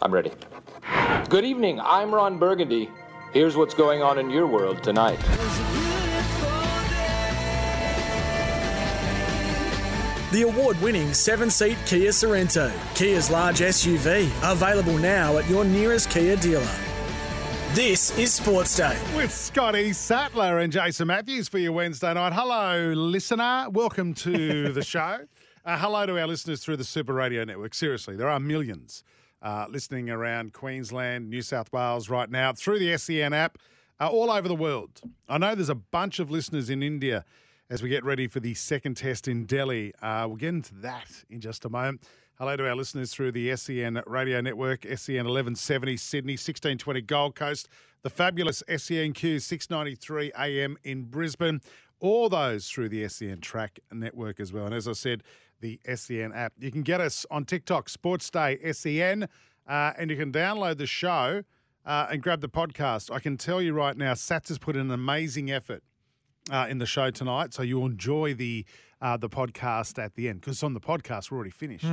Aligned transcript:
I'm 0.00 0.12
ready. 0.12 0.30
Good 1.28 1.44
evening. 1.44 1.80
I'm 1.80 2.14
Ron 2.14 2.38
Burgundy. 2.38 2.90
Here's 3.32 3.56
what's 3.56 3.74
going 3.74 4.02
on 4.02 4.18
in 4.18 4.30
your 4.30 4.46
world 4.46 4.82
tonight. 4.82 5.18
The 10.30 10.42
award 10.42 10.80
winning 10.82 11.14
seven 11.14 11.50
seat 11.50 11.76
Kia 11.86 12.10
Sorento, 12.10 12.70
Kia's 12.94 13.30
large 13.30 13.60
SUV, 13.60 14.30
available 14.42 14.98
now 14.98 15.38
at 15.38 15.48
your 15.48 15.64
nearest 15.64 16.10
Kia 16.10 16.36
dealer. 16.36 16.68
This 17.72 18.16
is 18.18 18.32
Sports 18.34 18.76
Day. 18.76 18.98
With 19.16 19.32
Scotty 19.32 19.92
Sattler 19.92 20.58
and 20.58 20.72
Jason 20.72 21.06
Matthews 21.08 21.48
for 21.48 21.58
your 21.58 21.72
Wednesday 21.72 22.12
night. 22.14 22.32
Hello, 22.34 22.92
listener. 22.94 23.68
Welcome 23.70 24.14
to 24.14 24.72
the 24.72 24.82
show. 24.84 25.20
Uh, 25.64 25.78
hello 25.78 26.06
to 26.06 26.18
our 26.20 26.26
listeners 26.26 26.62
through 26.62 26.76
the 26.76 26.84
Super 26.84 27.14
Radio 27.14 27.44
Network. 27.44 27.74
Seriously, 27.74 28.14
there 28.16 28.28
are 28.28 28.40
millions 28.40 29.04
uh, 29.42 29.66
listening 29.70 30.10
around 30.10 30.52
Queensland, 30.52 31.30
New 31.30 31.42
South 31.42 31.72
Wales 31.72 32.08
right 32.08 32.30
now 32.30 32.52
through 32.52 32.78
the 32.78 32.96
SEN 32.96 33.32
app, 33.32 33.58
uh, 34.00 34.08
all 34.08 34.30
over 34.30 34.48
the 34.48 34.54
world. 34.54 35.00
I 35.28 35.38
know 35.38 35.54
there's 35.54 35.68
a 35.68 35.74
bunch 35.74 36.18
of 36.18 36.30
listeners 36.30 36.70
in 36.70 36.82
India 36.82 37.24
as 37.70 37.82
we 37.82 37.88
get 37.88 38.04
ready 38.04 38.26
for 38.26 38.40
the 38.40 38.54
second 38.54 38.96
test 38.96 39.28
in 39.28 39.44
Delhi. 39.44 39.94
Uh, 40.00 40.24
we'll 40.26 40.36
get 40.36 40.50
into 40.50 40.74
that 40.76 41.24
in 41.28 41.40
just 41.40 41.64
a 41.64 41.68
moment. 41.68 42.02
Hello 42.38 42.56
to 42.56 42.68
our 42.68 42.76
listeners 42.76 43.12
through 43.12 43.32
the 43.32 43.54
SEN 43.56 44.00
radio 44.06 44.40
network, 44.40 44.84
SEN 44.84 45.24
1170 45.26 45.96
Sydney, 45.96 46.32
1620 46.34 47.00
Gold 47.02 47.34
Coast, 47.34 47.68
the 48.02 48.10
fabulous 48.10 48.62
SENQ 48.68 49.42
693 49.42 50.32
AM 50.38 50.78
in 50.84 51.02
Brisbane, 51.02 51.60
all 51.98 52.28
those 52.28 52.68
through 52.70 52.90
the 52.90 53.08
SEN 53.08 53.40
track 53.40 53.80
network 53.92 54.38
as 54.38 54.52
well. 54.52 54.66
And 54.66 54.74
as 54.74 54.86
I 54.86 54.92
said, 54.92 55.24
the 55.60 55.80
SEN 55.94 56.32
app. 56.32 56.52
You 56.58 56.70
can 56.70 56.82
get 56.82 57.00
us 57.00 57.26
on 57.30 57.44
TikTok, 57.44 57.88
Sports 57.88 58.30
Day 58.30 58.58
SEN, 58.72 59.28
uh, 59.68 59.92
and 59.98 60.10
you 60.10 60.16
can 60.16 60.32
download 60.32 60.78
the 60.78 60.86
show 60.86 61.42
uh, 61.84 62.06
and 62.10 62.22
grab 62.22 62.40
the 62.40 62.48
podcast. 62.48 63.10
I 63.12 63.18
can 63.18 63.36
tell 63.36 63.60
you 63.62 63.72
right 63.72 63.96
now, 63.96 64.12
Sats 64.14 64.48
has 64.48 64.58
put 64.58 64.76
in 64.76 64.82
an 64.82 64.90
amazing 64.90 65.50
effort 65.50 65.82
uh, 66.50 66.66
in 66.68 66.78
the 66.78 66.86
show 66.86 67.10
tonight, 67.10 67.54
so 67.54 67.62
you'll 67.62 67.86
enjoy 67.86 68.34
the 68.34 68.64
uh, 69.00 69.16
the 69.16 69.28
podcast 69.28 70.02
at 70.02 70.14
the 70.14 70.28
end 70.28 70.40
because 70.40 70.62
on 70.62 70.74
the 70.74 70.80
podcast 70.80 71.30
we're 71.30 71.36
already 71.36 71.50
finished. 71.50 71.84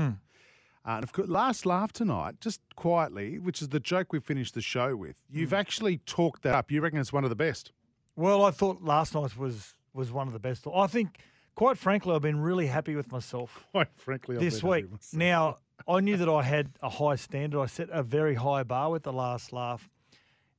Uh, 0.87 0.97
and 0.97 1.03
of 1.03 1.11
course, 1.13 1.27
last 1.27 1.65
laugh 1.65 1.91
tonight, 1.91 2.35
just 2.41 2.61
quietly, 2.75 3.39
which 3.39 3.61
is 3.61 3.69
the 3.69 3.79
joke 3.79 4.13
we 4.13 4.19
finished 4.19 4.53
the 4.53 4.61
show 4.61 4.95
with. 4.95 5.15
You've 5.31 5.53
actually 5.53 5.97
talked 6.05 6.43
that 6.43 6.53
up. 6.53 6.71
You 6.71 6.81
reckon 6.81 6.99
it's 6.99 7.11
one 7.13 7.23
of 7.23 7.31
the 7.31 7.35
best? 7.35 7.71
Well, 8.15 8.43
I 8.45 8.51
thought 8.51 8.83
last 8.83 9.15
night 9.15 9.35
was 9.37 9.75
was 9.93 10.11
one 10.11 10.27
of 10.27 10.33
the 10.33 10.39
best. 10.39 10.65
I 10.73 10.87
think, 10.87 11.19
quite 11.55 11.77
frankly, 11.77 12.13
I've 12.15 12.21
been 12.21 12.39
really 12.39 12.67
happy 12.67 12.95
with 12.95 13.11
myself 13.11 13.65
Quite 13.71 13.87
frankly, 13.95 14.35
I've 14.35 14.41
this 14.41 14.61
week. 14.63 14.83
with 14.85 14.91
myself. 14.91 15.13
Now, 15.19 15.57
I 15.87 15.99
knew 15.99 16.17
that 16.17 16.29
I 16.29 16.41
had 16.43 16.69
a 16.81 16.89
high 16.89 17.15
standard. 17.15 17.59
I 17.61 17.65
set 17.65 17.89
a 17.91 18.03
very 18.03 18.35
high 18.35 18.63
bar 18.63 18.91
with 18.91 19.03
the 19.03 19.13
last 19.13 19.51
laugh. 19.53 19.89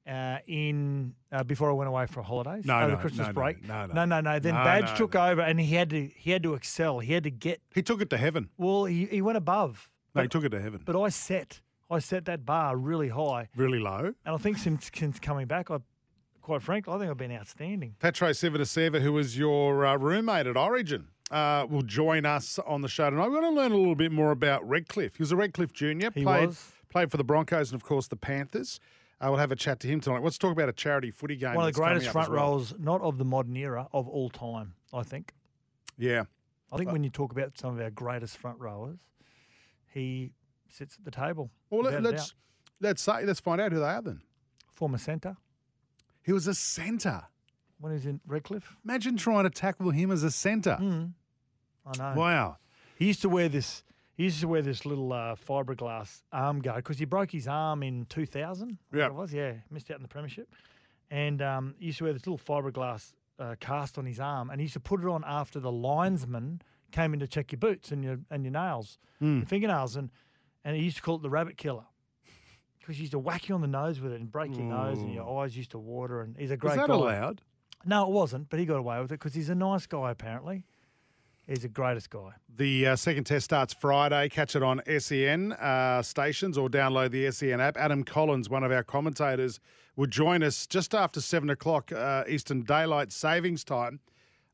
Uh, 0.09 0.39
in 0.47 1.13
uh, 1.33 1.43
before 1.43 1.69
I 1.69 1.73
went 1.73 1.89
away 1.89 2.07
for 2.07 2.23
holidays 2.23 2.65
No, 2.65 2.79
over 2.79 2.93
no, 2.93 2.97
Christmas 2.97 3.27
no, 3.27 3.27
no, 3.27 3.33
break. 3.33 3.67
no, 3.67 3.87
no. 3.87 3.95
no, 3.95 4.05
no, 4.05 4.21
no. 4.21 4.39
Then 4.39 4.55
Badge 4.55 4.97
took 4.97 5.17
over, 5.17 5.41
and 5.41 5.59
he 5.59 5.75
had 5.75 5.91
to 5.91 6.07
he 6.15 6.31
had 6.31 6.45
to 6.45 6.55
excel. 6.55 7.01
He 7.01 7.13
had 7.13 7.25
to 7.25 7.31
get 7.33 7.61
he 7.75 7.83
took 7.83 8.01
it 8.01 8.09
to 8.11 8.17
heaven. 8.17 8.49
well. 8.57 8.85
He, 8.85 9.07
he 9.07 9.21
went 9.21 9.37
above. 9.37 9.91
No, 10.15 10.23
he 10.23 10.29
took 10.29 10.45
it 10.45 10.51
to 10.51 10.61
heaven. 10.63 10.81
but 10.85 10.95
I 11.01 11.09
set 11.09 11.61
I 11.91 11.99
set 11.99 12.25
that 12.27 12.47
bar 12.47 12.77
really 12.77 13.09
high, 13.09 13.49
really 13.57 13.81
low. 13.81 14.15
and 14.25 14.35
I 14.35 14.37
think 14.39 14.59
since 14.59 14.93
since 14.95 15.19
coming 15.19 15.49
back, 15.49 15.73
I 15.73 15.79
quite 16.47 16.63
frankly, 16.63 16.95
I 16.95 16.99
think 16.99 17.11
I've 17.11 17.17
been 17.17 17.33
outstanding. 17.33 17.97
Petro 17.99 18.31
Civoniceva, 18.31 19.01
who 19.03 19.13
was 19.13 19.37
your 19.37 19.85
uh, 19.85 19.97
roommate 19.97 20.47
at 20.47 20.57
Origin, 20.57 21.09
uh, 21.33 21.67
will 21.69 21.83
join 21.83 22.25
us 22.25 22.61
on 22.65 22.83
the 22.83 22.89
show 22.89 23.11
tonight. 23.11 23.27
We're 23.27 23.41
going 23.41 23.53
to 23.53 23.61
learn 23.61 23.73
a 23.73 23.77
little 23.77 23.97
bit 23.97 24.13
more 24.13 24.31
about 24.31 24.67
Redcliffe. 24.67 25.17
He 25.17 25.23
was 25.25 25.33
a 25.33 25.37
Redcliffe 25.37 25.73
junior. 25.73 26.13
He 26.15 26.23
played, 26.23 26.47
was. 26.47 26.73
Played 26.89 27.11
for 27.11 27.17
the 27.17 27.25
Broncos 27.25 27.73
and, 27.73 27.81
of 27.81 27.85
course, 27.85 28.07
the 28.07 28.15
Panthers. 28.15 28.79
Uh, 29.21 29.27
we'll 29.31 29.41
have 29.41 29.51
a 29.51 29.57
chat 29.57 29.81
to 29.81 29.89
him 29.89 30.01
tonight. 30.01 30.23
Let's 30.23 30.39
talk 30.39 30.53
about 30.53 30.69
a 30.69 30.73
charity 30.73 31.11
footy 31.11 31.35
game. 31.35 31.55
One 31.55 31.67
of 31.67 31.75
the 31.75 31.81
greatest 31.81 32.11
front 32.11 32.31
well. 32.31 32.53
rows, 32.53 32.75
not 32.79 33.01
of 33.01 33.19
the 33.19 33.25
modern 33.25 33.57
era, 33.57 33.89
of 33.93 34.07
all 34.07 34.31
time. 34.31 34.75
I 34.95 35.03
think. 35.03 35.33
Yeah. 35.99 36.25
I 36.71 36.77
think 36.77 36.93
when 36.93 37.03
you 37.03 37.11
talk 37.11 37.33
about 37.33 37.59
some 37.59 37.75
of 37.75 37.81
our 37.81 37.91
greatest 37.91 38.37
front 38.37 38.61
rowers, 38.61 38.99
he 39.93 40.31
sits 40.69 40.97
at 40.97 41.05
the 41.05 41.11
table. 41.11 41.51
Well, 41.71 41.83
let, 41.83 42.03
let's 42.05 42.35
let's 42.81 43.03
say 43.03 43.25
let's 43.25 43.41
find 43.41 43.61
out 43.61 43.73
who 43.73 43.81
they 43.81 43.87
are 43.87 44.03
then. 44.03 44.21
former 44.75 44.99
centre 44.99 45.37
He 46.27 46.33
was 46.33 46.47
a 46.49 46.55
centre. 46.55 47.23
when 47.79 47.93
he 47.93 47.95
was 47.95 48.07
in 48.07 48.21
Redcliffe. 48.27 48.77
Imagine 48.85 49.17
trying 49.17 49.45
to 49.45 49.51
tackle 49.51 49.91
him 49.91 50.11
as 50.11 50.23
a 50.25 50.31
centre. 50.31 50.77
Mm. 50.81 51.13
I 51.87 51.97
know. 52.15 52.21
Wow. 52.21 52.57
He 52.99 53.07
used 53.07 53.23
to 53.23 53.29
wear 53.29 53.49
this. 53.49 53.85
He 54.17 54.25
used 54.25 54.41
to 54.41 54.49
wear 54.49 54.63
this 54.63 54.85
little 54.87 55.13
uh, 55.13 55.37
fiberglass 55.37 56.23
arm 56.33 56.61
guard 56.61 56.79
because 56.83 56.99
he 56.99 57.05
broke 57.05 57.31
his 57.31 57.47
arm 57.47 57.83
in 57.83 58.07
2000. 58.07 58.79
Yeah. 58.93 59.07
it 59.07 59.15
was 59.15 59.33
yeah, 59.33 59.53
missed 59.71 59.91
out 59.91 59.99
in 59.99 60.03
the 60.03 60.09
premiership, 60.09 60.49
and 61.11 61.41
um, 61.43 61.75
he 61.79 61.87
used 61.87 61.99
to 61.99 62.05
wear 62.05 62.13
this 62.15 62.27
little 62.27 62.39
fiberglass 62.39 63.13
uh, 63.39 63.55
cast 63.61 63.99
on 63.99 64.07
his 64.07 64.19
arm, 64.19 64.49
and 64.51 64.59
he 64.59 64.65
used 64.65 64.73
to 64.75 64.81
put 64.81 65.01
it 65.03 65.07
on 65.07 65.23
after 65.27 65.61
the 65.61 65.71
linesman 65.71 66.63
came 66.93 67.13
in 67.13 67.21
to 67.21 67.27
check 67.29 67.53
your 67.53 67.59
boots 67.59 67.93
and 67.93 68.03
your 68.03 68.19
and 68.31 68.43
your 68.45 68.53
nails, 68.53 68.99
Hmm. 69.21 69.37
your 69.39 69.47
fingernails, 69.47 69.97
and 69.97 70.11
and 70.65 70.77
he 70.77 70.83
used 70.83 70.97
to 70.97 71.03
call 71.03 71.17
it 71.17 71.23
the 71.23 71.31
rabbit 71.31 71.57
killer. 71.59 71.85
Because 72.87 72.99
he 72.99 73.03
used 73.03 73.13
to 73.13 73.19
whack 73.19 73.49
you 73.49 73.55
on 73.57 73.63
the 73.63 73.67
nose 73.67 74.01
with 74.01 74.13
it 74.13 74.21
and 74.21 74.31
break 74.31 74.55
your 74.55 74.63
nose, 74.63 74.99
and 74.99 75.13
your 75.13 75.43
eyes 75.43 75.57
used 75.57 75.73
to 75.73 75.79
water. 75.79 76.21
And 76.21 76.37
he's 76.39 76.53
a 76.53 76.57
great 76.57 76.77
Was 76.77 76.87
that 76.87 76.89
guy. 76.89 76.95
allowed? 76.95 77.43
No, 77.85 78.07
it 78.07 78.13
wasn't, 78.13 78.49
but 78.49 78.61
he 78.61 78.65
got 78.65 78.77
away 78.77 79.01
with 79.01 79.11
it 79.11 79.19
because 79.19 79.35
he's 79.35 79.49
a 79.49 79.57
nice 79.57 79.87
guy. 79.87 80.13
Apparently, 80.13 80.63
he's 81.49 81.63
the 81.63 81.69
greatest 81.69 82.11
guy. 82.11 82.31
The 82.49 82.87
uh, 82.87 82.97
second 82.97 83.25
test 83.25 83.47
starts 83.47 83.75
Friday. 83.75 84.29
Catch 84.29 84.55
it 84.55 84.63
on 84.63 84.83
SEN 85.01 85.53
uh, 85.55 86.01
stations 86.03 86.57
or 86.57 86.69
download 86.69 87.11
the 87.11 87.29
SEN 87.33 87.61
app. 87.61 87.77
Adam 87.77 88.05
Collins, 88.05 88.49
one 88.49 88.63
of 88.63 88.71
our 88.71 88.85
commentators, 88.85 89.59
will 89.97 90.07
join 90.07 90.45
us 90.45 90.65
just 90.65 90.95
after 90.95 91.21
seven 91.21 91.51
o'clock 91.51 91.91
uh, 91.91 92.23
Eastern 92.29 92.63
Daylight 92.63 93.11
Savings 93.11 93.65
Time. 93.65 93.99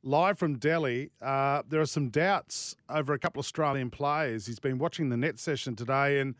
Live 0.02 0.38
from 0.38 0.56
Delhi, 0.58 1.10
uh, 1.20 1.62
there 1.68 1.82
are 1.82 1.86
some 1.86 2.08
doubts 2.08 2.76
over 2.88 3.12
a 3.12 3.18
couple 3.18 3.40
of 3.40 3.44
Australian 3.44 3.90
players. 3.90 4.46
He's 4.46 4.58
been 4.58 4.78
watching 4.78 5.10
the 5.10 5.18
net 5.18 5.38
session 5.38 5.76
today, 5.76 6.18
and 6.18 6.34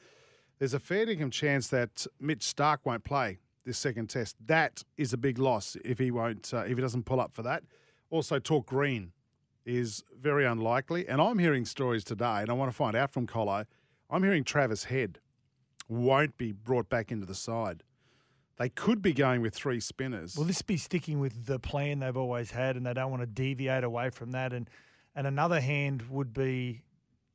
there's 0.59 0.75
a 0.75 0.81
fair 0.81 1.07
dinkum 1.07 1.33
chance 1.33 1.69
that 1.69 2.07
Mitch 2.21 2.41
Starc 2.41 2.79
won't 2.85 3.05
play 3.05 3.39
this 3.65 3.79
second 3.79 4.09
test. 4.09 4.37
That 4.47 4.83
is 4.97 5.13
a 5.13 5.17
big 5.17 5.39
loss 5.39 5.77
if 5.85 5.99
he 5.99 6.11
won't, 6.11 6.53
uh, 6.53 6.59
if 6.59 6.77
he 6.77 6.81
doesn't 6.81 7.05
pull 7.05 7.21
up 7.21 7.33
for 7.33 7.43
that. 7.43 7.63
Also, 8.11 8.39
Talk 8.39 8.67
Green 8.67 9.13
is 9.65 10.03
very 10.21 10.45
unlikely. 10.45 11.09
And 11.09 11.21
I'm 11.21 11.39
hearing 11.39 11.65
stories 11.65 12.05
today, 12.05 12.41
and 12.41 12.51
I 12.51 12.53
want 12.53 12.71
to 12.71 12.77
find 12.77 12.97
out 12.97 13.13
from 13.13 13.27
Colo. 13.27 13.65
I'm 14.11 14.23
hearing 14.23 14.45
Travis 14.45 14.85
Head 14.85 15.19
won't 15.89 16.37
be 16.37 16.53
brought 16.53 16.89
back 16.89 17.11
into 17.11 17.27
the 17.27 17.35
side. 17.35 17.83
They 18.59 18.69
could 18.69 19.01
be 19.03 19.13
going 19.13 19.41
with 19.41 19.55
three 19.55 19.81
spinners. 19.81 20.37
Will 20.37 20.45
this 20.45 20.63
be 20.63 20.77
sticking 20.77 21.19
with 21.19 21.47
the 21.47 21.59
plan 21.59 22.01
they've 22.01 22.17
always 22.17 22.51
had, 22.51 22.77
and 22.77 22.85
they 22.85 22.93
don't 22.93 23.11
want 23.11 23.23
to 23.23 23.27
deviate 23.27 23.85
away 23.85 24.11
from 24.11 24.33
that? 24.33 24.53
And 24.53 24.69
and 25.15 25.27
another 25.27 25.61
hand 25.61 26.03
would 26.09 26.33
be 26.33 26.83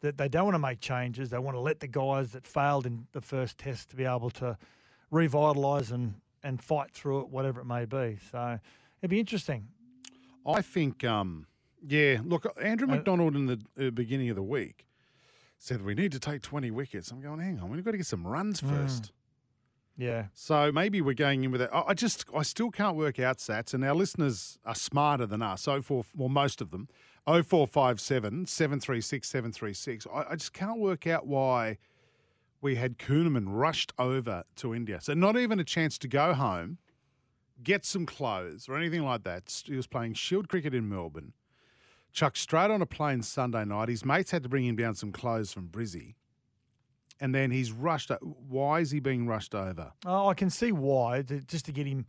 that 0.01 0.17
they 0.17 0.27
don't 0.29 0.45
want 0.45 0.55
to 0.55 0.59
make 0.59 0.79
changes. 0.79 1.29
They 1.29 1.39
want 1.39 1.55
to 1.55 1.61
let 1.61 1.79
the 1.79 1.87
guys 1.87 2.31
that 2.31 2.45
failed 2.45 2.85
in 2.85 3.07
the 3.13 3.21
first 3.21 3.57
test 3.57 3.89
to 3.89 3.95
be 3.95 4.05
able 4.05 4.29
to 4.31 4.57
revitalise 5.11 5.91
and 5.91 6.15
and 6.43 6.61
fight 6.61 6.91
through 6.91 7.21
it, 7.21 7.29
whatever 7.29 7.59
it 7.61 7.65
may 7.65 7.83
be. 7.85 8.17
So 8.31 8.59
it'd 9.01 9.09
be 9.09 9.19
interesting. 9.19 9.67
I 10.45 10.61
think, 10.61 11.03
um, 11.03 11.47
yeah, 11.85 12.19
look, 12.23 12.45
Andrew 12.61 12.87
Uh, 12.87 12.91
McDonald 12.95 13.35
in 13.35 13.47
the 13.47 13.59
uh, 13.79 13.89
beginning 13.89 14.29
of 14.29 14.35
the 14.35 14.43
week 14.43 14.85
said 15.57 15.81
we 15.83 15.95
need 15.95 16.11
to 16.11 16.19
take 16.19 16.41
20 16.43 16.69
wickets. 16.71 17.09
I'm 17.11 17.19
going, 17.19 17.39
hang 17.39 17.59
on, 17.59 17.69
we've 17.69 17.83
got 17.83 17.91
to 17.91 17.97
get 17.97 18.05
some 18.05 18.25
runs 18.25 18.61
Mm. 18.61 18.69
first. 18.69 19.11
Yeah. 19.97 20.27
So 20.33 20.71
maybe 20.71 21.01
we're 21.01 21.15
going 21.15 21.43
in 21.43 21.51
with 21.51 21.59
that. 21.59 21.71
I 21.73 21.95
just, 21.95 22.25
I 22.33 22.43
still 22.43 22.69
can't 22.69 22.95
work 22.95 23.19
out 23.19 23.39
sats, 23.39 23.73
and 23.73 23.83
our 23.83 23.95
listeners 23.95 24.59
are 24.63 24.75
smarter 24.75 25.25
than 25.25 25.41
us. 25.41 25.67
Oh 25.67 25.81
four, 25.81 26.05
well, 26.15 26.29
most 26.29 26.61
of 26.61 26.69
them. 26.69 26.87
0457 27.27 28.45
736 28.45 29.27
736. 29.27 30.07
I 30.13 30.25
I 30.31 30.35
just 30.35 30.53
can't 30.53 30.79
work 30.79 31.05
out 31.05 31.27
why 31.27 31.77
we 32.61 32.75
had 32.75 32.97
Kuhnemann 32.97 33.45
rushed 33.47 33.93
over 33.99 34.43
to 34.55 34.73
India. 34.73 34.99
So 35.01 35.13
not 35.13 35.37
even 35.37 35.59
a 35.59 35.63
chance 35.63 35.97
to 35.99 36.07
go 36.07 36.33
home, 36.33 36.77
get 37.63 37.85
some 37.85 38.05
clothes 38.05 38.67
or 38.67 38.77
anything 38.77 39.03
like 39.03 39.23
that. 39.23 39.63
He 39.65 39.75
was 39.75 39.87
playing 39.87 40.13
Shield 40.13 40.47
cricket 40.49 40.73
in 40.73 40.89
Melbourne. 40.89 41.33
Chucked 42.13 42.37
straight 42.37 42.71
on 42.71 42.81
a 42.81 42.85
plane 42.85 43.21
Sunday 43.21 43.65
night. 43.65 43.89
His 43.89 44.03
mates 44.05 44.31
had 44.31 44.41
to 44.43 44.49
bring 44.49 44.65
him 44.65 44.75
down 44.75 44.95
some 44.95 45.11
clothes 45.11 45.51
from 45.51 45.67
Brizzy. 45.67 46.15
And 47.19 47.33
then 47.33 47.51
he's 47.51 47.71
rushed. 47.71 48.11
Why 48.21 48.79
is 48.79 48.91
he 48.91 48.99
being 48.99 49.27
rushed 49.27 49.53
over? 49.53 49.91
Oh, 50.05 50.27
I 50.27 50.33
can 50.33 50.49
see 50.49 50.71
why. 50.71 51.23
Just 51.23 51.65
to 51.65 51.71
get 51.71 51.85
him 51.87 52.05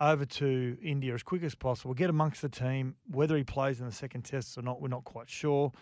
over 0.00 0.24
to 0.24 0.76
India 0.82 1.14
as 1.14 1.22
quick 1.22 1.42
as 1.42 1.54
possible, 1.54 1.94
get 1.94 2.10
amongst 2.10 2.42
the 2.42 2.48
team. 2.48 2.94
Whether 3.10 3.36
he 3.36 3.44
plays 3.44 3.80
in 3.80 3.86
the 3.86 3.92
second 3.92 4.22
test 4.22 4.56
or 4.56 4.62
not, 4.62 4.80
we're 4.80 4.88
not 4.88 5.04
quite 5.04 5.28
sure. 5.28 5.72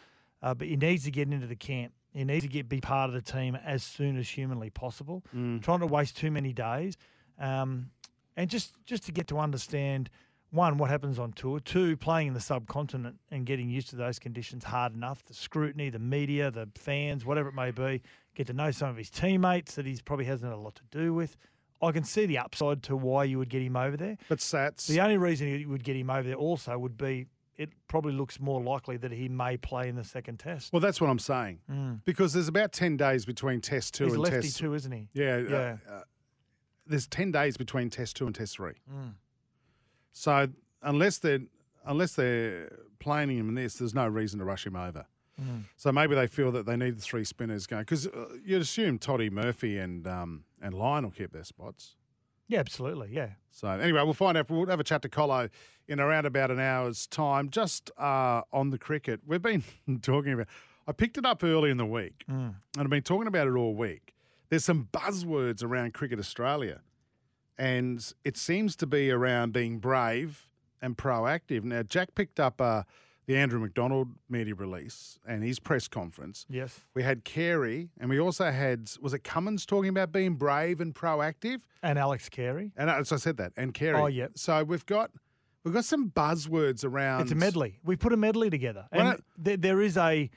Uh, 0.42 0.54
but 0.54 0.68
he 0.68 0.76
needs 0.76 1.04
to 1.04 1.10
get 1.10 1.30
into 1.30 1.46
the 1.46 1.56
camp. 1.56 1.92
He 2.12 2.24
needs 2.24 2.44
to 2.44 2.48
get 2.48 2.68
be 2.68 2.80
part 2.80 3.10
of 3.10 3.14
the 3.14 3.22
team 3.22 3.56
as 3.56 3.82
soon 3.82 4.16
as 4.16 4.28
humanly 4.28 4.70
possible. 4.70 5.22
Trying 5.60 5.80
to 5.80 5.86
waste 5.86 6.16
too 6.16 6.30
many 6.30 6.52
days, 6.52 6.96
um, 7.38 7.90
and 8.36 8.48
just 8.48 8.72
just 8.86 9.04
to 9.06 9.12
get 9.12 9.26
to 9.28 9.38
understand 9.38 10.08
one 10.50 10.78
what 10.78 10.88
happens 10.88 11.18
on 11.18 11.32
tour, 11.32 11.60
two 11.60 11.96
playing 11.96 12.28
in 12.28 12.34
the 12.34 12.40
subcontinent 12.40 13.16
and 13.30 13.44
getting 13.44 13.68
used 13.68 13.90
to 13.90 13.96
those 13.96 14.18
conditions 14.18 14.64
hard 14.64 14.94
enough. 14.94 15.24
The 15.24 15.34
scrutiny, 15.34 15.90
the 15.90 15.98
media, 15.98 16.50
the 16.50 16.68
fans, 16.74 17.24
whatever 17.24 17.48
it 17.48 17.54
may 17.54 17.70
be. 17.70 18.02
Get 18.34 18.46
to 18.46 18.52
know 18.52 18.70
some 18.70 18.88
of 18.88 18.96
his 18.96 19.10
teammates 19.10 19.74
that 19.74 19.84
he 19.86 19.98
probably 20.04 20.26
hasn't 20.26 20.50
had 20.50 20.56
a 20.56 20.60
lot 20.60 20.76
to 20.76 20.82
do 20.90 21.12
with. 21.12 21.36
I 21.82 21.92
can 21.92 22.04
see 22.04 22.26
the 22.26 22.38
upside 22.38 22.82
to 22.84 22.96
why 22.96 23.24
you 23.24 23.38
would 23.38 23.50
get 23.50 23.62
him 23.62 23.76
over 23.76 23.96
there. 23.96 24.16
But 24.28 24.38
Sats. 24.38 24.86
The 24.86 25.00
only 25.00 25.18
reason 25.18 25.48
you 25.48 25.68
would 25.68 25.84
get 25.84 25.96
him 25.96 26.10
over 26.10 26.22
there 26.22 26.36
also 26.36 26.78
would 26.78 26.96
be 26.96 27.26
it 27.56 27.70
probably 27.88 28.12
looks 28.12 28.38
more 28.38 28.62
likely 28.62 28.98
that 28.98 29.12
he 29.12 29.28
may 29.28 29.56
play 29.56 29.88
in 29.88 29.96
the 29.96 30.04
second 30.04 30.38
test. 30.38 30.72
Well, 30.72 30.80
that's 30.80 31.00
what 31.00 31.08
I'm 31.08 31.18
saying. 31.18 31.58
Because 32.04 32.34
there's 32.34 32.48
about 32.48 32.72
10 32.72 32.98
days 32.98 33.24
between 33.24 33.62
test 33.62 33.94
two 33.94 34.04
He's 34.04 34.14
and 34.14 34.22
lefty 34.22 34.40
test 34.42 34.58
too, 34.58 34.74
isn't 34.74 34.92
he? 34.92 35.08
Yeah, 35.14 35.38
Yeah. 35.38 35.76
Uh, 35.88 35.92
uh, 35.92 36.02
there's 36.86 37.06
ten 37.06 37.32
days 37.32 37.56
between 37.56 37.90
test 37.90 38.16
two 38.16 38.26
and 38.26 38.34
test 38.34 38.56
three. 38.56 38.74
Mm. 38.92 39.14
So 40.12 40.48
unless 40.82 41.18
they're 41.18 41.40
unless 41.84 42.14
they're 42.14 42.70
playing 42.98 43.30
him 43.30 43.48
in 43.48 43.54
this, 43.54 43.74
there's 43.74 43.94
no 43.94 44.06
reason 44.06 44.38
to 44.38 44.44
rush 44.44 44.66
him 44.66 44.76
over. 44.76 45.06
Mm. 45.40 45.64
So 45.76 45.92
maybe 45.92 46.14
they 46.14 46.26
feel 46.26 46.50
that 46.52 46.66
they 46.66 46.76
need 46.76 46.96
the 46.96 47.02
three 47.02 47.24
spinners 47.24 47.66
going 47.66 47.82
because 47.82 48.06
uh, 48.06 48.26
you'd 48.44 48.62
assume 48.62 48.98
Toddy 48.98 49.28
Murphy 49.28 49.78
and 49.78 50.06
um, 50.06 50.44
and 50.62 50.74
Lyon 50.74 51.04
will 51.04 51.10
keep 51.10 51.32
their 51.32 51.44
spots. 51.44 51.96
Yeah, 52.48 52.60
absolutely. 52.60 53.10
Yeah. 53.12 53.30
So 53.50 53.68
anyway, 53.68 54.02
we'll 54.02 54.14
find 54.14 54.38
out. 54.38 54.50
We'll 54.50 54.66
have 54.66 54.80
a 54.80 54.84
chat 54.84 55.02
to 55.02 55.08
Colo 55.08 55.48
in 55.88 56.00
around 56.00 56.26
about 56.26 56.50
an 56.50 56.60
hour's 56.60 57.06
time. 57.06 57.50
Just 57.50 57.90
uh, 57.98 58.42
on 58.52 58.70
the 58.70 58.78
cricket, 58.78 59.20
we've 59.26 59.42
been 59.42 59.64
talking 60.02 60.32
about. 60.32 60.46
I 60.88 60.92
picked 60.92 61.18
it 61.18 61.26
up 61.26 61.42
early 61.42 61.70
in 61.70 61.78
the 61.78 61.86
week, 61.86 62.24
and 62.28 62.54
I've 62.78 62.88
been 62.88 63.02
talking 63.02 63.26
about 63.26 63.48
it 63.48 63.54
all 63.54 63.74
week. 63.74 64.14
There's 64.50 64.64
some 64.64 64.88
buzzwords 64.92 65.64
around 65.64 65.94
Cricket 65.94 66.20
Australia, 66.20 66.80
and 67.58 68.12
it 68.24 68.36
seems 68.36 68.76
to 68.76 68.86
be 68.86 69.10
around 69.10 69.52
being 69.52 69.80
brave 69.80 70.48
and 70.80 70.96
proactive. 70.96 71.64
Now, 71.64 71.82
Jack 71.82 72.14
picked 72.14 72.38
up 72.38 72.60
uh, 72.60 72.84
the 73.26 73.36
Andrew 73.36 73.58
McDonald 73.60 74.08
media 74.28 74.54
release 74.54 75.18
and 75.26 75.42
his 75.42 75.58
press 75.58 75.88
conference. 75.88 76.46
Yes. 76.48 76.80
We 76.94 77.02
had 77.02 77.24
Carey, 77.24 77.90
and 77.98 78.08
we 78.08 78.20
also 78.20 78.50
had 78.50 78.90
was 79.00 79.14
it 79.14 79.24
Cummins 79.24 79.66
talking 79.66 79.88
about 79.88 80.12
being 80.12 80.34
brave 80.34 80.80
and 80.80 80.94
proactive. 80.94 81.60
And 81.82 81.98
Alex 81.98 82.28
Carey. 82.28 82.72
And 82.76 82.88
as 82.88 83.12
I 83.12 83.16
said 83.16 83.36
that, 83.38 83.52
and 83.56 83.74
Carey. 83.74 84.00
Oh, 84.00 84.06
yeah. 84.06 84.28
So 84.34 84.62
we've 84.64 84.86
got 84.86 85.10
we've 85.64 85.74
got 85.74 85.84
some 85.84 86.10
buzzwords 86.10 86.84
around. 86.84 87.22
It's 87.22 87.32
a 87.32 87.36
medley. 87.36 87.80
We 87.84 87.96
put 87.96 88.12
a 88.12 88.16
medley 88.16 88.48
together, 88.48 88.86
and 88.92 89.20
there, 89.36 89.56
there 89.56 89.80
is 89.80 89.96
a. 89.96 90.30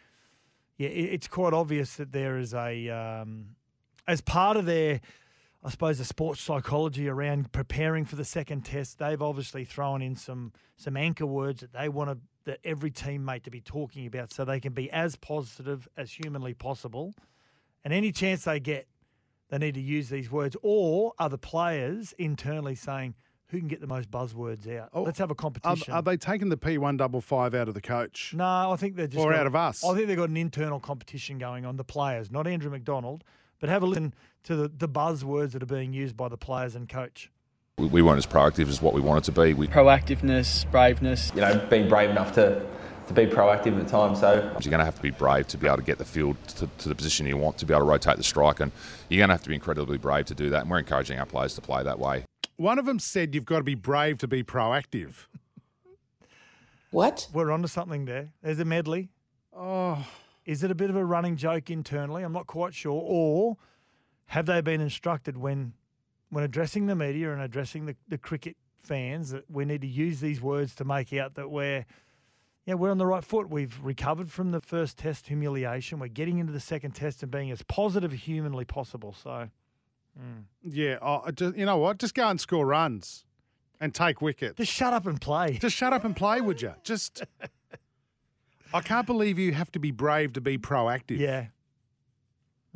Yeah, 0.78 0.88
it's 0.88 1.28
quite 1.28 1.54
obvious 1.54 1.98
that 1.98 2.14
there 2.14 2.38
is 2.38 2.54
a, 2.54 2.88
um, 2.88 3.58
as 4.08 4.22
part 4.22 4.56
of 4.56 4.66
their, 4.66 5.02
I 5.62 5.70
suppose, 5.70 5.98
the 5.98 6.06
sports 6.06 6.40
psychology 6.40 7.10
around 7.10 7.52
preparing 7.52 8.06
for 8.06 8.16
the 8.16 8.24
second 8.24 8.64
test. 8.64 8.98
They've 8.98 9.22
obviously 9.22 9.66
thrown 9.66 10.02
in 10.02 10.16
some 10.16 10.54
some 10.78 10.96
anchor 10.96 11.26
words 11.26 11.60
that 11.60 11.74
they 11.74 11.90
want 11.90 12.12
to 12.12 12.18
that 12.50 12.60
every 12.64 12.90
teammate 12.92 13.44
to 13.44 13.52
be 13.52 13.62
talking 13.62 14.08
about, 14.08 14.34
so 14.34 14.44
they 14.44 14.60
can 14.60 14.74
be 14.74 14.90
as 14.92 15.16
positive 15.16 15.88
as 15.96 16.12
humanly 16.12 16.54
possible, 16.54 17.14
and 17.84 17.94
any 17.94 18.12
chance 18.12 18.44
they 18.44 18.60
get, 18.60 18.88
they 19.50 19.58
need 19.60 19.76
to 19.76 19.82
use 19.82 20.10
these 20.10 20.32
words, 20.32 20.56
or 20.62 21.14
other 21.20 21.38
players 21.38 22.14
internally 22.18 22.76
saying. 22.76 23.16
Who 23.52 23.58
can 23.58 23.68
get 23.68 23.82
the 23.82 23.88
most 23.88 24.12
buzzwords 24.12 24.72
out? 24.78 24.90
Oh, 24.94 25.02
Let's 25.02 25.18
have 25.18 25.32
a 25.32 25.34
Are, 25.34 25.36
competition. 25.36 25.92
are 25.92 26.04
they 26.04 26.18
taking 26.18 26.50
the 26.50 26.56
P 26.58 26.78
one 26.78 26.98
double 26.98 27.20
five 27.20 27.56
out 27.56 27.68
of 27.68 27.74
the 27.74 27.82
coach? 27.82 28.32
No, 28.36 28.72
I 28.72 28.76
think 28.76 28.96
they're 28.96 29.08
just 29.08 29.18
Or 29.26 29.32
got- 29.32 29.40
out 29.40 29.48
of 29.48 29.56
us? 29.56 29.84
I 29.84 29.96
think 29.96 30.06
they've 30.06 30.16
got 30.16 30.30
an 30.30 30.38
internal 30.38 30.80
competition 30.80 31.40
going 31.40 31.66
on. 31.66 31.76
The 31.76 31.84
players, 31.84 32.30
not 32.30 32.46
Andrew 32.46 32.70
McDonald, 32.70 33.24
but 33.60 33.68
have 33.70 33.82
a 33.82 33.88
listen 33.88 34.14
to 34.44 34.56
the, 34.56 34.68
the 34.68 34.88
buzzwords 34.88 35.54
that 35.54 35.64
are 35.64 35.66
being 35.66 35.94
used 35.94 36.16
by 36.16 36.30
the 36.30 36.38
players 36.38 36.76
and 36.76 36.88
coach. 36.88 37.32
We, 37.80 37.88
we 37.88 38.02
weren't 38.02 38.18
as 38.18 38.26
proactive 38.26 38.68
as 38.68 38.82
what 38.82 38.94
we 38.94 39.02
wanted 39.02 39.24
to 39.26 39.32
be. 39.32 39.54
We, 39.54 39.68
proactiveness, 39.68 40.70
braveness. 40.70 41.34
you 41.34 41.42
know, 41.42 41.66
being 41.70 41.88
brave 41.88 42.10
enough 42.10 42.34
to, 42.34 42.66
to 43.08 43.14
be 43.14 43.26
proactive 43.26 43.78
at 43.78 43.86
the 43.86 43.90
time. 43.90 44.16
So 44.16 44.34
you're 44.62 44.70
going 44.70 44.80
to 44.80 44.86
have 44.86 44.96
to 44.96 45.02
be 45.02 45.12
brave 45.12 45.48
to 45.48 45.58
be 45.58 45.68
able 45.68 45.78
to 45.78 45.84
get 45.84 45.98
the 45.98 46.06
field 46.06 46.36
to, 46.50 46.70
to 46.80 46.90
the 46.90 46.96
position 46.96 47.26
you 47.26 47.38
want, 47.38 47.58
to 47.60 47.66
be 47.66 47.74
able 47.74 47.86
to 47.86 47.90
rotate 47.90 48.18
the 48.18 48.24
strike, 48.24 48.60
and 48.60 48.72
you're 49.08 49.20
going 49.20 49.30
to 49.30 49.34
have 49.34 49.44
to 49.44 49.50
be 49.50 49.56
incredibly 49.56 49.98
brave 49.98 50.26
to 50.26 50.36
do 50.36 50.50
that. 50.50 50.62
And 50.62 50.70
we're 50.70 50.80
encouraging 50.80 51.18
our 51.20 51.26
players 51.26 51.56
to 51.56 51.62
play 51.62 51.84
that 51.84 52.00
way. 52.00 52.26
One 52.58 52.78
of 52.78 52.86
them 52.86 53.00
said 53.00 53.34
you've 53.34 53.46
got 53.46 53.60
to 53.60 53.64
be 53.64 53.76
brave 53.76 54.18
to 54.18 54.28
be 54.28 54.44
proactive. 54.44 55.28
What? 56.92 57.28
We're 57.32 57.52
onto 57.52 57.68
something 57.68 58.06
there. 58.06 58.34
There's 58.42 58.60
a 58.60 58.66
medley. 58.66 59.10
Oh. 59.56 60.06
Is 60.46 60.64
it 60.64 60.72
a 60.72 60.76
bit 60.76 60.90
of 60.90 60.96
a 60.96 61.06
running 61.06 61.36
joke 61.36 61.70
internally? 61.70 62.24
I'm 62.24 62.34
not 62.34 62.48
quite 62.48 62.74
sure. 62.74 63.02
Or 63.06 63.58
have 64.26 64.48
they 64.48 64.62
been 64.62 64.82
instructed 64.82 65.38
when 65.38 65.74
when 66.30 66.44
addressing 66.44 66.88
the 66.88 66.96
media 66.96 67.32
and 67.32 67.42
addressing 67.42 67.86
the, 67.86 67.96
the 68.08 68.18
cricket 68.18 68.56
fans 68.84 69.32
that 69.32 69.50
we 69.50 69.66
need 69.66 69.82
to 69.82 69.88
use 69.88 70.20
these 70.20 70.42
words 70.42 70.76
to 70.76 70.86
make 70.86 71.14
out 71.14 71.36
that 71.36 71.50
we're 71.50 71.86
yeah, 72.66 72.76
we're 72.76 72.92
on 72.92 73.00
the 73.00 73.06
right 73.06 73.24
foot. 73.24 73.50
We've 73.50 73.80
recovered 73.82 74.32
from 74.32 74.52
the 74.52 74.62
first 74.62 74.98
test 74.98 75.26
humiliation. 75.26 75.98
We're 75.98 76.08
getting 76.08 76.38
into 76.38 76.54
the 76.54 76.60
second 76.60 76.92
test 76.92 77.24
and 77.24 77.32
being 77.32 77.50
as 77.50 77.64
positive 77.64 78.14
as 78.14 78.20
humanly 78.20 78.64
possible. 78.64 79.16
So 79.24 79.50
mm. 80.20 80.44
Yeah, 80.64 81.00
I 81.02 81.32
just, 81.32 81.58
you 81.58 81.66
know 81.66 81.78
what? 81.78 81.98
Just 81.98 82.14
go 82.14 82.28
and 82.28 82.40
score 82.40 82.68
runs 82.68 83.26
and 83.80 83.94
take 83.94 84.22
wickets. 84.22 84.58
just 84.58 84.72
shut 84.72 84.94
up 84.94 85.08
and 85.08 85.20
play. 85.20 85.58
Just 85.60 85.76
shut 85.76 85.94
up 85.94 86.04
and 86.04 86.16
play, 86.16 86.42
would 86.42 86.62
you? 86.62 86.74
Just. 86.84 87.24
I 88.74 88.82
can't 88.82 89.08
believe 89.08 89.40
you 89.40 89.54
have 89.54 89.72
to 89.72 89.80
be 89.80 89.90
brave 89.90 90.34
to 90.34 90.42
be 90.42 90.60
proactive. 90.60 91.18
Yeah. 91.18 91.48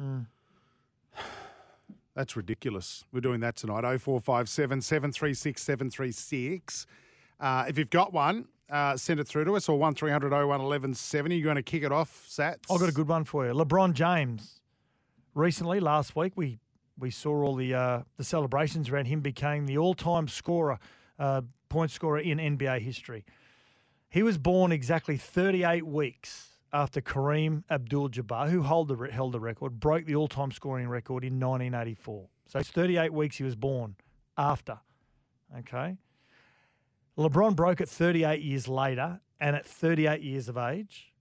Mm. 0.01 0.25
That's 2.15 2.35
ridiculous. 2.35 3.03
We're 3.11 3.21
doing 3.21 3.39
that 3.39 3.55
tonight. 3.55 3.81
0457 3.81 4.81
736 4.81 5.61
736. 5.61 6.85
Uh, 7.39 7.65
if 7.67 7.77
you've 7.77 7.89
got 7.89 8.13
one, 8.13 8.47
uh, 8.69 8.95
send 8.95 9.19
it 9.19 9.27
through 9.27 9.45
to 9.45 9.55
us 9.55 9.67
or 9.67 9.77
1300 9.77 10.31
01 10.31 10.47
1170. 10.47 11.35
You're 11.35 11.43
going 11.43 11.55
to 11.55 11.63
kick 11.63 11.83
it 11.83 11.91
off, 11.91 12.25
Sats? 12.29 12.71
I've 12.71 12.79
got 12.79 12.89
a 12.89 12.93
good 12.93 13.07
one 13.07 13.23
for 13.23 13.45
you. 13.45 13.53
LeBron 13.53 13.93
James. 13.93 14.61
Recently, 15.33 15.79
last 15.79 16.15
week, 16.15 16.33
we 16.35 16.59
we 16.99 17.09
saw 17.09 17.43
all 17.43 17.55
the 17.55 17.73
uh, 17.73 18.01
the 18.17 18.23
celebrations 18.23 18.89
around 18.89 19.05
him 19.05 19.21
became 19.21 19.65
the 19.65 19.79
all 19.79 19.95
time 19.95 20.27
scorer, 20.27 20.77
uh, 21.17 21.41
point 21.69 21.89
scorer 21.89 22.19
in 22.19 22.37
NBA 22.37 22.81
history. 22.81 23.25
He 24.09 24.21
was 24.21 24.37
born 24.37 24.71
exactly 24.71 25.17
38 25.17 25.87
weeks 25.87 26.52
after 26.73 26.99
Kareem 27.01 27.63
Abdul-Jabbar, 27.69 28.49
who 28.49 28.63
held 28.63 28.89
the 28.89 28.97
held 29.11 29.31
the 29.33 29.39
record, 29.39 29.79
broke 29.79 30.05
the 30.05 30.15
all 30.15 30.27
time 30.27 30.51
scoring 30.51 30.89
record 30.89 31.23
in 31.23 31.39
1984. 31.39 32.27
So 32.47 32.59
it's 32.59 32.69
38 32.69 33.13
weeks 33.13 33.37
he 33.37 33.43
was 33.43 33.55
born 33.55 33.95
after. 34.37 34.79
Okay. 35.59 35.97
LeBron 37.17 37.55
broke 37.55 37.79
it 37.79 37.87
38 37.87 38.41
years 38.41 38.67
later, 38.67 39.21
and 39.39 39.55
at 39.55 39.65
38 39.67 40.21
years 40.21 40.49
of 40.49 40.57
age, 40.57 41.13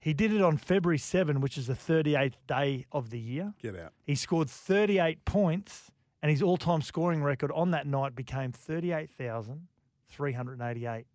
he 0.00 0.12
did 0.12 0.32
it 0.32 0.42
on 0.42 0.56
February 0.56 0.98
7, 0.98 1.40
which 1.40 1.56
is 1.56 1.68
the 1.68 1.74
38th 1.74 2.34
day 2.48 2.84
of 2.90 3.10
the 3.10 3.20
year. 3.20 3.54
Get 3.62 3.78
out. 3.78 3.92
He 4.06 4.16
scored 4.16 4.50
38 4.50 5.24
points, 5.24 5.92
and 6.22 6.30
his 6.30 6.42
all 6.42 6.56
time 6.56 6.82
scoring 6.82 7.22
record 7.22 7.52
on 7.52 7.70
that 7.70 7.86
night 7.86 8.16
became 8.16 8.50
38,388. 8.50 11.06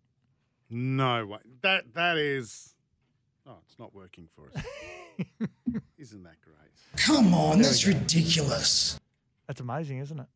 No 0.70 1.26
way. 1.26 1.40
That 1.62 1.92
That 1.94 2.16
is. 2.16 2.72
Oh, 3.46 3.58
it's 3.64 3.78
not 3.78 3.94
working 3.94 4.28
for 4.34 4.50
us. 4.56 4.64
Isn't 5.98 6.24
that 6.24 6.40
great? 6.42 6.56
Come 6.96 7.32
on, 7.34 7.58
There 7.58 7.64
that's 7.68 7.86
ridiculous. 7.86 8.98
That's 9.46 9.60
amazing, 9.60 9.98
isn't 9.98 10.18
it? 10.18 10.26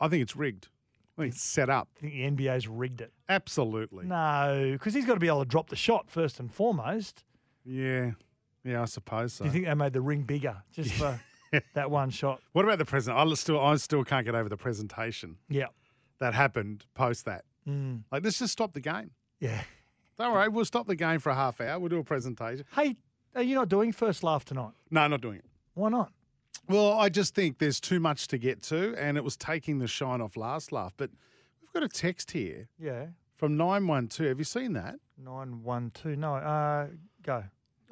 I 0.00 0.08
think 0.08 0.22
it's 0.22 0.34
rigged. 0.36 0.68
I 1.16 1.22
think 1.22 1.34
it's 1.34 1.42
set 1.42 1.70
up. 1.70 1.88
I 1.96 2.00
think 2.00 2.12
the 2.38 2.44
NBA's 2.44 2.68
rigged 2.68 3.00
it. 3.00 3.12
Absolutely. 3.28 4.06
No, 4.06 4.70
because 4.72 4.92
he's 4.92 5.06
got 5.06 5.14
to 5.14 5.20
be 5.20 5.28
able 5.28 5.40
to 5.40 5.48
drop 5.48 5.70
the 5.70 5.76
shot 5.76 6.10
first 6.10 6.40
and 6.40 6.52
foremost. 6.52 7.24
Yeah. 7.64 8.12
Yeah, 8.64 8.82
I 8.82 8.86
suppose 8.86 9.32
so. 9.34 9.44
Do 9.44 9.48
you 9.48 9.52
think 9.52 9.66
they 9.66 9.74
made 9.74 9.92
the 9.92 10.00
ring 10.00 10.22
bigger 10.22 10.56
just 10.72 10.92
for 10.94 11.18
that 11.74 11.90
one 11.90 12.10
shot? 12.10 12.40
What 12.52 12.64
about 12.64 12.78
the 12.78 12.84
present? 12.84 13.16
I 13.16 13.32
still, 13.34 13.60
I 13.60 13.76
still 13.76 14.02
can't 14.04 14.26
get 14.26 14.34
over 14.34 14.48
the 14.48 14.56
presentation 14.56 15.36
Yeah. 15.48 15.66
that 16.18 16.34
happened 16.34 16.84
post 16.94 17.24
that. 17.26 17.44
Mm. 17.68 18.02
Like, 18.10 18.24
let's 18.24 18.38
just 18.40 18.52
stop 18.52 18.72
the 18.72 18.80
game. 18.80 19.12
Yeah. 19.40 19.62
Don't 20.18 20.32
worry, 20.32 20.48
we'll 20.48 20.64
stop 20.64 20.86
the 20.86 20.96
game 20.96 21.18
for 21.18 21.30
a 21.30 21.34
half 21.34 21.60
hour. 21.60 21.78
We'll 21.78 21.88
do 21.90 21.98
a 21.98 22.04
presentation. 22.04 22.64
Hey, 22.74 22.96
are 23.34 23.42
you 23.42 23.54
not 23.54 23.68
doing 23.68 23.92
first 23.92 24.22
laugh 24.22 24.44
tonight? 24.44 24.72
No, 24.90 25.06
not 25.08 25.20
doing 25.20 25.36
it. 25.38 25.44
Why 25.74 25.90
not? 25.90 26.10
Well, 26.68 26.92
I 26.98 27.08
just 27.10 27.34
think 27.34 27.58
there's 27.58 27.80
too 27.80 28.00
much 28.00 28.26
to 28.28 28.38
get 28.38 28.62
to, 28.62 28.94
and 28.96 29.16
it 29.16 29.24
was 29.24 29.36
taking 29.36 29.78
the 29.78 29.86
shine 29.86 30.20
off 30.20 30.36
last 30.36 30.72
laugh. 30.72 30.94
But 30.96 31.10
we've 31.60 31.72
got 31.72 31.82
a 31.82 31.88
text 31.88 32.30
here 32.30 32.68
Yeah. 32.78 33.06
from 33.36 33.56
912. 33.56 34.28
Have 34.30 34.38
you 34.38 34.44
seen 34.44 34.72
that? 34.72 34.96
Nine 35.18 35.62
one 35.62 35.90
two. 35.92 36.16
No. 36.16 36.34
Uh, 36.36 36.88
go. 37.22 37.44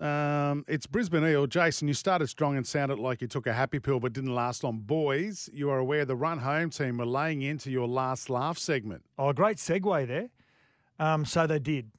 Um, 0.04 0.64
it's 0.66 0.87
Brisbane 0.87 1.25
Eel. 1.25 1.47
Jason, 1.47 1.87
you 1.88 1.95
started 1.95 2.26
strong 2.28 2.57
and 2.57 2.66
sounded 2.66 2.99
like 2.99 3.21
you 3.23 3.28
took 3.28 3.47
a 3.47 3.52
happy 3.52 3.78
pill 3.78 4.00
but 4.00 4.12
didn't 4.12 4.35
last 4.35 4.64
long. 4.64 4.78
Boys, 4.78 5.49
you 5.52 5.71
are 5.71 5.78
aware 5.78 6.04
the 6.04 6.16
run 6.16 6.38
home 6.38 6.71
team 6.71 6.99
were 6.99 7.07
laying 7.07 7.43
into 7.43 7.71
your 7.71 7.87
last 7.87 8.28
laugh 8.28 8.59
segment. 8.59 9.04
Oh, 9.19 9.33
great 9.33 9.59
segue 9.59 10.07
there. 10.09 10.31
Um, 10.99 11.25
so 11.25 11.47
they 11.47 11.59
did. 11.61 11.90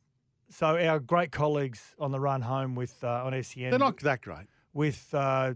So 0.50 0.78
our 0.78 1.00
great 1.00 1.32
colleagues 1.32 1.82
on 2.00 2.12
the 2.12 2.20
run 2.20 2.42
home 2.42 2.76
with 2.76 3.04
uh, 3.04 3.24
on 3.26 3.42
SEN. 3.44 3.70
They're 3.72 3.80
not 3.80 3.98
that 4.02 4.22
great. 4.22 4.48
with 4.74 5.08
uh, 5.14 5.54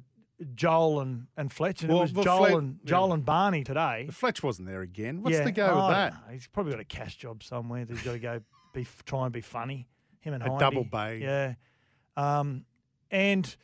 Joel 0.56 1.02
and, 1.02 1.28
and 1.38 1.52
Fletch, 1.52 1.82
and 1.84 1.90
Well, 1.92 2.00
it 2.00 2.04
was 2.04 2.14
well, 2.14 2.24
Joel 2.26 2.38
Flet- 2.46 2.54
and 2.58 2.80
Joel 2.86 3.08
yeah. 3.10 3.14
and 3.16 3.26
Barney 3.26 3.64
today. 3.64 4.04
But 4.08 4.16
Fletch 4.16 4.42
wasn't 4.42 4.68
there 4.68 4.82
again. 4.82 5.22
What's 5.22 5.38
Yeah. 5.38 5.44
the 5.44 5.52
go 5.52 5.68
Oh, 5.68 5.88
with 5.88 5.96
that? 5.96 6.14
know. 6.14 6.34
He's 6.34 6.48
probably 6.48 6.72
got 6.72 6.80
a 6.82 6.86
cash 6.86 7.18
job 7.18 7.44
somewhere. 7.44 7.86
He's 7.88 8.02
got 8.02 8.14
to 8.14 8.20
go 8.20 8.42
be 8.74 8.88
try 9.06 9.26
and 9.26 9.34
be 9.34 9.42
funny. 9.42 9.88
Him 10.22 10.34
and 10.34 10.44
A 10.44 10.48
Hindy. 10.48 10.60
double 10.60 10.84
bay. 10.84 11.20
Yeah. 11.22 11.54
Um, 12.18 12.66
and 13.12 13.56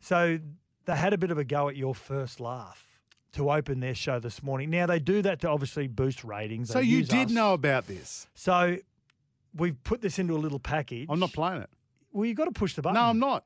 so 0.00 0.38
they 0.84 0.96
had 0.96 1.12
a 1.12 1.18
bit 1.18 1.30
of 1.30 1.38
a 1.38 1.44
go 1.44 1.68
at 1.68 1.76
your 1.76 1.94
first 1.94 2.40
laugh 2.40 2.84
to 3.32 3.50
open 3.50 3.80
their 3.80 3.94
show 3.94 4.20
this 4.20 4.42
morning. 4.42 4.70
Now 4.70 4.86
they 4.86 5.00
do 5.00 5.22
that 5.22 5.40
to 5.40 5.48
obviously 5.48 5.88
boost 5.88 6.22
ratings. 6.24 6.70
So 6.70 6.78
you 6.78 7.02
did 7.02 7.26
us. 7.28 7.32
know 7.32 7.52
about 7.54 7.86
this? 7.86 8.28
So 8.34 8.76
we've 9.56 9.82
put 9.84 10.00
this 10.00 10.18
into 10.18 10.34
a 10.34 10.38
little 10.38 10.58
package. 10.58 11.06
I'm 11.08 11.20
not 11.20 11.32
playing 11.32 11.62
it. 11.62 11.70
Well, 12.12 12.26
you've 12.26 12.36
got 12.36 12.44
to 12.44 12.52
push 12.52 12.74
the 12.74 12.82
button. 12.82 12.94
No, 12.94 13.02
I'm 13.02 13.18
not. 13.18 13.44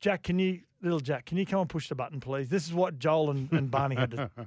Jack, 0.00 0.24
can 0.24 0.38
you, 0.38 0.60
little 0.82 1.00
Jack, 1.00 1.26
can 1.26 1.38
you 1.38 1.46
come 1.46 1.60
and 1.60 1.68
push 1.68 1.88
the 1.88 1.94
button, 1.94 2.20
please? 2.20 2.48
This 2.48 2.66
is 2.66 2.72
what 2.72 2.98
Joel 2.98 3.30
and, 3.30 3.52
and 3.52 3.70
Barney 3.70 3.96
had 3.96 4.10
to. 4.12 4.30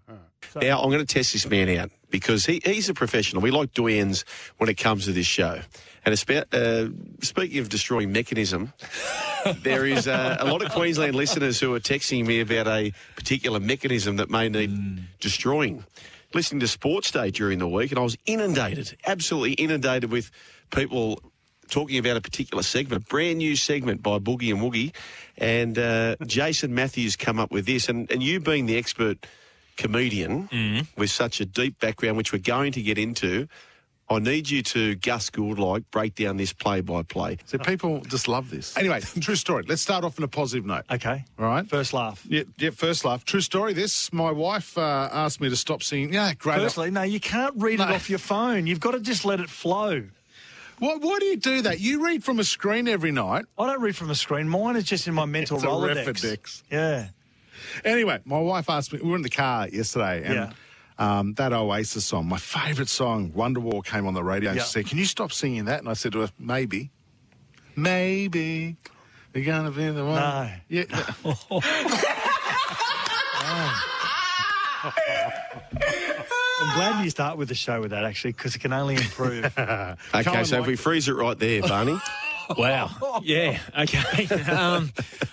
So, 0.51 0.59
Now, 0.59 0.81
I'm 0.81 0.89
going 0.89 1.05
to 1.05 1.13
test 1.13 1.31
this 1.31 1.47
man 1.49 1.69
out 1.77 1.91
because 2.09 2.45
he, 2.45 2.61
he's 2.65 2.89
a 2.89 2.93
professional. 2.93 3.41
We 3.41 3.51
like 3.51 3.73
doyens 3.73 4.25
when 4.57 4.69
it 4.69 4.73
comes 4.73 5.05
to 5.05 5.13
this 5.13 5.25
show. 5.25 5.61
And 6.03 6.11
it's 6.11 6.23
about, 6.23 6.53
uh, 6.53 6.89
speaking 7.21 7.59
of 7.59 7.69
destroying 7.69 8.11
mechanism, 8.11 8.73
there 9.63 9.85
is 9.85 10.09
uh, 10.09 10.35
a 10.39 10.45
lot 10.45 10.61
of 10.61 10.73
Queensland 10.73 11.15
listeners 11.15 11.57
who 11.57 11.73
are 11.73 11.79
texting 11.79 12.25
me 12.25 12.41
about 12.41 12.67
a 12.67 12.91
particular 13.15 13.61
mechanism 13.61 14.17
that 14.17 14.29
may 14.29 14.49
need 14.49 15.03
destroying. 15.21 15.85
Listening 16.33 16.59
to 16.61 16.67
Sports 16.67 17.11
Day 17.11 17.31
during 17.31 17.59
the 17.59 17.67
week, 17.67 17.91
and 17.91 17.99
I 17.99 18.03
was 18.03 18.17
inundated, 18.25 18.97
absolutely 19.05 19.53
inundated 19.53 20.11
with 20.11 20.31
people 20.71 21.21
talking 21.69 21.97
about 21.97 22.17
a 22.17 22.21
particular 22.21 22.63
segment, 22.63 23.03
a 23.03 23.05
brand 23.07 23.37
new 23.37 23.55
segment 23.55 24.03
by 24.03 24.19
Boogie 24.19 24.53
and 24.53 24.61
Woogie. 24.61 24.93
And 25.37 25.77
uh, 25.79 26.15
Jason 26.25 26.75
Matthews 26.75 27.15
come 27.15 27.39
up 27.39 27.51
with 27.51 27.65
this. 27.65 27.89
And, 27.89 28.11
and 28.11 28.21
you 28.21 28.39
being 28.39 28.65
the 28.65 28.77
expert 28.77 29.25
comedian 29.77 30.87
with 30.97 31.09
such 31.09 31.39
a 31.39 31.45
deep 31.45 31.79
background, 31.79 32.17
which 32.17 32.33
we're 32.33 32.39
going 32.39 32.73
to 32.73 32.81
get 32.81 32.97
into, 32.97 33.47
I 34.09 34.19
need 34.19 34.49
you 34.49 34.61
to, 34.61 34.95
Gus 34.95 35.29
Gould-like, 35.29 35.89
break 35.89 36.15
down 36.15 36.35
this 36.35 36.51
play 36.51 36.81
by 36.81 37.01
play. 37.01 37.37
So 37.45 37.57
people 37.57 38.01
just 38.01 38.27
love 38.27 38.49
this. 38.49 38.75
Anyway, 38.75 38.99
true 39.21 39.37
story. 39.37 39.63
Let's 39.65 39.81
start 39.81 40.03
off 40.03 40.19
on 40.19 40.25
a 40.25 40.27
positive 40.27 40.65
note. 40.65 40.83
Okay. 40.91 41.23
All 41.39 41.45
right. 41.45 41.65
First 41.65 41.93
laugh. 41.93 42.21
Yeah, 42.27 42.43
yeah, 42.57 42.71
first 42.71 43.05
laugh. 43.05 43.23
True 43.23 43.39
story. 43.39 43.71
This, 43.71 44.11
my 44.11 44.29
wife 44.31 44.77
uh, 44.77 45.07
asked 45.13 45.39
me 45.39 45.49
to 45.49 45.55
stop 45.55 45.81
singing. 45.81 46.13
Yeah, 46.13 46.33
great. 46.33 46.59
Firstly, 46.59 46.91
no, 46.91 47.03
you 47.03 47.21
can't 47.21 47.53
read 47.55 47.75
it 47.75 47.89
off 47.89 48.09
your 48.09 48.19
phone. 48.19 48.67
You've 48.67 48.81
got 48.81 48.91
to 48.91 48.99
just 48.99 49.23
let 49.23 49.39
it 49.39 49.49
flow. 49.49 50.03
Why, 50.81 50.95
why 50.95 51.19
do 51.19 51.25
you 51.25 51.37
do 51.37 51.61
that? 51.61 51.79
You 51.79 52.03
read 52.03 52.23
from 52.23 52.39
a 52.39 52.43
screen 52.43 52.87
every 52.87 53.11
night. 53.11 53.45
I 53.55 53.67
don't 53.67 53.81
read 53.81 53.95
from 53.95 54.09
a 54.09 54.15
screen. 54.15 54.49
Mine 54.49 54.75
is 54.75 54.83
just 54.83 55.07
in 55.07 55.13
my 55.13 55.25
mental 55.25 55.57
It's 55.57 55.63
a 55.63 55.67
Rolodex. 55.67 56.05
Rolodex. 56.07 56.63
Yeah. 56.71 57.09
Anyway, 57.85 58.19
my 58.25 58.39
wife 58.39 58.67
asked 58.67 58.91
me, 58.91 58.97
we 59.03 59.11
were 59.11 59.15
in 59.15 59.21
the 59.21 59.29
car 59.29 59.67
yesterday, 59.69 60.23
and 60.25 60.33
Yeah. 60.33 60.51
um, 61.19 61.33
that 61.35 61.53
Oasis 61.53 62.03
song, 62.05 62.27
my 62.27 62.39
favourite 62.39 62.89
song, 62.89 63.29
Wonderwall, 63.31 63.85
came 63.85 64.07
on 64.07 64.15
the 64.15 64.23
radio. 64.23 64.49
And 64.49 64.57
Yeah. 64.57 64.63
she 64.63 64.69
said, 64.71 64.87
Can 64.87 64.97
you 64.97 65.05
stop 65.05 65.31
singing 65.31 65.65
that? 65.65 65.81
And 65.81 65.87
I 65.87 65.93
said 65.93 66.13
to 66.13 66.21
her, 66.21 66.29
Maybe. 66.39 66.89
Maybe. 67.75 68.75
You're 69.35 69.45
going 69.45 69.65
to 69.65 69.71
be 69.71 69.87
the 69.89 70.03
one. 70.03 70.15
No. 70.15 70.49
Yeah. 70.67 70.85
I'm 76.61 76.75
glad 76.75 77.03
you 77.03 77.09
start 77.09 77.37
with 77.37 77.49
the 77.49 77.55
show 77.55 77.81
with 77.81 77.91
that, 77.91 78.03
actually, 78.03 78.33
because 78.33 78.55
it 78.55 78.59
can 78.59 78.71
only 78.71 78.95
improve. 78.95 79.45
Okay, 79.57 80.23
Colin 80.23 80.45
so 80.45 80.59
if 80.59 80.67
we 80.67 80.75
freeze 80.75 81.07
it 81.07 81.13
right 81.13 81.37
there, 81.37 81.61
Barney. 81.61 81.97
Wow. 82.57 83.21
Yeah. 83.23 83.59
Okay. 83.77 84.27
Um, 84.51 84.91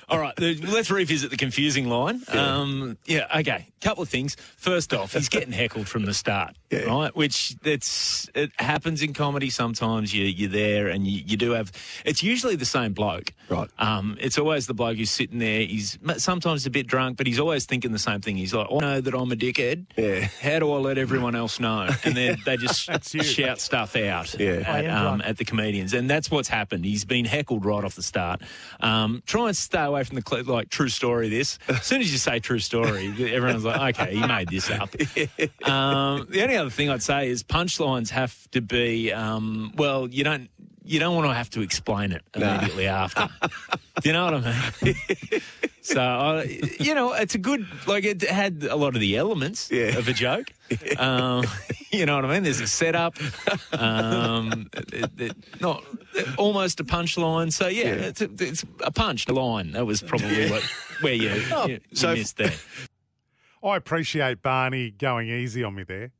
all 0.09 0.19
right. 0.19 0.35
the- 0.37 0.55
Let's 0.57 0.91
revisit 0.91 1.31
the 1.31 1.37
confusing 1.37 1.89
line. 1.89 2.23
Um, 2.29 2.97
yeah. 3.07 3.27
Okay. 3.41 3.67
Couple 3.81 4.03
of 4.03 4.09
things. 4.09 4.37
First 4.57 4.93
off, 4.93 5.13
he's 5.13 5.29
getting 5.29 5.53
heckled 5.53 5.87
from 5.87 6.05
the 6.05 6.13
start, 6.13 6.57
right? 6.73 7.15
Which 7.15 7.55
that's 7.63 8.29
it 8.35 8.51
happens 8.59 9.03
in 9.03 9.13
comedy. 9.15 9.51
Sometimes 9.51 10.13
you 10.13 10.25
you're 10.25 10.49
there 10.51 10.89
and 10.89 11.07
you, 11.07 11.23
you 11.25 11.37
do 11.37 11.53
have. 11.53 11.71
It's 12.05 12.21
usually 12.23 12.57
the 12.57 12.65
same 12.65 12.93
bloke, 12.93 13.33
Right. 13.49 13.69
Um, 13.79 14.17
it's 14.21 14.37
always 14.37 14.67
the 14.67 14.75
bloke 14.75 14.97
who's 14.97 15.13
sitting 15.13 15.39
there. 15.39 15.61
He's 15.61 15.97
sometimes 16.17 16.67
a 16.67 16.71
bit 16.71 16.89
drunk, 16.89 17.19
but 17.19 17.29
he's 17.29 17.39
always 17.39 17.67
thinking 17.67 17.93
the 17.93 18.01
same 18.01 18.21
thing. 18.21 18.37
He's 18.37 18.53
like, 18.53 18.67
"I 18.69 18.79
know 18.79 19.01
that 19.01 19.15
I'm 19.15 19.31
a 19.31 19.37
dickhead. 19.37 19.87
Yeah. 19.97 20.27
How 20.43 20.59
do 20.59 20.73
I 20.73 20.79
let 20.79 20.99
everyone 20.99 21.37
else 21.37 21.61
know?" 21.61 21.89
And 22.05 22.17
then 22.17 22.39
they 22.45 22.57
just 22.57 22.81
shout 23.07 23.61
stuff 23.61 23.95
out 23.95 24.35
Yeah. 24.41 24.65
At, 24.67 24.87
um, 24.91 25.21
at 25.25 25.37
the 25.37 25.45
comedians, 25.45 25.93
and 25.95 26.11
that's 26.11 26.33
what's 26.33 26.49
happened. 26.49 26.85
He's 26.85 27.05
been 27.09 27.25
heckled 27.25 27.65
right 27.65 27.83
off 27.83 27.95
the 27.95 28.03
start. 28.03 28.43
Um, 28.81 29.23
try 29.27 29.49
and 29.49 29.57
stay 29.57 29.83
away 29.83 30.05
from 30.05 30.17
the 30.17 30.23
cl- 30.27 30.45
like 30.45 30.69
true 30.69 30.89
story. 30.89 31.29
This 31.29 31.59
as 31.69 31.83
soon 31.85 32.01
as 32.01 32.13
you 32.13 32.19
say 32.19 32.39
true 32.39 32.59
story, 32.61 33.09
everyone's 33.35 33.65
like, 33.65 33.99
okay, 33.99 34.15
he 34.15 34.27
made 34.27 34.49
this 34.49 34.71
up. 34.71 34.95
Um, 35.65 36.27
the 36.31 36.43
only 36.43 36.57
other 36.57 36.71
thing 36.71 36.89
I'd 36.89 37.03
say 37.03 37.29
is 37.29 37.43
punchlines 37.43 38.11
have 38.11 38.51
to 38.53 38.61
be 38.61 39.13
um, 39.13 39.73
well, 39.77 40.09
you 40.09 40.25
don't. 40.25 40.49
You 40.89 40.99
don't 41.01 41.15
want 41.15 41.29
to 41.29 41.35
have 41.35 41.51
to 41.51 41.61
explain 41.61 42.13
it 42.13 42.23
immediately 42.35 42.87
after. 42.87 43.29
Do 44.01 44.09
you 44.09 44.13
know 44.15 44.25
what 44.25 44.35
I 44.47 44.55
mean? 44.83 44.95
so, 45.83 46.01
I, 46.01 46.45
you 46.81 46.95
know, 46.95 47.13
it's 47.13 47.35
a 47.35 47.39
good, 47.39 47.67
like, 47.87 48.05
it 48.05 48.23
had 48.23 48.63
a 48.65 48.75
lot 48.75 48.95
of 48.95 49.01
the 49.03 49.17
elements 49.19 49.71
Yeah. 49.71 49.99
of 49.99 50.09
a 50.09 50.15
joke. 50.15 50.51
Um, 50.99 51.45
you 51.93 52.07
know 52.07 52.17
what 52.17 52.25
I 52.25 52.33
mean? 52.33 52.43
There's 52.43 52.61
a 52.63 52.67
setup, 52.67 53.17
um, 53.73 54.71
it, 54.93 55.11
it- 55.21 55.61
not 55.61 55.85
almost 56.39 56.81
a 56.81 56.85
punchline. 56.85 57.53
So, 57.53 57.69
yeah, 57.69 57.89
It's, 57.89 58.23
a, 58.23 58.31
it's 58.39 58.65
a 58.83 58.91
punch, 58.91 59.29
line. 59.29 59.73
That 59.73 59.85
was 59.87 60.01
probably 60.01 60.49
what, 60.51 60.63
where 61.03 61.13
you, 61.13 61.29
you, 61.31 61.67
you 61.69 61.81
so- 61.93 62.15
missed 62.15 62.39
there. 62.39 62.55
I 63.63 63.77
appreciate 63.77 64.41
Barney 64.41 64.91
going 64.93 65.29
easy 65.29 65.63
on 65.65 65.75
me 65.75 65.83
there. 65.83 66.13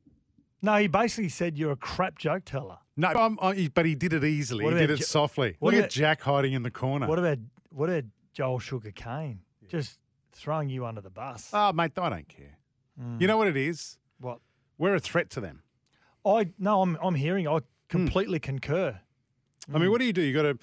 no, 0.61 0.75
he 0.75 0.87
basically 0.87 1.29
said 1.29 1.57
you're 1.57 1.71
a 1.71 1.75
crap 1.77 2.19
joke 2.19 2.43
teller. 2.45 2.77
No, 2.99 3.07
I'm, 3.07 3.39
I, 3.41 3.69
but 3.73 3.85
he 3.85 3.95
did 3.95 4.11
it 4.11 4.25
easily. 4.25 4.65
What 4.65 4.73
he 4.73 4.79
did 4.79 4.89
about 4.89 4.95
it 4.95 4.99
Jo- 4.99 5.05
softly. 5.05 5.55
what 5.59 5.71
Look 5.73 5.79
about- 5.79 5.85
at 5.85 5.91
Jack 5.91 6.21
hiding 6.21 6.53
in 6.53 6.63
the 6.63 6.71
corner. 6.71 7.07
What 7.07 7.17
about 7.17 7.37
what 7.71 7.89
about 7.89 8.03
Joel 8.33 8.59
Sugar 8.59 8.91
Caine? 8.91 9.39
Just 9.69 9.99
throwing 10.33 10.69
you 10.69 10.85
under 10.85 10.99
the 10.99 11.09
bus. 11.09 11.49
Oh, 11.53 11.71
mate, 11.71 11.91
I 11.97 12.09
don't 12.09 12.27
care. 12.27 12.57
Hmm. 12.99 13.17
You 13.19 13.27
know 13.27 13.37
what 13.37 13.47
it 13.47 13.55
is? 13.55 13.97
what? 14.19 14.39
We're 14.77 14.95
a 14.95 14.99
threat 14.99 15.29
to 15.31 15.39
them. 15.39 15.61
I 16.25 16.49
no, 16.57 16.81
I'm 16.81 16.97
I'm 17.01 17.15
hearing. 17.15 17.47
I 17.47 17.59
hmm. 17.59 17.65
completely 17.87 18.39
concur. 18.39 18.99
I 19.67 19.71
mean, 19.73 19.83
hmm. 19.83 19.91
what 19.91 19.99
do 19.99 20.05
you 20.05 20.13
do? 20.13 20.21
You 20.21 20.33
got 20.33 20.45
a, 20.45 20.57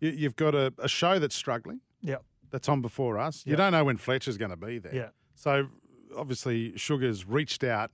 you, 0.00 0.10
you've 0.10 0.36
got 0.36 0.54
a, 0.54 0.74
a 0.78 0.88
show 0.88 1.18
that's 1.18 1.34
struggling. 1.34 1.80
Yeah. 2.02 2.16
That's 2.50 2.68
on 2.68 2.82
before 2.82 3.18
us. 3.18 3.44
You 3.46 3.52
Yeah. 3.52 3.56
don't 3.56 3.72
know 3.72 3.84
when 3.84 3.96
Fletcher's 3.96 4.36
going 4.36 4.50
to 4.50 4.56
be 4.56 4.78
there. 4.78 4.94
Yeah. 4.94 5.08
So 5.34 5.68
obviously, 6.16 6.76
Sugar's 6.76 7.26
reached 7.26 7.64
out, 7.64 7.92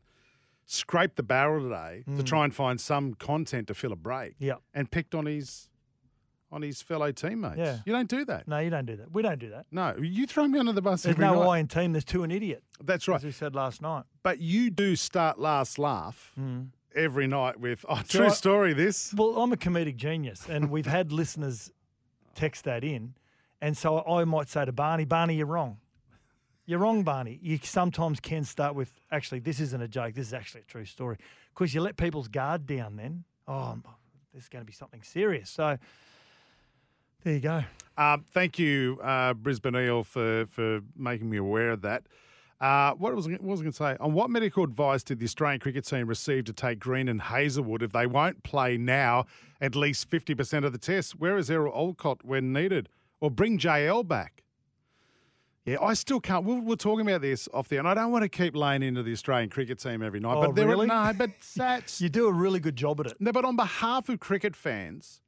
scraped 0.67 1.17
the 1.17 1.23
barrel 1.23 1.63
today 1.63 2.03
to 2.07 2.23
Mm. 2.23 2.27
try 2.27 2.45
and 2.45 2.55
find 2.55 2.81
some 2.81 3.15
content 3.15 3.69
to 3.69 3.75
fill 3.75 3.93
a 3.93 3.97
break. 3.97 4.35
Yeah. 4.39 4.55
And 4.73 4.91
picked 4.91 5.15
on 5.15 5.27
his, 5.27 5.69
on 6.51 6.63
his 6.63 6.81
fellow 6.81 7.11
teammates. 7.13 7.59
Yeah. 7.59 7.79
You 7.85 7.93
don't 7.93 8.09
do 8.09 8.25
that. 8.27 8.47
No, 8.49 8.59
you 8.59 8.71
don't 8.71 8.87
do 8.87 8.97
that. 8.97 9.13
We 9.13 9.23
don't 9.23 9.39
do 9.39 9.51
that. 9.51 9.67
No, 9.71 9.95
you 9.97 10.27
throw 10.27 10.47
me 10.49 10.59
under 10.59 10.73
the 10.73 10.81
bus 10.83 11.03
There's 11.03 11.15
every 11.17 11.27
no 11.27 11.43
night. 11.45 11.69
Team. 11.69 11.93
There's 11.93 12.05
two 12.05 12.23
an 12.25 12.31
idiot. 12.31 12.63
That's 12.83 13.09
right. 13.09 13.17
As 13.17 13.25
we 13.25 13.31
said 13.33 13.55
last 13.55 13.83
night. 13.83 14.05
But 14.23 14.39
you 14.41 14.71
do 14.71 14.97
start 14.97 15.39
last 15.39 15.79
laugh 15.79 16.33
Mm. 16.41 16.69
every 16.95 17.27
night 17.27 17.59
with, 17.61 17.85
oh, 17.89 17.97
So 18.07 18.19
true 18.21 18.27
I- 18.27 18.31
story, 18.31 18.73
this. 18.73 19.13
Well, 19.15 19.37
I'm 19.43 19.53
a 19.53 19.57
comedic 19.57 19.97
genius, 19.97 20.49
and 20.49 20.71
we've 20.71 20.87
had 20.87 21.13
listeners 21.21 21.71
text 22.35 22.65
that 22.65 22.85
in, 22.85 23.15
and 23.61 23.77
so 23.77 24.03
I 24.07 24.25
might 24.25 24.49
say 24.49 24.65
to 24.65 24.73
Barney, 24.73 25.05
Barney, 25.05 25.37
you're 25.37 25.47
wrong. 25.47 25.79
You're 26.67 26.79
wrong, 26.79 27.03
Barney. 27.03 27.39
You 27.43 27.59
sometimes 27.63 28.21
can 28.21 28.45
start 28.45 28.75
with, 28.75 28.91
actually, 29.13 29.41
this 29.41 29.61
isn't 29.61 29.83
a 29.83 29.89
joke. 29.89 30.15
This 30.15 30.29
is 30.29 30.35
actually 30.35 30.63
a 30.63 30.65
true 30.65 30.87
story. 30.87 31.19
Because 31.53 31.75
you 31.75 31.83
let 31.83 31.97
people's 31.97 32.29
guard 32.29 32.67
down 32.67 32.97
then. 32.97 33.25
Oh, 33.47 33.77
there's 34.33 34.49
going 34.49 34.63
to 34.63 34.67
be 34.67 34.73
something 34.73 35.03
serious. 35.03 35.51
So 35.51 35.77
there 37.23 37.35
you 37.35 37.41
go. 37.41 37.65
Um, 37.99 38.25
thank 38.33 38.59
you, 38.59 38.99
uh, 39.03 39.35
Brisbane 39.35 39.77
Eel, 39.77 40.05
for, 40.05 40.47
for 40.47 40.81
making 40.97 41.29
me 41.29 41.37
aware 41.37 41.71
of 41.71 41.83
that. 41.83 42.05
Uh, 42.61 42.93
what 42.95 43.15
was, 43.15 43.29
was 43.29 43.61
I 43.61 43.63
going 43.63 43.73
to 43.73 43.73
say? 43.73 43.97
On 44.01 44.15
what 44.15 44.31
medical 44.31 44.65
advice 44.65 45.03
did 45.03 45.19
the 45.19 45.27
Australian 45.27 45.61
cricket 45.61 45.85
team 45.85 46.07
receive 46.07 46.45
to 46.45 46.53
take 46.53 46.79
Green 46.79 47.09
and 47.09 47.21
Hazlewood 47.21 47.83
if 47.83 47.93
they 47.93 48.07
won't 48.07 48.43
play 48.43 48.79
now 48.79 49.27
at 49.61 49.77
least 49.77 50.11
50% 50.11 50.65
of 50.65 50.73
the 50.73 50.79
tests? 50.79 51.15
Where 51.15 51.37
is 51.37 51.51
Errol 51.51 51.75
Alcott 51.75 52.25
when 52.25 52.53
needed? 52.53 52.89
Or 53.21 53.31
bring 53.31 53.59
JL 53.59 54.07
back? 54.07 54.44
Yeah, 55.67 55.79
I 55.81 55.95
still 55.95 56.21
can't. 56.21 56.45
We 56.45 56.61
we're 56.61 56.77
talking 56.77 57.07
about 57.09 57.23
this 57.23 57.49
off 57.55 57.69
there, 57.69 57.79
and 57.79 57.89
I 57.89 57.95
don't 57.95 58.13
want 58.13 58.23
to 58.23 58.29
keep 58.29 58.55
laying 58.55 58.83
into 58.83 59.03
the 59.03 59.13
Australian 59.13 59.49
cricket 59.49 59.79
team 59.79 60.03
every 60.03 60.21
night. 60.21 60.35
Oh, 60.37 60.43
but 60.43 60.55
there 60.55 60.67
are- 60.67 60.71
really? 60.71 60.87
no, 60.87 61.13
but 61.17 61.31
that's 61.57 62.01
You 62.03 62.11
do 62.11 62.27
a 62.27 62.33
really 62.33 62.61
good 62.61 62.77
job 62.77 63.01
at 63.01 63.07
it. 63.07 63.17
no. 63.19 63.33
But 63.33 63.45
on 63.47 63.57
behalf 63.57 64.11
of 64.11 64.21
cricket 64.21 64.55
fans, 64.55 65.23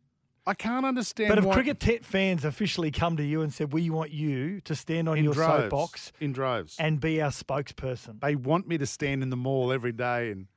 I 0.46 0.52
can't 0.52 0.84
understand. 0.84 1.30
But 1.30 1.38
if 1.38 1.44
why, 1.46 1.54
cricket 1.54 1.80
te- 1.80 1.98
fans 2.00 2.44
officially 2.44 2.90
come 2.90 3.16
to 3.16 3.24
you 3.24 3.40
and 3.40 3.52
said, 3.52 3.72
"We 3.72 3.88
want 3.88 4.10
you 4.12 4.60
to 4.60 4.74
stand 4.74 5.08
on 5.08 5.24
your 5.24 5.32
droves, 5.32 5.62
soapbox 5.64 6.12
in 6.20 6.32
droves, 6.34 6.76
and 6.78 7.00
be 7.00 7.22
our 7.22 7.30
spokesperson," 7.30 8.20
they 8.20 8.36
want 8.36 8.68
me 8.68 8.76
to 8.76 8.86
stand 8.86 9.22
in 9.22 9.30
the 9.30 9.36
mall 9.36 9.72
every 9.72 9.92
day 9.92 10.30
and 10.32 10.48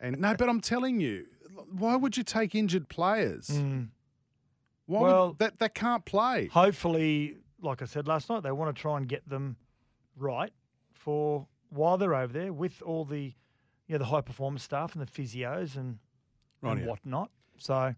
and 0.00 0.20
no. 0.20 0.34
But 0.36 0.50
I'm 0.50 0.60
telling 0.60 1.00
you, 1.00 1.24
why 1.72 1.96
would 1.96 2.18
you 2.18 2.24
take 2.24 2.54
injured 2.54 2.90
players? 2.90 3.48
Why 3.48 3.58
Hmm. 3.58 3.82
Well- 4.86 5.28
would, 5.28 5.38
that 5.38 5.58
that 5.60 5.74
can't 5.74 6.04
play? 6.04 6.48
hopefully, 6.52 7.36
like 7.60 7.82
I 7.82 7.84
said 7.86 8.06
last 8.08 8.28
night, 8.30 8.42
they 8.42 8.52
want 8.52 8.74
to 8.74 8.80
try 8.80 8.96
and 8.96 9.08
get 9.08 9.28
them 9.28 9.56
right 10.16 10.52
for 10.92 11.46
while 11.70 11.98
they're 11.98 12.14
over 12.14 12.32
there 12.32 12.52
with 12.52 12.82
all 12.82 13.04
the, 13.04 13.20
you 13.86 13.92
know, 13.94 13.98
the 13.98 14.04
high 14.06 14.20
performance 14.20 14.62
staff 14.62 14.94
and 14.94 15.06
the 15.06 15.10
physios 15.10 15.76
and, 15.76 15.98
and 16.62 16.86
whatnot. 16.86 17.30
So 17.58 17.94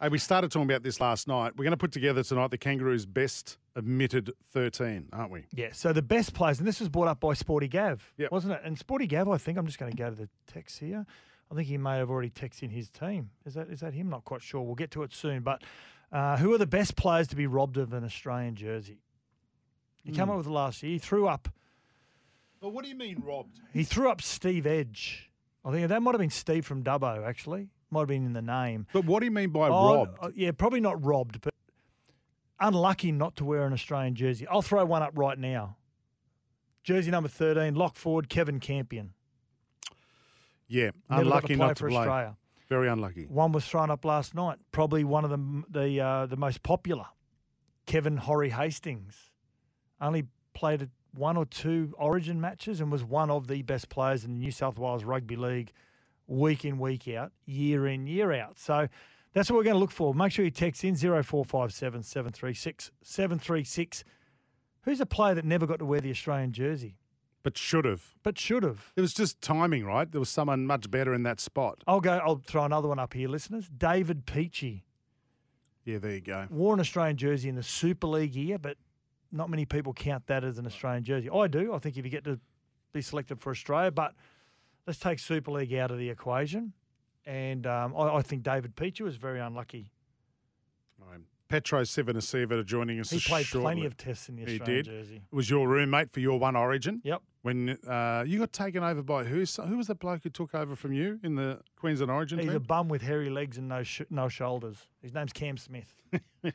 Hey, 0.00 0.08
we 0.08 0.16
started 0.16 0.50
talking 0.50 0.70
about 0.70 0.82
this 0.82 0.98
last 0.98 1.28
night. 1.28 1.52
We're 1.58 1.64
going 1.64 1.72
to 1.72 1.76
put 1.76 1.92
together 1.92 2.22
tonight 2.22 2.50
the 2.50 2.56
Kangaroos' 2.56 3.04
best 3.04 3.58
admitted 3.76 4.32
13, 4.52 5.08
aren't 5.12 5.30
we? 5.30 5.44
yeah, 5.54 5.68
so 5.72 5.92
the 5.92 6.00
best 6.00 6.32
players, 6.32 6.58
and 6.58 6.66
this 6.66 6.80
was 6.80 6.88
brought 6.88 7.06
up 7.08 7.20
by 7.20 7.34
Sporty 7.34 7.68
Gav, 7.68 8.10
Yep. 8.16 8.32
wasn't 8.32 8.54
it? 8.54 8.60
And 8.64 8.78
Sporty 8.78 9.06
Gav, 9.06 9.28
I 9.28 9.36
think 9.36 9.58
I'm 9.58 9.66
just 9.66 9.78
going 9.78 9.90
to 9.92 9.96
go 9.96 10.08
to 10.08 10.16
the 10.16 10.28
text 10.50 10.78
here. 10.78 11.04
I 11.52 11.54
think 11.54 11.68
he 11.68 11.76
may 11.76 11.98
have 11.98 12.08
already 12.08 12.30
texted 12.30 12.62
in 12.62 12.70
his 12.70 12.88
team. 12.88 13.28
Is 13.44 13.54
that 13.54 13.68
is 13.68 13.80
that 13.80 13.92
him? 13.92 14.08
Not 14.08 14.24
quite 14.24 14.40
sure. 14.40 14.62
We'll 14.62 14.74
get 14.76 14.90
to 14.92 15.02
it 15.02 15.12
soon. 15.12 15.42
But 15.42 15.62
uh, 16.12 16.36
who 16.38 16.52
are 16.54 16.58
the 16.58 16.66
best 16.66 16.96
players 16.96 17.28
to 17.28 17.36
be 17.36 17.46
robbed 17.46 17.76
of 17.76 17.92
an 17.92 18.04
Australian 18.04 18.54
jersey? 18.56 18.98
He 20.02 20.12
came 20.12 20.24
Hmm. 20.26 20.30
up 20.32 20.36
with 20.38 20.46
it 20.46 20.50
last 20.50 20.82
year. 20.82 20.92
He 20.92 20.98
threw 20.98 21.26
up 21.28 21.48
But 22.60 22.70
what 22.70 22.84
do 22.84 22.90
you 22.90 22.96
mean 22.96 23.22
robbed? 23.24 23.58
He 23.72 23.84
threw 23.84 24.10
up 24.10 24.20
Steve 24.20 24.66
Edge. 24.66 25.30
I 25.64 25.70
think 25.72 25.88
that 25.88 26.02
might 26.02 26.12
have 26.12 26.20
been 26.20 26.28
Steve 26.30 26.66
from 26.66 26.82
Dubbo, 26.82 27.26
actually. 27.26 27.68
Might 27.90 28.00
have 28.00 28.08
been 28.08 28.24
in 28.26 28.32
the 28.34 28.42
name. 28.42 28.86
But 28.92 29.04
what 29.04 29.20
do 29.20 29.24
you 29.26 29.30
mean 29.30 29.50
by 29.50 29.68
Oh, 29.68 29.94
robbed? 29.96 30.18
uh, 30.22 30.30
yeah, 30.34 30.52
probably 30.52 30.80
not 30.80 31.02
robbed, 31.04 31.40
but 31.40 31.54
unlucky 32.60 33.12
not 33.12 33.34
to 33.36 33.44
wear 33.44 33.66
an 33.66 33.72
Australian 33.72 34.14
jersey. 34.14 34.46
I'll 34.46 34.62
throw 34.62 34.84
one 34.84 35.02
up 35.02 35.12
right 35.14 35.38
now. 35.38 35.76
Jersey 36.82 37.10
number 37.10 37.28
13, 37.28 37.74
lock 37.74 37.96
forward, 37.96 38.28
Kevin 38.28 38.60
Campion. 38.60 39.12
Yeah, 40.68 40.84
Never 40.84 40.94
got 41.08 41.20
unlucky 41.22 41.46
to 41.48 41.56
play 41.56 41.66
not 41.66 41.76
to 41.76 41.80
for 41.80 41.88
play. 41.88 41.98
Australia. 41.98 42.36
Very 42.70 42.88
unlucky. 42.88 43.26
One 43.26 43.50
was 43.50 43.66
thrown 43.66 43.90
up 43.90 44.04
last 44.04 44.32
night. 44.32 44.58
Probably 44.70 45.02
one 45.02 45.24
of 45.24 45.30
the 45.30 45.64
the 45.68 46.00
uh, 46.00 46.26
the 46.26 46.36
most 46.36 46.62
popular. 46.62 47.06
Kevin 47.86 48.16
Horrie 48.16 48.52
Hastings 48.52 49.32
only 50.00 50.26
played 50.54 50.88
one 51.12 51.36
or 51.36 51.44
two 51.44 51.92
Origin 51.98 52.40
matches 52.40 52.80
and 52.80 52.92
was 52.92 53.02
one 53.02 53.28
of 53.28 53.48
the 53.48 53.62
best 53.62 53.88
players 53.88 54.24
in 54.24 54.34
the 54.34 54.38
New 54.38 54.52
South 54.52 54.78
Wales 54.78 55.02
Rugby 55.02 55.34
League, 55.34 55.72
week 56.28 56.64
in 56.64 56.78
week 56.78 57.08
out, 57.08 57.32
year 57.44 57.88
in 57.88 58.06
year 58.06 58.32
out. 58.32 58.56
So 58.56 58.86
that's 59.32 59.50
what 59.50 59.56
we're 59.56 59.64
going 59.64 59.74
to 59.74 59.80
look 59.80 59.90
for. 59.90 60.14
Make 60.14 60.30
sure 60.30 60.44
you 60.44 60.52
text 60.52 60.84
in 60.84 60.94
0457 60.94 62.04
736 62.04 62.92
736. 63.02 64.04
Who's 64.82 65.00
a 65.00 65.06
player 65.06 65.34
that 65.34 65.44
never 65.44 65.66
got 65.66 65.80
to 65.80 65.84
wear 65.84 66.00
the 66.00 66.10
Australian 66.10 66.52
jersey 66.52 66.96
But 67.42 67.56
should 67.56 67.86
have. 67.86 68.04
but 68.22 68.38
should 68.38 68.62
have? 68.64 68.92
It 68.96 69.00
was 69.00 69.14
just 69.14 69.40
timing, 69.40 69.84
right? 69.86 70.10
There 70.10 70.20
was 70.20 70.28
someone 70.28 70.66
much 70.66 70.90
better 70.90 71.14
in 71.14 71.22
that 71.22 71.40
spot. 71.40 71.82
I'll 71.86 72.00
go. 72.00 72.18
I'll 72.22 72.36
throw 72.44 72.64
another 72.64 72.88
one 72.88 72.98
up 72.98 73.14
here, 73.14 73.28
listeners. 73.28 73.68
David 73.74 74.26
Peachey. 74.26 74.82
Yeah, 75.84 75.98
there 75.98 76.12
you 76.12 76.20
go. 76.20 76.46
wore 76.50 76.74
an 76.74 76.80
Australian 76.80 77.16
jersey 77.16 77.48
in 77.48 77.54
the 77.54 77.62
Super 77.62 78.06
League 78.06 78.34
year, 78.34 78.58
but 78.58 78.76
not 79.32 79.48
many 79.48 79.64
people 79.64 79.94
count 79.94 80.26
that 80.26 80.44
as 80.44 80.58
an 80.58 80.66
Australian 80.66 81.02
jersey. 81.04 81.30
I 81.30 81.46
do. 81.46 81.72
I 81.72 81.78
think 81.78 81.96
if 81.96 82.04
you 82.04 82.10
get 82.10 82.24
to 82.24 82.38
be 82.92 83.00
selected 83.00 83.40
for 83.40 83.50
Australia, 83.50 83.90
but 83.90 84.14
let's 84.86 84.98
take 84.98 85.18
Super 85.18 85.50
League 85.52 85.72
out 85.72 85.90
of 85.90 85.96
the 85.98 86.10
equation. 86.10 86.74
And 87.24 87.66
um, 87.66 87.94
I, 87.96 88.16
I 88.16 88.22
think 88.22 88.42
David 88.42 88.76
Peachey 88.76 89.00
was 89.00 89.16
very 89.16 89.40
unlucky. 89.40 89.90
Um, 91.02 91.24
Petro 91.48 91.82
Civoniceva 91.82 92.52
are 92.52 92.62
joining 92.62 93.00
us 93.00 93.10
He 93.10 93.18
played 93.18 93.46
shortly. 93.46 93.64
plenty 93.64 93.86
of 93.86 93.96
tests 93.96 94.28
in 94.28 94.36
the 94.36 94.44
He 94.44 94.58
Australian 94.60 94.84
did. 94.84 94.92
jersey. 94.92 95.16
It 95.32 95.34
was 95.34 95.48
your 95.50 95.66
roommate 95.66 96.10
for 96.12 96.20
your 96.20 96.38
one 96.38 96.56
origin. 96.56 97.00
Yep. 97.04 97.22
When 97.42 97.70
uh, 97.88 98.24
you 98.26 98.38
got 98.38 98.52
taken 98.52 98.82
over 98.84 99.02
by 99.02 99.24
who? 99.24 99.44
Who 99.44 99.76
was 99.78 99.86
the 99.86 99.94
bloke 99.94 100.22
who 100.24 100.30
took 100.30 100.54
over 100.54 100.76
from 100.76 100.92
you 100.92 101.18
in 101.22 101.36
the 101.36 101.60
Queensland 101.76 102.10
Origin 102.10 102.38
He's 102.38 102.48
team? 102.48 102.56
a 102.56 102.60
bum 102.60 102.88
with 102.88 103.00
hairy 103.00 103.30
legs 103.30 103.56
and 103.56 103.68
no 103.68 103.82
sh- 103.82 104.02
no 104.10 104.28
shoulders. 104.28 104.76
His 105.00 105.14
name's 105.14 105.32
Cam 105.32 105.56
Smith. 105.56 105.94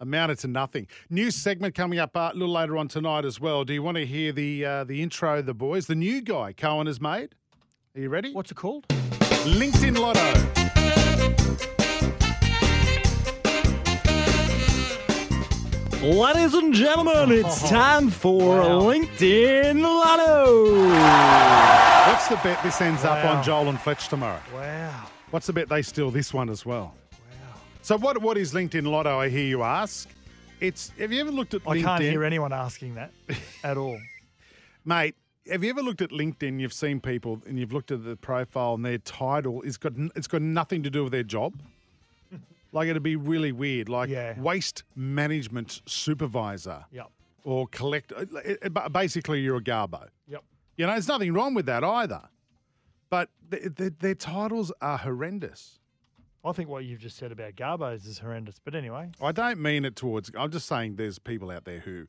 Amounted 0.00 0.38
to 0.40 0.46
nothing. 0.48 0.86
New 1.10 1.32
segment 1.32 1.74
coming 1.74 1.98
up 1.98 2.16
uh, 2.16 2.30
a 2.32 2.36
little 2.36 2.54
later 2.54 2.76
on 2.76 2.86
tonight 2.86 3.24
as 3.24 3.40
well. 3.40 3.64
Do 3.64 3.72
you 3.74 3.82
want 3.82 3.96
to 3.96 4.06
hear 4.06 4.30
the 4.30 4.64
uh, 4.64 4.84
the 4.84 5.02
intro, 5.02 5.42
the 5.42 5.54
boys, 5.54 5.88
the 5.88 5.96
new 5.96 6.20
guy 6.20 6.52
Cohen 6.52 6.86
has 6.86 7.00
made? 7.00 7.34
Are 7.96 8.00
you 8.00 8.08
ready? 8.08 8.32
What's 8.32 8.52
it 8.52 8.56
called? 8.56 8.86
LinkedIn 8.88 9.98
Lotto. 9.98 11.07
Ladies 16.02 16.54
and 16.54 16.72
gentlemen, 16.72 17.32
it's 17.32 17.64
oh. 17.64 17.68
time 17.68 18.08
for 18.08 18.60
LinkedIn 18.60 19.82
Lotto. 19.82 20.88
What's 22.08 22.28
the 22.28 22.36
bet 22.36 22.62
this 22.62 22.80
ends 22.80 23.02
up 23.04 23.24
on 23.24 23.42
Joel 23.42 23.68
and 23.68 23.80
Fletch 23.80 24.06
tomorrow? 24.06 24.40
Wow. 24.54 25.06
What's 25.30 25.48
the 25.48 25.52
bet 25.52 25.68
they 25.68 25.82
steal 25.82 26.12
this 26.12 26.32
one 26.32 26.50
as 26.50 26.64
well? 26.64 26.94
Wow. 27.10 27.18
So 27.82 27.98
what 27.98 28.22
what 28.22 28.38
is 28.38 28.54
LinkedIn 28.54 28.86
Lotto? 28.86 29.18
I 29.18 29.28
hear 29.28 29.44
you 29.44 29.64
ask. 29.64 30.08
It's 30.60 30.92
have 31.00 31.10
you 31.10 31.20
ever 31.20 31.32
looked 31.32 31.54
at 31.54 31.64
LinkedIn? 31.64 31.68
I 31.68 31.76
LinkedIn? 31.78 31.84
can't 31.84 32.02
hear 32.04 32.22
anyone 32.22 32.52
asking 32.52 32.94
that 32.94 33.10
at 33.64 33.76
all. 33.76 33.98
Mate, 34.84 35.16
have 35.50 35.64
you 35.64 35.70
ever 35.70 35.82
looked 35.82 36.00
at 36.00 36.10
LinkedIn? 36.10 36.60
You've 36.60 36.72
seen 36.72 37.00
people 37.00 37.42
and 37.44 37.58
you've 37.58 37.72
looked 37.72 37.90
at 37.90 38.04
the 38.04 38.14
profile 38.14 38.74
and 38.74 38.84
their 38.84 38.98
title 38.98 39.62
is 39.62 39.76
got 39.76 39.94
it's 40.14 40.28
got 40.28 40.42
nothing 40.42 40.84
to 40.84 40.90
do 40.90 41.02
with 41.02 41.12
their 41.12 41.24
job. 41.24 41.54
Like 42.72 42.88
it'd 42.88 43.02
be 43.02 43.16
really 43.16 43.52
weird, 43.52 43.88
like 43.88 44.10
Yeah. 44.10 44.38
waste 44.40 44.84
management 44.94 45.80
supervisor 45.86 46.84
Yep. 46.90 47.10
or 47.44 47.66
collect. 47.68 48.12
uh, 48.12 48.26
it- 48.44 48.58
it- 48.62 48.74
ba- 48.74 48.90
Basically, 48.90 49.40
you're 49.40 49.56
a 49.56 49.62
garbo. 49.62 50.08
Yep. 50.28 50.44
You 50.76 50.86
know, 50.86 50.92
there's 50.92 51.08
nothing 51.08 51.32
wrong 51.32 51.54
with 51.54 51.66
that 51.66 51.82
either. 51.84 52.28
But 53.10 53.30
th- 53.50 53.74
th- 53.76 53.92
their 54.00 54.14
titles 54.14 54.70
are 54.80 54.98
horrendous. 54.98 55.78
I 56.44 56.52
think 56.52 56.68
what 56.68 56.84
you've 56.84 57.00
just 57.00 57.16
said 57.16 57.32
about 57.32 57.56
Garbos 57.56 58.06
is 58.06 58.18
horrendous. 58.20 58.60
But 58.64 58.74
anyway, 58.74 59.10
I 59.20 59.32
don't 59.32 59.60
mean 59.60 59.84
it 59.84 59.96
towards. 59.96 60.30
I'm 60.36 60.50
just 60.50 60.66
saying 60.66 60.96
there's 60.96 61.18
people 61.18 61.50
out 61.50 61.64
there 61.64 61.80
who 61.80 62.06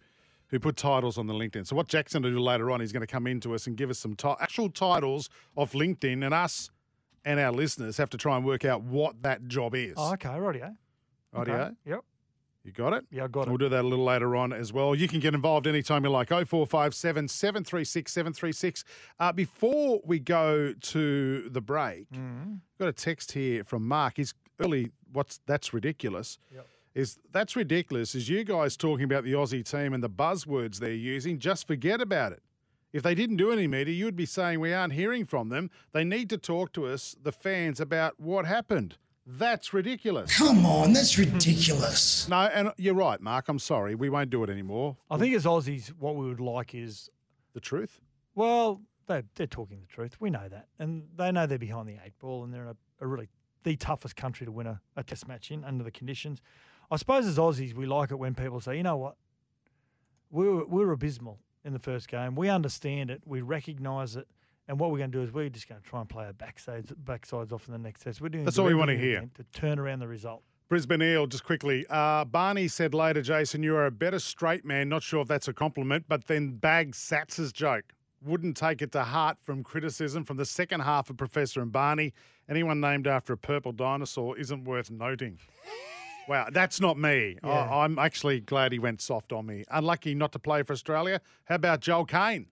who 0.49 0.59
put 0.59 0.75
titles 0.75 1.19
on 1.19 1.27
the 1.27 1.33
LinkedIn. 1.33 1.67
So 1.67 1.75
what 1.75 1.87
Jackson 1.87 2.23
will 2.23 2.31
do 2.31 2.39
later 2.39 2.71
on, 2.71 2.79
he's 2.79 2.91
going 2.91 3.01
to 3.01 3.07
come 3.07 3.27
into 3.27 3.53
us 3.53 3.67
and 3.67 3.77
give 3.77 3.91
us 3.91 3.99
some 3.99 4.15
ti- 4.15 4.33
actual 4.39 4.67
titles 4.71 5.29
off 5.55 5.73
LinkedIn, 5.73 6.25
and 6.25 6.33
us 6.33 6.71
and 7.29 7.39
our 7.39 7.51
listeners 7.51 7.97
have 7.97 8.09
to 8.09 8.17
try 8.17 8.35
and 8.35 8.45
work 8.45 8.65
out 8.65 8.81
what 8.81 9.21
that 9.23 9.47
job 9.47 9.75
is. 9.75 9.93
oh, 9.97 10.13
okay, 10.13 10.29
rightio. 10.29 10.75
Rightio? 11.35 11.39
Okay, 11.67 11.71
Yep. 11.85 11.99
You 12.65 12.73
got 12.73 12.91
it? 12.93 13.05
Yeah, 13.09 13.23
I 13.23 13.27
got 13.27 13.43
it. 13.43 13.49
We'll 13.49 13.57
do 13.57 13.69
that 13.69 13.85
a 13.85 13.87
little 13.87 14.03
later 14.03 14.35
on 14.35 14.51
as 14.51 14.73
well. 14.73 14.93
You 14.93 15.07
can 15.07 15.21
get 15.21 15.33
involved 15.33 15.65
anytime 15.65 16.03
you 16.03 16.09
like. 16.11 16.27
0457 16.27 17.27
736 17.29 18.11
736. 18.11 18.83
Uh, 19.19 19.31
before 19.31 20.01
we 20.05 20.19
go 20.19 20.73
to 20.73 21.49
the 21.49 21.61
break, 21.61 22.11
Mm-hmm. 22.11 22.55
got 22.77 22.89
a 22.89 22.93
text 22.93 23.31
here 23.31 23.63
from 23.63 23.87
Mark. 23.87 24.17
He's 24.17 24.33
early. 24.59 24.91
What's 25.13 25.39
that's 25.45 25.73
ridiculous? 25.73 26.37
Yep. 26.53 26.67
Is 26.95 27.17
that's 27.31 27.55
ridiculous? 27.55 28.13
Is 28.13 28.27
you 28.27 28.43
guys 28.43 28.75
talking 28.75 29.05
about 29.05 29.23
the 29.23 29.33
Aussie 29.33 29.63
team 29.63 29.93
and 29.93 30.03
the 30.03 30.09
buzzwords 30.09 30.79
they're 30.79 30.91
using? 30.91 31.39
Just 31.39 31.65
forget 31.65 32.01
about 32.01 32.33
it. 32.33 32.43
If 32.91 33.03
they 33.03 33.13
didn't 33.13 33.37
do 33.37 33.51
any 33.51 33.67
media, 33.67 33.93
you'd 33.93 34.15
be 34.15 34.25
saying 34.25 34.59
we 34.59 34.73
aren't 34.73 34.93
hearing 34.93 35.25
from 35.25 35.49
them. 35.49 35.69
They 35.91 36.03
need 36.03 36.29
to 36.31 36.37
talk 36.37 36.73
to 36.73 36.87
us, 36.87 37.15
the 37.21 37.31
fans, 37.31 37.79
about 37.79 38.19
what 38.19 38.45
happened. 38.45 38.97
That's 39.27 39.73
ridiculous. 39.73 40.35
Come 40.35 40.65
on, 40.65 40.91
that's 40.93 41.19
ridiculous. 41.19 42.27
No, 42.27 42.37
and 42.37 42.71
you're 42.77 42.95
right, 42.95 43.21
Mark. 43.21 43.47
I'm 43.47 43.59
sorry. 43.59 43.93
We 43.93 44.09
won't 44.09 44.31
do 44.31 44.43
it 44.43 44.49
anymore. 44.49 44.97
I 45.11 45.17
think 45.17 45.35
as 45.35 45.45
Aussies, 45.45 45.89
what 45.89 46.15
we 46.15 46.27
would 46.27 46.39
like 46.39 46.73
is, 46.73 47.09
The 47.53 47.59
truth? 47.59 48.01
well, 48.33 48.81
they, 49.05 49.23
they're 49.35 49.47
talking 49.47 49.79
the 49.81 49.87
truth. 49.87 50.17
We 50.19 50.29
know 50.29 50.47
that. 50.49 50.67
And 50.77 51.07
they 51.15 51.31
know 51.31 51.45
they're 51.47 51.57
behind 51.57 51.89
the 51.89 51.97
eight 52.05 52.17
ball 52.19 52.43
and 52.43 52.53
they're 52.53 52.67
a, 52.67 52.75
a 53.01 53.07
really 53.07 53.27
the 53.63 53.75
toughest 53.75 54.15
country 54.15 54.45
to 54.45 54.51
win 54.51 54.67
a, 54.67 54.79
a 54.95 55.03
test 55.03 55.27
match 55.27 55.49
in 55.51 55.63
under 55.63 55.83
the 55.83 55.89
conditions. 55.91 56.41
I 56.91 56.97
suppose 56.97 57.25
as 57.27 57.37
Aussies, 57.37 57.73
we 57.73 57.85
like 57.87 58.11
it 58.11 58.15
when 58.19 58.33
people 58.35 58.61
say, 58.61 58.77
you 58.77 58.83
know 58.83 58.97
what, 58.97 59.15
we 60.29 60.47
were, 60.47 60.65
we 60.65 60.85
were 60.85 60.91
abysmal 60.91 61.39
in 61.63 61.73
the 61.73 61.79
first 61.79 62.07
game. 62.07 62.35
We 62.35 62.49
understand 62.49 63.09
it. 63.11 63.21
We 63.25 63.41
recognise 63.41 64.15
it. 64.15 64.27
And 64.67 64.79
what 64.79 64.91
we're 64.91 64.99
going 64.99 65.11
to 65.11 65.17
do 65.17 65.23
is 65.23 65.31
we're 65.33 65.49
just 65.49 65.67
going 65.67 65.81
to 65.81 65.87
try 65.87 65.99
and 65.99 66.07
play 66.07 66.25
our 66.25 66.33
backsides, 66.33 66.93
backsides 67.03 67.51
off 67.51 67.67
in 67.67 67.71
the 67.71 67.79
next 67.79 68.03
test. 68.03 68.21
We're 68.21 68.29
doing 68.29 68.45
That's 68.45 68.59
all 68.59 68.65
we 68.65 68.75
wanna 68.75 68.95
hear. 68.95 69.27
to 69.35 69.43
turn 69.51 69.79
around 69.79 69.99
the 69.99 70.07
result. 70.07 70.43
Brisbane 70.69 71.01
Eel, 71.01 71.25
just 71.25 71.43
quickly. 71.43 71.87
Uh, 71.89 72.23
Barney 72.25 72.67
said 72.67 72.93
later, 72.93 73.23
Jason, 73.23 73.63
you 73.63 73.75
are 73.75 73.87
a 73.87 73.91
better 73.91 74.19
straight 74.19 74.63
man. 74.63 74.87
Not 74.87 75.01
sure 75.01 75.21
if 75.21 75.27
that's 75.27 75.47
a 75.47 75.53
compliment, 75.53 76.05
but 76.07 76.27
then 76.27 76.51
bagged 76.57 76.93
Sats's 76.93 77.51
joke. 77.51 77.85
Wouldn't 78.23 78.55
take 78.55 78.83
it 78.83 78.91
to 78.91 79.03
heart 79.03 79.37
from 79.41 79.63
criticism 79.63 80.23
from 80.23 80.37
the 80.37 80.45
second 80.45 80.81
half 80.81 81.09
of 81.09 81.17
Professor 81.17 81.61
and 81.61 81.71
Barney. 81.71 82.13
Anyone 82.47 82.79
named 82.79 83.07
after 83.07 83.33
a 83.33 83.37
purple 83.37 83.71
dinosaur 83.71 84.37
isn't 84.37 84.65
worth 84.65 84.91
noting. 84.91 85.39
Wow, 86.29 86.47
that's 86.51 86.79
not 86.79 86.95
me. 86.95 87.37
Yeah. 87.43 87.49
I, 87.49 87.83
I'm 87.83 87.97
actually 87.97 88.39
glad 88.39 88.71
he 88.71 88.77
went 88.77 89.01
soft 89.01 89.33
on 89.33 89.47
me. 89.47 89.63
Unlucky 89.71 90.13
not 90.13 90.31
to 90.33 90.39
play 90.39 90.61
for 90.61 90.73
Australia. 90.73 91.21
How 91.45 91.55
about 91.55 91.79
Joel 91.81 92.05
Caine 92.05 92.45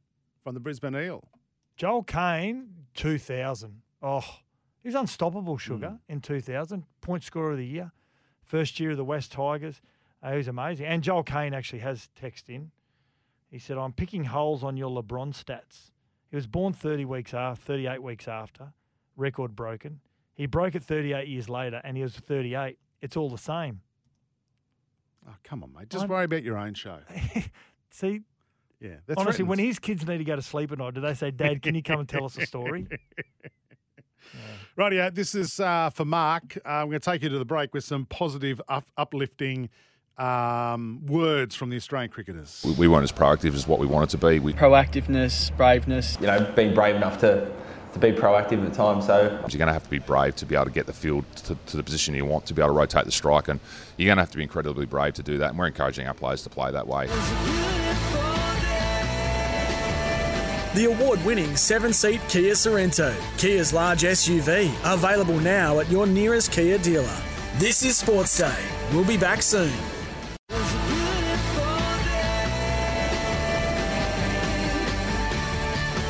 from 0.43 0.55
the 0.55 0.59
Brisbane 0.59 0.95
Eel? 0.95 1.27
Joel 1.75 2.01
Caine, 2.01 2.69
2000. 2.95 3.81
Oh, 4.01 4.25
he's 4.81 4.95
unstoppable, 4.95 5.59
Sugar, 5.59 5.89
Hmm. 5.89 5.95
in 6.11 6.21
2000. 6.21 6.85
Point 7.01 7.23
scorer 7.23 7.51
of 7.51 7.57
the 7.59 7.65
year. 7.67 7.91
First 8.43 8.79
year 8.79 8.91
of 8.91 8.97
the 8.97 9.05
West 9.05 9.31
Tigers. 9.31 9.79
Uh, 10.23 10.31
he 10.31 10.37
was 10.37 10.47
amazing. 10.47 10.87
And 10.87 11.03
Joel 11.03 11.21
Caine 11.21 11.53
actually 11.53 11.79
has 11.79 12.09
text 12.15 12.49
in. 12.49 12.71
He 13.51 13.59
said, 13.59 13.77
I'm 13.77 13.93
picking 13.93 14.23
holes 14.23 14.63
on 14.63 14.75
your 14.75 14.89
LeBron 14.89 15.33
stats. 15.35 15.91
He 16.31 16.35
was 16.35 16.47
born 16.47 16.73
30 16.73 17.05
weeks 17.05 17.33
after, 17.35 17.63
38 17.63 18.01
weeks 18.01 18.27
after, 18.27 18.73
record 19.15 19.55
broken. 19.55 19.99
He 20.33 20.47
broke 20.47 20.73
it 20.73 20.83
38 20.83 21.27
years 21.27 21.47
later, 21.47 21.79
and 21.83 21.95
he 21.95 22.01
was 22.01 22.15
38. 22.15 22.79
It's 23.01 23.15
all 23.17 23.29
the 23.29 23.37
same. 23.37 23.81
Oh, 25.27 25.35
come 25.43 25.63
on, 25.63 25.73
mate. 25.73 25.89
Just 25.89 26.03
I'm- 26.03 26.09
worry 26.09 26.25
about 26.25 26.43
your 26.43 26.57
own 26.57 26.73
show. 26.73 26.99
See, 27.91 28.21
Yeah, 28.79 28.95
they're 29.05 29.15
honestly, 29.17 29.43
when 29.43 29.59
his 29.59 29.79
kids 29.79 30.05
need 30.05 30.19
to 30.19 30.23
go 30.23 30.35
to 30.35 30.41
sleep 30.41 30.71
at 30.71 30.77
night, 30.77 30.93
do 30.93 31.01
they 31.01 31.13
say, 31.13 31.31
Dad, 31.31 31.61
can 31.61 31.75
you 31.75 31.81
come 31.83 31.99
and 31.99 32.07
tell 32.09 32.25
us 32.25 32.37
a 32.37 32.45
story? 32.45 32.87
Rightio, 34.77 35.13
this 35.13 35.33
is 35.33 35.59
uh, 35.59 35.89
for 35.89 36.05
Mark. 36.05 36.57
Uh, 36.65 36.69
I'm 36.69 36.87
going 36.89 36.99
to 36.99 37.11
take 37.11 37.23
you 37.23 37.29
to 37.29 37.39
the 37.39 37.45
break 37.45 37.73
with 37.73 37.83
some 37.83 38.05
positive, 38.05 38.61
up- 38.67 38.85
uplifting 38.97 39.69
um, 40.17 41.03
words 41.07 41.55
from 41.55 41.69
the 41.69 41.75
Australian 41.77 42.11
cricketers. 42.11 42.61
We, 42.65 42.73
we 42.73 42.87
weren't 42.87 43.03
as 43.03 43.11
proactive 43.11 43.55
as 43.55 43.67
what 43.67 43.79
we 43.79 43.87
wanted 43.87 44.09
to 44.09 44.17
be. 44.19 44.39
We, 44.39 44.53
Proactiveness, 44.53 45.55
braveness. 45.57 46.19
You 46.21 46.27
know, 46.27 46.51
being 46.55 46.75
brave 46.75 46.95
enough 46.95 47.19
to, 47.21 47.51
to 47.99 48.11
be 48.11 48.17
proactive 48.17 48.63
at 48.63 48.69
the 48.69 48.75
time. 48.75 49.01
So 49.01 49.29
you're 49.49 49.57
going 49.57 49.67
to 49.67 49.73
have 49.73 49.83
to 49.83 49.89
be 49.89 49.99
brave 49.99 50.35
to 50.37 50.45
be 50.45 50.55
able 50.55 50.65
to 50.65 50.71
get 50.71 50.85
the 50.85 50.93
field 50.93 51.25
to, 51.37 51.57
to 51.67 51.77
the 51.77 51.83
position 51.83 52.15
you 52.15 52.25
want, 52.25 52.45
to 52.47 52.53
be 52.53 52.61
able 52.61 52.73
to 52.73 52.77
rotate 52.79 53.05
the 53.05 53.11
strike, 53.11 53.47
and 53.47 53.59
you're 53.97 54.07
going 54.07 54.17
to 54.17 54.21
have 54.21 54.31
to 54.31 54.37
be 54.37 54.43
incredibly 54.43 54.85
brave 54.85 55.13
to 55.15 55.23
do 55.23 55.37
that. 55.39 55.49
And 55.49 55.59
we're 55.59 55.67
encouraging 55.67 56.07
our 56.07 56.13
players 56.13 56.43
to 56.43 56.49
play 56.49 56.71
that 56.71 56.87
way. 56.87 57.07
The 60.75 60.85
award 60.85 61.23
winning 61.25 61.55
seven 61.55 61.91
seat 61.91 62.21
Kia 62.29 62.53
Sorento, 62.53 63.15
Kia's 63.37 63.73
large 63.73 64.03
SUV, 64.03 64.71
available 64.83 65.39
now 65.39 65.79
at 65.79 65.89
your 65.89 66.05
nearest 66.05 66.51
Kia 66.51 66.77
dealer. 66.77 67.17
This 67.55 67.83
is 67.83 67.97
Sports 67.97 68.37
Day. 68.37 68.63
We'll 68.91 69.03
be 69.03 69.17
back 69.17 69.41
soon. 69.41 69.73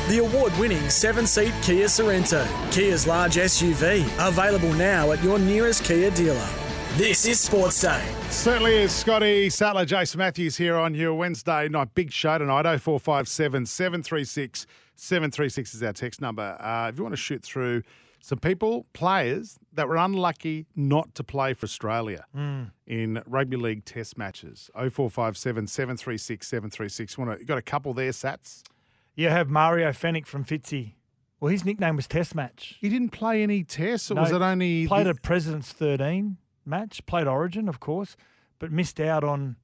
The 0.08 0.18
award 0.24 0.56
winning 0.58 0.88
seven 0.88 1.26
seat 1.26 1.52
Kia 1.62 1.86
Sorento, 1.86 2.46
Kia's 2.72 3.06
large 3.06 3.34
SUV, 3.36 4.04
available 4.26 4.72
now 4.74 5.12
at 5.12 5.22
your 5.22 5.38
nearest 5.38 5.84
Kia 5.84 6.10
dealer. 6.10 6.48
This 6.96 7.26
is 7.26 7.38
Sports 7.38 7.80
Day. 7.82 8.02
Certainly 8.30 8.76
is 8.76 8.92
Scotty 8.92 9.50
Sattler, 9.50 9.84
Jason 9.84 10.18
Matthews 10.18 10.56
here 10.56 10.76
on 10.76 10.94
your 10.94 11.12
Wednesday 11.14 11.68
night. 11.68 11.94
Big 11.94 12.10
show 12.10 12.38
tonight, 12.38 12.62
0457 12.78 13.66
736 13.66 14.66
736 14.94 15.74
is 15.74 15.82
our 15.82 15.92
text 15.92 16.20
number. 16.22 16.56
Uh, 16.58 16.88
if 16.88 16.96
you 16.96 17.02
want 17.04 17.12
to 17.12 17.20
shoot 17.20 17.42
through 17.42 17.82
some 18.20 18.38
people, 18.38 18.86
players 18.94 19.58
that 19.74 19.88
were 19.88 19.96
unlucky 19.96 20.66
not 20.74 21.14
to 21.16 21.22
play 21.22 21.52
for 21.54 21.64
Australia 21.64 22.24
Mm. 22.34 22.70
in 22.86 23.22
rugby 23.26 23.58
league 23.58 23.84
test 23.84 24.16
matches, 24.16 24.70
0457 24.74 25.66
736 25.66 26.48
736. 26.48 27.18
Want 27.18 27.32
to, 27.32 27.38
you 27.38 27.44
got 27.44 27.58
a 27.58 27.62
couple 27.62 27.92
there, 27.92 28.10
Sats? 28.10 28.62
You 29.18 29.30
have 29.30 29.50
Mario 29.50 29.88
Fenech 29.90 30.26
from 30.26 30.44
Fitzy. 30.44 30.92
Well, 31.40 31.50
his 31.50 31.64
nickname 31.64 31.96
was 31.96 32.06
Test 32.06 32.36
Match. 32.36 32.76
He 32.80 32.88
didn't 32.88 33.08
play 33.10 33.42
any 33.42 33.64
tests, 33.64 34.12
or 34.12 34.14
No, 34.14 34.22
was 34.22 34.30
it 34.30 34.40
only. 34.40 34.86
played 34.86 35.06
the- 35.06 35.10
a 35.10 35.14
President's 35.14 35.72
13 35.72 36.36
match, 36.64 37.04
played 37.04 37.26
Origin, 37.26 37.68
of 37.68 37.80
course, 37.80 38.16
but 38.60 38.70
missed 38.70 39.00
out 39.00 39.24
on 39.24 39.56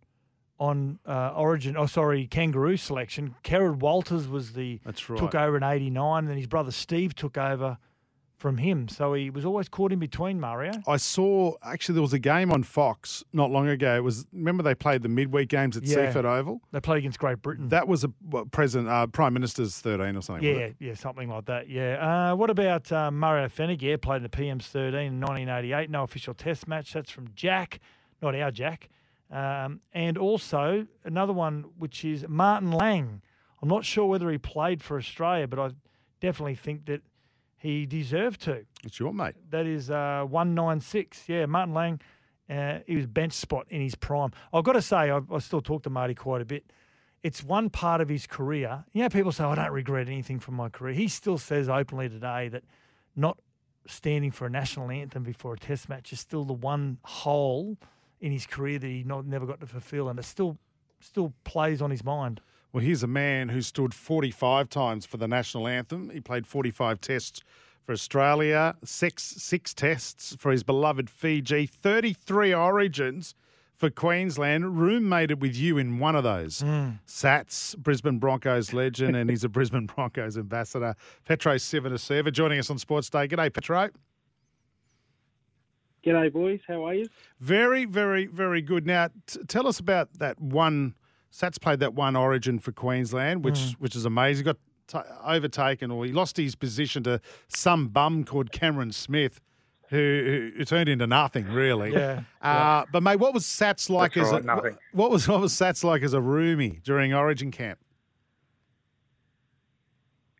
on 0.58 0.98
uh, 1.06 1.28
Origin. 1.36 1.76
Oh, 1.76 1.86
sorry, 1.86 2.26
Kangaroo 2.26 2.76
selection. 2.76 3.36
Kerrod 3.44 3.76
Walters 3.78 4.26
was 4.26 4.54
the 4.54 4.80
That's 4.84 5.08
right. 5.08 5.18
took 5.20 5.36
over 5.36 5.56
in 5.56 5.62
'89, 5.62 6.18
and 6.20 6.28
then 6.28 6.36
his 6.36 6.46
brother 6.48 6.72
Steve 6.72 7.14
took 7.14 7.38
over 7.38 7.78
from 8.44 8.58
him. 8.58 8.88
So 8.88 9.14
he 9.14 9.30
was 9.30 9.46
always 9.46 9.70
caught 9.70 9.90
in 9.90 9.98
between 9.98 10.38
Mario. 10.38 10.72
I 10.86 10.98
saw 10.98 11.54
actually 11.64 11.94
there 11.94 12.02
was 12.02 12.12
a 12.12 12.18
game 12.18 12.52
on 12.52 12.62
Fox 12.62 13.24
not 13.32 13.50
long 13.50 13.68
ago. 13.68 13.96
It 13.96 14.04
was 14.04 14.26
remember 14.34 14.62
they 14.62 14.74
played 14.74 15.00
the 15.00 15.08
midweek 15.08 15.48
games 15.48 15.78
at 15.78 15.84
Yeah. 15.84 16.12
Seiffert 16.12 16.26
Oval. 16.26 16.60
They 16.70 16.78
played 16.80 16.98
against 16.98 17.18
Great 17.18 17.40
Britain. 17.40 17.70
That 17.70 17.88
was 17.88 18.04
a 18.04 18.08
what, 18.20 18.50
president, 18.50 18.90
uh, 18.90 19.06
prime 19.06 19.32
minister's 19.32 19.78
thirteen 19.80 20.14
or 20.14 20.20
something. 20.20 20.44
Yeah, 20.44 20.68
yeah, 20.78 20.92
something 20.92 21.30
like 21.30 21.46
that. 21.46 21.70
Yeah. 21.70 22.32
Uh, 22.32 22.36
what 22.36 22.50
about 22.50 22.92
uh, 22.92 23.10
Mario 23.10 23.48
Fenech? 23.48 23.80
Yeah, 23.80 23.96
played 23.96 24.18
in 24.18 24.22
the 24.24 24.28
PM's 24.28 24.66
13 24.66 25.00
in 25.00 25.20
1988. 25.20 25.88
No 25.88 26.02
official 26.02 26.34
test 26.34 26.68
match. 26.68 26.92
That's 26.92 27.10
from 27.10 27.30
Jack, 27.34 27.80
not 28.20 28.34
our 28.34 28.50
Jack. 28.50 28.90
Um, 29.30 29.80
and 29.94 30.18
also 30.18 30.86
another 31.02 31.32
one, 31.32 31.64
which 31.78 32.04
is 32.04 32.26
Martin 32.28 32.72
Lang. 32.72 33.22
I'm 33.62 33.70
not 33.70 33.86
sure 33.86 34.04
whether 34.04 34.30
he 34.30 34.36
played 34.36 34.82
for 34.82 34.98
Australia, 34.98 35.48
but 35.48 35.58
I 35.58 35.70
definitely 36.20 36.56
think 36.56 36.84
that 36.84 37.00
he 37.64 37.86
deserved 37.86 38.42
to. 38.42 38.66
It's 38.84 39.00
your 39.00 39.14
mate. 39.14 39.36
That 39.48 39.64
is 39.64 39.90
uh, 39.90 40.26
196. 40.28 41.22
Yeah, 41.28 41.46
Martin 41.46 41.72
Lang, 41.72 42.00
uh, 42.50 42.80
he 42.86 42.94
was 42.94 43.06
bench 43.06 43.32
spot 43.32 43.66
in 43.70 43.80
his 43.80 43.94
prime. 43.94 44.32
I've 44.52 44.64
got 44.64 44.74
to 44.74 44.82
say, 44.82 45.10
I, 45.10 45.20
I 45.32 45.38
still 45.38 45.62
talk 45.62 45.82
to 45.84 45.90
Marty 45.90 46.14
quite 46.14 46.42
a 46.42 46.44
bit. 46.44 46.70
It's 47.22 47.42
one 47.42 47.70
part 47.70 48.02
of 48.02 48.10
his 48.10 48.26
career. 48.26 48.84
You 48.92 49.02
know, 49.02 49.08
people 49.08 49.32
say, 49.32 49.44
I 49.44 49.54
don't 49.54 49.72
regret 49.72 50.08
anything 50.08 50.40
from 50.40 50.56
my 50.56 50.68
career. 50.68 50.92
He 50.92 51.08
still 51.08 51.38
says 51.38 51.70
openly 51.70 52.10
today 52.10 52.48
that 52.48 52.64
not 53.16 53.38
standing 53.86 54.30
for 54.30 54.44
a 54.44 54.50
national 54.50 54.90
anthem 54.90 55.22
before 55.22 55.54
a 55.54 55.58
test 55.58 55.88
match 55.88 56.12
is 56.12 56.20
still 56.20 56.44
the 56.44 56.52
one 56.52 56.98
hole 57.02 57.78
in 58.20 58.30
his 58.30 58.44
career 58.44 58.78
that 58.78 58.86
he 58.86 59.04
not, 59.04 59.24
never 59.24 59.46
got 59.46 59.60
to 59.60 59.66
fulfill, 59.66 60.10
and 60.10 60.18
it 60.18 60.26
still 60.26 60.58
still 61.00 61.32
plays 61.44 61.80
on 61.80 61.90
his 61.90 62.04
mind. 62.04 62.42
Well, 62.74 62.82
here's 62.82 63.04
a 63.04 63.06
man 63.06 63.50
who 63.50 63.62
stood 63.62 63.94
45 63.94 64.68
times 64.68 65.06
for 65.06 65.16
the 65.16 65.28
national 65.28 65.68
anthem. 65.68 66.10
He 66.10 66.18
played 66.18 66.44
45 66.44 67.00
tests 67.00 67.40
for 67.86 67.92
Australia, 67.92 68.74
six 68.82 69.22
six 69.22 69.72
tests 69.72 70.34
for 70.40 70.50
his 70.50 70.64
beloved 70.64 71.08
Fiji, 71.08 71.66
33 71.66 72.52
origins 72.52 73.36
for 73.76 73.90
Queensland. 73.90 74.76
Roommated 74.76 75.40
with 75.40 75.54
you 75.54 75.78
in 75.78 76.00
one 76.00 76.16
of 76.16 76.24
those. 76.24 76.62
Hmm. 76.62 76.88
Sats, 77.06 77.78
Brisbane 77.78 78.18
Broncos 78.18 78.72
legend, 78.72 79.14
and 79.14 79.30
he's 79.30 79.44
a 79.44 79.48
Brisbane 79.48 79.86
Broncos 79.94 80.36
ambassador. 80.36 80.96
Petro 81.24 81.54
Civoniceva 81.54 82.32
joining 82.32 82.58
us 82.58 82.70
on 82.70 82.78
Sports 82.78 83.08
Day. 83.08 83.28
G'day, 83.28 83.54
Petro. 83.54 83.90
G'day, 86.04 86.32
boys. 86.32 86.58
How 86.66 86.84
are 86.88 86.94
you? 86.94 87.06
Very, 87.38 87.84
very, 87.84 88.26
very 88.26 88.62
good. 88.62 88.84
Now, 88.84 89.10
t- 89.28 89.44
tell 89.46 89.68
us 89.68 89.78
about 89.78 90.18
that 90.18 90.40
one. 90.40 90.96
Sats 91.34 91.60
played 91.60 91.80
that 91.80 91.94
one 91.94 92.14
Origin 92.14 92.60
for 92.60 92.70
Queensland, 92.70 93.44
which 93.44 93.54
Mm. 93.58 93.72
which 93.80 93.96
is 93.96 94.04
amazing. 94.04 94.44
He 94.44 94.52
got 94.52 94.56
t- 94.86 95.10
overtaken, 95.24 95.90
or 95.90 96.04
he 96.04 96.12
lost 96.12 96.36
his 96.36 96.54
position 96.54 97.02
to 97.04 97.20
some 97.48 97.88
bum 97.88 98.22
called 98.24 98.52
Cameron 98.52 98.92
Smith, 98.92 99.40
who, 99.88 100.52
who 100.56 100.64
turned 100.64 100.88
into 100.88 101.08
nothing 101.08 101.46
really. 101.48 101.92
Yeah, 101.92 102.22
Uh, 102.40 102.84
But 102.92 103.02
mate, 103.02 103.16
what 103.16 103.34
was 103.34 103.44
Sats 103.44 103.90
like 103.90 104.14
That's 104.14 104.28
as 104.28 104.32
right, 104.32 104.42
a 104.42 104.46
nothing. 104.46 104.78
what 104.92 105.10
was 105.10 105.26
what 105.26 105.40
was 105.40 105.52
Sats 105.52 105.82
like 105.82 106.02
as 106.02 106.14
a 106.14 106.20
roomie 106.20 106.80
during 106.84 107.12
Origin 107.12 107.50
camp? 107.50 107.80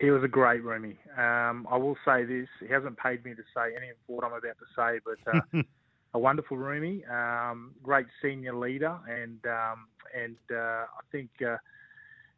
He 0.01 0.11
was 0.11 0.23
a 0.23 0.29
great 0.29 0.63
roomie. 0.63 0.97
Um, 1.19 1.67
I 1.71 1.77
will 1.77 1.97
say 2.05 2.25
this: 2.25 2.49
he 2.61 2.69
hasn't 2.69 2.97
paid 2.99 3.25
me 3.25 3.35
to 3.35 3.43
say 3.55 3.75
any 3.77 3.89
of 3.91 3.97
what 4.07 4.25
I'm 4.25 4.33
about 4.33 4.57
to 4.59 4.67
say, 4.77 5.01
but 5.05 5.35
uh, 5.59 5.63
a 6.15 6.19
wonderful 6.19 6.57
roomie, 6.57 7.09
um, 7.11 7.73
great 7.83 8.07
senior 8.23 8.55
leader, 8.57 8.97
and 9.09 9.39
um, 9.47 9.89
and 10.17 10.37
uh, 10.51 10.87
I 10.87 11.03
think 11.11 11.29
uh, 11.45 11.57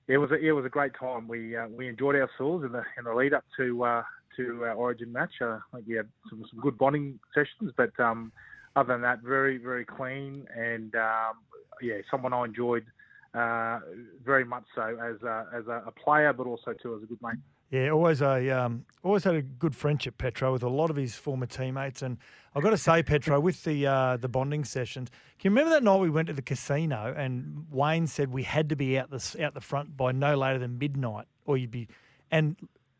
it 0.09 0.17
was 0.17 0.31
a, 0.31 0.35
it 0.35 0.53
was 0.53 0.65
a 0.65 0.71
great 0.71 0.93
time. 0.99 1.29
We 1.29 1.57
uh, 1.57 1.69
we 1.69 1.89
enjoyed 1.89 2.17
ourselves 2.17 2.65
in 2.65 2.73
the 2.73 2.83
in 2.99 3.05
the 3.05 3.15
lead 3.15 3.35
up 3.35 3.45
to 3.59 3.85
uh, 3.85 4.03
to 4.37 4.65
our 4.65 4.75
Origin 4.75 5.13
match. 5.13 5.35
Uh, 5.41 5.59
I 5.73 5.77
think 5.77 5.89
we 5.89 5.95
had 5.95 6.09
some, 6.31 6.43
some 6.51 6.61
good 6.61 6.79
bonding 6.79 7.19
sessions, 7.35 7.73
but 7.77 7.93
um, 8.01 8.33
other 8.77 8.95
than 8.95 9.03
that, 9.03 9.21
very 9.21 9.59
very 9.59 9.85
clean 9.85 10.47
and 10.57 10.95
um, 10.95 11.35
yeah, 11.81 11.97
someone 12.11 12.33
I 12.33 12.45
enjoyed. 12.45 12.87
Uh, 13.35 13.81
very 14.25 14.47
much 14.47 14.65
so 14.75 14.97
as 14.99 15.23
a, 15.23 15.47
as 15.55 15.67
a, 15.67 15.93
player, 16.03 16.33
but 16.33 16.47
also 16.47 16.73
too 16.73 16.97
as 16.97 17.03
a 17.03 17.07
good 17.07 17.19
mate. 17.21 17.37
Yeah, 17.71 17.91
always 17.91 18.21
a 18.23 18.51
um, 18.51 18.85
always 19.03 19.25
had 19.25 19.35
a 19.35 19.43
good 19.43 19.75
friendship, 19.75 20.19
Petro, 20.19 20.53
with 20.53 20.63
a 20.63 20.69
lot 20.69 20.89
of 20.89 20.97
his 20.97 21.17
former 21.17 21.47
teammates. 21.47 22.03
And 22.03 22.19
I've 22.55 22.63
got 22.63 22.71
to 22.71 22.79
say, 22.79 23.03
Petro, 23.03 23.41
with 23.49 23.65
the 23.65 23.87
uh, 23.87 24.17
the 24.19 24.29
bonding 24.29 24.65
sessions, 24.65 25.11
can 25.39 25.51
you 25.51 25.57
remember 25.57 25.71
that 25.71 25.83
night 25.83 25.99
we 25.99 26.11
went 26.11 26.29
to 26.29 26.33
the 26.33 26.43
casino 26.43 27.13
and 27.17 27.67
Wayne 27.71 28.07
said 28.07 28.33
we 28.33 28.45
had 28.45 28.69
to 28.69 28.77
be 28.77 28.99
out 28.99 29.11
the 29.11 29.45
out 29.45 29.55
the 29.55 29.61
front 29.61 29.97
by 29.97 30.13
no 30.13 30.37
later 30.37 30.59
than 30.59 30.79
midnight, 30.79 31.27
or 31.45 31.57
you'd 31.57 31.73
be. 31.73 31.89
And 32.31 32.57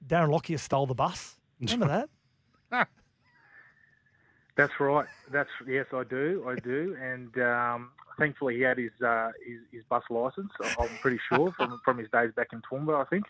Darren 0.07 0.31
Lockyer 0.31 0.59
stole 0.59 0.87
the 0.87 0.95
bus. 0.95 1.37
Remember 1.61 2.09
that? 2.71 2.89
That's 4.57 4.73
right. 4.81 5.07
That's 5.31 5.51
yes, 5.67 5.87
I 5.93 6.03
do. 6.05 6.45
I 6.49 6.57
do, 6.57 6.97
and 7.01 7.39
um, 7.39 7.91
thankfully 8.19 8.57
he 8.57 8.63
had 8.63 8.79
his, 8.79 8.91
uh, 9.05 9.31
his 9.47 9.59
his 9.71 9.85
bus 9.85 10.03
license. 10.11 10.51
I'm 10.79 10.89
pretty 11.01 11.21
sure 11.29 11.53
from 11.53 11.81
from 11.85 11.99
his 11.99 12.09
days 12.11 12.31
back 12.35 12.49
in 12.53 12.63
Toowoomba, 12.63 13.01
I 13.01 13.05
think. 13.09 13.25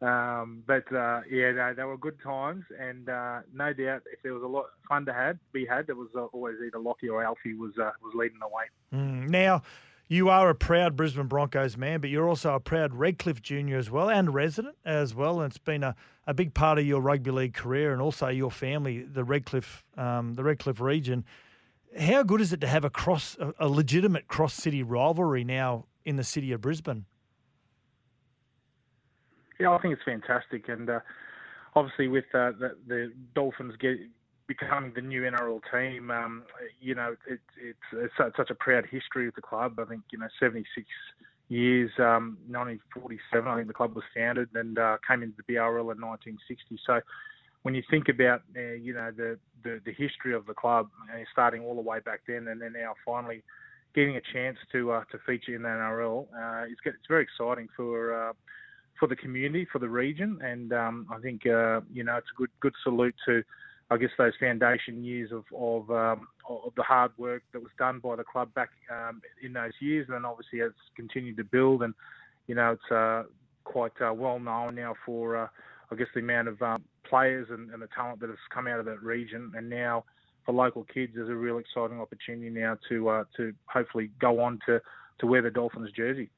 Um, 0.00 0.62
but 0.66 0.92
uh, 0.92 1.20
yeah, 1.30 1.72
they, 1.72 1.84
were 1.84 1.96
good 1.96 2.20
times, 2.20 2.64
and 2.78 3.08
uh, 3.08 3.40
no 3.52 3.72
doubt 3.72 4.02
if 4.12 4.22
there 4.22 4.34
was 4.34 4.42
a 4.42 4.46
lot 4.46 4.64
of 4.64 4.70
fun 4.88 5.06
to 5.06 5.12
have, 5.12 5.38
be 5.52 5.64
had, 5.64 5.86
there 5.86 5.96
was 5.96 6.08
uh, 6.16 6.24
always 6.24 6.56
either 6.64 6.78
Lockie 6.78 7.08
or 7.08 7.22
Alfie 7.22 7.54
was 7.54 7.72
uh, 7.78 7.90
was 8.02 8.12
leading 8.14 8.38
the 8.40 8.48
way. 8.48 8.64
Mm. 8.92 9.28
Now, 9.28 9.62
you 10.08 10.28
are 10.28 10.50
a 10.50 10.54
proud 10.54 10.96
Brisbane 10.96 11.26
Broncos 11.26 11.76
man, 11.76 12.00
but 12.00 12.10
you're 12.10 12.28
also 12.28 12.54
a 12.54 12.60
proud 12.60 12.94
Redcliffe 12.94 13.40
junior 13.40 13.78
as 13.78 13.90
well, 13.90 14.10
and 14.10 14.34
resident 14.34 14.76
as 14.84 15.14
well. 15.14 15.40
And 15.40 15.50
it's 15.50 15.58
been 15.58 15.82
a, 15.82 15.94
a 16.26 16.34
big 16.34 16.54
part 16.54 16.78
of 16.78 16.84
your 16.84 17.00
rugby 17.00 17.30
league 17.30 17.54
career, 17.54 17.92
and 17.92 18.02
also 18.02 18.28
your 18.28 18.50
family, 18.50 19.02
the 19.02 19.24
Redcliffe, 19.24 19.84
um, 19.96 20.34
the 20.34 20.44
Redcliffe 20.44 20.80
region. 20.80 21.24
How 21.98 22.24
good 22.24 22.40
is 22.40 22.52
it 22.52 22.60
to 22.60 22.66
have 22.66 22.84
a 22.84 22.90
cross, 22.90 23.36
a 23.58 23.68
legitimate 23.68 24.26
cross 24.26 24.54
city 24.54 24.82
rivalry 24.82 25.44
now 25.44 25.86
in 26.04 26.16
the 26.16 26.24
city 26.24 26.52
of 26.52 26.60
Brisbane? 26.60 27.06
Yeah, 29.58 29.70
I 29.70 29.78
think 29.78 29.94
it's 29.94 30.02
fantastic, 30.04 30.68
and 30.68 30.90
uh, 30.90 31.00
obviously 31.76 32.08
with 32.08 32.24
uh, 32.34 32.52
the, 32.58 32.76
the 32.86 33.12
Dolphins 33.34 33.74
get, 33.78 33.98
becoming 34.46 34.92
the 34.94 35.00
new 35.00 35.22
NRL 35.22 35.60
team, 35.72 36.10
um, 36.10 36.42
you 36.80 36.94
know, 36.94 37.14
it, 37.28 37.40
it's, 37.60 37.78
it's 37.92 38.36
such 38.36 38.50
a 38.50 38.54
proud 38.54 38.84
history 38.90 39.28
of 39.28 39.34
the 39.34 39.42
club. 39.42 39.78
I 39.78 39.84
think 39.84 40.02
you 40.10 40.18
know, 40.18 40.28
76 40.40 40.86
years, 41.48 41.90
um, 41.98 42.38
1947, 42.48 43.48
I 43.48 43.56
think 43.56 43.68
the 43.68 43.74
club 43.74 43.94
was 43.94 44.04
founded 44.14 44.48
and 44.54 44.78
uh, 44.78 44.96
came 45.06 45.22
into 45.22 45.36
the 45.36 45.54
BRL 45.54 45.92
in 45.92 46.00
1960. 46.00 46.78
So 46.86 47.00
when 47.62 47.74
you 47.74 47.82
think 47.90 48.08
about 48.08 48.42
uh, 48.56 48.74
you 48.80 48.94
know 48.94 49.10
the, 49.16 49.38
the, 49.62 49.80
the 49.84 49.92
history 49.92 50.34
of 50.34 50.46
the 50.46 50.54
club, 50.54 50.88
uh, 51.12 51.18
starting 51.32 51.62
all 51.62 51.74
the 51.74 51.80
way 51.80 52.00
back 52.00 52.20
then, 52.26 52.48
and 52.48 52.60
then 52.60 52.74
now 52.74 52.94
finally 53.04 53.42
getting 53.94 54.16
a 54.16 54.20
chance 54.32 54.58
to 54.72 54.92
uh, 54.92 55.04
to 55.12 55.18
feature 55.26 55.54
in 55.54 55.62
the 55.62 55.68
NRL, 55.68 56.26
uh, 56.36 56.64
it's, 56.64 56.80
it's 56.84 57.08
very 57.08 57.22
exciting 57.22 57.68
for 57.76 58.30
uh, 58.30 58.32
for 58.98 59.08
the 59.08 59.16
community, 59.16 59.66
for 59.70 59.78
the 59.78 59.88
region, 59.88 60.38
and 60.42 60.72
um, 60.72 61.06
I 61.10 61.18
think 61.18 61.46
uh, 61.46 61.80
you 61.92 62.04
know 62.04 62.16
it's 62.16 62.28
a 62.34 62.38
good 62.38 62.50
good 62.60 62.74
salute 62.82 63.14
to, 63.26 63.42
I 63.90 63.96
guess 63.96 64.10
those 64.16 64.32
foundation 64.38 65.02
years 65.02 65.30
of 65.32 65.44
of, 65.54 65.90
um, 65.90 66.28
of 66.48 66.72
the 66.76 66.82
hard 66.82 67.12
work 67.18 67.42
that 67.52 67.60
was 67.60 67.72
done 67.78 67.98
by 67.98 68.16
the 68.16 68.24
club 68.24 68.52
back 68.54 68.70
um, 68.90 69.20
in 69.42 69.52
those 69.52 69.72
years, 69.80 70.06
and 70.08 70.16
then 70.16 70.24
obviously 70.24 70.60
it's 70.60 70.78
continued 70.96 71.36
to 71.38 71.44
build, 71.44 71.82
and 71.82 71.94
you 72.46 72.54
know 72.54 72.72
it's 72.72 72.92
uh, 72.92 73.24
quite 73.64 73.92
uh, 74.00 74.12
well 74.12 74.38
known 74.38 74.74
now 74.74 74.94
for 75.04 75.36
uh, 75.36 75.48
I 75.90 75.96
guess 75.96 76.08
the 76.14 76.20
amount 76.20 76.48
of 76.48 76.62
um, 76.62 76.84
players 77.08 77.48
and, 77.50 77.70
and 77.70 77.82
the 77.82 77.88
talent 77.88 78.20
that 78.20 78.30
has 78.30 78.38
come 78.52 78.66
out 78.66 78.78
of 78.78 78.86
that 78.86 79.02
region, 79.02 79.52
and 79.56 79.68
now 79.68 80.04
for 80.44 80.52
local 80.52 80.84
kids, 80.84 81.12
there's 81.14 81.28
a 81.28 81.34
real 81.34 81.58
exciting 81.58 82.00
opportunity 82.00 82.50
now 82.50 82.76
to 82.88 83.08
uh, 83.08 83.24
to 83.36 83.52
hopefully 83.66 84.10
go 84.20 84.40
on 84.40 84.60
to 84.66 84.80
to 85.18 85.26
wear 85.26 85.42
the 85.42 85.50
Dolphins 85.50 85.90
jersey. 85.92 86.30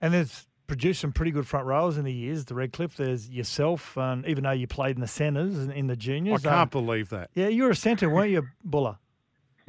And 0.00 0.12
there's 0.12 0.46
produced 0.72 1.02
some 1.02 1.12
pretty 1.12 1.30
good 1.30 1.46
front 1.46 1.66
rows 1.66 1.98
in 1.98 2.04
the 2.06 2.12
years. 2.12 2.46
The 2.46 2.54
Redcliffe, 2.54 2.96
there's 2.96 3.28
yourself, 3.28 3.94
and 3.98 4.24
even 4.26 4.44
though 4.44 4.52
you 4.52 4.66
played 4.66 4.96
in 4.96 5.02
the 5.02 5.06
centres 5.06 5.58
and 5.58 5.70
in 5.70 5.86
the 5.86 5.96
juniors, 5.96 6.46
I 6.46 6.48
can't 6.48 6.74
um, 6.74 6.84
believe 6.86 7.10
that. 7.10 7.28
Yeah, 7.34 7.48
you 7.48 7.64
were 7.64 7.70
a 7.70 7.76
centre, 7.76 8.08
weren't 8.08 8.30
you, 8.30 8.48
Buller? 8.64 8.96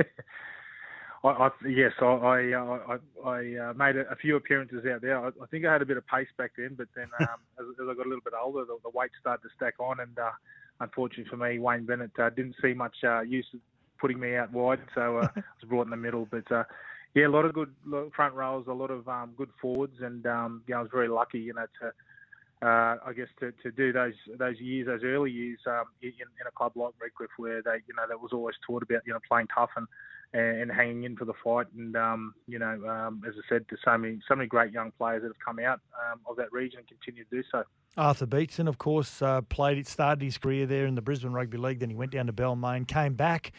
I, 0.00 1.28
I, 1.28 1.50
yes, 1.68 1.92
I 2.00 2.04
I, 2.04 2.52
uh, 2.52 2.78
I, 3.24 3.28
I 3.28 3.70
uh, 3.70 3.74
made 3.74 3.96
a, 3.96 4.10
a, 4.10 4.16
few 4.16 4.34
appearances 4.34 4.84
out 4.92 5.02
there. 5.02 5.24
I, 5.24 5.28
I, 5.28 5.46
think 5.52 5.66
I 5.66 5.72
had 5.72 5.82
a 5.82 5.86
bit 5.86 5.98
of 5.98 6.06
pace 6.08 6.26
back 6.36 6.50
then, 6.58 6.74
but 6.76 6.88
then 6.96 7.06
um, 7.20 7.38
as, 7.60 7.66
as, 7.80 7.88
I 7.88 7.94
got 7.94 8.06
a 8.06 8.08
little 8.08 8.24
bit 8.24 8.32
older, 8.42 8.64
the, 8.64 8.76
the 8.82 8.90
weight 8.90 9.12
started 9.20 9.42
to 9.44 9.54
stack 9.54 9.74
on, 9.78 10.00
and 10.00 10.18
uh, 10.18 10.32
unfortunately 10.80 11.30
for 11.30 11.36
me, 11.36 11.60
Wayne 11.60 11.86
Bennett 11.86 12.18
uh, 12.18 12.30
didn't 12.30 12.56
see 12.60 12.74
much 12.74 12.96
uh, 13.04 13.20
use 13.20 13.46
of 13.54 13.60
putting 14.00 14.18
me 14.18 14.34
out 14.34 14.52
wide, 14.52 14.80
so 14.96 15.18
uh, 15.18 15.28
I 15.36 15.42
was 15.60 15.68
brought 15.68 15.86
in 15.86 15.90
the 15.90 15.96
middle. 15.96 16.26
But 16.28 16.66
yeah, 17.14 17.26
a 17.26 17.28
lot 17.28 17.44
of 17.44 17.52
good 17.52 17.72
front 18.14 18.34
rows, 18.34 18.66
a 18.66 18.72
lot 18.72 18.90
of 18.90 19.08
um, 19.08 19.32
good 19.36 19.50
forwards, 19.60 19.96
and 20.00 20.26
um, 20.26 20.62
yeah, 20.66 20.78
I 20.78 20.82
was 20.82 20.90
very 20.92 21.08
lucky, 21.08 21.38
you 21.38 21.54
know, 21.54 21.66
to 21.80 21.92
uh, 22.66 22.96
I 23.04 23.12
guess 23.14 23.28
to, 23.40 23.52
to 23.62 23.70
do 23.70 23.92
those 23.92 24.14
those 24.38 24.58
years, 24.58 24.86
those 24.86 25.02
early 25.04 25.30
years 25.30 25.58
um, 25.66 25.84
in, 26.02 26.08
in 26.08 26.46
a 26.46 26.50
club 26.50 26.72
like 26.76 26.92
Redcliffe, 27.00 27.30
where 27.36 27.62
they, 27.62 27.76
you 27.86 27.94
know, 27.94 28.04
that 28.08 28.20
was 28.20 28.32
always 28.32 28.56
taught 28.66 28.82
about, 28.82 29.02
you 29.06 29.12
know, 29.12 29.18
playing 29.28 29.48
tough 29.54 29.70
and 29.76 29.86
and, 30.32 30.72
hanging 30.72 31.04
in 31.04 31.16
for 31.16 31.24
the 31.24 31.32
fight, 31.44 31.66
and 31.76 31.94
um, 31.96 32.34
you 32.48 32.58
know, 32.58 32.84
um, 32.88 33.22
as 33.26 33.34
I 33.36 33.48
said, 33.48 33.68
to 33.68 33.76
so 33.84 33.96
many 33.96 34.18
so 34.26 34.34
many 34.34 34.48
great 34.48 34.72
young 34.72 34.90
players 34.98 35.22
that 35.22 35.28
have 35.28 35.38
come 35.44 35.60
out 35.60 35.80
um, 36.10 36.20
of 36.28 36.36
that 36.36 36.52
region 36.52 36.80
and 36.80 36.88
continue 36.88 37.22
to 37.24 37.30
do 37.30 37.42
so. 37.52 37.62
Arthur 37.96 38.26
Beetson, 38.26 38.66
of 38.66 38.78
course, 38.78 39.22
uh, 39.22 39.42
played 39.42 39.86
started 39.86 40.24
his 40.24 40.38
career 40.38 40.66
there 40.66 40.86
in 40.86 40.96
the 40.96 41.02
Brisbane 41.02 41.32
Rugby 41.32 41.58
League. 41.58 41.78
Then 41.78 41.90
he 41.90 41.94
went 41.94 42.10
down 42.10 42.26
to 42.26 42.32
Balmain, 42.32 42.88
came 42.88 43.14
back. 43.14 43.52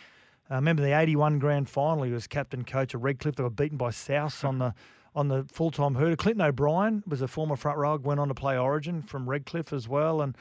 Uh, 0.49 0.55
remember 0.55 0.83
the 0.83 0.97
'81 0.97 1.39
grand 1.39 1.69
final? 1.69 2.03
He 2.03 2.11
was 2.11 2.27
captain 2.27 2.63
coach 2.63 2.93
of 2.93 3.03
Redcliffe. 3.03 3.35
They 3.35 3.43
were 3.43 3.49
beaten 3.49 3.77
by 3.77 3.89
South 3.89 4.43
on 4.43 4.59
the 4.59 4.73
on 5.15 5.29
the 5.29 5.45
full 5.51 5.71
time 5.71 5.95
hurdle. 5.95 6.15
Clinton 6.15 6.41
O'Brien 6.41 7.03
was 7.07 7.21
a 7.21 7.27
former 7.27 7.55
front 7.55 7.77
row, 7.77 7.97
went 7.97 8.19
on 8.19 8.27
to 8.27 8.33
play 8.33 8.57
Origin 8.57 9.01
from 9.01 9.27
Redcliffe 9.27 9.73
as 9.73 9.87
well, 9.87 10.21
and 10.21 10.37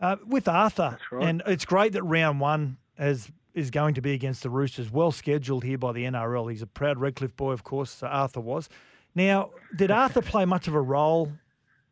uh, 0.00 0.16
with 0.26 0.48
Arthur. 0.48 0.98
Right. 1.10 1.28
And 1.28 1.42
it's 1.46 1.64
great 1.64 1.92
that 1.92 2.02
round 2.02 2.40
one 2.40 2.78
has 2.98 3.30
is 3.54 3.70
going 3.70 3.94
to 3.94 4.00
be 4.02 4.12
against 4.14 4.42
the 4.42 4.50
Roosters. 4.50 4.90
Well 4.90 5.12
scheduled 5.12 5.64
here 5.64 5.78
by 5.78 5.92
the 5.92 6.04
NRL. 6.04 6.50
He's 6.50 6.62
a 6.62 6.66
proud 6.66 6.98
Redcliffe 6.98 7.36
boy, 7.36 7.52
of 7.52 7.64
course. 7.64 8.02
Arthur 8.02 8.40
was. 8.40 8.68
Now, 9.14 9.50
did 9.76 9.90
Arthur 9.90 10.22
play 10.22 10.44
much 10.44 10.68
of 10.68 10.74
a 10.74 10.80
role 10.80 11.32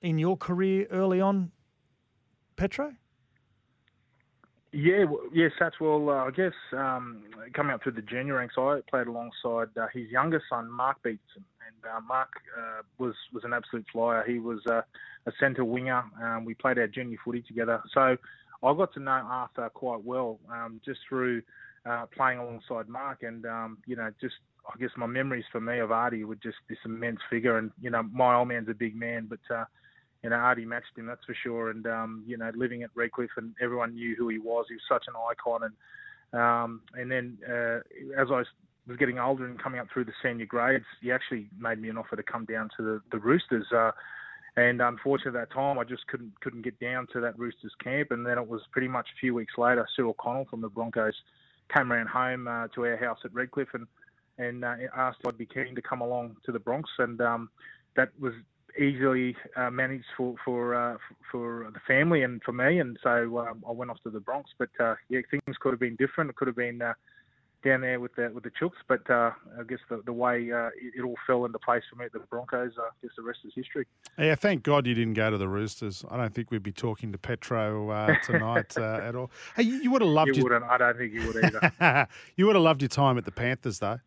in 0.01 0.19
your 0.19 0.37
career 0.37 0.87
early 0.91 1.21
on, 1.21 1.53
Petro? 2.57 2.95
Yeah, 4.73 5.05
well, 5.05 5.23
yeah, 5.33 5.49
Satswell. 5.61 6.09
Uh, 6.09 6.27
I 6.27 6.31
guess 6.31 6.53
um, 6.73 7.25
coming 7.55 7.73
up 7.73 7.83
through 7.83 7.93
the 7.93 8.03
junior 8.03 8.37
ranks, 8.37 8.55
I 8.57 8.81
played 8.89 9.09
alongside 9.09 9.77
uh, 9.77 9.87
his 9.93 10.09
younger 10.11 10.41
son, 10.49 10.71
Mark 10.71 11.03
Beetson, 11.03 11.45
and 11.67 11.93
uh, 11.93 12.01
Mark 12.07 12.29
uh, 12.57 12.83
was 12.99 13.15
was 13.33 13.43
an 13.43 13.53
absolute 13.53 13.87
flyer. 13.93 14.25
He 14.25 14.39
was 14.39 14.61
uh, 14.69 14.83
a 15.27 15.33
centre 15.41 15.65
winger. 15.65 16.05
Um, 16.23 16.45
we 16.45 16.55
played 16.55 16.79
our 16.79 16.87
junior 16.87 17.19
footy 17.25 17.43
together, 17.43 17.83
so 17.93 18.17
I 18.63 18.75
got 18.75 18.95
to 18.95 19.01
know 19.01 19.11
Arthur 19.11 19.69
quite 19.71 20.05
well 20.05 20.39
um, 20.49 20.81
just 20.85 21.01
through 21.09 21.43
uh, 21.85 22.07
playing 22.15 22.39
alongside 22.39 22.89
Mark, 22.89 23.25
and 23.25 23.45
um, 23.47 23.79
you 23.87 23.97
know, 23.97 24.11
just 24.21 24.35
I 24.73 24.79
guess 24.79 24.91
my 24.97 25.07
memories 25.07 25.45
for 25.51 25.61
me 25.61 25.81
of 25.81 25.91
Artie 25.91 26.23
were 26.23 26.37
just 26.37 26.59
this 26.69 26.79
immense 26.85 27.19
figure, 27.29 27.59
and 27.59 27.73
you 27.81 27.91
know, 27.91 28.05
my 28.05 28.37
old 28.37 28.49
man's 28.49 28.69
a 28.69 28.75
big 28.75 28.95
man, 28.95 29.29
but 29.29 29.41
uh, 29.55 29.65
you 30.23 30.31
know, 30.31 30.37
Artie 30.37 30.67
matched 30.67 30.97
him, 30.97 31.07
that's 31.07 31.25
for 31.25 31.35
sure. 31.35 31.71
And 31.71 31.87
um, 31.87 32.25
you 32.27 32.37
know, 32.37 32.51
living 32.55 32.83
at 32.83 32.91
Redcliffe, 32.95 33.31
and 33.37 33.55
everyone 33.61 33.95
knew 33.95 34.15
who 34.17 34.29
he 34.29 34.39
was. 34.39 34.67
He 34.69 34.75
was 34.75 34.83
such 34.89 35.05
an 35.09 35.15
icon, 35.31 35.63
and 35.65 36.41
um, 36.41 36.83
and 36.95 37.11
then 37.11 37.39
uh, 37.49 37.81
as 38.21 38.29
I 38.31 38.37
was 38.37 38.47
getting 38.99 39.19
older 39.19 39.47
and 39.47 39.61
coming 39.63 39.81
up 39.81 39.89
through 39.93 40.05
the 40.05 40.13
senior 40.23 40.47
grades, 40.47 40.85
he 41.01 41.11
actually 41.11 41.49
made 41.59 41.81
me 41.81 41.89
an 41.89 41.97
offer 41.97 42.17
to 42.17 42.23
come 42.23 42.45
down 42.45 42.69
to 42.77 42.83
the, 42.83 43.03
the 43.13 43.19
Roosters. 43.19 43.67
Uh, 43.73 43.93
and 44.57 44.83
unfortunately, 44.83 45.41
at 45.41 45.49
that 45.49 45.55
time, 45.55 45.79
I 45.79 45.85
just 45.85 46.07
couldn't 46.09 46.39
couldn't 46.41 46.63
get 46.63 46.79
down 46.81 47.07
to 47.13 47.21
that 47.21 47.39
Roosters 47.39 47.73
camp. 47.83 48.11
And 48.11 48.27
then 48.27 48.37
it 48.37 48.47
was 48.47 48.63
pretty 48.73 48.89
much 48.89 49.09
a 49.17 49.19
few 49.21 49.35
weeks 49.35 49.55
later, 49.57 49.87
Cyril 49.97 50.15
Connell 50.15 50.47
from 50.51 50.61
the 50.61 50.69
Broncos 50.69 51.15
came 51.75 51.93
around 51.93 52.09
home 52.09 52.49
uh, 52.49 52.67
to 52.75 52.85
our 52.85 52.97
house 52.97 53.19
at 53.25 53.33
Redcliffe 53.33 53.75
and 53.75 53.87
and 54.39 54.65
uh, 54.65 54.75
asked 54.97 55.19
if 55.21 55.27
I'd 55.27 55.39
be 55.39 55.47
keen 55.47 55.75
to 55.75 55.83
come 55.83 56.01
along 56.01 56.37
to 56.47 56.53
the 56.53 56.59
Bronx. 56.59 56.89
And 56.99 57.21
um, 57.21 57.51
that 57.95 58.09
was 58.19 58.33
easily 58.79 59.37
uh, 59.57 59.71
managed 59.71 60.07
for 60.17 60.35
for 60.45 60.75
uh, 60.75 60.97
for 61.31 61.71
the 61.73 61.81
family 61.87 62.23
and 62.23 62.43
for 62.43 62.53
me. 62.53 62.79
And 62.79 62.99
so 63.03 63.39
um, 63.39 63.65
I 63.69 63.73
went 63.73 63.91
off 63.91 64.03
to 64.05 64.11
the 64.11 64.21
Bronx. 64.21 64.51
But 64.59 64.71
uh, 64.79 64.95
yeah, 65.09 65.21
things 65.31 65.57
could 65.61 65.73
have 65.73 65.81
been 65.81 65.97
different. 65.97 66.31
It 66.31 66.37
could 66.37 66.49
have 66.49 66.57
been 66.57 66.83
uh, 66.83 66.95
down 67.63 67.83
there 67.83 68.01
with 68.01 68.15
the 68.17 68.31
with 68.33 68.45
the 68.45 68.51
Chooks. 68.51 68.81
But 68.89 69.09
uh, 69.11 69.33
I 69.59 69.63
guess 69.69 69.79
the 69.89 70.03
the 70.05 70.13
way 70.13 70.51
uh, 70.53 70.69
it, 70.69 70.95
it, 70.99 71.03
all 71.03 71.17
fell 71.27 71.45
into 71.45 71.59
place 71.59 71.83
for 71.91 71.97
me 71.97 72.07
at 72.07 72.13
the 72.13 72.21
Broncos, 72.21 72.73
uh, 72.79 72.83
I 72.83 72.91
guess 73.03 73.13
the 73.17 73.23
rest 73.23 73.41
is 73.45 73.53
history. 73.55 73.87
Yeah, 74.19 74.35
thank 74.35 74.63
God 74.63 74.87
you 74.87 74.95
didn't 74.95 75.15
go 75.15 75.31
to 75.31 75.39
the 75.39 75.49
Roosters. 75.49 76.05
I 76.11 76.17
don't 76.17 76.35
think 76.35 76.51
we'd 76.51 76.63
be 76.63 76.73
talking 76.73 77.13
to 77.13 77.19
Petro 77.19 77.91
uh, 77.91 78.15
tonight 78.25 78.75
uh, 78.79 79.01
at 79.03 79.15
all. 79.15 79.31
Hey, 79.57 79.65
you, 79.65 79.77
you 79.77 79.91
would 79.91 80.03
have 80.03 80.11
loved. 80.11 80.29
You 80.29 80.35
your... 80.35 80.45
wouldn't. 80.45 80.65
I 80.65 80.79
don't 80.79 80.97
think 80.97 81.13
you 81.13 81.27
would 81.27 81.45
either. 81.45 82.09
you 82.37 82.47
would 82.47 82.57
have 82.57 82.65
loved 82.65 82.83
your 82.83 82.89
time 82.89 83.19
at 83.19 83.25
the 83.25 83.33
Panthers, 83.33 83.79
though. 83.79 84.01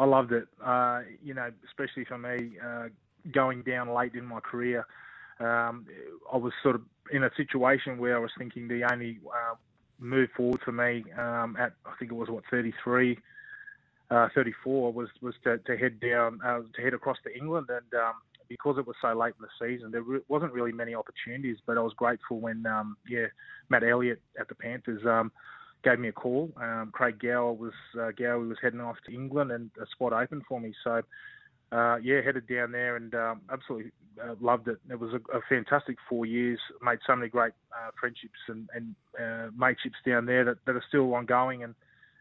I 0.00 0.04
loved 0.06 0.32
it. 0.32 0.48
Uh, 0.64 1.02
you 1.22 1.34
know, 1.34 1.50
especially 1.68 2.04
for 2.04 2.18
me, 2.18 2.52
going 3.32 3.62
down 3.62 3.92
late 3.92 4.14
in 4.14 4.24
my 4.24 4.40
career. 4.40 4.86
Um, 5.38 5.86
I 6.32 6.36
was 6.36 6.52
sort 6.62 6.74
of 6.74 6.82
in 7.12 7.24
a 7.24 7.30
situation 7.36 7.98
where 7.98 8.16
I 8.16 8.20
was 8.20 8.30
thinking 8.38 8.68
the 8.68 8.90
only 8.90 9.18
uh, 9.26 9.54
move 9.98 10.30
forward 10.36 10.60
for 10.64 10.72
me 10.72 11.04
um, 11.18 11.56
at 11.58 11.72
I 11.86 11.92
think 11.98 12.12
it 12.12 12.14
was 12.14 12.28
what 12.28 12.44
33, 12.50 13.18
uh, 14.10 14.28
34 14.34 14.92
was 14.92 15.08
was 15.20 15.34
to, 15.44 15.58
to 15.58 15.76
head 15.76 16.00
down 16.00 16.40
uh, 16.44 16.60
to 16.74 16.82
head 16.82 16.94
across 16.94 17.18
to 17.24 17.36
England 17.36 17.68
and 17.70 18.00
um, 18.00 18.14
because 18.48 18.76
it 18.78 18.86
was 18.86 18.96
so 19.00 19.12
late 19.12 19.34
in 19.38 19.46
the 19.46 19.66
season 19.66 19.90
there 19.90 20.02
re- 20.02 20.20
wasn't 20.28 20.52
really 20.52 20.72
many 20.72 20.94
opportunities 20.94 21.58
but 21.66 21.78
I 21.78 21.80
was 21.80 21.92
grateful 21.94 22.40
when 22.40 22.66
um, 22.66 22.96
yeah 23.08 23.26
Matt 23.68 23.84
Elliott 23.84 24.20
at 24.38 24.48
the 24.48 24.54
Panthers 24.54 25.04
um, 25.06 25.30
gave 25.82 25.98
me 25.98 26.08
a 26.08 26.12
call 26.12 26.50
um, 26.60 26.90
Craig 26.92 27.18
Gower 27.20 27.52
was 27.52 27.72
uh, 28.00 28.10
Gower 28.16 28.40
was 28.40 28.58
heading 28.62 28.80
off 28.80 28.96
to 29.06 29.14
England 29.14 29.52
and 29.52 29.70
a 29.80 29.86
spot 29.86 30.12
opened 30.12 30.42
for 30.48 30.60
me 30.60 30.74
so 30.84 31.02
uh, 31.72 31.96
yeah, 32.02 32.20
headed 32.20 32.48
down 32.48 32.72
there 32.72 32.96
and 32.96 33.14
um, 33.14 33.42
absolutely 33.52 33.92
uh, 34.20 34.34
loved 34.40 34.66
it. 34.66 34.78
It 34.90 34.98
was 34.98 35.12
a, 35.12 35.36
a, 35.36 35.40
fantastic 35.48 35.96
four 36.08 36.26
years. 36.26 36.58
Made 36.82 36.98
so 37.06 37.14
many 37.14 37.28
great 37.28 37.52
uh, 37.72 37.90
friendships 37.98 38.38
and, 38.48 38.68
and 38.74 38.94
uh, 39.16 39.50
mateships 39.56 39.98
down 40.04 40.26
there 40.26 40.44
that, 40.44 40.56
that 40.66 40.74
are 40.74 40.84
still 40.88 41.14
ongoing. 41.14 41.62
And 41.62 41.74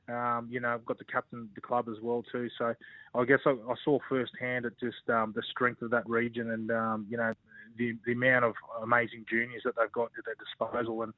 Um, 0.10 0.48
you 0.50 0.60
know, 0.60 0.74
I've 0.74 0.86
got 0.86 0.98
to 1.00 1.06
captain 1.06 1.50
the 1.56 1.62
club 1.62 1.88
as 1.90 2.02
well 2.02 2.24
too. 2.32 2.50
So 2.58 2.74
I 3.16 3.26
guess 3.26 3.40
I, 3.46 3.52
I 3.52 3.76
saw 3.84 4.00
firsthand 4.08 4.66
at 4.66 4.80
just 4.80 5.08
um, 5.10 5.34
the 5.36 5.44
strength 5.52 5.82
of 5.82 5.92
that 5.92 6.08
region 6.10 6.52
and 6.52 6.72
um, 6.72 7.06
you 7.10 7.18
know 7.18 7.34
the 7.78 7.96
the 8.06 8.14
amount 8.14 8.46
of 8.46 8.54
amazing 8.82 9.26
juniors 9.30 9.64
that 9.66 9.76
they've 9.78 9.92
got 9.92 10.12
at 10.18 10.26
their 10.26 10.36
disposal. 10.36 11.04
And 11.04 11.14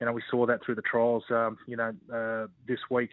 you 0.00 0.06
know 0.06 0.12
we 0.12 0.22
saw 0.30 0.46
that 0.46 0.64
through 0.64 0.76
the 0.76 0.82
trials. 0.82 1.24
Um, 1.30 1.58
you 1.66 1.76
know 1.76 1.92
uh, 2.12 2.46
this 2.66 2.80
week. 2.90 3.10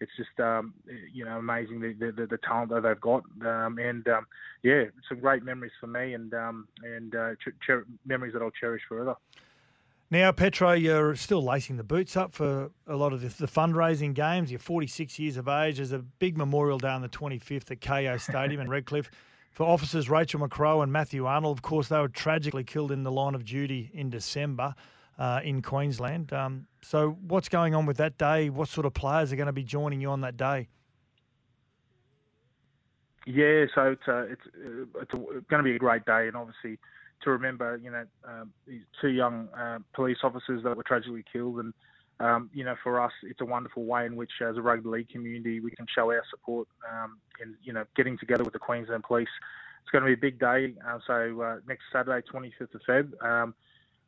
It's 0.00 0.10
just 0.16 0.40
um, 0.40 0.74
you 1.12 1.24
know 1.24 1.38
amazing 1.38 1.80
the, 1.80 1.92
the, 1.92 2.26
the 2.26 2.38
talent 2.38 2.70
that 2.70 2.82
they've 2.82 3.00
got, 3.00 3.22
um, 3.46 3.78
and 3.78 4.06
um, 4.08 4.26
yeah, 4.64 4.84
some 5.08 5.20
great 5.20 5.44
memories 5.44 5.70
for 5.80 5.86
me, 5.86 6.14
and 6.14 6.34
um, 6.34 6.66
and 6.82 7.14
uh, 7.14 7.34
ch- 7.36 7.54
cher- 7.64 7.84
memories 8.04 8.32
that 8.32 8.42
I'll 8.42 8.50
cherish 8.50 8.82
forever. 8.88 9.14
Now, 10.10 10.30
Petro, 10.30 10.72
you're 10.72 11.14
still 11.14 11.42
lacing 11.42 11.78
the 11.78 11.84
boots 11.84 12.18
up 12.18 12.34
for 12.34 12.70
a 12.86 12.96
lot 12.96 13.14
of 13.14 13.22
the, 13.22 13.28
the, 13.28 13.50
fundraising 13.50 14.12
games. 14.12 14.50
You're 14.50 14.58
46 14.58 15.18
years 15.18 15.38
of 15.38 15.48
age. 15.48 15.76
There's 15.76 15.92
a 15.92 16.00
big 16.00 16.36
memorial 16.36 16.76
day 16.76 16.88
on 16.88 17.00
the 17.00 17.08
25th 17.08 17.70
at 17.70 17.80
Kayo 17.80 18.20
Stadium 18.20 18.60
in 18.60 18.68
Redcliffe 18.70 19.10
for 19.52 19.66
officers 19.66 20.10
Rachel 20.10 20.40
McCrow 20.40 20.82
and 20.82 20.92
Matthew 20.92 21.24
Arnold. 21.24 21.56
Of 21.56 21.62
course, 21.62 21.88
they 21.88 21.98
were 21.98 22.08
tragically 22.08 22.62
killed 22.62 22.92
in 22.92 23.04
the 23.04 23.10
line 23.10 23.34
of 23.34 23.46
duty 23.46 23.90
in 23.94 24.10
December 24.10 24.74
uh, 25.18 25.40
in 25.42 25.62
Queensland. 25.62 26.32
Um, 26.32 26.66
so, 26.82 27.16
what's 27.26 27.48
going 27.48 27.74
on 27.74 27.86
with 27.86 27.96
that 27.98 28.18
day? 28.18 28.50
What 28.50 28.68
sort 28.68 28.86
of 28.86 28.94
players 28.94 29.32
are 29.32 29.36
going 29.36 29.46
to 29.46 29.52
be 29.52 29.64
joining 29.64 30.00
you 30.00 30.10
on 30.10 30.20
that 30.22 30.36
day? 30.36 30.68
Yeah, 33.26 33.66
so 33.74 33.92
it's 33.92 34.02
uh, 34.08 34.12
uh, 34.12 34.22
it's, 34.24 34.42
it's 35.00 35.12
going 35.12 35.58
to 35.58 35.62
be 35.62 35.76
a 35.76 35.78
great 35.78 36.04
day, 36.04 36.26
and 36.26 36.36
obviously 36.36 36.78
to 37.22 37.30
remember, 37.30 37.76
you 37.82 37.90
know, 37.90 38.04
um, 38.26 38.52
these 38.66 38.82
two 39.00 39.08
young 39.08 39.48
uh, 39.56 39.78
police 39.94 40.18
officers 40.22 40.62
that 40.64 40.76
were 40.76 40.82
tragically 40.82 41.24
killed. 41.32 41.60
And, 41.60 41.72
um, 42.20 42.50
you 42.52 42.64
know, 42.64 42.74
for 42.82 43.00
us, 43.00 43.12
it's 43.22 43.40
a 43.40 43.44
wonderful 43.44 43.84
way 43.84 44.06
in 44.06 44.16
which, 44.16 44.30
as 44.46 44.56
a 44.56 44.62
rugby 44.62 44.88
league 44.88 45.08
community, 45.08 45.60
we 45.60 45.70
can 45.70 45.86
show 45.94 46.10
our 46.10 46.22
support 46.30 46.68
um, 46.90 47.18
in, 47.40 47.54
you 47.62 47.72
know, 47.72 47.84
getting 47.96 48.18
together 48.18 48.44
with 48.44 48.52
the 48.52 48.58
Queensland 48.58 49.04
Police. 49.04 49.28
It's 49.82 49.90
going 49.90 50.02
to 50.02 50.08
be 50.08 50.14
a 50.14 50.30
big 50.30 50.38
day. 50.38 50.74
Uh, 50.86 50.98
so 51.06 51.40
uh, 51.42 51.56
next 51.66 51.84
Saturday, 51.92 52.26
25th 52.32 52.74
of 52.74 52.80
Feb, 52.88 53.24
um, 53.24 53.54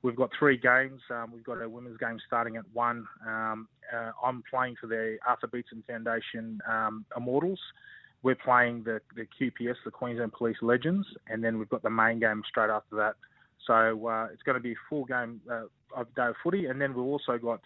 we've 0.04 0.14
got 0.14 0.30
three 0.38 0.56
games. 0.56 1.00
Um, 1.10 1.32
we've 1.32 1.42
got 1.42 1.60
a 1.60 1.68
women's 1.68 1.96
game 1.96 2.18
starting 2.24 2.56
at 2.56 2.64
1. 2.72 3.04
Um, 3.26 3.68
uh, 3.92 4.10
I'm 4.24 4.44
playing 4.48 4.76
for 4.80 4.86
the 4.86 5.18
Arthur 5.26 5.48
Beetson 5.48 5.82
Foundation 5.88 6.60
Immortals 7.16 7.58
we're 8.24 8.34
playing 8.34 8.82
the, 8.84 9.00
the 9.14 9.26
QPS, 9.38 9.76
the 9.84 9.90
Queensland 9.90 10.32
Police 10.32 10.56
Legends, 10.62 11.06
and 11.28 11.44
then 11.44 11.58
we've 11.58 11.68
got 11.68 11.82
the 11.82 11.90
main 11.90 12.18
game 12.18 12.42
straight 12.48 12.70
after 12.70 12.96
that. 12.96 13.16
So 13.66 14.08
uh, 14.08 14.28
it's 14.32 14.42
going 14.42 14.56
to 14.56 14.62
be 14.62 14.72
a 14.72 14.82
full 14.88 15.04
game 15.04 15.42
uh, 15.48 15.64
of 15.94 16.12
day 16.16 16.28
of 16.28 16.34
footy, 16.42 16.66
and 16.66 16.80
then 16.80 16.94
we've 16.94 17.04
also 17.04 17.36
got 17.36 17.60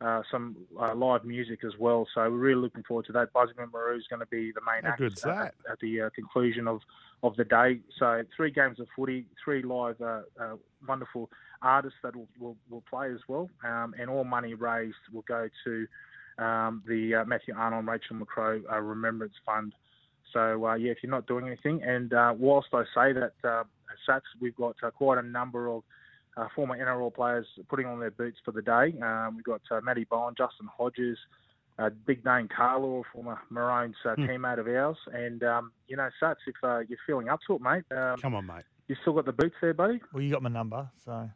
uh, 0.00 0.22
some 0.30 0.56
uh, 0.80 0.94
live 0.94 1.24
music 1.24 1.60
as 1.64 1.72
well. 1.78 2.06
So 2.14 2.22
we're 2.22 2.30
really 2.30 2.60
looking 2.60 2.82
forward 2.82 3.06
to 3.06 3.12
that. 3.12 3.32
Busby 3.32 3.62
Marou 3.72 3.96
is 3.96 4.04
going 4.08 4.20
to 4.20 4.26
be 4.26 4.52
the 4.52 4.60
main 4.60 4.82
How 4.84 4.90
act 4.90 5.00
at, 5.24 5.72
at 5.72 5.80
the 5.80 6.02
uh, 6.02 6.10
conclusion 6.14 6.68
of, 6.68 6.80
of 7.22 7.34
the 7.36 7.44
day. 7.44 7.80
So 7.98 8.22
three 8.36 8.50
games 8.50 8.78
of 8.80 8.88
footy, 8.94 9.26
three 9.42 9.62
live 9.62 10.00
uh, 10.00 10.22
uh, 10.40 10.56
wonderful 10.86 11.30
artists 11.62 11.98
that 12.02 12.14
will, 12.14 12.28
will, 12.38 12.56
will 12.68 12.84
play 12.88 13.10
as 13.10 13.20
well, 13.28 13.48
um, 13.64 13.94
and 13.98 14.10
all 14.10 14.24
money 14.24 14.54
raised 14.54 14.96
will 15.12 15.24
go 15.26 15.48
to 15.64 15.86
um, 16.38 16.82
the 16.86 17.14
uh, 17.14 17.24
Matthew 17.24 17.54
Arnold 17.56 17.80
and 17.80 17.88
Rachel 17.88 18.16
McCrow 18.16 18.62
uh, 18.70 18.80
Remembrance 18.80 19.34
Fund. 19.44 19.72
So 20.32 20.66
uh, 20.66 20.74
yeah, 20.74 20.90
if 20.90 20.98
you're 21.02 21.10
not 21.10 21.26
doing 21.26 21.46
anything, 21.46 21.82
and 21.82 22.12
uh, 22.12 22.34
whilst 22.36 22.68
I 22.74 22.82
say 22.94 23.12
that 23.14 23.32
uh, 23.42 23.60
at 23.60 23.66
Sats, 24.06 24.20
we've 24.40 24.56
got 24.56 24.76
uh, 24.82 24.90
quite 24.90 25.18
a 25.18 25.26
number 25.26 25.68
of 25.68 25.82
uh, 26.36 26.46
former 26.54 26.76
NRL 26.76 27.14
players 27.14 27.46
putting 27.68 27.86
on 27.86 27.98
their 28.00 28.10
boots 28.10 28.38
for 28.44 28.52
the 28.52 28.62
day. 28.62 28.94
Um, 29.02 29.36
we've 29.36 29.44
got 29.44 29.62
uh, 29.70 29.80
Matty 29.82 30.04
Bowen, 30.04 30.34
Justin 30.36 30.68
Hodges, 30.76 31.18
uh, 31.78 31.90
Big 32.06 32.24
Name 32.24 32.48
Carlo, 32.54 33.04
former 33.12 33.38
Maroons 33.50 33.96
uh, 34.04 34.14
Hmm. 34.14 34.22
teammate 34.24 34.58
of 34.58 34.66
ours, 34.68 34.96
and 35.12 35.42
um, 35.44 35.72
you 35.88 35.96
know 35.96 36.08
Sats, 36.22 36.36
if 36.46 36.54
uh, 36.62 36.80
you're 36.88 36.98
feeling 37.06 37.28
up 37.28 37.40
to 37.46 37.54
it, 37.56 37.60
mate, 37.60 37.84
um, 37.96 38.16
Come 38.18 38.34
on, 38.34 38.46
mate. 38.46 38.64
you 38.88 38.96
still 39.02 39.12
got 39.14 39.24
the 39.26 39.32
boots 39.32 39.54
there, 39.60 39.74
buddy. 39.74 40.00
Well, 40.12 40.22
you 40.22 40.30
got 40.30 40.42
my 40.42 40.50
number, 40.50 40.88
so. 41.04 41.30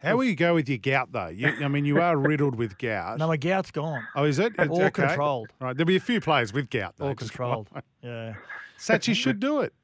How 0.00 0.16
will 0.16 0.22
you 0.24 0.36
go 0.36 0.54
with 0.54 0.68
your 0.68 0.78
gout, 0.78 1.10
though? 1.10 1.26
You, 1.26 1.48
I 1.60 1.66
mean, 1.66 1.84
you 1.84 2.00
are 2.00 2.16
riddled 2.16 2.54
with 2.54 2.78
gout. 2.78 3.18
No, 3.18 3.26
my 3.26 3.36
gout's 3.36 3.72
gone. 3.72 4.06
Oh, 4.14 4.22
is 4.22 4.38
it? 4.38 4.56
All 4.56 4.80
Okay. 4.84 4.90
controlled. 4.90 5.52
Right. 5.60 5.76
There'll 5.76 5.88
be 5.88 5.96
a 5.96 6.00
few 6.00 6.20
players 6.20 6.52
with 6.52 6.70
gout, 6.70 6.94
though. 6.98 7.08
All 7.08 7.14
controlled. 7.16 7.68
Yeah. 8.00 8.34
Sachi 8.78 9.12
should 9.12 9.40
do 9.40 9.58
it. 9.62 9.74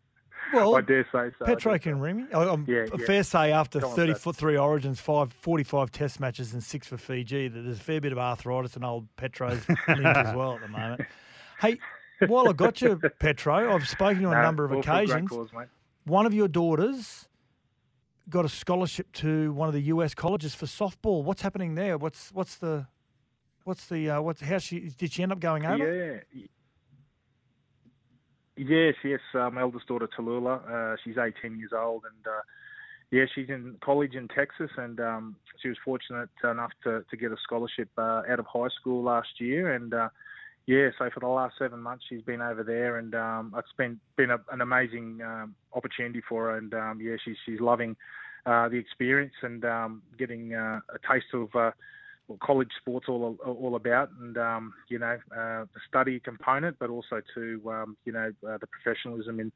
Well, 0.54 0.76
I 0.76 0.80
dare 0.80 1.06
say 1.12 1.30
so. 1.38 1.44
Petro 1.44 1.78
can 1.78 2.00
ring 2.00 2.16
me. 2.18 2.24
I'm 2.32 2.64
Yeah, 2.68 2.86
fair 3.06 3.22
say 3.22 3.52
after 3.52 3.80
Go 3.80 3.90
on, 3.90 3.96
30 3.96 4.12
Sats. 4.12 4.18
foot 4.18 4.36
three 4.36 4.56
origins, 4.56 5.00
five, 5.00 5.32
45 5.32 5.90
test 5.90 6.20
matches, 6.20 6.52
and 6.52 6.62
six 6.62 6.86
for 6.86 6.96
Fiji, 6.96 7.48
that 7.48 7.60
there's 7.60 7.78
a 7.78 7.82
fair 7.82 8.00
bit 8.00 8.12
of 8.12 8.18
arthritis 8.18 8.76
and 8.76 8.84
old 8.84 9.06
Petro's 9.16 9.66
link 9.68 10.04
as 10.04 10.34
well 10.34 10.54
at 10.54 10.60
the 10.62 10.68
moment. 10.68 11.02
Hey, 11.60 11.78
while 12.26 12.48
I 12.48 12.52
got 12.52 12.82
you, 12.82 13.00
Petro, 13.20 13.72
I've 13.74 13.88
spoken 13.88 14.16
to 14.16 14.20
you 14.22 14.28
on 14.28 14.36
a 14.36 14.42
number 14.42 14.64
of 14.64 14.72
all 14.72 14.82
for 14.82 14.90
a 14.90 14.94
great 15.06 15.10
occasions. 15.10 15.30
cause. 15.30 15.48
One 16.04 16.26
of 16.26 16.34
your 16.34 16.48
daughters 16.48 17.28
got 18.28 18.44
a 18.44 18.48
scholarship 18.48 19.12
to 19.12 19.52
one 19.52 19.68
of 19.68 19.72
the 19.74 19.82
US 19.82 20.14
colleges 20.14 20.54
for 20.54 20.66
softball. 20.66 21.22
What's 21.22 21.42
happening 21.42 21.76
there? 21.76 21.96
What's 21.96 22.30
what's 22.32 22.56
the 22.56 22.86
what's 23.62 23.86
the 23.86 24.10
uh, 24.10 24.20
what's 24.20 24.40
how 24.40 24.58
she 24.58 24.90
did 24.98 25.12
she 25.12 25.22
end 25.22 25.30
up 25.32 25.38
going 25.40 25.64
over? 25.64 26.22
Yeah. 26.32 26.42
Yes, 28.56 28.94
yes. 29.04 29.20
My 29.34 29.62
eldest 29.62 29.88
daughter 29.88 30.08
Tallulah, 30.16 30.94
uh, 30.94 30.96
she's 31.02 31.16
18 31.18 31.58
years 31.58 31.72
old, 31.76 32.04
and 32.04 32.26
uh, 32.26 32.40
yeah, 33.10 33.24
she's 33.34 33.48
in 33.48 33.76
college 33.84 34.14
in 34.14 34.28
Texas, 34.28 34.70
and 34.76 35.00
um, 35.00 35.36
she 35.60 35.68
was 35.68 35.76
fortunate 35.84 36.28
enough 36.42 36.70
to, 36.84 37.04
to 37.10 37.16
get 37.16 37.32
a 37.32 37.36
scholarship 37.42 37.88
uh, 37.98 38.22
out 38.28 38.38
of 38.38 38.46
high 38.46 38.68
school 38.80 39.02
last 39.02 39.40
year, 39.40 39.74
and 39.74 39.92
uh, 39.92 40.08
yeah, 40.66 40.88
so 40.98 41.10
for 41.12 41.20
the 41.20 41.26
last 41.26 41.56
seven 41.58 41.80
months 41.80 42.04
she's 42.08 42.22
been 42.22 42.40
over 42.40 42.62
there, 42.62 42.98
and 42.98 43.14
um, 43.14 43.54
it's 43.58 43.72
been 43.76 43.98
been 44.16 44.30
a, 44.30 44.38
an 44.52 44.60
amazing 44.60 45.20
um, 45.22 45.54
opportunity 45.74 46.22
for 46.28 46.44
her, 46.44 46.56
and 46.56 46.72
um, 46.74 47.00
yeah, 47.02 47.16
she's 47.24 47.36
she's 47.44 47.60
loving 47.60 47.96
uh, 48.46 48.68
the 48.68 48.76
experience 48.76 49.34
and 49.42 49.64
um, 49.64 50.02
getting 50.16 50.54
uh, 50.54 50.80
a 50.94 51.12
taste 51.12 51.26
of. 51.34 51.54
Uh, 51.54 51.70
what 52.26 52.40
college 52.40 52.70
sports 52.80 53.06
all 53.08 53.36
all 53.44 53.76
about, 53.76 54.10
and 54.20 54.36
um, 54.38 54.72
you 54.88 54.98
know 54.98 55.18
uh, 55.32 55.64
the 55.74 55.80
study 55.88 56.20
component, 56.20 56.78
but 56.78 56.90
also 56.90 57.20
to 57.34 57.60
um, 57.70 57.96
you 58.04 58.12
know 58.12 58.32
uh, 58.48 58.58
the 58.58 58.66
professionalism 58.66 59.40
in 59.40 59.52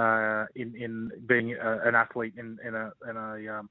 uh, 0.00 0.46
in 0.54 0.74
in 0.76 1.10
being 1.26 1.56
uh, 1.56 1.78
an 1.84 1.94
athlete 1.94 2.34
in 2.36 2.58
in 2.66 2.74
a 2.74 2.92
in 3.08 3.16
a 3.16 3.58
um, 3.58 3.68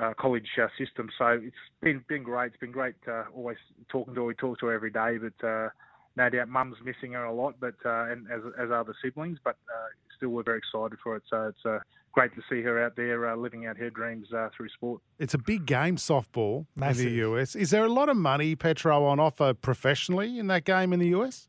uh, 0.00 0.14
college 0.18 0.48
uh, 0.62 0.68
system. 0.78 1.08
So 1.18 1.40
it's 1.42 1.56
been 1.82 2.04
been 2.08 2.22
great. 2.22 2.52
It's 2.52 2.60
been 2.60 2.72
great. 2.72 2.94
Uh, 3.06 3.24
always 3.34 3.58
talking 3.88 4.14
to 4.14 4.20
her. 4.20 4.26
We 4.26 4.34
talk 4.34 4.58
to 4.60 4.66
her 4.66 4.72
every 4.72 4.90
day, 4.90 5.18
but 5.18 5.46
uh, 5.46 5.68
no 6.16 6.28
doubt 6.30 6.48
mum's 6.48 6.76
missing 6.84 7.12
her 7.12 7.24
a 7.24 7.34
lot, 7.34 7.54
but 7.60 7.74
uh, 7.84 8.10
and 8.10 8.26
as 8.30 8.40
as 8.58 8.70
are 8.70 8.84
the 8.84 8.94
siblings. 9.02 9.38
But 9.42 9.56
uh, 9.68 9.88
still, 10.16 10.30
we're 10.30 10.42
very 10.42 10.58
excited 10.58 10.98
for 11.02 11.16
it. 11.16 11.22
So 11.28 11.48
it's 11.48 11.66
uh, 11.66 11.80
great 12.18 12.34
to 12.34 12.42
see 12.50 12.62
her 12.62 12.84
out 12.84 12.96
there 12.96 13.28
uh, 13.28 13.36
living 13.36 13.66
out 13.66 13.76
her 13.76 13.90
dreams 13.90 14.26
uh, 14.32 14.48
through 14.56 14.68
sport. 14.70 15.00
It's 15.20 15.34
a 15.34 15.38
big 15.38 15.66
game, 15.66 15.94
softball 15.94 16.66
Massive. 16.74 17.06
in 17.06 17.12
the 17.12 17.18
US. 17.30 17.54
Is 17.54 17.70
there 17.70 17.84
a 17.84 17.92
lot 17.92 18.08
of 18.08 18.16
money, 18.16 18.56
Petro, 18.56 19.04
on 19.04 19.20
offer 19.20 19.54
professionally 19.54 20.36
in 20.36 20.48
that 20.48 20.64
game 20.64 20.92
in 20.92 20.98
the 20.98 21.14
US? 21.14 21.48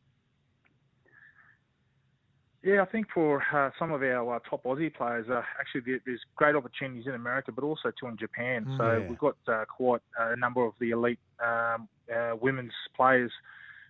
Yeah, 2.62 2.84
I 2.84 2.86
think 2.86 3.08
for 3.12 3.42
uh, 3.52 3.72
some 3.80 3.92
of 3.92 4.04
our 4.04 4.36
uh, 4.36 4.40
top 4.48 4.64
Aussie 4.64 4.94
players, 4.94 5.26
uh, 5.28 5.42
actually 5.60 5.98
there's 6.06 6.20
great 6.36 6.56
opportunities 6.56 7.08
in 7.08 7.16
America, 7.16 7.52
but 7.52 7.64
also 7.64 7.92
too 8.00 8.06
in 8.06 8.16
Japan. 8.18 8.66
Mm, 8.66 8.78
so 8.78 8.98
yeah. 8.98 9.10
we've 9.10 9.18
got 9.18 9.38
uh, 9.48 9.66
quite 9.66 10.02
a 10.20 10.36
number 10.36 10.64
of 10.64 10.74
the 10.80 10.92
elite 10.92 11.20
um, 11.44 11.88
uh, 12.16 12.36
women's 12.40 12.74
players 12.96 13.32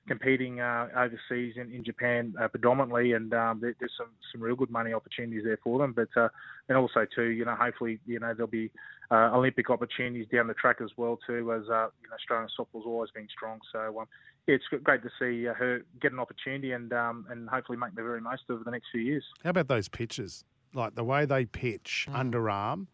competing 0.07 0.59
uh, 0.59 0.87
overseas 0.95 1.55
in, 1.57 1.71
in 1.71 1.83
Japan 1.83 2.33
uh, 2.41 2.47
predominantly, 2.47 3.13
and 3.13 3.33
um, 3.33 3.59
there, 3.61 3.75
there's 3.79 3.91
some, 3.97 4.09
some 4.31 4.41
real 4.41 4.55
good 4.55 4.69
money 4.71 4.93
opportunities 4.93 5.43
there 5.43 5.59
for 5.63 5.79
them. 5.79 5.93
But 5.93 6.09
uh, 6.15 6.29
and 6.67 6.77
also 6.77 7.05
too, 7.13 7.25
you 7.25 7.45
know, 7.45 7.55
hopefully, 7.55 7.99
you 8.05 8.19
know, 8.19 8.33
there'll 8.33 8.47
be 8.47 8.71
uh, 9.11 9.31
Olympic 9.33 9.69
opportunities 9.69 10.27
down 10.31 10.47
the 10.47 10.53
track 10.53 10.77
as 10.81 10.91
well 10.97 11.17
too, 11.25 11.51
as 11.53 11.63
uh, 11.69 11.87
you 12.01 12.09
know, 12.09 12.15
Australian 12.15 12.49
softball's 12.57 12.85
always 12.85 13.11
been 13.11 13.27
strong. 13.29 13.59
So 13.71 13.99
um, 13.99 14.07
yeah, 14.47 14.55
it's 14.55 14.65
great 14.83 15.01
to 15.03 15.09
see 15.19 15.47
uh, 15.47 15.53
her 15.53 15.81
get 16.01 16.11
an 16.11 16.19
opportunity 16.19 16.71
and 16.71 16.91
um, 16.93 17.25
and 17.29 17.49
hopefully 17.49 17.77
make 17.77 17.95
the 17.95 18.03
very 18.03 18.21
most 18.21 18.43
of 18.49 18.63
the 18.63 18.71
next 18.71 18.87
few 18.91 19.01
years. 19.01 19.25
How 19.43 19.51
about 19.51 19.67
those 19.67 19.89
pitches? 19.89 20.43
Like 20.73 20.95
the 20.95 21.03
way 21.03 21.25
they 21.25 21.45
pitch 21.45 22.07
Mm. 22.09 22.31
underarm. 22.31 22.87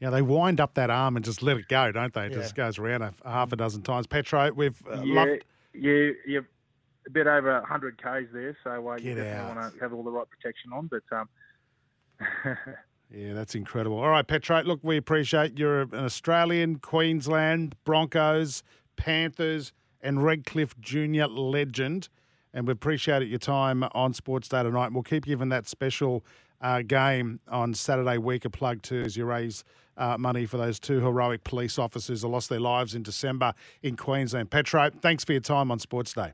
You 0.00 0.08
know, 0.08 0.10
they 0.10 0.20
wind 0.20 0.60
up 0.60 0.74
that 0.74 0.90
arm 0.90 1.16
and 1.16 1.24
just 1.24 1.42
let 1.42 1.56
it 1.56 1.68
go, 1.68 1.90
don't 1.90 2.12
they? 2.12 2.26
It 2.26 2.32
Yeah. 2.32 2.38
just 2.42 2.54
goes 2.54 2.78
around 2.78 3.00
a, 3.00 3.14
a 3.24 3.30
half 3.32 3.50
a 3.52 3.56
dozen 3.56 3.80
times. 3.82 4.06
Petro, 4.06 4.52
we've 4.52 4.76
uh, 4.86 5.00
yeah, 5.02 5.14
loved. 5.24 5.44
Yeah, 5.78 6.10
yeah, 6.26 6.40
a 7.06 7.10
bit 7.10 7.26
over 7.26 7.52
100 7.60 8.02
k's 8.02 8.28
there, 8.32 8.56
so 8.64 8.88
uh, 8.88 8.94
you 8.96 9.14
Get 9.14 9.16
definitely 9.16 9.38
out. 9.50 9.56
want 9.56 9.74
to 9.74 9.80
have 9.80 9.92
all 9.92 10.02
the 10.02 10.10
right 10.10 10.26
protection 10.28 10.72
on. 10.72 10.88
But 10.88 11.02
um, 11.16 11.28
Yeah, 13.14 13.34
that's 13.34 13.54
incredible. 13.54 13.98
All 13.98 14.08
right, 14.08 14.26
Petro, 14.26 14.60
look, 14.62 14.80
we 14.82 14.96
appreciate 14.96 15.58
you're 15.58 15.82
an 15.82 15.94
Australian, 15.94 16.80
Queensland, 16.80 17.76
Broncos, 17.84 18.64
Panthers, 18.96 19.72
and 20.00 20.24
Redcliffe 20.24 20.78
Junior 20.80 21.28
legend. 21.28 22.08
And 22.52 22.66
we 22.66 22.72
appreciate 22.72 23.22
it, 23.22 23.28
your 23.28 23.38
time 23.38 23.84
on 23.92 24.12
Sports 24.12 24.48
Day 24.48 24.62
tonight. 24.62 24.86
And 24.86 24.94
we'll 24.94 25.04
keep 25.04 25.24
giving 25.26 25.50
that 25.50 25.68
special 25.68 26.24
uh, 26.60 26.82
game 26.82 27.40
on 27.48 27.74
Saturday 27.74 28.18
week 28.18 28.44
a 28.44 28.50
plug 28.50 28.82
too 28.82 29.02
as 29.02 29.16
you 29.16 29.24
raise 29.24 29.64
uh, 29.96 30.16
money 30.18 30.46
for 30.46 30.56
those 30.56 30.78
two 30.78 31.00
heroic 31.00 31.44
police 31.44 31.78
officers 31.78 32.22
who 32.22 32.28
lost 32.28 32.48
their 32.48 32.60
lives 32.60 32.94
in 32.94 33.02
December 33.02 33.54
in 33.82 33.96
Queensland. 33.96 34.50
Petro, 34.50 34.90
thanks 35.00 35.24
for 35.24 35.32
your 35.32 35.40
time 35.40 35.70
on 35.70 35.78
Sports 35.78 36.12
Day. 36.12 36.32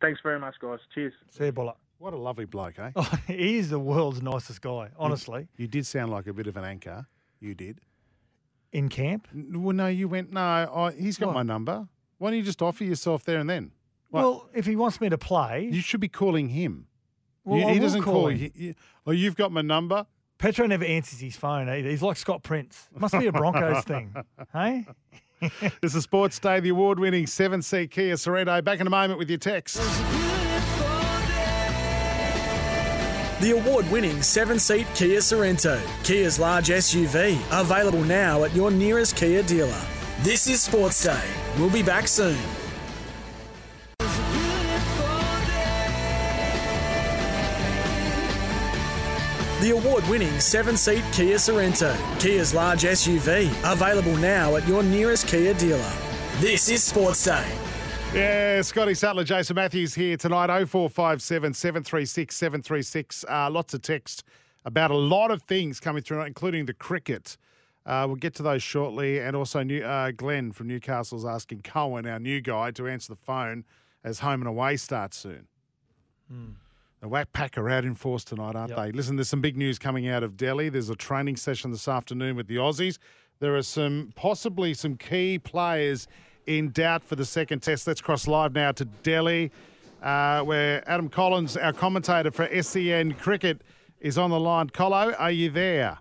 Thanks 0.00 0.20
very 0.22 0.40
much, 0.40 0.56
guys. 0.60 0.80
Cheers. 0.94 1.12
See 1.30 1.44
you, 1.46 1.52
Buller. 1.52 1.74
What 1.98 2.12
a 2.12 2.16
lovely 2.16 2.44
bloke, 2.44 2.80
eh? 2.80 2.90
Oh, 2.96 3.18
he 3.28 3.58
is 3.58 3.70
the 3.70 3.78
world's 3.78 4.20
nicest 4.20 4.60
guy, 4.60 4.90
honestly. 4.98 5.42
You, 5.56 5.62
you 5.62 5.68
did 5.68 5.86
sound 5.86 6.10
like 6.10 6.26
a 6.26 6.32
bit 6.32 6.48
of 6.48 6.56
an 6.56 6.64
anchor. 6.64 7.06
You 7.38 7.54
did. 7.54 7.80
In 8.72 8.88
camp? 8.88 9.28
Well, 9.32 9.76
no, 9.76 9.86
you 9.86 10.08
went, 10.08 10.32
no, 10.32 10.68
oh, 10.72 10.88
he's 10.88 11.18
got 11.18 11.26
What? 11.28 11.34
my 11.34 11.42
number. 11.44 11.86
Why 12.18 12.30
don't 12.30 12.38
you 12.38 12.42
just 12.44 12.62
offer 12.62 12.82
yourself 12.82 13.22
there 13.24 13.38
and 13.38 13.48
then? 13.48 13.70
What? 14.10 14.22
Well, 14.22 14.48
if 14.54 14.66
he 14.66 14.74
wants 14.74 15.00
me 15.00 15.08
to 15.10 15.18
play, 15.18 15.68
you 15.70 15.80
should 15.80 16.00
be 16.00 16.08
calling 16.08 16.48
him. 16.48 16.86
Well, 17.44 17.58
You- 17.60 17.66
I 17.66 17.72
he 17.72 17.78
will 17.78 17.86
doesn't 17.86 18.02
call 18.02 18.12
call 18.14 18.26
him. 18.28 18.38
you. 18.38 18.50
you- 18.54 18.74
Oh, 19.06 19.10
you've 19.10 19.36
got 19.36 19.50
my 19.52 19.62
number? 19.62 20.06
Petro 20.38 20.66
never 20.66 20.84
answers 20.84 21.20
his 21.20 21.36
phone 21.36 21.68
either. 21.68 21.88
He's 21.88 22.02
like 22.02 22.16
Scott 22.16 22.42
Prince. 22.42 22.88
Must 22.96 23.18
be 23.18 23.26
a 23.26 23.32
Broncos 23.32 23.84
thing, 23.84 24.14
hey? 24.52 24.86
This 25.80 25.96
is 25.96 26.04
Sports 26.04 26.38
Day, 26.38 26.60
the 26.60 26.68
award 26.68 27.00
winning 27.00 27.26
seven 27.26 27.62
seat 27.62 27.90
Kia 27.90 28.14
Sorento. 28.14 28.62
Back 28.62 28.78
in 28.78 28.86
a 28.86 28.90
moment 28.90 29.18
with 29.18 29.28
your 29.28 29.38
text. 29.40 29.76
The 33.40 33.50
award 33.60 33.90
winning 33.90 34.22
seven 34.22 34.60
seat 34.60 34.86
Kia 34.94 35.18
Sorento, 35.18 35.80
Kia's 36.04 36.38
large 36.38 36.68
SUV, 36.68 37.36
available 37.50 38.04
now 38.04 38.44
at 38.44 38.54
your 38.54 38.70
nearest 38.70 39.16
Kia 39.16 39.42
dealer. 39.42 39.80
This 40.20 40.46
is 40.46 40.62
Sports 40.62 41.02
Day. 41.02 41.24
We'll 41.58 41.68
be 41.70 41.82
back 41.82 42.06
soon. 42.06 42.38
The 49.62 49.70
award 49.70 50.04
winning 50.08 50.40
seven 50.40 50.76
seat 50.76 51.04
Kia 51.12 51.36
Sorento, 51.36 51.94
Kia's 52.18 52.52
large 52.52 52.82
SUV, 52.82 53.48
available 53.62 54.16
now 54.16 54.56
at 54.56 54.66
your 54.66 54.82
nearest 54.82 55.28
Kia 55.28 55.54
dealer. 55.54 55.92
This 56.40 56.68
is 56.68 56.82
Sports 56.82 57.24
Day. 57.24 57.46
Yeah, 58.12 58.60
Scotty 58.62 58.94
Sattler, 58.94 59.22
Jason 59.22 59.54
Matthews 59.54 59.94
here 59.94 60.16
tonight. 60.16 60.48
0457 60.48 61.54
736 61.54 62.34
736. 62.34 63.24
Uh, 63.28 63.48
lots 63.50 63.72
of 63.72 63.82
text 63.82 64.24
about 64.64 64.90
a 64.90 64.96
lot 64.96 65.30
of 65.30 65.42
things 65.44 65.78
coming 65.78 66.02
through, 66.02 66.22
including 66.22 66.66
the 66.66 66.74
cricket. 66.74 67.36
Uh, 67.86 68.02
we'll 68.08 68.16
get 68.16 68.34
to 68.34 68.42
those 68.42 68.64
shortly. 68.64 69.20
And 69.20 69.36
also, 69.36 69.62
new, 69.62 69.84
uh, 69.84 70.10
Glenn 70.10 70.50
from 70.50 70.66
Newcastle's 70.66 71.24
asking 71.24 71.62
Cohen, 71.62 72.04
our 72.04 72.18
new 72.18 72.40
guy, 72.40 72.72
to 72.72 72.88
answer 72.88 73.12
the 73.12 73.20
phone 73.20 73.62
as 74.02 74.18
home 74.18 74.40
and 74.40 74.48
away 74.48 74.76
starts 74.76 75.18
soon. 75.18 75.46
The 77.02 77.08
Whack 77.08 77.32
Pack 77.32 77.58
are 77.58 77.68
out 77.68 77.84
in 77.84 77.96
force 77.96 78.22
tonight, 78.22 78.54
aren't 78.54 78.70
Yep. 78.70 78.78
they? 78.78 78.92
Listen, 78.92 79.16
there's 79.16 79.28
some 79.28 79.40
big 79.40 79.56
news 79.56 79.76
coming 79.76 80.06
out 80.06 80.22
of 80.22 80.36
Delhi. 80.36 80.68
There's 80.68 80.88
a 80.88 80.94
training 80.94 81.34
session 81.36 81.72
this 81.72 81.88
afternoon 81.88 82.36
with 82.36 82.46
the 82.46 82.56
Aussies. 82.56 82.98
There 83.40 83.56
are 83.56 83.62
some 83.62 84.12
possibly 84.14 84.72
some 84.72 84.96
key 84.96 85.40
players 85.40 86.06
in 86.46 86.70
doubt 86.70 87.02
for 87.02 87.16
the 87.16 87.24
second 87.24 87.58
test. 87.60 87.88
Let's 87.88 88.00
cross 88.00 88.28
live 88.28 88.52
now 88.54 88.70
to 88.70 88.84
Delhi, 88.84 89.50
uh, 90.00 90.42
where 90.42 90.88
Adam 90.88 91.08
Collins, 91.08 91.56
our 91.56 91.72
commentator 91.72 92.30
for 92.30 92.48
SEN 92.62 93.14
Cricket, 93.14 93.62
is 93.98 94.16
on 94.16 94.30
the 94.30 94.38
line. 94.38 94.70
Colo, 94.70 95.12
are 95.14 95.32
you 95.32 95.50
there? 95.50 95.98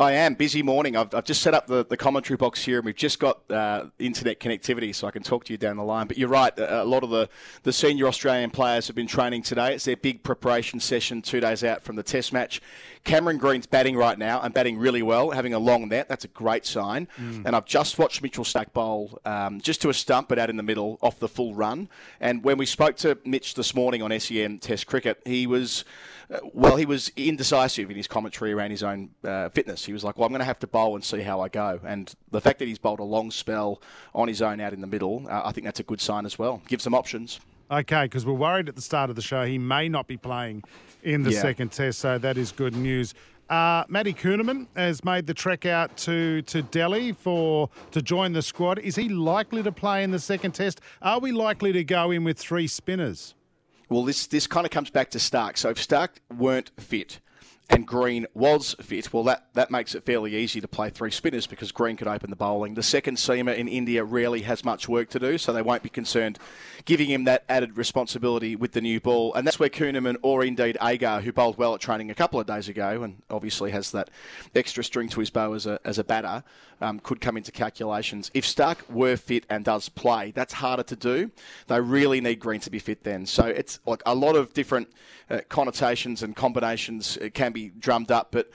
I 0.00 0.12
am. 0.12 0.34
Busy 0.34 0.62
morning. 0.62 0.96
I've, 0.96 1.12
I've 1.12 1.24
just 1.24 1.42
set 1.42 1.54
up 1.54 1.66
the, 1.66 1.84
the 1.84 1.96
commentary 1.96 2.36
box 2.36 2.64
here 2.64 2.78
and 2.78 2.86
we've 2.86 2.94
just 2.94 3.18
got 3.18 3.50
uh, 3.50 3.86
internet 3.98 4.38
connectivity 4.38 4.94
so 4.94 5.08
I 5.08 5.10
can 5.10 5.24
talk 5.24 5.42
to 5.46 5.52
you 5.52 5.58
down 5.58 5.76
the 5.76 5.82
line. 5.82 6.06
But 6.06 6.16
you're 6.16 6.28
right. 6.28 6.52
A, 6.56 6.84
lot 6.84 7.02
of 7.02 7.10
the, 7.10 7.28
the 7.64 7.72
senior 7.72 8.06
Australian 8.06 8.50
players 8.50 8.86
have 8.86 8.94
been 8.94 9.08
training 9.08 9.42
today. 9.42 9.74
It's 9.74 9.86
their 9.86 9.96
big 9.96 10.22
preparation 10.22 10.78
session 10.78 11.20
two 11.20 11.40
days 11.40 11.64
out 11.64 11.82
from 11.82 11.96
the 11.96 12.04
test 12.04 12.32
match. 12.32 12.62
Cameron 13.02 13.38
Green's 13.38 13.66
batting 13.66 13.96
right 13.96 14.16
now 14.16 14.40
and 14.40 14.54
batting 14.54 14.78
really 14.78 15.02
well, 15.02 15.30
having 15.30 15.52
a 15.52 15.58
long 15.58 15.88
net. 15.88 16.08
That's 16.08 16.24
a 16.24 16.28
great 16.28 16.64
sign. 16.64 17.08
And 17.44 17.56
I've 17.56 17.66
just 17.66 17.98
watched 17.98 18.22
Mitchell 18.22 18.44
Starc 18.44 18.72
bowl 18.72 19.18
um, 19.24 19.60
just 19.60 19.82
to 19.82 19.88
a 19.88 19.94
stump, 19.94 20.28
but 20.28 20.38
out 20.38 20.48
in 20.48 20.56
the 20.56 20.62
middle 20.62 20.98
off 21.02 21.18
the 21.18 21.28
full 21.28 21.54
run. 21.56 21.88
And 22.20 22.44
when 22.44 22.56
we 22.56 22.66
spoke 22.66 22.96
to 22.98 23.18
Mitch 23.24 23.54
this 23.54 23.74
morning 23.74 24.02
on 24.02 24.16
SEN 24.20 24.60
Test 24.60 24.86
Cricket, 24.86 25.20
he 25.24 25.48
was. 25.48 25.84
Well, 26.52 26.76
he 26.76 26.84
was 26.84 27.10
indecisive 27.16 27.90
in 27.90 27.96
his 27.96 28.06
commentary 28.06 28.52
around 28.52 28.70
his 28.70 28.82
own 28.82 29.10
uh, 29.24 29.48
fitness. 29.48 29.86
He 29.86 29.92
was 29.94 30.04
like, 30.04 30.18
"Well, 30.18 30.26
I'm 30.26 30.32
going 30.32 30.40
to 30.40 30.44
have 30.44 30.58
to 30.58 30.66
bowl 30.66 30.94
and 30.94 31.02
see 31.02 31.22
how 31.22 31.40
I 31.40 31.48
go." 31.48 31.80
And 31.84 32.14
the 32.30 32.40
fact 32.40 32.58
that 32.58 32.68
he's 32.68 32.78
bowled 32.78 33.00
a 33.00 33.04
long 33.04 33.30
spell 33.30 33.80
on 34.14 34.28
his 34.28 34.42
own 34.42 34.60
out 34.60 34.72
in 34.74 34.80
the 34.82 34.86
middle, 34.86 35.26
uh, 35.28 35.42
I 35.44 35.52
think 35.52 35.64
that's 35.64 35.80
a 35.80 35.84
good 35.84 36.00
sign 36.00 36.26
as 36.26 36.38
well. 36.38 36.60
Gives 36.68 36.84
them 36.84 36.94
options. 36.94 37.40
Okay, 37.70 38.04
because 38.04 38.26
we're 38.26 38.32
worried 38.34 38.68
at 38.68 38.76
the 38.76 38.82
start 38.82 39.10
of 39.10 39.16
the 39.16 39.22
show 39.22 39.44
he 39.44 39.58
may 39.58 39.88
not 39.88 40.06
be 40.06 40.16
playing 40.16 40.64
in 41.02 41.22
the 41.22 41.32
Yeah. 41.32 41.40
second 41.42 41.72
test, 41.72 41.98
so 41.98 42.18
that 42.18 42.36
is 42.38 42.52
good 42.52 42.74
news. 42.76 43.14
Uh, 43.50 43.84
Matty 43.88 44.12
Kuhnemann 44.12 44.66
has 44.76 45.02
made 45.04 45.26
the 45.26 45.32
trek 45.32 45.64
out 45.64 45.96
to, 45.98 46.42
to 46.42 46.60
Delhi 46.60 47.12
for 47.12 47.70
to 47.92 48.02
join 48.02 48.32
the 48.34 48.42
squad. 48.42 48.78
Is 48.78 48.96
he 48.96 49.08
likely 49.08 49.62
to 49.62 49.72
play 49.72 50.02
in 50.04 50.10
the 50.10 50.18
second 50.18 50.52
test? 50.52 50.82
Are 51.00 51.18
we 51.18 51.32
likely 51.32 51.72
to 51.72 51.82
go 51.84 52.10
in 52.10 52.24
with 52.24 52.38
three 52.38 52.66
spinners? 52.66 53.34
Well, 53.88 54.04
this 54.04 54.26
this 54.26 54.46
kind 54.46 54.66
of 54.66 54.70
comes 54.70 54.90
back 54.90 55.10
to 55.10 55.18
Starc. 55.18 55.56
So 55.56 55.70
if 55.70 55.78
Starc 55.78 56.10
weren't 56.36 56.70
fit 56.78 57.20
and 57.70 57.86
Green 57.86 58.26
was 58.32 58.74
fit, 58.80 59.12
well, 59.12 59.24
that, 59.24 59.46
that 59.52 59.70
makes 59.70 59.94
it 59.94 60.04
fairly 60.04 60.34
easy 60.34 60.60
to 60.60 60.68
play 60.68 60.88
three 60.88 61.10
spinners 61.10 61.46
because 61.46 61.70
Green 61.70 61.96
could 61.96 62.08
open 62.08 62.30
the 62.30 62.36
bowling. 62.36 62.74
The 62.74 62.82
second 62.82 63.16
seamer 63.16 63.54
in 63.54 63.68
India 63.68 64.02
rarely 64.04 64.42
has 64.42 64.64
much 64.64 64.88
work 64.88 65.10
to 65.10 65.18
do, 65.18 65.36
so 65.36 65.52
they 65.52 65.60
won't 65.60 65.82
be 65.82 65.90
concerned 65.90 66.38
giving 66.86 67.10
him 67.10 67.24
that 67.24 67.44
added 67.48 67.76
responsibility 67.76 68.56
with 68.56 68.72
the 68.72 68.80
new 68.80 69.00
ball. 69.00 69.34
And 69.34 69.46
that's 69.46 69.58
where 69.58 69.68
Kuhnemann 69.68 70.16
or 70.22 70.42
indeed 70.42 70.78
Agar, 70.80 71.20
who 71.20 71.32
bowled 71.32 71.58
well 71.58 71.74
at 71.74 71.80
training 71.80 72.10
a 72.10 72.14
couple 72.14 72.40
of 72.40 72.46
days 72.46 72.68
ago 72.68 73.02
and 73.02 73.22
obviously 73.28 73.70
has 73.72 73.90
that 73.90 74.08
extra 74.54 74.82
string 74.82 75.10
to 75.10 75.20
his 75.20 75.28
bow 75.28 75.52
as 75.52 75.66
a, 75.66 75.78
as 75.84 75.98
a 75.98 76.04
batter, 76.04 76.42
um, 76.80 77.00
could 77.00 77.20
come 77.20 77.36
into 77.36 77.52
calculations. 77.52 78.30
If 78.32 78.46
Starc 78.46 78.88
were 78.90 79.16
fit 79.16 79.44
and 79.50 79.64
does 79.64 79.90
play, 79.90 80.30
that's 80.30 80.54
harder 80.54 80.84
to 80.84 80.96
do. 80.96 81.30
They 81.66 81.80
really 81.80 82.22
need 82.22 82.40
Green 82.40 82.60
to 82.60 82.70
be 82.70 82.78
fit 82.78 83.04
then. 83.04 83.26
So 83.26 83.44
it's 83.44 83.80
like 83.84 84.02
a 84.06 84.14
lot 84.14 84.36
of 84.36 84.54
different 84.54 84.88
uh, 85.28 85.40
connotations 85.48 86.22
and 86.22 86.34
combinations 86.34 87.18
uh, 87.18 87.28
can 87.34 87.52
be 87.52 87.57
drummed 87.66 88.10
up, 88.10 88.28
but 88.30 88.50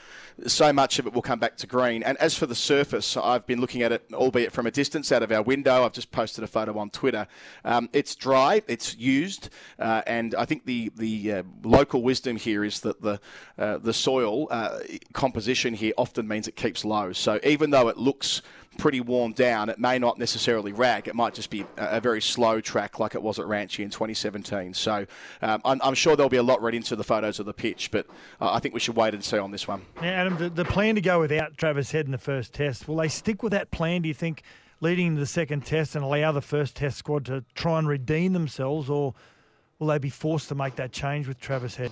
so 0.48 0.74
much 0.74 1.00
of 1.00 1.08
it 1.08 1.14
will 1.14 1.22
come 1.22 1.40
back 1.40 1.58
to 1.58 1.68
Green. 1.68 2.04
And 2.04 2.18
as 2.18 2.36
for 2.36 2.46
the 2.46 2.56
surface, 2.56 3.16
I've 3.16 3.46
been 3.46 3.62
looking 3.62 3.84
at 3.84 3.92
it, 3.92 4.06
albeit 4.14 4.52
from 4.52 4.66
a 4.66 4.72
distance 4.72 5.12
out 5.12 5.24
of 5.24 5.32
our 5.32 5.42
window. 5.42 5.86
I've 5.86 5.94
just 5.94 6.12
posted 6.12 6.44
a 6.44 6.48
photo 6.48 6.78
on 6.78 6.90
Twitter. 6.90 7.28
Um, 7.64 7.90
it's 7.94 8.16
dry, 8.16 8.62
it's 8.68 8.98
used, 8.98 9.50
uh, 9.80 10.02
and 10.08 10.36
I 10.36 10.46
think 10.46 10.66
the 10.66 10.92
the 10.96 11.34
uh, 11.34 11.44
local 11.64 12.02
wisdom 12.02 12.38
here 12.38 12.64
is 12.64 12.80
that 12.82 13.02
the 13.02 13.20
uh, 13.58 13.78
the 13.78 13.94
soil 13.94 14.48
uh, 14.50 14.80
composition 15.14 15.74
here 15.74 15.94
often 15.98 16.28
means 16.28 16.48
it 16.48 16.56
keeps 16.56 16.84
low. 16.84 17.14
So 17.14 17.40
even 17.44 17.72
though 17.72 17.88
it 17.90 17.98
looks 17.98 18.42
pretty 18.78 19.02
worn 19.02 19.34
down, 19.34 19.70
it 19.70 19.80
may 19.80 20.00
not 20.00 20.18
necessarily 20.18 20.74
rag. 20.74 21.08
It 21.08 21.16
might 21.16 21.34
just 21.34 21.50
be 21.50 21.62
a, 21.78 21.98
a 21.98 22.00
very 22.02 22.22
slow 22.22 22.62
track 22.62 23.00
like 23.00 23.16
it 23.16 23.22
was 23.22 23.40
at 23.40 23.46
Ranchi 23.46 23.84
in 23.84 23.90
2017. 23.90 24.74
So 24.74 25.06
um, 25.42 25.62
I'm, 25.66 25.82
I'm 25.84 25.94
sure 25.94 26.16
there'll 26.16 26.30
be 26.30 26.38
a 26.38 26.44
lot 26.44 26.62
read 26.62 26.76
into 26.76 26.96
the 26.96 27.04
photos 27.04 27.40
of 27.40 27.46
the 27.46 27.54
pitch, 27.54 27.92
but 27.92 28.08
uh, 28.42 28.52
I 28.52 28.60
think 28.60 28.74
we 28.74 28.80
should 28.80 28.96
wait 28.96 29.14
and 29.14 29.24
see 29.24 29.38
on 29.38 29.52
this 29.52 29.68
one. 29.68 29.84
Now, 30.02 30.10
Adam, 30.10 30.38
the, 30.38 30.50
the 30.50 30.66
plan 30.66 30.96
to 30.96 31.02
go 31.02 31.20
without 31.20 31.58
Travis 31.58 31.92
Head 31.92 32.06
in 32.06 32.12
the 32.12 32.18
first 32.18 32.54
test, 32.54 32.88
will 32.88 32.98
they 32.98 33.08
stick 33.08 33.44
with 33.44 33.52
that 33.52 33.72
plan, 33.72 34.02
do 34.02 34.08
you 34.08 34.14
think, 34.14 34.44
leading 34.80 35.08
into 35.08 35.20
the 35.20 35.26
second 35.26 35.66
test 35.66 35.96
and 35.96 36.04
allow 36.04 36.32
the 36.32 36.42
first 36.42 36.76
test 36.76 36.98
squad 36.98 37.26
to 37.26 37.44
try 37.56 37.80
and 37.80 37.88
redeem 37.88 38.34
themselves, 38.34 38.90
or 38.90 39.14
will 39.80 39.88
they 39.88 39.98
be 39.98 40.10
forced 40.10 40.50
to 40.50 40.56
make 40.56 40.76
that 40.76 40.92
change 40.92 41.28
with 41.28 41.40
Travis 41.40 41.76
Head? 41.76 41.92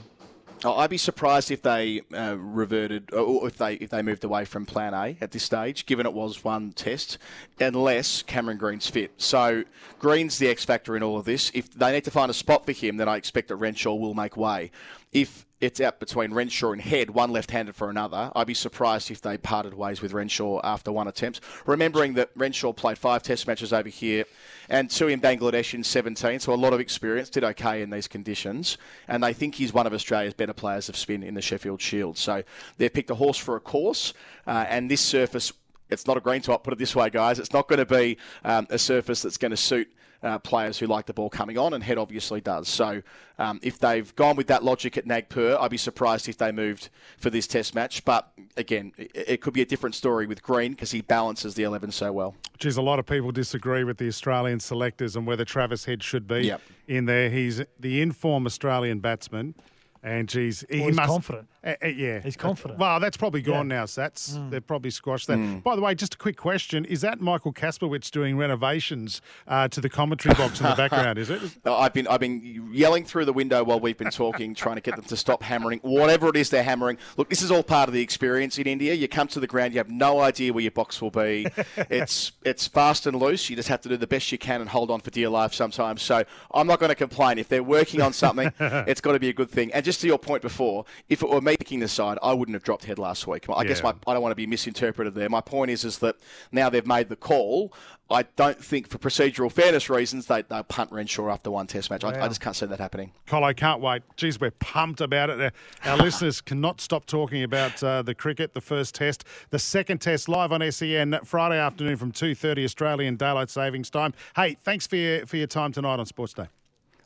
Oh, 0.64 0.76
I'd 0.76 0.92
be 0.92 0.98
surprised 0.98 1.50
if 1.50 1.64
they 1.64 2.02
uh, 2.14 2.36
reverted 2.38 3.12
or 3.14 3.48
if 3.48 3.58
they 3.58 3.76
if 3.76 3.90
they 3.90 4.04
moved 4.04 4.24
away 4.24 4.46
from 4.46 4.68
Plan 4.68 4.94
A 4.94 5.18
at 5.20 5.32
this 5.32 5.42
stage, 5.42 5.88
given 5.88 6.06
it 6.06 6.14
was 6.14 6.44
one 6.44 6.72
test, 6.72 7.18
unless 7.60 8.22
Cameron 8.22 8.58
Green's 8.58 8.88
fit. 8.88 9.12
So 9.18 9.64
Green's 9.98 10.38
the 10.38 10.50
X 10.50 10.64
factor 10.64 10.96
in 10.96 11.02
all 11.02 11.18
of 11.18 11.26
this. 11.26 11.52
If 11.56 11.74
they 11.74 11.92
need 11.92 12.04
to 12.04 12.12
find 12.12 12.30
a 12.30 12.34
spot 12.34 12.66
for 12.66 12.74
him, 12.74 12.98
then 12.98 13.10
I 13.10 13.16
expect 13.16 13.48
that 13.48 13.56
Renshaw 13.56 13.96
will 13.96 14.14
make 14.14 14.38
way. 14.38 14.70
If 15.12 15.48
it's 15.62 15.80
out 15.80 16.00
between 16.00 16.34
Renshaw 16.34 16.72
and 16.72 16.82
Head, 16.82 17.12
one 17.12 17.32
left-handed 17.32 17.76
for 17.76 17.90
another, 17.90 18.32
I'd 18.36 18.48
be 18.48 18.56
surprised 18.56 19.12
if 19.12 19.22
they 19.22 19.38
parted 19.38 19.76
ways 19.76 20.02
with 20.02 20.12
Renshaw 20.12 20.60
after 20.64 20.92
one 20.92 21.08
attempt. 21.08 21.40
Remembering 21.68 22.16
that 22.16 22.32
Renshaw 22.36 22.74
played 22.74 22.98
five 22.98 23.22
Test 23.22 23.48
matches 23.48 23.72
over 23.72 23.88
here 23.88 24.26
and 24.70 24.90
two 24.90 25.08
in 25.08 25.22
Bangladesh 25.22 25.76
in 25.76 25.84
17, 25.84 26.40
so 26.40 26.54
a 26.54 26.56
lot 26.56 26.74
of 26.74 26.80
experience, 26.80 27.30
did 27.30 27.44
okay 27.44 27.84
in 27.84 27.92
these 27.92 28.08
conditions, 28.08 28.80
and 29.08 29.24
they 29.24 29.34
think 29.34 29.56
he's 29.56 29.72
one 29.72 29.86
of 29.86 29.94
Australia's 29.94 30.34
better 30.34 30.54
players 30.54 30.90
of 30.90 30.98
spin 30.98 31.22
in 31.22 31.36
the 31.36 31.42
Sheffield 31.42 31.80
Shield. 31.80 32.18
So 32.18 32.44
they've 32.78 32.92
picked 32.92 33.12
a 33.12 33.16
horse 33.16 33.38
for 33.38 33.56
a 33.56 33.60
course, 33.60 34.14
uh, 34.48 34.66
and 34.68 34.90
this 34.90 35.02
surface. 35.02 35.54
It's 35.92 36.08
not 36.08 36.18
a 36.18 36.22
green 36.22 36.42
top, 36.42 36.64
put 36.64 36.74
it 36.74 36.80
this 36.80 36.96
way, 36.96 37.10
guys. 37.10 37.38
It's 37.38 37.54
not 37.54 37.68
going 37.68 37.80
to 37.80 37.86
be 37.86 38.18
um, 38.46 38.66
a 38.70 38.80
surface 38.80 39.22
that's 39.22 39.38
going 39.38 39.52
to 39.52 39.58
suit 39.58 39.90
uh, 40.24 40.38
players 40.40 40.78
who 40.80 40.88
like 40.88 41.06
the 41.06 41.14
ball 41.14 41.30
coming 41.30 41.58
on, 41.58 41.74
and 41.74 41.84
Head 41.84 41.98
obviously 41.98 42.42
does. 42.42 42.68
So 42.68 43.02
um, 43.40 43.60
if 43.64 43.80
they've 43.80 44.16
gone 44.16 44.36
with 44.36 44.48
that 44.48 44.64
logic 44.64 44.98
at 44.98 45.06
Nagpur, 45.06 45.58
I'd 45.60 45.72
be 45.72 45.78
surprised 45.78 46.30
if 46.30 46.38
they 46.38 46.52
moved 46.52 46.90
for 47.18 47.30
this 47.30 47.48
Test 47.48 47.74
match. 47.76 48.06
But 48.06 48.32
again, 48.58 48.92
it, 48.98 49.12
it 49.16 49.42
could 49.42 49.54
be 49.54 49.62
a 49.62 49.66
different 49.66 49.96
story 49.96 50.28
with 50.28 50.44
Green 50.44 50.72
because 50.74 50.92
he 50.92 51.02
balances 51.02 51.56
the 51.56 51.64
11 51.64 51.92
so 51.92 52.12
well. 52.12 52.36
Geez, 52.60 52.78
a 52.78 52.82
lot 52.82 53.00
of 53.00 53.06
people 53.06 53.32
disagree 53.32 53.84
with 53.84 53.98
the 53.98 54.08
Australian 54.08 54.60
selectors 54.60 55.16
and 55.16 55.26
whether 55.26 55.44
Travis 55.46 55.86
Head 55.86 56.04
should 56.04 56.28
be 56.28 56.42
Yep. 56.46 56.62
in 56.88 57.06
there. 57.06 57.30
He's 57.30 57.62
the 57.80 58.02
informed 58.02 58.46
Australian 58.46 59.00
batsman, 59.00 59.56
and 60.04 60.30
geez, 60.30 60.64
he 60.70 60.80
Well, 60.80 60.88
he's 60.88 60.96
must 60.96 61.10
confident. 61.10 61.48
Uh, 61.64 61.76
uh, 61.84 61.88
yeah. 61.88 62.20
He's 62.22 62.36
confident. 62.36 62.80
Well, 62.80 63.00
that's 63.00 63.18
probably 63.18 63.42
gone 63.42 63.70
Yeah. 63.70 63.78
now, 63.80 63.86
Sats. 63.86 64.36
Mm. 64.36 64.50
They've 64.50 64.66
probably 64.66 64.90
squashed 64.90 65.28
that. 65.28 65.38
Mm. 65.38 65.62
By 65.62 65.76
the 65.76 65.82
way, 65.82 65.94
just 65.94 66.16
a 66.16 66.18
quick 66.18 66.36
question. 66.38 66.86
Is 66.86 67.02
that 67.02 67.22
Michael 67.22 67.54
Kasprowicz 67.54 68.10
doing 68.10 68.36
renovations 68.38 69.22
uh, 69.48 69.68
to 69.68 69.80
the 69.80 69.90
commentary 69.90 70.34
box 70.36 70.60
in 70.60 70.68
the 70.68 70.76
background, 70.76 71.20
is 71.20 71.30
it? 71.30 71.42
Uh, 71.64 71.78
I've 71.78 71.94
been 71.94 72.08
I've 72.08 72.20
been 72.20 72.70
yelling 72.72 73.06
through 73.06 73.26
the 73.26 73.34
window 73.34 73.64
while 73.64 73.80
we've 73.80 73.98
been 73.98 74.10
talking, 74.10 74.56
trying 74.56 74.76
to 74.76 74.82
get 74.82 74.96
them 74.96 75.06
to 75.06 75.18
stop 75.18 75.44
hammering 75.44 75.80
whatever 75.80 76.28
it 76.30 76.36
is 76.36 76.50
they're 76.50 76.64
hammering. 76.64 76.98
Look, 77.18 77.30
this 77.30 77.42
is 77.42 77.52
all 77.52 77.62
part 77.62 77.88
of 77.88 77.94
the 77.94 78.02
experience 78.02 78.58
in 78.58 78.66
India. 78.68 78.94
You 78.94 79.08
come 79.08 79.28
to 79.30 79.40
the 79.40 79.48
ground, 79.48 79.74
you 79.74 79.80
have 79.80 79.90
no 79.90 80.20
idea 80.20 80.54
where 80.54 80.62
your 80.62 80.72
box 80.72 81.02
will 81.02 81.12
be. 81.12 81.48
it's 81.90 82.32
it's 82.44 82.68
fast 82.68 83.06
and 83.06 83.20
loose. 83.20 83.50
You 83.50 83.56
just 83.56 83.70
have 83.70 83.82
to 83.82 83.90
do 83.90 83.98
the 83.98 84.08
best 84.08 84.32
you 84.32 84.38
can 84.38 84.62
and 84.62 84.70
hold 84.70 84.90
on 84.90 85.02
for 85.02 85.12
dear 85.12 85.30
life 85.30 85.54
sometimes. 85.54 86.02
So 86.02 86.24
I'm 86.54 86.68
not 86.68 86.80
going 86.80 86.90
to 86.90 86.96
complain 86.96 87.38
if 87.38 87.48
they're 87.48 87.64
working 87.64 88.02
on 88.02 88.14
something. 88.14 88.52
it's 88.60 89.02
got 89.02 89.12
to 89.12 89.20
be 89.20 89.30
a 89.30 89.34
good 89.34 89.50
thing. 89.50 89.72
And 89.74 89.86
just 89.86 90.02
to 90.02 90.08
your 90.08 90.20
point 90.20 90.42
before, 90.42 90.86
if 91.10 91.22
it 91.22 91.30
were 91.30 91.42
me 91.52 91.58
picking 91.58 91.80
the 91.80 91.88
side, 91.88 92.18
I 92.22 92.34
wouldn't 92.34 92.56
have 92.56 92.64
dropped 92.64 92.86
head 92.86 93.00
last 93.00 93.28
week. 93.28 93.46
I 93.50 93.64
guess 93.64 93.84
my 93.84 93.94
I 94.08 94.14
don't 94.14 94.22
want 94.22 94.32
to 94.32 94.36
be 94.36 94.48
misinterpreted 94.48 95.16
there. 95.16 95.30
My 95.30 95.42
point 95.42 95.72
is 95.72 95.86
is 95.86 96.00
that 96.00 96.18
now 96.52 96.70
they've 96.70 96.86
made 96.86 97.10
the 97.10 97.16
call. 97.16 97.74
I 98.10 98.24
don't 98.24 98.62
think 98.64 98.90
for 98.90 98.98
procedural 98.98 99.50
fairness 99.50 99.90
reasons 99.90 100.26
they, 100.28 100.42
they'll 100.42 100.64
punt 100.64 100.92
Renshaw 100.92 101.30
after 101.30 101.50
one 101.50 101.68
test 101.68 101.90
match. 101.90 102.04
I, 102.04 102.10
I 102.26 102.28
just 102.28 102.42
can't 102.42 102.56
see 102.56 102.66
that 102.66 102.80
happening. 102.80 103.14
Colo, 103.26 103.54
can't 103.54 103.80
wait. 103.80 104.04
Geez, 104.18 104.40
we're 104.40 104.52
pumped 104.52 105.00
about 105.00 105.30
it. 105.30 105.54
Our 105.86 105.98
listeners 106.04 106.42
cannot 106.42 106.82
stop 106.82 107.06
talking 107.06 107.44
about 107.44 107.82
uh, 107.82 108.02
the 108.02 108.14
cricket, 108.14 108.54
the 108.54 108.62
first 108.62 108.96
test, 108.96 109.24
the 109.50 109.60
second 109.60 110.00
test 110.00 110.28
live 110.28 110.52
on 110.52 110.70
SEN 110.72 111.20
Friday 111.24 111.58
afternoon 111.58 111.96
from 111.96 112.12
2.30 112.12 112.66
Australian 112.66 113.16
Daylight 113.16 113.50
Savings 113.50 113.90
Time. 113.90 114.14
Hey, 114.36 114.58
thanks 114.64 114.88
for 114.88 114.98
your, 114.98 115.26
for 115.26 115.38
your 115.38 115.48
time 115.48 115.72
tonight 115.72 116.00
on 116.00 116.06
Sports 116.06 116.34
Day. 116.34 116.48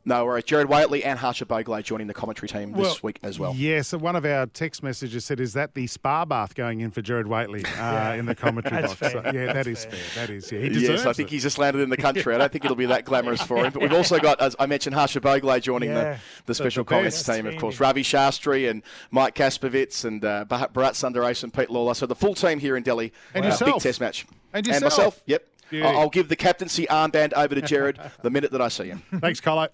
No 0.07 0.23
worries. 0.23 0.43
Jared 0.43 0.67
Waitley 0.67 1.03
and 1.03 1.17
Harsha 1.17 1.45
Bhogle 1.47 1.81
joining 1.83 2.05
the 2.05 2.13
commentary 2.13 2.47
team 2.47 2.71
this 2.73 2.79
Well, 2.79 2.97
week 3.01 3.19
as 3.23 3.39
well. 3.39 3.55
Yes, 3.55 3.87
So 3.87 3.97
one 3.97 4.15
of 4.15 4.23
our 4.23 4.45
text 4.45 4.83
messages 4.83 5.25
said, 5.25 5.39
"Is 5.39 5.53
that 5.53 5.73
the 5.73 5.87
spa 5.87 6.25
bath 6.25 6.53
going 6.53 6.81
in 6.81 6.91
for 6.91 7.01
Jared 7.01 7.25
Waitley 7.25 7.65
uh, 7.79 8.13
in 8.19 8.27
the 8.27 8.35
commentary 8.35 8.81
That's 8.83 8.93
box?" 8.93 8.99
fair. 9.13 9.23
So, 9.23 9.31
yeah, 9.33 9.45
That's 9.47 9.53
that 9.55 9.67
is 9.67 9.85
fair. 9.85 9.91
fair. 9.93 10.27
That 10.27 10.33
is. 10.33 10.51
Yeah, 10.51 10.59
he 10.59 10.69
deserves 10.69 10.89
Yes, 10.99 11.05
I 11.07 11.13
think 11.13 11.29
it. 11.29 11.31
he's 11.33 11.41
just 11.43 11.57
landed 11.57 11.81
in 11.81 11.89
the 11.89 11.97
country. 11.97 12.35
I 12.35 12.37
don't 12.37 12.51
think 12.51 12.63
it'll 12.65 12.77
be 12.77 12.85
that 12.85 13.05
glamorous 13.05 13.41
for 13.41 13.57
him. 13.65 13.73
But 13.73 13.81
we've 13.81 13.93
also 13.93 14.19
got, 14.19 14.39
as 14.41 14.55
I 14.59 14.67
mentioned, 14.67 14.93
Harsha 14.95 15.19
Bhogle 15.19 15.59
joining 15.59 15.89
Yeah. 15.89 16.13
the, 16.13 16.19
the 16.45 16.53
special 16.55 16.83
the 16.83 16.89
comments 16.89 17.23
best. 17.23 17.37
team, 17.37 17.47
of 17.47 17.57
course. 17.57 17.79
Ravi 17.79 18.03
Shastri 18.03 18.69
and 18.69 18.83
Mike 19.09 19.33
Kasprowicz 19.33 20.05
and 20.05 20.23
uh, 20.23 20.45
Bharat 20.47 20.71
Bharat 20.71 20.91
Sundaresh 20.91 21.41
and 21.43 21.51
Pete 21.51 21.69
Lalor. 21.69 21.95
So 21.95 22.05
the 22.05 22.15
full 22.15 22.35
team 22.35 22.59
here 22.59 22.77
in 22.77 22.83
Delhi. 22.83 23.11
And 23.33 23.43
Uh, 23.43 23.47
yourself. 23.49 23.73
Big 23.73 23.81
test 23.81 23.99
match. 24.01 24.27
And 24.53 24.67
And 24.67 24.67
yourself. 24.67 24.83
myself, 24.83 25.23
yep. 25.25 25.47
Beauty. 25.71 25.83
I'll 25.87 25.97
I'll 26.01 26.09
give 26.09 26.29
the 26.29 26.35
captaincy 26.35 26.85
armband 26.85 27.33
over 27.33 27.55
to 27.55 27.61
Jared 27.63 27.99
the 28.21 28.29
minute 28.29 28.51
that 28.51 28.61
I 28.61 28.67
see 28.67 28.85
him. 28.85 29.01
Thanks, 29.19 29.41
Colo. 29.41 29.67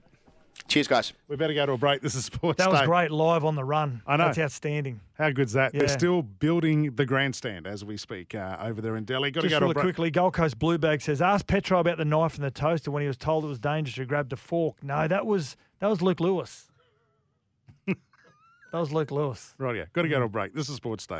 Cheers, 0.68 0.88
guys. 0.88 1.12
We 1.28 1.36
better 1.36 1.54
go 1.54 1.66
to 1.66 1.74
a 1.74 1.78
break. 1.78 2.02
This 2.02 2.16
is 2.16 2.26
Sports 2.26 2.58
Day. 2.58 2.64
That 2.64 2.72
was 2.72 2.80
Day. 2.82 2.86
great 2.86 3.12
live 3.12 3.43
on 3.43 3.56
the 3.56 3.64
run. 3.64 4.02
I 4.08 4.16
know. 4.16 4.26
That's 4.26 4.39
outstanding. 4.39 5.02
How 5.18 5.30
good's 5.32 5.54
that? 5.54 5.74
They're 5.74 5.88
still 5.89 6.22
building 6.22 6.95
the 6.95 7.06
grandstand 7.06 7.68
as 7.68 7.84
we 7.84 7.97
speak 7.97 8.34
uh, 8.36 8.58
over 8.62 8.80
there 8.82 8.95
in 8.95 9.04
Delhi. 9.04 9.32
Got 9.32 9.41
to 9.41 9.49
Just 9.49 9.56
go 9.56 9.60
to 9.60 9.66
a 9.66 9.68
really 9.68 9.74
break. 9.74 9.84
quickly, 9.84 10.12
Gold 10.12 10.34
Coast 10.34 10.58
Blue 10.60 10.78
Bag 10.78 11.02
says, 11.02 11.22
ask 11.22 11.45
Petro 11.45 11.80
about 11.80 11.97
the 11.97 12.06
knife 12.06 12.36
and 12.36 12.43
the 12.45 12.52
toaster 12.52 12.89
when 12.89 13.02
he 13.02 13.08
was 13.08 13.18
told 13.18 13.43
it 13.43 13.47
was 13.47 13.60
dangerous. 13.60 13.95
He 13.97 14.06
grabbed 14.06 14.32
a 14.32 14.38
fork. 14.38 14.82
No, 14.82 15.08
that 15.10 15.26
was 15.26 15.58
that 15.80 15.88
was 15.88 16.02
Luke 16.02 16.22
Lewis. 16.22 16.70
that 17.88 17.95
was 18.72 18.93
Luke 18.93 19.12
Lewis. 19.12 19.54
Right, 19.58 19.76
yeah. 19.76 19.86
Got 19.91 20.04
to 20.04 20.08
go 20.10 20.20
to 20.20 20.26
a 20.26 20.30
break. 20.30 20.54
This 20.54 20.70
is 20.70 20.76
Sports 20.76 21.06
Day. 21.06 21.20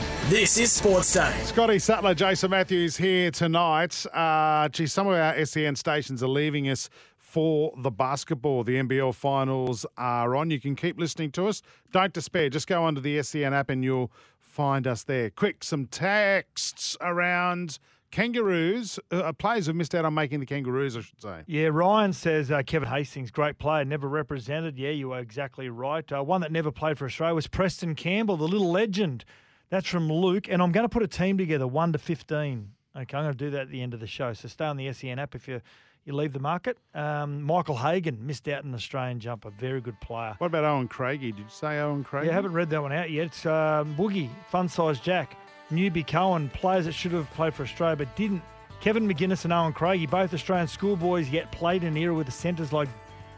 This 0.29 0.57
is 0.57 0.71
Sports 0.71 1.13
Day. 1.13 1.33
Scotty 1.43 1.77
Sattler, 1.77 2.13
Jason 2.13 2.51
Matthews 2.51 2.95
here 2.95 3.31
tonight. 3.31 4.05
Uh, 4.13 4.69
gee, 4.69 4.87
some 4.87 5.07
of 5.07 5.13
our 5.13 5.45
SEN 5.45 5.75
stations 5.75 6.23
are 6.23 6.27
leaving 6.29 6.69
us 6.69 6.89
for 7.17 7.73
the 7.77 7.91
basketball. 7.91 8.63
The 8.63 8.77
NBL 8.77 9.13
finals 9.13 9.85
are 9.97 10.35
on. 10.35 10.49
You 10.49 10.59
can 10.61 10.75
keep 10.75 10.97
listening 10.97 11.31
to 11.31 11.47
us. 11.47 11.61
Don't 11.91 12.13
despair. 12.13 12.49
Just 12.49 12.67
go 12.67 12.83
onto 12.83 13.01
the 13.01 13.21
SEN 13.23 13.53
app 13.53 13.69
and 13.69 13.83
you'll 13.83 14.11
find 14.39 14.87
us 14.87 15.03
there. 15.03 15.31
Quick, 15.31 15.65
some 15.65 15.87
texts 15.87 16.95
around 17.01 17.79
kangaroos. 18.11 18.99
Uh, 19.11 19.33
players 19.33 19.65
have 19.65 19.75
missed 19.75 19.95
out 19.95 20.05
on 20.05 20.13
making 20.13 20.39
the 20.39 20.45
kangaroos, 20.45 20.95
I 20.95 21.01
should 21.01 21.21
say. 21.21 21.41
Yeah, 21.47 21.67
Ryan 21.67 22.13
says 22.13 22.51
uh, 22.51 22.61
Kevin 22.65 22.87
Hastings, 22.87 23.31
great 23.31 23.57
player, 23.57 23.83
never 23.83 24.07
represented. 24.07 24.77
Yeah, 24.77 24.91
you 24.91 25.11
are 25.11 25.19
exactly 25.19 25.67
right. 25.67 26.09
Uh, 26.09 26.23
one 26.23 26.39
that 26.41 26.53
never 26.53 26.71
played 26.71 26.97
for 26.97 27.05
Australia 27.05 27.35
was 27.35 27.47
Preston 27.47 27.95
Campbell, 27.95 28.37
the 28.37 28.47
little 28.47 28.71
legend. 28.71 29.25
That's 29.71 29.87
from 29.87 30.11
Luke. 30.11 30.47
And 30.49 30.61
I'm 30.61 30.71
going 30.71 30.83
to 30.83 30.89
put 30.89 31.01
a 31.01 31.07
team 31.07 31.37
together, 31.37 31.65
1 31.65 31.93
to 31.93 31.97
15. 31.97 32.71
Okay, 32.95 33.17
I'm 33.17 33.23
going 33.23 33.33
to 33.33 33.37
do 33.37 33.49
that 33.51 33.61
at 33.61 33.69
the 33.69 33.81
end 33.81 33.93
of 33.93 34.01
the 34.01 34.07
show. 34.07 34.33
So 34.33 34.47
stay 34.47 34.65
on 34.65 34.77
the 34.77 34.91
SEN 34.91 35.17
app 35.17 35.33
if 35.33 35.47
you, 35.47 35.61
you 36.03 36.13
leave 36.13 36.33
the 36.33 36.39
market. 36.39 36.77
Um, 36.93 37.41
Michael 37.41 37.77
Hagan 37.77 38.27
missed 38.27 38.49
out 38.49 38.65
in 38.65 38.71
the 38.71 38.75
Australian 38.75 39.21
jumper. 39.21 39.49
Very 39.49 39.79
good 39.79 39.99
player. 40.01 40.35
What 40.37 40.47
about 40.47 40.65
Owen 40.65 40.89
Craigie? 40.89 41.31
Did 41.31 41.39
you 41.39 41.45
say 41.49 41.79
Owen 41.79 42.03
Craigie? 42.03 42.27
Yeah, 42.27 42.33
I 42.33 42.35
haven't 42.35 42.53
read 42.53 42.69
that 42.69 42.81
one 42.81 42.91
out 42.91 43.09
yet. 43.09 43.27
It's 43.27 43.45
um, 43.45 43.95
Boogie, 43.95 44.29
Fun 44.49 44.67
Size 44.67 44.99
Jack, 44.99 45.37
Newbie 45.71 46.05
Cohen, 46.05 46.49
players 46.49 46.83
that 46.83 46.91
should 46.91 47.13
have 47.13 47.31
played 47.31 47.53
for 47.53 47.63
Australia 47.63 47.95
but 47.95 48.13
didn't. 48.17 48.43
Kevin 48.81 49.07
McGuinness 49.07 49.45
and 49.45 49.53
Owen 49.53 49.71
Craigie, 49.71 50.07
both 50.07 50.33
Australian 50.33 50.67
schoolboys, 50.67 51.29
yet 51.29 51.49
played 51.53 51.83
in 51.83 51.89
an 51.89 51.97
era 51.97 52.13
with 52.13 52.25
the 52.25 52.31
centres 52.31 52.73
like 52.73 52.89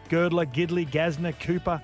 Girdler, 0.10 0.46
Gidley, 0.46 0.88
Gasnier, 0.90 1.38
Cooper, 1.40 1.82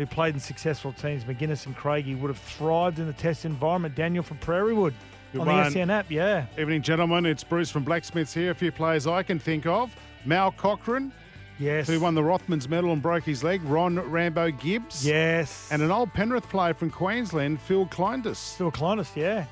who 0.00 0.06
played 0.06 0.34
in 0.34 0.40
successful 0.40 0.92
teams. 0.92 1.24
McGuinness 1.24 1.66
and 1.66 1.76
Craigie 1.76 2.14
would 2.14 2.28
have 2.28 2.38
thrived 2.38 2.98
in 2.98 3.06
the 3.06 3.12
test 3.12 3.44
environment. 3.44 3.94
Daniel 3.94 4.22
from 4.22 4.38
Prairie 4.38 4.72
Wood 4.74 4.94
Good 5.32 5.42
on 5.42 5.46
one. 5.46 5.64
the 5.64 5.70
SN 5.70 5.90
app, 5.90 6.10
yeah. 6.10 6.46
Evening, 6.58 6.82
gentlemen. 6.82 7.26
It's 7.26 7.44
Bruce 7.44 7.70
from 7.70 7.84
Blacksmiths 7.84 8.32
here. 8.34 8.50
A 8.50 8.54
few 8.54 8.72
players 8.72 9.06
I 9.06 9.22
can 9.22 9.38
think 9.38 9.66
of. 9.66 9.94
Mal 10.24 10.52
Cochrane. 10.52 11.12
Yes. 11.58 11.86
Who 11.88 12.00
won 12.00 12.14
the 12.14 12.22
Rothmans 12.22 12.68
medal 12.68 12.92
and 12.92 13.02
broke 13.02 13.24
his 13.24 13.44
leg. 13.44 13.62
Ron 13.64 13.98
Rambo 14.10 14.50
Gibbs. 14.52 15.06
Yes. 15.06 15.68
And 15.70 15.82
an 15.82 15.90
old 15.90 16.10
Penrith 16.14 16.48
player 16.48 16.72
from 16.72 16.90
Queensland, 16.90 17.60
Phil 17.60 17.84
Kleindus. 17.86 18.56
Phil 18.56 18.70
Kleindus, 18.72 19.14
yeah. 19.14 19.44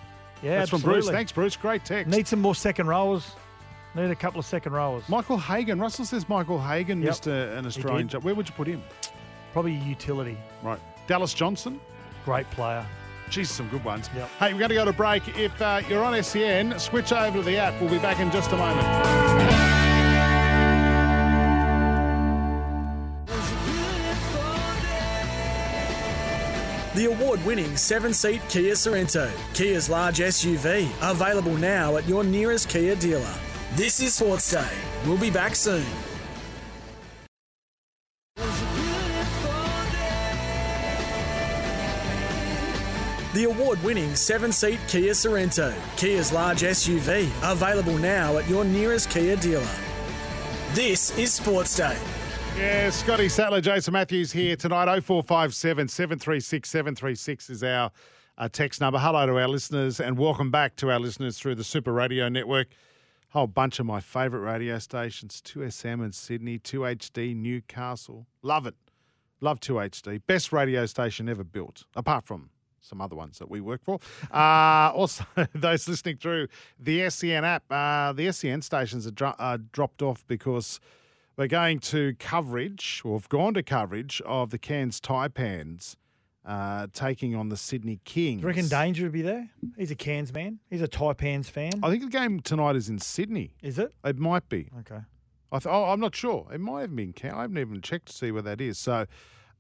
Yeah, 0.43 0.59
That's 0.61 0.71
from 0.71 0.81
Bruce. 0.81 0.97
absolutely. 0.99 1.13
Thanks, 1.19 1.33
Bruce. 1.33 1.57
Great 1.57 1.85
text. 1.85 2.11
Need 2.11 2.27
some 2.27 2.41
more 2.41 2.55
second 2.55 2.87
rowers. 2.87 3.33
Need 3.95 4.11
a 4.11 4.15
couple 4.15 4.39
of 4.41 4.47
second 4.47 4.73
rowers. 4.73 5.07
Michael 5.09 5.37
Hagan. 5.39 5.81
Russell 5.81 6.05
says 6.05 6.29
Michael 6.29 6.61
Hagan 6.61 7.01
Yep. 7.01 7.07
missed 7.07 7.27
a, 7.27 7.57
an 7.59 7.67
Australian 7.67 8.09
job. 8.09 8.23
Where 8.25 8.35
would 8.35 8.49
you 8.49 8.55
put 8.55 8.69
him? 8.69 8.83
Probably 9.53 9.77
a 9.77 9.81
utility. 9.81 10.37
Right. 10.63 10.81
Dallas 11.07 11.35
Johnson. 11.35 11.81
Great 12.25 12.51
player. 12.51 12.87
Geez, 13.31 13.51
some 13.51 13.69
good 13.69 13.85
ones. 13.85 14.09
Yep. 14.15 14.29
Hey, 14.39 14.53
we're 14.53 14.61
going 14.61 14.71
to 14.71 14.75
go 14.75 14.85
to 14.85 14.93
break. 14.93 15.37
If 15.37 15.61
uh, 15.61 15.83
you're 15.89 16.03
on 16.03 16.23
SEN, 16.23 16.79
switch 16.79 17.13
over 17.13 17.39
to 17.39 17.43
the 17.43 17.59
app. 17.59 17.81
We'll 17.81 17.91
be 17.91 17.99
back 17.99 18.21
in 18.21 18.31
just 18.31 18.53
a 18.53 18.57
moment. 18.57 19.89
The 26.95 27.05
award 27.05 27.45
winning 27.47 27.77
seven 27.77 28.13
seat 28.13 28.41
Kia 28.49 28.75
Sorento, 28.75 29.31
Kia's 29.55 29.89
large 29.89 30.19
SUV, 30.19 30.91
available 31.01 31.57
now 31.57 31.97
at 31.97 32.09
your 32.09 32.25
nearest 32.25 32.69
Kia 32.69 32.97
dealer. 32.97 33.35
This 33.75 34.01
is 34.01 34.15
Sports 34.15 34.51
Day. 34.51 34.67
We'll 35.07 35.17
be 35.17 35.31
back 35.31 35.55
soon. 35.55 35.87
The 43.39 43.45
award 43.45 43.81
winning 43.85 44.17
seven 44.17 44.51
seat 44.51 44.81
Kia 44.89 45.13
Sorento, 45.13 45.73
Kia's 45.97 46.33
large 46.33 46.63
SUV, 46.63 47.31
available 47.45 47.97
now 47.97 48.37
at 48.37 48.49
your 48.49 48.65
nearest 48.65 49.11
Kia 49.11 49.37
dealer. 49.37 49.65
This 50.73 51.17
is 51.17 51.35
Sports 51.35 51.77
Day. 51.77 51.97
Yeah, 52.57 52.91
Scotty 52.91 53.29
Sattler, 53.29 53.61
Jason 53.61 53.93
Matthews 53.93 54.33
here 54.33 54.57
tonight. 54.57 54.87
0457 54.87 55.87
736 55.87 56.69
736 56.69 57.51
is 57.51 57.63
our 57.63 57.93
uh, 58.39 58.49
text 58.49 58.81
number. 58.81 58.99
Hello 58.99 59.25
to 59.25 59.39
our 59.39 59.47
listeners 59.47 60.01
and 60.01 60.19
welcome 60.19 60.51
back 60.51 60.75
to 60.75 60.91
our 60.91 60.99
listeners 60.99 61.39
through 61.39 61.55
the 61.55 61.63
Super 61.63 61.93
Radio 61.93 62.29
Network. 62.29 62.67
Whole 63.29 63.47
bunch 63.47 63.79
of 63.79 63.87
my 63.87 64.01
favourite 64.01 64.53
radio 64.53 64.81
stations 64.81 65.41
2SM 65.47 66.05
in 66.05 66.11
Sydney, 66.11 66.59
2HD 66.59 67.37
Newcastle. 67.37 68.27
Love 68.43 68.67
it. 68.67 68.75
Love 69.41 69.61
2HD. 69.61 70.23
Best 70.27 70.53
radio 70.53 70.87
station 70.87 71.29
ever 71.29 71.45
built, 71.45 71.85
apart 71.95 72.27
from 72.27 72.51
some 72.81 73.01
other 73.01 73.17
ones 73.17 73.39
that 73.39 73.51
we 73.51 73.61
work 73.61 73.83
for. 73.83 73.99
Uh, 74.33 74.91
also, 74.95 75.25
those 75.55 75.89
listening 75.89 76.17
through 76.17 76.49
the 76.79 77.09
SEN 77.11 77.45
app, 77.45 77.65
uh, 77.71 78.13
the 78.13 78.31
SEN 78.33 78.63
stations 78.63 79.07
are, 79.07 79.11
dro- 79.13 79.35
are 79.39 79.59
dropped 79.59 80.03
off 80.03 80.25
because 80.27 80.81
we're 81.37 81.47
going 81.47 81.79
to 81.79 82.15
coverage, 82.19 83.03
or 83.05 83.19
have 83.19 83.29
gone 83.29 83.55
to 83.55 83.63
coverage, 83.63 84.21
of 84.27 84.51
the 84.51 84.59
Cairns 84.59 85.01
Taipans 85.01 85.97
uh, 86.45 86.87
taking 86.93 87.35
on 87.37 87.49
the 87.51 87.57
Sydney 87.57 88.01
Kings. 88.05 88.41
Do 88.41 88.43
you 88.43 88.49
reckon 88.49 88.69
Danger 88.69 89.05
would 89.05 89.13
be 89.13 89.23
there? 89.23 89.49
He's 89.77 89.91
a 89.91 89.95
Cairns 89.95 90.33
man. 90.33 90.59
He's 90.71 90.83
a 90.83 90.89
Taipans 90.89 91.47
fan. 91.47 91.73
I 91.83 91.91
think 91.91 92.03
the 92.03 92.09
game 92.09 92.41
tonight 92.41 92.75
is 92.75 92.89
in 92.89 92.99
Sydney. 92.99 93.55
Is 93.63 93.79
it? 93.79 93.93
It 94.05 94.19
might 94.19 94.49
be. 94.49 94.69
Okay. 94.81 95.01
I 95.53 95.59
th- 95.59 95.73
oh, 95.73 95.85
I'm 95.85 96.01
not 96.01 96.15
sure. 96.15 96.47
It 96.53 96.61
might 96.61 96.83
have 96.83 96.97
been. 96.97 97.13
Ca- 97.13 97.37
I 97.37 97.43
haven't 97.43 97.59
even 97.59 97.81
checked 97.83 98.07
to 98.07 98.13
see 98.13 98.31
where 98.31 98.43
that 98.43 98.61
is. 98.61 98.79
So, 98.79 99.07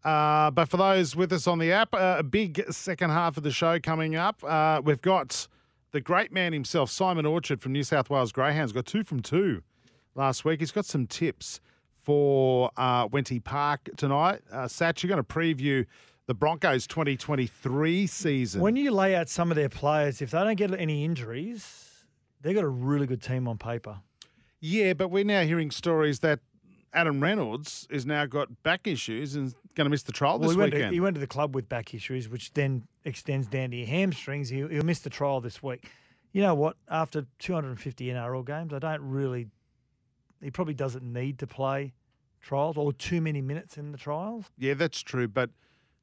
uh, 0.04 0.50
but 0.50 0.68
for 0.68 0.76
those 0.76 1.16
with 1.16 1.32
us 1.32 1.46
on 1.46 1.58
the 1.58 1.72
app, 1.72 1.94
uh, 1.94 2.16
a 2.18 2.22
big 2.22 2.64
second 2.72 3.10
half 3.10 3.36
of 3.36 3.42
the 3.42 3.50
show 3.50 3.78
coming 3.80 4.16
up. 4.16 4.42
Uh, 4.44 4.80
we've 4.84 5.02
got 5.02 5.48
the 5.92 6.00
great 6.00 6.32
man 6.32 6.52
himself, 6.52 6.90
Simon 6.90 7.26
Orchard 7.26 7.60
from 7.60 7.72
New 7.72 7.82
South 7.82 8.10
Wales 8.10 8.32
Greyhounds. 8.32 8.72
Got 8.72 8.86
two 8.86 9.04
from 9.04 9.20
two 9.20 9.62
last 10.14 10.44
week. 10.44 10.60
He's 10.60 10.72
got 10.72 10.84
some 10.84 11.06
tips 11.06 11.60
for 11.96 12.70
uh, 12.76 13.08
Wenty 13.08 13.42
Park 13.42 13.88
tonight. 13.96 14.40
Uh, 14.50 14.64
Satch, 14.64 15.02
you're 15.02 15.08
going 15.08 15.22
to 15.22 15.24
preview 15.24 15.84
the 16.26 16.34
Broncos 16.34 16.86
2023 16.86 18.06
season. 18.06 18.60
When 18.60 18.76
you 18.76 18.90
lay 18.90 19.16
out 19.16 19.28
some 19.28 19.50
of 19.50 19.56
their 19.56 19.68
players, 19.68 20.22
if 20.22 20.30
they 20.30 20.38
don't 20.38 20.56
get 20.56 20.72
any 20.78 21.04
injuries, 21.04 22.04
they've 22.42 22.54
got 22.54 22.64
a 22.64 22.68
really 22.68 23.06
good 23.06 23.22
team 23.22 23.48
on 23.48 23.58
paper. 23.58 24.00
Yeah, 24.60 24.92
but 24.92 25.08
we're 25.08 25.24
now 25.24 25.42
hearing 25.42 25.70
stories 25.70 26.20
that 26.20 26.40
Adam 26.92 27.22
Reynolds 27.22 27.86
has 27.90 28.06
now 28.06 28.26
got 28.26 28.62
back 28.62 28.86
issues 28.86 29.34
and 29.34 29.54
going 29.74 29.84
to 29.84 29.90
miss 29.90 30.02
the 30.02 30.12
trial 30.12 30.38
Well, 30.38 30.48
this 30.48 30.52
he, 30.52 30.58
went 30.58 30.72
to, 30.72 30.76
weekend. 30.78 30.94
he 30.94 31.00
went 31.00 31.14
to 31.14 31.20
the 31.20 31.26
club 31.26 31.54
with 31.54 31.68
back 31.68 31.94
issues, 31.94 32.28
which 32.28 32.52
then 32.54 32.86
extends 33.04 33.46
down 33.46 33.70
to 33.70 33.76
your 33.76 33.86
hamstrings. 33.86 34.48
He'll, 34.48 34.68
he'll 34.68 34.84
miss 34.84 35.00
the 35.00 35.10
trial 35.10 35.40
this 35.40 35.62
week. 35.62 35.88
You 36.32 36.42
know 36.42 36.54
what? 36.54 36.76
After 36.88 37.26
250 37.38 38.06
NRL 38.06 38.46
games, 38.46 38.72
I 38.72 38.78
don't 38.78 39.02
really. 39.02 39.48
He 40.42 40.50
probably 40.50 40.74
doesn't 40.74 41.02
need 41.02 41.38
to 41.40 41.46
play 41.46 41.94
trials 42.40 42.76
or 42.76 42.92
too 42.92 43.20
many 43.20 43.40
minutes 43.40 43.76
in 43.76 43.92
the 43.92 43.98
trials. 43.98 44.44
Yeah, 44.56 44.74
that's 44.74 45.00
true. 45.00 45.26
But, 45.26 45.50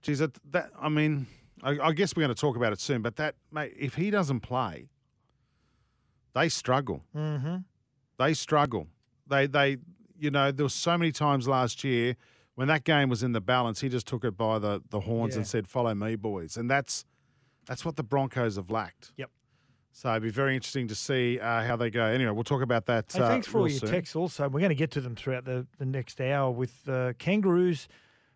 geez, 0.01 0.19
that, 0.19 0.37
that 0.51 0.71
I 0.79 0.89
mean, 0.89 1.27
I, 1.63 1.77
I 1.79 1.93
guess 1.93 2.15
we're 2.15 2.23
going 2.23 2.35
to 2.35 2.39
talk 2.39 2.57
about 2.57 2.73
it 2.73 2.79
soon. 2.79 3.01
But 3.01 3.15
that, 3.15 3.35
mate, 3.51 3.73
if 3.77 3.95
he 3.95 4.11
doesn't 4.11 4.41
play, 4.41 4.89
they 6.33 6.49
struggle. 6.49 7.01
Mm-hmm. 7.15 7.57
They 8.17 8.33
struggle. 8.33 8.87
They, 9.27 9.47
they, 9.47 9.77
you 10.19 10.31
know, 10.31 10.51
there 10.51 10.63
was 10.63 10.73
so 10.73 10.97
many 10.97 11.11
times 11.11 11.47
last 11.47 11.83
year 11.83 12.15
when 12.55 12.67
that 12.69 12.83
game 12.83 13.09
was 13.09 13.21
in 13.21 13.33
the 13.33 13.41
balance, 13.41 13.81
he 13.81 13.89
just 13.89 14.07
took 14.07 14.23
it 14.23 14.35
by 14.37 14.59
the, 14.59 14.81
the 14.89 15.01
horns 15.01 15.35
and 15.35 15.45
said, 15.45 15.67
"Follow 15.67 15.93
me, 15.93 16.15
boys." 16.15 16.57
And 16.57 16.69
that's 16.69 17.05
that's 17.65 17.85
what 17.85 17.97
the 17.97 18.03
Broncos 18.03 18.55
have 18.55 18.71
lacked. 18.71 19.11
Yep. 19.17 19.29
So 19.91 20.09
it'd 20.09 20.23
be 20.23 20.29
very 20.29 20.55
interesting 20.55 20.89
to 20.89 20.95
see 20.95 21.39
uh, 21.39 21.63
how 21.63 21.75
they 21.77 21.89
go. 21.89 22.03
Anyway, 22.03 22.31
we'll 22.31 22.43
talk 22.43 22.61
about 22.61 22.85
that. 22.87 23.13
Hey, 23.13 23.21
uh, 23.21 23.27
thanks 23.29 23.47
for 23.47 23.59
all 23.59 23.67
your 23.67 23.79
soon. 23.79 23.89
texts. 23.89 24.15
Also, 24.15 24.49
we're 24.49 24.59
going 24.59 24.69
to 24.69 24.75
get 24.75 24.91
to 24.91 25.01
them 25.01 25.15
throughout 25.15 25.45
the, 25.45 25.65
the 25.77 25.85
next 25.85 26.19
hour 26.19 26.51
with 26.51 26.73
uh, 26.89 27.13
Kangaroos. 27.17 27.87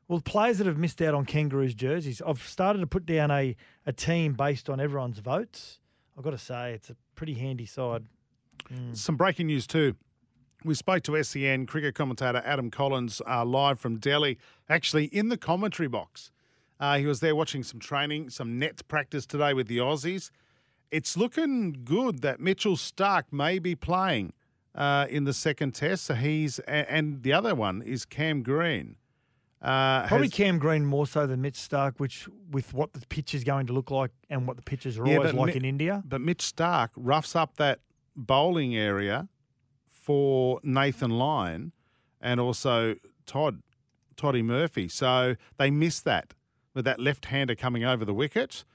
Well, 0.08 0.22
players 0.22 0.58
that 0.60 0.68
have 0.68 0.78
missed 0.78 1.02
out 1.02 1.14
on 1.14 1.26
Kangaroos 1.26 1.74
jerseys. 1.74 2.22
I've 2.26 2.42
started 2.42 2.80
to 2.80 2.88
put 2.88 3.06
down 3.06 3.30
a, 3.30 3.58
a 3.86 3.92
team 3.92 4.34
based 4.34 4.70
on 4.70 4.80
everyone's 4.80 5.20
votes. 5.20 5.80
I've 6.18 6.24
got 6.24 6.32
to 6.32 6.38
say, 6.38 6.74
it's 6.74 6.90
a 6.90 6.96
pretty 7.16 7.34
handy 7.34 7.66
side. 7.66 8.06
Some 8.94 9.18
breaking 9.18 9.48
news 9.48 9.68
too. 9.68 9.96
We 10.64 10.74
spoke 10.74 11.04
to 11.04 11.22
SEN 11.24 11.66
cricket 11.68 11.96
commentator 11.96 12.42
Adam 12.46 12.70
Collins 12.70 13.22
uh, 13.28 13.46
live 13.46 13.80
from 13.80 13.98
Delhi, 13.98 14.38
actually 14.68 15.06
in 15.06 15.30
the 15.30 15.38
commentary 15.38 15.88
box. 15.88 16.32
Uh, 16.80 16.98
he 16.98 17.06
was 17.06 17.20
there 17.22 17.36
watching 17.36 17.64
some 17.64 17.80
training, 17.80 18.30
some 18.30 18.60
net 18.60 18.86
practice 18.88 19.26
today 19.26 19.54
with 19.54 19.68
the 19.68 19.78
Aussies. 19.78 20.32
It's 20.92 21.16
looking 21.16 21.82
good 21.84 22.22
that 22.22 22.40
Mitchell 22.40 22.76
Starc 22.76 23.24
may 23.32 23.60
be 23.60 23.76
playing 23.76 24.34
uh, 24.76 25.06
in 25.10 25.24
the 25.24 25.34
second 25.34 25.76
test. 25.76 26.06
So 26.06 26.14
he's 26.16 26.60
and 26.60 27.24
the 27.24 27.32
other 27.34 27.56
one 27.56 27.82
is 27.82 28.06
Cam 28.06 28.44
Green. 28.44 28.96
Uh, 29.62 30.08
Probably 30.08 30.28
has- 30.28 30.34
Cam 30.34 30.58
Green 30.58 30.86
more 30.86 31.06
so 31.06 31.28
than 31.28 31.42
Mitch 31.42 31.56
Starc, 31.58 32.00
which 32.00 32.28
with 32.52 32.74
what 32.74 32.94
the 32.94 33.06
pitch 33.08 33.34
is 33.34 33.44
going 33.44 33.68
to 33.68 33.74
look 33.74 33.92
like 33.92 34.12
and 34.30 34.48
what 34.48 34.56
the 34.56 34.64
pitches 34.64 34.98
are 34.98 35.06
Yeah, 35.06 35.18
always 35.18 35.34
like 35.34 35.54
Mi- 35.54 35.58
in 35.60 35.66
India. 35.66 36.02
But 36.06 36.22
Mitch 36.22 36.44
Starc 36.54 36.90
roughs 36.96 37.36
up 37.36 37.56
that 37.58 37.80
bowling 38.16 38.76
area 38.76 39.28
for 40.10 40.60
Nathan 40.64 41.12
Lyon 41.12 41.72
and 42.20 42.40
also 42.40 42.96
Todd, 43.28 43.62
Toddy 44.18 44.42
Murphy. 44.42 44.88
So 44.88 45.36
they 45.60 45.70
missed 45.70 46.04
that 46.06 46.34
with 46.74 46.86
that 46.86 47.00
left 47.00 47.26
hander 47.26 47.54
coming 47.54 47.86
over 47.86 48.04
the 48.06 48.14
wicket. 48.16 48.66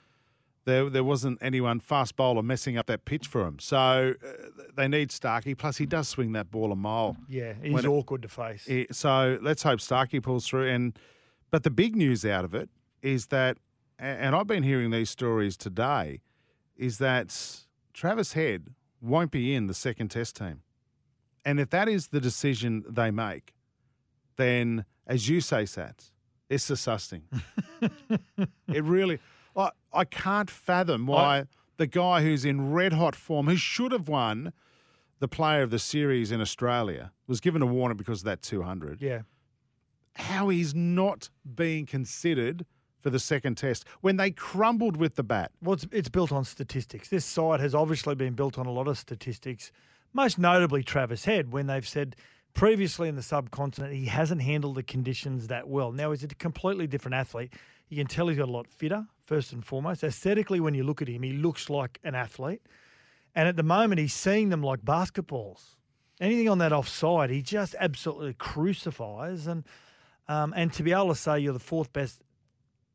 There, 0.64 0.88
there 0.88 1.02
wasn't 1.02 1.38
anyone 1.42 1.80
fast 1.80 2.14
bowler 2.14 2.44
messing 2.44 2.78
up 2.78 2.86
that 2.86 3.04
pitch 3.04 3.26
for 3.26 3.44
him. 3.48 3.58
So 3.58 4.14
uh, 4.24 4.28
they 4.76 4.86
need 4.86 5.10
Starkey. 5.10 5.56
Plus, 5.56 5.76
he 5.76 5.86
does 5.86 6.06
swing 6.06 6.30
that 6.34 6.52
ball 6.52 6.70
a 6.70 6.76
mile. 6.76 7.16
Yeah, 7.28 7.54
he's 7.60 7.80
it- 7.80 7.88
awkward 7.88 8.22
to 8.22 8.28
face. 8.28 8.64
Eh, 8.68 8.84
so 8.92 9.36
let's 9.42 9.64
hope 9.64 9.80
Starkey 9.80 10.20
pulls 10.20 10.46
through. 10.46 10.68
And 10.68 10.96
but 11.50 11.64
the 11.64 11.70
big 11.70 11.96
news 11.96 12.24
out 12.24 12.44
of 12.44 12.54
it 12.54 12.70
is 13.02 13.26
that, 13.26 13.58
and 13.98 14.36
I've 14.36 14.46
been 14.46 14.62
hearing 14.62 14.92
these 14.92 15.10
stories 15.10 15.56
today, 15.56 16.20
is 16.76 16.98
that 16.98 17.64
Travis 17.92 18.34
Head 18.34 18.68
won't 19.00 19.32
be 19.32 19.52
in 19.52 19.66
the 19.66 19.74
second 19.74 20.12
Test 20.12 20.36
team. 20.36 20.60
And 21.44 21.60
if 21.60 21.70
that 21.70 21.88
is 21.88 22.08
the 22.08 22.20
decision 22.20 22.84
they 22.88 23.10
make, 23.10 23.54
then 24.36 24.84
as 25.06 25.28
you 25.28 25.40
say, 25.40 25.64
Sats, 25.64 26.12
it's 26.48 26.66
disgusting. 26.66 27.24
it 28.68 28.84
really, 28.84 29.18
I 29.56 29.70
I 29.92 30.04
can't 30.04 30.50
fathom 30.50 31.06
why 31.06 31.44
the 31.76 31.86
guy 31.86 32.22
who's 32.22 32.44
in 32.44 32.72
red 32.72 32.92
hot 32.92 33.14
form, 33.14 33.46
who 33.46 33.56
should 33.56 33.92
have 33.92 34.08
won 34.08 34.52
the 35.20 35.28
player 35.28 35.62
of 35.62 35.70
the 35.70 35.78
series 35.78 36.32
in 36.32 36.40
Australia, 36.40 37.12
was 37.26 37.40
given 37.40 37.62
a 37.62 37.66
warning 37.66 37.96
because 37.96 38.20
of 38.20 38.24
that 38.26 38.42
200. 38.42 39.00
Yeah. 39.00 39.22
How 40.16 40.48
he's 40.48 40.74
not 40.74 41.30
being 41.54 41.86
considered 41.86 42.66
for 43.00 43.10
the 43.10 43.18
second 43.18 43.56
test 43.56 43.84
when 44.00 44.16
they 44.16 44.30
crumbled 44.30 44.96
with 44.96 45.16
the 45.16 45.22
bat. 45.22 45.50
Well, 45.62 45.74
it's, 45.74 45.86
it's 45.92 46.08
built 46.08 46.32
on 46.32 46.44
statistics. 46.44 47.08
This 47.08 47.24
side 47.24 47.60
has 47.60 47.74
obviously 47.74 48.14
been 48.14 48.34
built 48.34 48.58
on 48.58 48.66
a 48.66 48.70
lot 48.70 48.88
of 48.88 48.96
statistics, 48.96 49.72
most 50.14 50.38
notably 50.38 50.82
Travis 50.82 51.24
Head, 51.26 51.52
when 51.52 51.66
they've 51.66 51.86
said 51.86 52.16
previously 52.54 53.08
in 53.08 53.16
the 53.16 53.22
subcontinent 53.22 53.92
he 53.92 54.06
hasn't 54.06 54.40
handled 54.40 54.76
the 54.76 54.82
conditions 54.82 55.48
that 55.48 55.68
well. 55.68 55.92
Now, 55.92 56.12
he's 56.12 56.24
a 56.24 56.28
completely 56.28 56.86
different 56.86 57.16
athlete. 57.16 57.52
You 57.88 57.96
can 57.96 58.06
tell 58.06 58.28
he's 58.28 58.38
got 58.38 58.48
a 58.48 58.52
lot 58.52 58.66
fitter, 58.68 59.06
first 59.26 59.52
and 59.52 59.64
foremost. 59.64 60.02
Aesthetically, 60.02 60.60
when 60.60 60.74
you 60.74 60.84
look 60.84 61.02
at 61.02 61.08
him, 61.08 61.22
he 61.22 61.32
looks 61.32 61.68
like 61.68 62.00
an 62.04 62.14
athlete. 62.14 62.62
And 63.34 63.48
at 63.48 63.56
the 63.56 63.62
moment, 63.62 64.00
he's 64.00 64.14
seeing 64.14 64.48
them 64.48 64.62
like 64.62 64.80
basketballs. 64.82 65.74
Anything 66.20 66.48
on 66.48 66.58
that 66.58 66.72
offside, 66.72 67.30
he 67.30 67.42
just 67.42 67.74
absolutely 67.78 68.34
crucifies. 68.34 69.46
And 69.46 69.64
um, 70.26 70.54
and 70.56 70.72
to 70.72 70.82
be 70.82 70.92
able 70.92 71.08
to 71.08 71.14
say 71.14 71.40
you're 71.40 71.52
the 71.52 71.58
fourth 71.58 71.92
best 71.92 72.22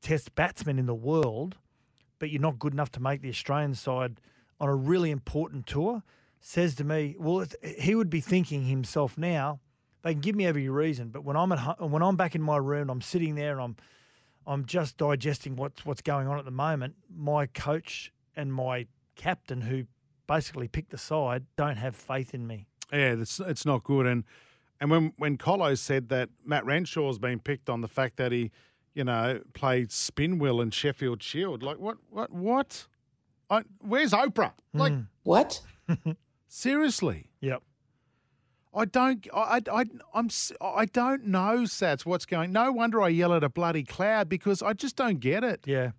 Test 0.02 0.34
batsman 0.34 0.80
in 0.80 0.86
the 0.86 0.96
world, 0.96 1.58
but 2.20 2.30
you're 2.30 2.42
not 2.42 2.58
good 2.58 2.72
enough 2.74 2.92
to 2.92 3.02
make 3.02 3.22
the 3.22 3.30
Australian 3.30 3.76
side 3.76 4.22
on 4.60 4.70
a 4.70 4.76
really 4.76 5.12
important 5.12 5.68
tour, 5.68 6.04
says 6.42 6.76
to 6.76 6.84
me, 6.84 7.16
well, 7.20 7.46
he 7.64 7.96
would 7.96 8.10
be 8.10 8.22
thinking 8.22 8.66
himself 8.66 9.18
now. 9.18 9.60
They 10.02 10.14
can 10.14 10.22
give 10.22 10.36
me 10.36 10.46
every 10.46 10.70
reason, 10.70 11.10
but 11.10 11.26
when 11.26 11.36
I'm 11.36 11.52
at 11.52 11.60
home, 11.60 11.92
when 11.92 12.02
I'm 12.02 12.16
back 12.16 12.34
in 12.34 12.42
my 12.42 12.56
room, 12.58 12.90
I'm 12.90 13.02
sitting 13.02 13.36
there 13.36 13.52
and 13.52 13.62
I'm 13.62 13.76
I'm 14.48 14.66
just 14.66 14.98
digesting 14.98 15.58
what's 15.58 15.86
what's 15.86 16.02
going 16.02 16.28
on 16.28 16.40
at 16.40 16.46
the 16.46 16.52
moment. 16.52 16.96
My 17.14 17.48
coach 17.48 18.12
and 18.36 18.54
my 18.54 18.88
captain, 19.16 19.62
who 19.62 19.84
basically 20.26 20.70
picked 20.70 20.92
the 20.92 20.98
side, 20.98 21.46
don't 21.58 21.76
have 21.76 21.96
faith 21.96 22.34
in 22.34 22.48
me. 22.48 22.66
Yeah, 22.92 23.14
it's 23.14 23.42
it's 23.42 23.66
not 23.66 23.84
good. 23.84 24.08
And 24.08 24.24
and 24.80 24.90
when 24.90 25.14
when 25.18 25.38
Colo 25.38 25.76
said 25.76 26.10
that 26.10 26.30
Matt 26.46 26.66
Renshaw's 26.66 27.20
been 27.20 27.40
picked 27.40 27.70
on 27.70 27.82
the 27.82 27.88
fact 27.90 28.16
that 28.18 28.32
he, 28.32 28.52
you 28.94 29.04
know, 29.04 29.42
played 29.54 29.92
spin 29.92 30.40
wheel 30.40 30.62
in 30.62 30.72
Sheffield 30.72 31.22
Shield, 31.22 31.62
like 31.62 31.78
what 31.78 31.98
what 32.10 32.32
what? 32.32 32.88
I, 33.50 33.64
where's 33.82 34.14
Oprah? 34.14 34.54
Like 34.74 34.94
hmm. 34.94 35.02
what? 35.24 35.62
seriously? 36.50 37.30
Yep. 37.40 37.64
I 38.74 38.86
don't. 38.86 39.26
I, 39.34 39.62
I, 39.72 39.86
I'm. 40.14 40.30
I 40.62 40.86
don't 40.86 41.26
know, 41.26 41.60
Sats. 41.64 42.06
What's 42.06 42.26
going? 42.26 42.52
No 42.52 42.72
wonder 42.72 43.02
I 43.02 43.08
yell 43.10 43.34
at 43.34 43.44
a 43.44 43.50
bloody 43.50 43.84
cloud 43.84 44.30
because 44.30 44.62
I 44.62 44.74
just 44.74 44.96
don't 44.96 45.20
get 45.20 45.44
it. 45.44 45.62
Yeah, 45.66 45.92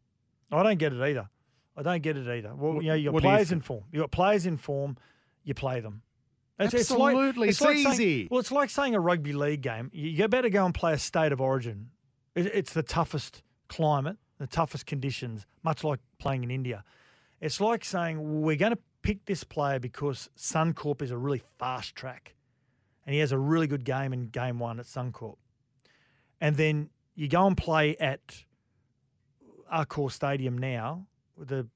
I 0.53 0.62
don't 0.62 0.78
get 0.78 0.92
it 0.92 1.01
either. 1.03 1.28
I 1.76 1.82
don't 1.82 2.03
get 2.03 2.16
it 2.16 2.28
either. 2.28 2.55
Well, 2.55 2.74
What- 2.74 2.82
you 2.84 2.90
know, 2.90 2.94
you 2.94 3.05
got 3.07 3.14
what 3.14 3.22
you 3.24 3.28
players 3.28 3.53
in 3.53 3.61
form. 3.61 3.84
You 3.90 4.01
got 4.01 4.11
players 4.12 4.46
in 4.46 4.57
form. 4.57 4.96
You 5.44 5.55
play 5.55 5.80
them. 5.80 6.03
like- 6.59 6.74
Absolutely, 6.74 7.48
it's 7.48 7.61
like 7.61 7.78
saying- 7.78 7.88
easy. 7.94 8.28
well, 8.30 8.38
it's 8.38 8.53
like 8.53 8.68
saying 8.70 8.94
a 8.94 9.01
rugby 9.01 9.32
league 9.32 9.62
game. 9.62 9.90
You 9.92 10.11
you 10.11 10.28
better 10.28 10.51
go 10.51 10.64
and 10.64 10.74
play 10.74 10.92
a 10.92 10.98
state 10.98 11.32
of 11.32 11.40
origin. 11.40 11.90
It, 12.36 12.46
it's 12.46 12.72
the 12.72 12.82
toughest 12.84 13.42
climate, 13.68 14.18
the 14.38 14.46
toughest 14.46 14.86
conditions, 14.86 15.44
much 15.64 15.82
like 15.82 15.98
playing 16.18 16.44
in 16.44 16.51
India. 16.53 16.84
It's 17.40 17.61
like 17.61 17.84
saying 17.84 18.42
we're 18.42 18.57
going 18.57 18.72
to 18.72 18.78
pick 19.03 19.24
this 19.26 19.44
player 19.44 19.78
because 19.78 20.28
Suncorp 20.36 21.03
is 21.03 21.11
a 21.11 21.18
really 21.18 21.42
fast 21.59 21.94
track, 21.94 22.34
and 23.07 23.14
he 23.14 23.20
has 23.20 23.32
a 23.32 23.38
really 23.38 23.66
good 23.66 23.84
game 23.84 24.12
in 24.12 24.26
game 24.26 24.59
one 24.59 24.80
at 24.80 24.86
Suncorp, 24.86 25.36
and 26.40 26.57
then 26.57 26.90
you 27.14 27.28
go 27.28 27.46
and 27.46 27.57
play 27.57 27.96
at 27.98 28.44
Accor 29.72 30.11
Stadium 30.11 30.59
now, 30.59 31.07
the 31.36 31.66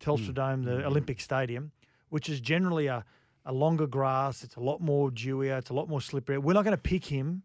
Telstra 0.00 0.26
hmm. 0.26 0.32
Dome, 0.32 0.62
the 0.62 0.80
hmm. 0.80 0.86
Olympic 0.86 1.20
Stadium, 1.20 1.72
which 2.08 2.28
is 2.28 2.40
generally 2.40 2.86
a, 2.86 3.04
a 3.44 3.52
longer 3.52 3.86
grass. 3.86 4.42
It's 4.42 4.56
a 4.56 4.60
lot 4.60 4.80
more 4.80 5.10
dewier. 5.10 5.58
It's 5.58 5.70
a 5.70 5.74
lot 5.74 5.88
more 5.88 6.00
slippery. 6.00 6.38
We're 6.38 6.54
not 6.54 6.64
going 6.64 6.76
to 6.76 6.82
pick 6.82 7.06
him 7.06 7.42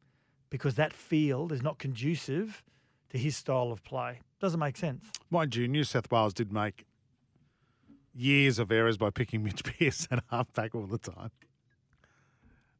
because 0.50 0.76
that 0.76 0.94
field 0.94 1.52
is 1.52 1.62
not 1.62 1.78
conducive 1.80 2.64
to 3.10 3.18
his 3.18 3.36
style 3.36 3.72
of 3.72 3.84
play. 3.84 4.22
Doesn't 4.40 4.60
make 4.60 4.78
sense. 4.78 5.06
Mind 5.30 5.56
you, 5.56 5.68
New 5.68 5.84
South 5.84 6.10
Wales 6.12 6.34
did 6.34 6.52
make 6.52 6.86
years 8.14 8.60
of 8.60 8.72
errors 8.72 8.98
by 8.98 9.10
picking 9.10 9.44
Mitch 9.44 9.64
Pearce 9.80 10.08
at 10.12 10.24
halfback 10.32 10.76
all 10.76 10.86
the 10.88 10.98
time 10.98 11.32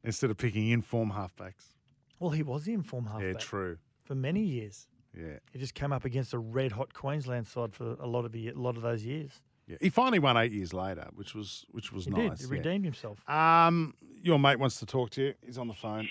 instead 0.04 0.30
of 0.30 0.36
picking 0.38 0.68
inform 0.68 1.12
halfbacks. 1.12 1.74
Well, 2.18 2.30
he 2.30 2.42
was 2.42 2.64
the 2.64 2.72
inform 2.74 3.06
halfback. 3.06 3.22
Yeah, 3.34 3.38
true. 3.38 3.78
For 4.04 4.14
many 4.14 4.42
years. 4.42 4.86
Yeah. 5.16 5.38
He 5.52 5.58
just 5.58 5.74
came 5.74 5.92
up 5.92 6.04
against 6.04 6.32
a 6.34 6.38
red 6.38 6.72
hot 6.72 6.92
Queensland 6.94 7.46
side 7.46 7.74
for 7.74 7.96
a 8.00 8.06
lot 8.06 8.24
of 8.24 8.32
the, 8.32 8.48
a 8.50 8.54
lot 8.54 8.76
of 8.76 8.82
those 8.82 9.04
years. 9.04 9.40
Yeah. 9.66 9.76
He 9.80 9.88
finally 9.88 10.18
won 10.18 10.36
eight 10.36 10.52
years 10.52 10.72
later, 10.74 11.06
which 11.14 11.34
was 11.34 11.64
which 11.70 11.92
was 11.92 12.04
He 12.04 12.10
nice. 12.10 12.38
did. 12.38 12.48
He 12.48 12.54
yeah. 12.54 12.58
redeemed 12.58 12.84
himself. 12.84 13.28
Um, 13.28 13.94
your 14.22 14.38
mate 14.38 14.58
wants 14.58 14.78
to 14.80 14.86
talk 14.86 15.10
to 15.10 15.22
you. 15.22 15.34
He's 15.46 15.58
on 15.58 15.68
the 15.68 15.74
phone. 15.74 16.08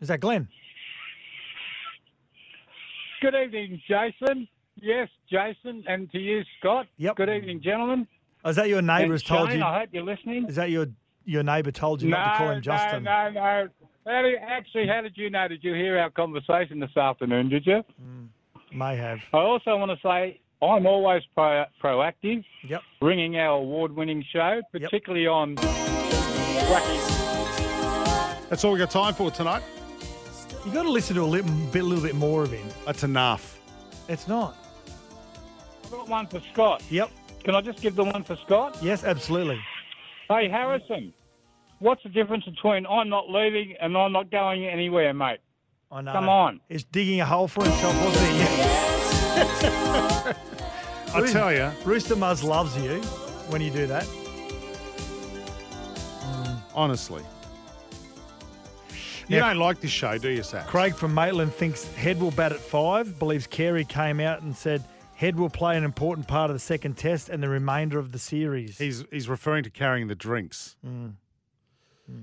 Is 0.00 0.08
that 0.08 0.20
Glenn? 0.20 0.48
Good 3.20 3.34
evening, 3.34 3.80
Jason. 3.88 4.48
Yes, 4.80 5.08
Jason, 5.30 5.84
and 5.86 6.10
to 6.12 6.18
you, 6.18 6.42
Scott. 6.58 6.86
Yep. 6.96 7.16
Good 7.16 7.28
evening, 7.28 7.60
gentlemen. 7.62 8.06
Oh, 8.44 8.50
is 8.50 8.56
that 8.56 8.68
your 8.68 8.82
neighbour 8.82 9.02
And 9.04 9.12
has 9.12 9.22
told 9.22 9.48
Shane, 9.50 9.58
you? 9.58 9.64
I 9.64 9.80
hope 9.80 9.88
you're 9.92 10.02
listening. 10.02 10.46
Is 10.48 10.56
that 10.56 10.70
your 10.70 10.86
your 11.24 11.44
neighbour 11.44 11.70
told 11.70 12.02
you 12.02 12.08
no, 12.10 12.16
not 12.16 12.32
to 12.32 12.38
call 12.38 12.50
him 12.50 12.62
Justin? 12.62 13.04
no, 13.04 13.30
no, 13.30 13.40
no. 13.40 13.68
How 14.04 14.22
do- 14.22 14.36
Actually, 14.44 14.88
how 14.88 15.00
did 15.02 15.16
you 15.16 15.30
know? 15.30 15.46
Did 15.46 15.62
you 15.62 15.74
hear 15.74 15.98
our 15.98 16.10
conversation 16.10 16.80
this 16.80 16.96
afternoon? 16.96 17.48
Did 17.48 17.64
you? 17.66 17.84
Mm, 18.02 18.28
may 18.72 18.96
have. 18.96 19.20
I 19.32 19.38
also 19.38 19.76
want 19.76 19.92
to 19.92 19.98
say 20.02 20.40
I'm 20.60 20.86
always 20.86 21.22
pro- 21.36 21.64
proactive. 21.80 22.44
Yep. 22.66 22.80
Ringing 23.00 23.36
our 23.36 23.58
award-winning 23.58 24.24
show, 24.32 24.60
particularly 24.72 25.28
on. 25.28 25.54
That's 28.48 28.64
all 28.64 28.72
we 28.72 28.78
got 28.80 28.90
time 28.90 29.14
for 29.14 29.30
tonight. 29.30 29.62
You 30.66 30.72
got 30.72 30.82
to 30.82 30.90
listen 30.90 31.14
to 31.16 31.22
a 31.22 31.24
little 31.24 31.50
bit, 31.72 31.84
little 31.84 32.02
bit 32.02 32.14
more 32.16 32.42
of 32.42 32.50
him. 32.50 32.66
That's 32.84 33.04
enough. 33.04 33.60
It's 34.08 34.26
not. 34.26 34.56
I've 35.92 35.98
got 35.98 36.08
one 36.08 36.26
for 36.26 36.40
Scott. 36.52 36.82
Yep. 36.88 37.10
Can 37.44 37.54
I 37.54 37.60
just 37.60 37.82
give 37.82 37.96
the 37.96 38.04
one 38.04 38.22
for 38.22 38.34
Scott? 38.36 38.78
Yes, 38.80 39.04
absolutely. 39.04 39.60
Hey, 40.28 40.48
Harrison, 40.48 41.12
what's 41.80 42.02
the 42.02 42.08
difference 42.08 42.44
between 42.46 42.86
I'm 42.86 43.10
not 43.10 43.28
leaving 43.28 43.74
and 43.78 43.94
I'm 43.98 44.12
not 44.12 44.30
going 44.30 44.64
anywhere, 44.64 45.12
mate? 45.12 45.40
I 45.90 46.00
know. 46.00 46.12
Come 46.12 46.30
on. 46.30 46.60
He's 46.70 46.84
digging 46.84 47.20
a 47.20 47.26
hole 47.26 47.46
for 47.46 47.62
himself, 47.62 47.94
wasn't 48.02 48.26
he? 48.26 48.42
I 51.14 51.26
tell 51.30 51.52
you. 51.52 51.70
Rooster 51.84 52.16
Muzz 52.16 52.42
loves 52.42 52.74
you 52.82 53.02
when 53.50 53.60
you 53.60 53.70
do 53.70 53.86
that. 53.86 54.04
Mm, 56.24 56.56
honestly. 56.74 57.22
You 59.28 59.40
Now- 59.40 59.48
don't 59.48 59.58
like 59.58 59.80
this 59.80 59.90
show, 59.90 60.16
do 60.16 60.30
you, 60.30 60.42
Sam? 60.42 60.64
Craig 60.66 60.94
from 60.94 61.12
Maitland 61.12 61.52
thinks 61.52 61.84
Head 61.96 62.18
will 62.18 62.30
bat 62.30 62.52
at 62.52 62.60
five, 62.60 63.18
believes 63.18 63.46
Carey 63.46 63.84
came 63.84 64.20
out 64.20 64.40
and 64.40 64.56
said 64.56 64.82
Head 65.22 65.38
will 65.38 65.50
play 65.50 65.76
an 65.76 65.84
important 65.84 66.26
part 66.26 66.50
of 66.50 66.56
the 66.56 66.60
second 66.60 66.96
test 66.96 67.28
and 67.28 67.40
the 67.40 67.48
remainder 67.48 68.00
of 68.00 68.10
the 68.10 68.18
series. 68.18 68.78
He's 68.78 69.04
he's 69.12 69.28
referring 69.28 69.62
to 69.62 69.70
carrying 69.70 70.08
the 70.08 70.16
drinks. 70.16 70.74
Mm. 70.84 71.12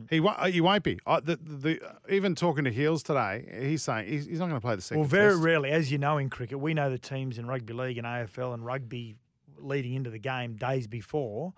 He 0.09 0.19
won't. 0.19 0.37
He 0.47 0.59
won't 0.59 0.83
be. 0.83 0.99
I, 1.07 1.21
the, 1.21 1.37
the, 1.37 1.55
the, 1.55 1.79
even 2.13 2.35
talking 2.35 2.65
to 2.65 2.71
Heels 2.71 3.01
today, 3.01 3.45
he's 3.61 3.83
saying 3.83 4.09
he's, 4.09 4.25
he's 4.25 4.39
not 4.39 4.49
going 4.49 4.59
to 4.59 4.65
play 4.65 4.75
the 4.75 4.81
second. 4.81 4.99
Well, 4.99 5.07
very 5.07 5.31
test. 5.31 5.41
rarely, 5.45 5.69
as 5.69 5.89
you 5.89 5.97
know 5.97 6.17
in 6.17 6.29
cricket, 6.29 6.59
we 6.59 6.73
know 6.73 6.89
the 6.89 6.97
teams 6.97 7.37
in 7.37 7.47
rugby 7.47 7.71
league 7.71 7.97
and 7.97 8.05
AFL 8.05 8.53
and 8.53 8.65
rugby 8.65 9.15
leading 9.57 9.93
into 9.93 10.09
the 10.09 10.19
game 10.19 10.57
days 10.57 10.85
before. 10.85 11.53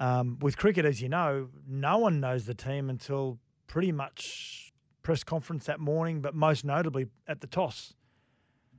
Um, 0.00 0.36
with 0.40 0.56
cricket, 0.56 0.84
as 0.84 1.00
you 1.00 1.08
know, 1.08 1.46
no 1.68 1.98
one 1.98 2.18
knows 2.18 2.44
the 2.44 2.54
team 2.54 2.90
until 2.90 3.38
pretty 3.68 3.92
much 3.92 4.72
press 5.04 5.22
conference 5.22 5.66
that 5.66 5.78
morning, 5.78 6.22
but 6.22 6.34
most 6.34 6.64
notably 6.64 7.06
at 7.28 7.40
the 7.40 7.46
toss. 7.46 7.94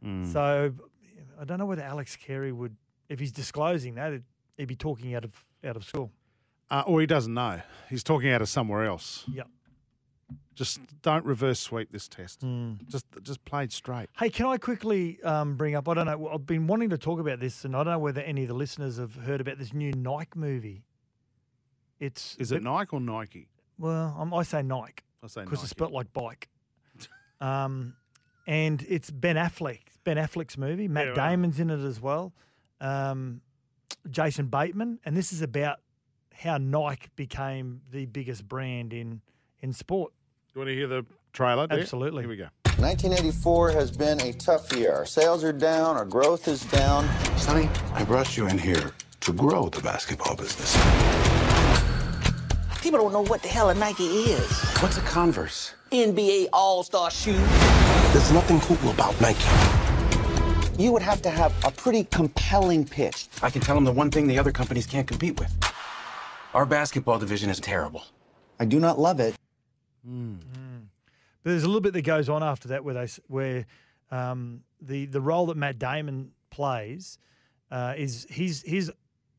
Mm. 0.03 0.31
So 0.31 0.73
I 1.39 1.45
don't 1.45 1.59
know 1.59 1.65
whether 1.65 1.83
Alex 1.83 2.15
Carey 2.15 2.51
would, 2.51 2.75
if 3.09 3.19
he's 3.19 3.31
disclosing 3.31 3.95
that, 3.95 4.21
he'd 4.57 4.67
be 4.67 4.75
talking 4.75 5.15
out 5.15 5.23
of 5.23 5.31
out 5.63 5.75
of 5.75 5.83
school. 5.83 6.11
Uh, 6.69 6.83
or 6.85 6.99
he 6.99 7.07
doesn't 7.07 7.33
know. 7.33 7.61
He's 7.89 8.03
talking 8.03 8.29
out 8.31 8.41
of 8.41 8.49
somewhere 8.49 8.85
else. 8.85 9.23
Yep. 9.33 9.47
Just 10.53 10.79
don't 11.01 11.23
reverse 11.23 11.59
sweep 11.59 11.91
this 11.91 12.07
test. 12.07 12.41
Mm. 12.41 12.85
Just 12.87 13.05
just 13.21 13.45
play 13.45 13.63
it 13.63 13.71
straight. 13.71 14.09
Hey, 14.17 14.29
can 14.29 14.47
I 14.47 14.57
quickly 14.57 15.21
um, 15.23 15.55
bring 15.55 15.75
up? 15.75 15.87
I 15.87 15.93
don't 15.93 16.07
know. 16.07 16.29
I've 16.29 16.45
been 16.45 16.67
wanting 16.67 16.89
to 16.89 16.97
talk 16.97 17.19
about 17.19 17.39
this, 17.39 17.63
and 17.63 17.75
I 17.75 17.83
don't 17.83 17.93
know 17.93 17.99
whether 17.99 18.21
any 18.21 18.41
of 18.41 18.47
the 18.47 18.55
listeners 18.55 18.97
have 18.97 19.13
heard 19.13 19.39
about 19.39 19.59
this 19.59 19.71
new 19.71 19.91
Nike 19.93 20.31
movie. 20.35 20.83
It's 21.99 22.35
Is 22.37 22.51
it 22.51 22.63
Nike 22.63 22.89
or 22.91 22.99
Nike? 22.99 23.47
Well, 23.77 24.15
um, 24.19 24.33
I 24.33 24.43
say 24.43 24.63
Nike. 24.63 25.03
I 25.23 25.27
say 25.27 25.43
because 25.43 25.61
it's 25.61 25.69
spelt 25.69 25.91
like 25.91 26.11
bike. 26.11 26.49
um, 27.39 27.95
and 28.47 28.83
it's 28.89 29.11
Ben 29.11 29.35
Affleck. 29.35 29.81
It's 30.07 30.15
Ben 30.15 30.25
Affleck's 30.25 30.57
movie. 30.57 30.87
Matt 30.87 31.03
Yeah, 31.03 31.09
right. 31.09 31.15
Damon's 31.31 31.59
in 31.59 31.69
it 31.69 31.83
as 31.83 31.99
well. 31.99 32.33
Um, 32.79 33.41
Jason 34.09 34.47
Bateman, 34.47 34.99
and 35.05 35.17
this 35.17 35.33
is 35.33 35.41
about 35.41 35.79
how 36.33 36.57
Nike 36.57 37.09
became 37.15 37.81
the 37.91 38.05
biggest 38.05 38.47
brand 38.47 38.93
in 38.93 39.21
in 39.59 39.73
sport. 39.73 40.13
You 40.53 40.59
want 40.59 40.69
to 40.69 40.75
hear 40.75 40.87
the 40.87 41.05
trailer? 41.33 41.67
there? 41.67 41.79
Absolutely. 41.79 42.23
Here 42.23 42.29
we 42.29 42.37
go. 42.37 42.47
1984 42.77 43.71
has 43.71 43.91
been 43.91 44.21
a 44.21 44.31
tough 44.33 44.71
year. 44.77 44.93
Our 44.93 45.05
sales 45.05 45.43
are 45.43 45.51
down, 45.51 45.97
our 45.97 46.05
growth 46.05 46.47
is 46.47 46.63
down. 46.65 47.09
Sonny, 47.37 47.69
I 47.93 48.03
brought 48.03 48.37
you 48.37 48.47
in 48.47 48.57
here 48.57 48.91
to 49.21 49.33
grow 49.33 49.67
the 49.67 49.81
basketball 49.81 50.35
business. 50.35 50.75
People 52.81 52.99
don't 52.99 53.11
know 53.11 53.25
what 53.25 53.41
the 53.41 53.49
hell 53.49 53.69
a 53.69 53.73
Nike 53.73 54.05
is. 54.05 54.51
What's 54.79 54.97
a 54.97 55.01
Converse? 55.01 55.73
NBA 55.91 56.47
All 56.53 56.83
Star 56.83 57.09
shoe. 57.09 57.33
There's 58.13 58.31
nothing 58.31 58.59
cool 58.61 58.91
about 58.91 59.19
Nike. 59.19 59.43
You 60.77 60.91
would 60.91 61.01
have 61.01 61.23
to 61.23 61.31
have 61.31 61.55
a 61.65 61.71
pretty 61.71 62.03
compelling 62.03 62.85
pitch. 62.85 63.29
I 63.41 63.49
can 63.49 63.61
tell 63.61 63.73
them 63.73 63.83
the 63.83 63.91
one 63.91 64.11
thing 64.11 64.27
the 64.27 64.37
other 64.37 64.51
companies 64.51 64.85
can't 64.85 65.07
compete 65.07 65.39
with. 65.39 65.51
Our 66.53 66.67
basketball 66.67 67.17
division 67.17 67.49
is 67.49 67.59
terrible. 67.59 68.05
I 68.59 68.65
do 68.65 68.79
not 68.79 68.99
love 68.99 69.19
it. 69.19 69.33
But 71.43 71.49
there's 71.49 71.63
a 71.63 71.67
little 71.67 71.81
bit 71.81 71.93
that 71.93 72.03
goes 72.03 72.29
on 72.29 72.43
after 72.43 72.67
that 72.67 72.83
where 72.83 72.93
they 72.93 73.07
where 73.27 73.65
um, 74.11 74.61
the 74.79 75.07
the 75.07 75.19
role 75.19 75.47
that 75.47 75.57
Matt 75.57 75.79
Damon 75.79 76.31
plays 76.51 77.17
uh, 77.71 77.95
is 77.97 78.27
he's 78.29 78.61
he's 78.61 78.91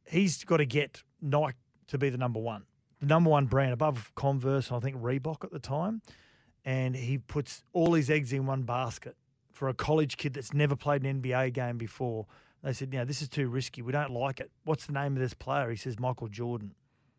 he's 0.06 0.42
got 0.42 0.56
to 0.56 0.66
get 0.66 1.04
Nike 1.22 1.56
to 1.86 1.98
be 1.98 2.10
the 2.10 2.18
number 2.18 2.40
one, 2.40 2.64
the 2.98 3.06
number 3.06 3.30
one 3.30 3.46
brand 3.46 3.72
above 3.72 4.10
Converse 4.16 4.70
and 4.70 4.76
I 4.76 4.80
think 4.80 4.96
Reebok 4.96 5.44
at 5.44 5.52
the 5.52 5.60
time, 5.60 6.02
and 6.64 6.96
he 6.96 7.18
puts 7.18 7.62
all 7.72 7.92
his 7.92 8.10
eggs 8.10 8.32
in 8.32 8.44
one 8.44 8.62
basket 8.62 9.16
for 9.58 9.68
a 9.68 9.74
college 9.74 10.16
kid 10.16 10.34
that's 10.34 10.54
never 10.54 10.76
played 10.76 11.04
an 11.04 11.20
NBA 11.20 11.52
game 11.52 11.78
before. 11.78 12.26
They 12.62 12.72
said, 12.72 12.92
you 12.92 13.00
know, 13.00 13.04
this 13.04 13.20
is 13.20 13.28
too 13.28 13.48
risky. 13.48 13.82
We 13.82 13.90
don't 13.90 14.12
like 14.12 14.38
it. 14.38 14.52
What's 14.64 14.86
the 14.86 14.92
name 14.92 15.14
of 15.14 15.18
this 15.18 15.34
player? 15.34 15.68
He 15.68 15.76
says 15.76 15.98
Michael 15.98 16.28
Jordan. 16.28 16.76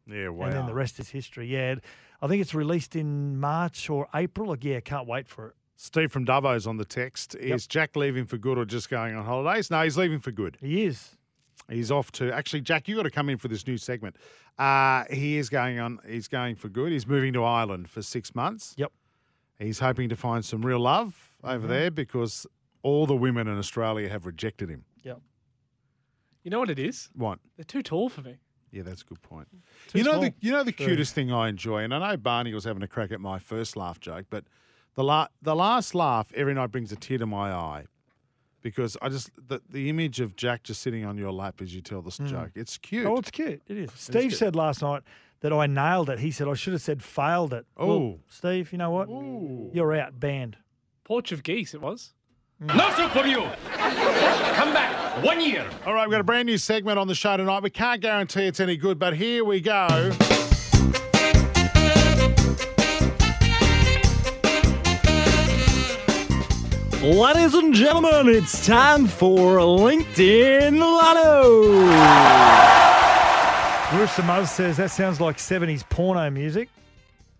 Yeah, 0.07 0.29
wow. 0.29 0.45
And 0.45 0.53
then 0.53 0.65
the 0.65 0.73
rest 0.73 0.99
is 0.99 1.09
history. 1.09 1.47
Yeah, 1.47 1.75
I 2.21 2.27
think 2.27 2.41
it's 2.41 2.55
released 2.55 2.95
in 2.95 3.37
March 3.37 3.89
or 3.89 4.07
April. 4.15 4.47
Like, 4.47 4.63
yeah, 4.63 4.79
can't 4.79 5.05
wait 5.05 5.27
for 5.27 5.47
it. 5.47 5.55
Steve 5.75 6.13
from 6.13 6.25
Dubbo's 6.25 6.65
on 6.65 6.77
the 6.77 6.85
text. 6.85 7.35
Is 7.35 7.67
Jack 7.67 7.97
leaving 7.97 8.25
for 8.25 8.37
good 8.37 8.57
or 8.57 8.63
just 8.63 8.89
going 8.89 9.15
on 9.15 9.25
holidays? 9.25 9.69
No, 9.69 9.83
he's 9.83 9.97
leaving 9.97 10.19
for 10.19 10.31
good. 10.31 10.57
He 10.61 10.85
is. 10.85 11.17
He's 11.69 11.91
off 11.91 12.09
to 12.13 12.31
actually, 12.31 12.61
Jack. 12.61 12.87
You 12.87 12.95
got 12.95 13.03
to 13.03 13.11
come 13.11 13.29
in 13.29 13.37
for 13.37 13.49
this 13.49 13.67
new 13.67 13.77
segment. 13.77 14.15
Uh, 14.57 15.03
he 15.11 15.37
is 15.37 15.49
going 15.49 15.79
on. 15.79 15.99
He's 16.07 16.29
going 16.29 16.55
for 16.55 16.69
good. 16.69 16.93
He's 16.93 17.05
moving 17.05 17.33
to 17.33 17.43
Ireland 17.43 17.89
for 17.89 18.01
six 18.01 18.33
months. 18.33 18.75
Yep. 18.77 18.93
He's 19.59 19.79
hoping 19.79 20.07
to 20.07 20.15
find 20.15 20.43
some 20.43 20.65
real 20.65 20.79
love 20.79 21.28
over 21.43 21.65
Mhm. 21.65 21.69
there 21.69 21.91
because 21.91 22.45
all 22.81 23.05
the 23.05 23.15
women 23.15 23.47
in 23.47 23.57
Australia 23.57 24.09
have 24.09 24.25
rejected 24.25 24.69
him. 24.69 24.85
Yep. 25.03 25.21
You 26.43 26.51
know 26.51 26.59
what 26.59 26.69
it 26.69 26.79
is? 26.79 27.09
What? 27.13 27.39
They're 27.57 27.63
too 27.65 27.83
tall 27.83 28.09
for 28.09 28.21
me. 28.21 28.37
Yeah, 28.71 28.83
that's 28.83 29.01
a 29.01 29.05
good 29.05 29.21
point. 29.21 29.47
Too 29.87 29.97
you 29.99 30.03
know 30.03 30.11
small. 30.11 30.21
the 30.23 30.33
you 30.41 30.51
know 30.51 30.63
the 30.63 30.73
Sure. 30.77 30.87
cutest 30.87 31.13
thing 31.15 31.31
I 31.31 31.49
enjoy, 31.49 31.83
and 31.83 31.93
I 31.93 32.11
know 32.11 32.17
Barney 32.17 32.53
was 32.53 32.63
having 32.65 32.83
a 32.83 32.87
crack 32.87 33.11
at 33.11 33.19
my 33.19 33.39
first 33.39 33.75
laugh 33.75 33.99
joke, 33.99 34.27
but 34.29 34.45
the 34.93 35.03
la- 35.03 35.27
the 35.41 35.55
last 35.55 35.95
laugh 35.95 36.31
every 36.33 36.53
night 36.53 36.67
brings 36.71 36.91
a 36.91 36.95
tear 36.95 37.17
to 37.17 37.25
my 37.25 37.51
eye 37.51 37.85
because 38.61 38.95
I 39.01 39.09
just 39.09 39.31
the, 39.47 39.61
the 39.69 39.89
image 39.89 40.19
of 40.19 40.35
Jack 40.35 40.63
just 40.63 40.81
sitting 40.81 41.03
on 41.03 41.17
your 41.17 41.31
lap 41.31 41.61
as 41.61 41.73
you 41.73 41.81
tell 41.81 42.01
this 42.03 42.19
Mm. 42.19 42.27
joke. 42.27 42.51
It's 42.55 42.77
cute. 42.77 43.07
Oh, 43.07 43.17
it's 43.17 43.31
cute. 43.31 43.61
It 43.67 43.77
is. 43.77 43.91
Steve 43.95 44.21
cute. 44.29 44.33
said 44.35 44.55
last 44.55 44.81
night 44.83 45.01
that 45.39 45.51
I 45.51 45.65
nailed 45.65 46.09
it. 46.11 46.19
He 46.19 46.29
said 46.29 46.47
I 46.47 46.53
should 46.53 46.73
have 46.73 46.81
said 46.81 47.01
failed 47.01 47.53
it. 47.53 47.65
Well, 47.75 47.89
Oh. 47.91 48.19
Steve, 48.27 48.71
you 48.71 48.77
know 48.77 48.91
what? 48.91 49.09
You're 49.73 49.93
out, 49.95 50.19
banned. 50.19 50.57
Portuguese, 51.09 51.73
it 51.73 51.81
was. 51.81 52.13
Mm. 52.61 52.75
Nothing 52.77 53.09
for 53.09 53.27
you. 53.27 53.41
Come 53.73 54.71
back 54.73 55.23
one 55.25 55.41
year. 55.41 55.67
All 55.83 55.95
right, 55.95 56.07
we've 56.07 56.13
got 56.13 56.21
a 56.21 56.23
brand 56.23 56.45
new 56.45 56.59
segment 56.59 56.99
on 56.99 57.07
the 57.07 57.15
show 57.15 57.35
tonight. 57.35 57.63
We 57.63 57.71
can't 57.71 57.99
guarantee 57.99 58.45
it's 58.45 58.59
any 58.59 58.77
good, 58.77 58.99
but 58.99 59.15
here 59.15 59.43
we 59.43 59.59
go. 59.59 59.87
Ladies 67.01 67.55
and 67.55 67.73
gentlemen, 67.73 68.29
it's 68.29 68.67
time 68.67 69.07
for 69.07 69.57
LinkedIn 69.57 70.79
Lotto. 70.79 71.71
Rooster 73.97 74.21
Muzz 74.21 74.49
says 74.49 74.77
that 74.77 74.91
sounds 74.91 75.19
like 75.19 75.37
70s 75.37 75.89
porno 75.89 76.29
music. 76.29 76.69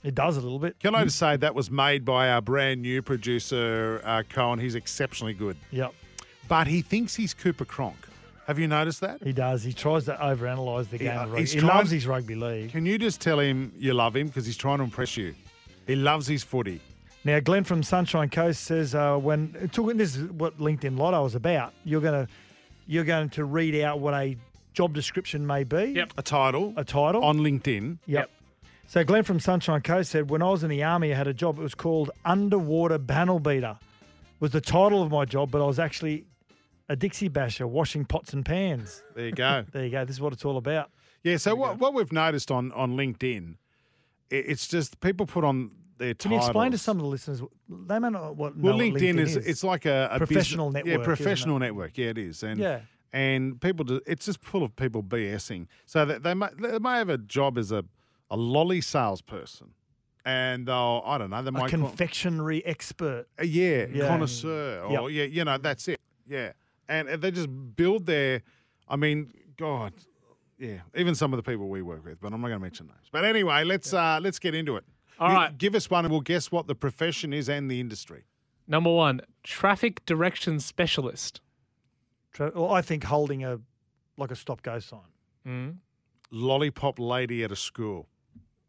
It 0.04 0.16
does 0.16 0.38
a 0.38 0.42
little 0.42 0.60
bit. 0.60 0.80
Can 0.80 0.96
I 0.96 1.04
just 1.04 1.18
say 1.18 1.36
that 1.38 1.54
was 1.54 1.70
made 1.70 2.06
by 2.06 2.30
our 2.30 2.42
brand 2.42 2.82
new 2.82 3.02
producer, 3.02 4.02
uh, 4.06 4.24
Cohen. 4.30 4.60
He's 4.60 4.76
exceptionally 4.76 5.34
good. 5.34 5.58
Yep. 5.72 5.94
But 6.48 6.68
he 6.68 6.82
thinks 6.82 7.16
he's 7.16 7.34
Cooper 7.34 7.66
Cronk. 7.66 7.98
Have 8.48 8.58
you 8.58 8.68
noticed 8.68 9.02
that? 9.02 9.22
He 9.22 9.34
does. 9.34 9.62
He 9.62 9.74
tries 9.74 10.06
to 10.06 10.16
overanalyze 10.16 10.90
the 10.90 10.98
game. 10.98 11.08
Yeah, 11.08 11.24
of 11.24 11.32
rugby. 11.32 11.46
He 11.46 11.60
trying- 11.60 11.68
loves 11.68 11.92
his 11.92 12.08
rugby 12.08 12.36
league. 12.36 12.72
Can 12.72 12.86
you 12.86 12.98
just 12.98 13.22
tell 13.22 13.40
him 13.40 13.72
you 13.78 13.94
love 13.94 14.16
him 14.16 14.28
because 14.28 14.46
he's 14.46 14.58
trying 14.58 14.78
to 14.80 14.86
impress 14.86 15.18
you? 15.18 15.36
He 15.86 15.96
loves 15.96 16.26
his 16.26 16.44
footy. 16.44 16.80
Now, 17.26 17.40
Glenn 17.42 17.64
from 17.66 17.84
Sunshine 17.84 18.30
Coast 18.30 18.64
says 18.64 18.96
uh, 18.96 19.18
when 19.18 19.70
talking 19.72 19.98
this 19.98 20.16
is 20.16 20.32
what 20.32 20.58
LinkedIn 20.58 20.98
Lotto 20.98 21.26
is 21.26 21.36
about. 21.36 21.74
You're 21.84 22.02
gonna 22.02 22.28
you're 22.88 23.04
going 23.04 23.30
to 23.30 23.44
read 23.46 23.76
out 23.84 24.00
what 24.00 24.14
a 24.16 24.36
job 24.74 24.94
description 24.94 25.46
may 25.46 25.64
be. 25.64 25.94
Yep. 25.96 26.14
A 26.18 26.24
title. 26.24 26.74
A 26.78 26.84
title 26.84 27.24
on 27.24 27.40
LinkedIn. 27.40 27.98
Yep. 28.08 28.32
So 28.90 29.04
Glenn 29.04 29.22
from 29.24 29.40
Sunshine 29.40 29.82
Coast 29.82 30.10
said, 30.10 30.32
when 30.32 30.42
I 30.42 30.50
was 30.50 30.64
in 30.64 30.70
the 30.72 30.82
army, 30.82 31.14
I 31.14 31.16
had 31.16 31.28
a 31.28 31.34
job. 31.34 31.60
It 31.60 31.62
was 31.62 31.76
called 31.76 32.10
underwater 32.26 32.98
panel 32.98 33.40
beater. 33.40 33.78
Was 34.40 34.50
the 34.50 34.62
title 34.62 35.04
of 35.04 35.12
my 35.12 35.26
job, 35.26 35.52
but 35.52 35.62
I 35.62 35.66
was 35.68 35.78
actually 35.78 36.26
a 36.88 36.96
Dixie 36.96 37.28
basher 37.28 37.68
washing 37.68 38.04
pots 38.04 38.34
and 38.34 38.44
pans. 38.44 39.04
There 39.16 39.26
you 39.28 39.32
go. 39.32 39.64
there 39.72 39.84
you 39.86 39.92
go. 39.92 40.06
This 40.06 40.16
is 40.16 40.22
what 40.22 40.34
it's 40.34 40.44
all 40.44 40.58
about. 40.58 40.90
Yeah. 41.24 41.38
So 41.38 41.54
what, 41.54 41.78
what 41.78 41.94
we've 41.94 42.12
noticed 42.12 42.50
on 42.50 42.72
on 42.72 42.98
LinkedIn, 42.98 43.58
i- 44.32 44.36
it's 44.36 44.68
just 44.68 45.00
people 45.02 45.28
put 45.28 45.44
on 45.44 45.70
their 46.00 46.16
Can 46.16 46.32
you 46.32 46.38
explain 46.38 46.72
to 46.72 46.80
some 46.80 46.98
of 46.98 47.04
the 47.04 47.10
listeners? 47.10 47.44
They 47.70 48.00
may 48.00 48.10
not 48.10 48.36
what. 48.38 48.58
Well, 48.58 48.76
know 48.76 48.84
what 48.86 48.96
LinkedIn, 48.96 49.16
LinkedIn 49.18 49.20
is, 49.20 49.36
it's 49.36 49.64
like 49.64 49.86
a, 49.86 50.10
a 50.14 50.18
professional 50.18 50.70
business, 50.72 50.86
network. 50.86 50.98
Yeah, 50.98 51.02
it? 51.04 51.06
professional 51.06 51.60
network. 51.60 51.98
Yeah, 51.98 52.08
it 52.08 52.18
is. 52.18 52.42
And 52.42 52.60
Yeah. 52.60 52.80
and 53.14 53.62
people, 53.62 53.86
do, 53.86 54.02
it's 54.08 54.26
just 54.26 54.42
full 54.44 54.64
of 54.64 54.76
people 54.76 55.04
BSing. 55.04 55.68
So 55.86 56.06
that 56.06 56.24
they 56.24 56.34
may 56.34 56.48
they 56.58 56.80
may 56.80 56.98
have 56.98 57.10
a 57.10 57.20
job 57.20 57.58
as 57.60 57.72
a 57.72 57.84
a 58.32 58.38
lolly 58.38 58.82
salesperson, 58.82 59.74
and 60.26 60.68
they'll 60.68 61.02
I 61.06 61.18
don't 61.18 61.30
know 61.30 61.42
they 61.42 61.52
might 61.52 61.72
call- 61.72 61.88
confectionery 61.88 62.66
expert. 62.66 63.28
Uh, 63.40 63.44
yeah, 63.44 63.86
Yeah. 63.92 64.08
connoisseur, 64.08 64.82
or 64.84 65.10
yeah, 65.10 65.24
you 65.24 65.44
know, 65.46 65.58
that's 65.58 65.88
it. 65.88 66.00
Yeah, 66.28 66.52
and 66.88 67.08
they 67.08 67.32
just 67.32 67.50
build 67.76 68.06
their. 68.06 68.42
I 68.88 68.96
mean, 68.96 69.32
God, 69.58 69.94
yeah, 70.58 70.80
even 70.96 71.16
some 71.16 71.34
of 71.34 71.38
the 71.38 71.44
people 71.44 71.70
we 71.70 71.82
work 71.82 72.04
with, 72.06 72.20
but 72.22 72.34
I'm 72.34 72.42
not 72.42 72.48
going 72.48 72.60
to 72.60 72.64
mention 72.64 72.88
names. 72.88 73.08
But 73.12 73.26
anyway, 73.26 73.64
let's 73.64 73.94
uh 73.94 74.20
let's 74.22 74.40
get 74.40 74.54
into 74.56 74.76
it. 74.78 74.84
All 75.20 75.30
You 75.32 75.36
right. 75.36 75.58
give 75.58 75.76
us 75.76 75.90
one, 75.90 76.06
and 76.06 76.12
we'll 76.12 76.22
guess 76.22 76.52
what 76.52 76.68
the 76.68 76.76
profession 76.76 77.34
is 77.34 77.50
and 77.50 77.70
the 77.70 77.80
industry. 77.80 78.24
Number 78.68 78.94
one, 78.94 79.22
traffic 79.44 80.06
direction 80.06 80.60
specialist. 80.60 81.42
Tra- 82.32 82.52
Well, 82.54 82.72
I 82.72 82.82
think 82.84 83.04
holding 83.06 83.44
a 83.44 83.60
like 84.18 84.32
a 84.32 84.36
stop 84.36 84.62
go 84.62 84.78
sign. 84.80 85.00
Mm. 85.48 85.78
Lollipop 86.32 87.00
lady 87.00 87.44
at 87.44 87.52
a 87.52 87.56
school. 87.56 88.08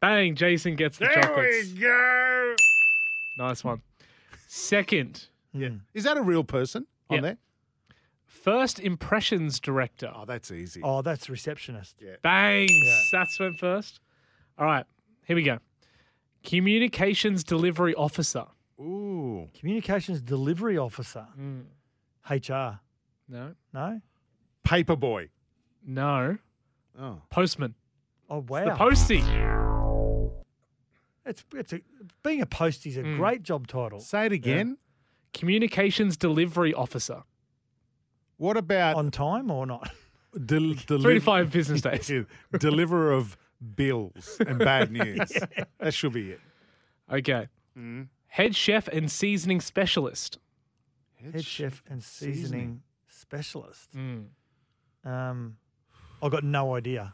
Bang! 0.01 0.35
Jason 0.35 0.77
gets 0.77 0.99
the 0.99 1.07
There 1.07 1.23
chocolates. 1.23 1.73
we 1.73 1.81
go. 1.81 2.55
Nice 3.39 3.63
one. 3.65 3.83
Second, 4.49 5.29
Yeah, 5.53 5.71
is 5.95 6.05
that 6.05 6.17
a 6.17 6.23
real 6.23 6.45
person 6.45 6.87
on 7.09 7.17
Yeah. 7.17 7.21
there? 7.23 7.37
first 8.27 8.81
impressions 8.81 9.61
director. 9.61 10.11
Oh, 10.15 10.25
that's 10.25 10.51
easy. 10.51 10.81
Oh, 10.83 11.03
that's 11.03 11.29
receptionist. 11.29 11.97
Yeah. 12.01 12.17
Bangs. 12.23 12.71
Yeah. 12.73 13.01
That's 13.13 13.39
went 13.39 13.59
first. 13.59 14.01
All 14.59 14.65
right, 14.67 14.87
here 15.27 15.37
we 15.37 15.43
go. 15.43 15.59
Communications 16.43 17.45
delivery 17.45 17.95
officer. 17.95 18.47
Ooh, 18.81 19.51
Communications 19.59 20.23
delivery 20.23 20.79
officer. 20.79 21.27
Mm. 21.39 21.65
HR. 22.29 22.81
No. 23.29 23.55
No. 23.75 24.01
paperboy. 24.65 25.29
No. 25.85 26.39
Oh, 26.99 27.21
Postman. 27.31 27.75
Oh 28.31 28.45
wow. 28.49 28.65
The 28.65 28.75
postie. 28.75 29.23
It's 31.27 31.45
it's 31.55 31.73
a 31.73 31.81
being 32.23 32.41
a 32.41 32.47
postie 32.47 32.91
is 32.91 32.97
a 32.97 33.03
Mm. 33.03 33.16
great 33.18 33.43
job 33.43 33.66
title. 33.66 34.01
say 34.01 34.27
it 34.27 34.33
again. 34.33 34.79
Communications 35.35 36.16
delivery 36.16 36.75
officer. 36.75 37.23
What 38.37 38.57
about 38.57 38.97
On 38.97 39.11
time 39.11 39.51
or 39.51 39.66
not? 39.66 39.91
del- 40.47 40.75
Three 40.87 41.14
to 41.14 41.21
five 41.21 41.51
business 41.53 41.81
days. 41.89 42.11
Deliverer 42.59 43.12
of 43.12 43.37
bills 43.77 44.41
and 44.47 44.59
bad 44.59 44.91
news. 44.91 45.31
That 45.79 45.93
should 45.95 46.12
be 46.14 46.31
it. 46.33 46.41
Okay. 47.12 47.49
Mm. 47.79 48.09
Head 48.29 48.57
chef 48.57 48.89
and 48.89 49.11
seasoning 49.11 49.61
specialist. 49.61 50.39
Head 51.33 51.45
chef 51.45 51.83
and 51.89 52.03
seasoning, 52.03 52.35
seasoning. 52.43 52.83
specialist. 53.09 53.91
Mm. 53.95 54.27
Um, 55.05 55.57
I've 56.23 56.31
got 56.31 56.45
no 56.45 56.75
idea. 56.75 57.12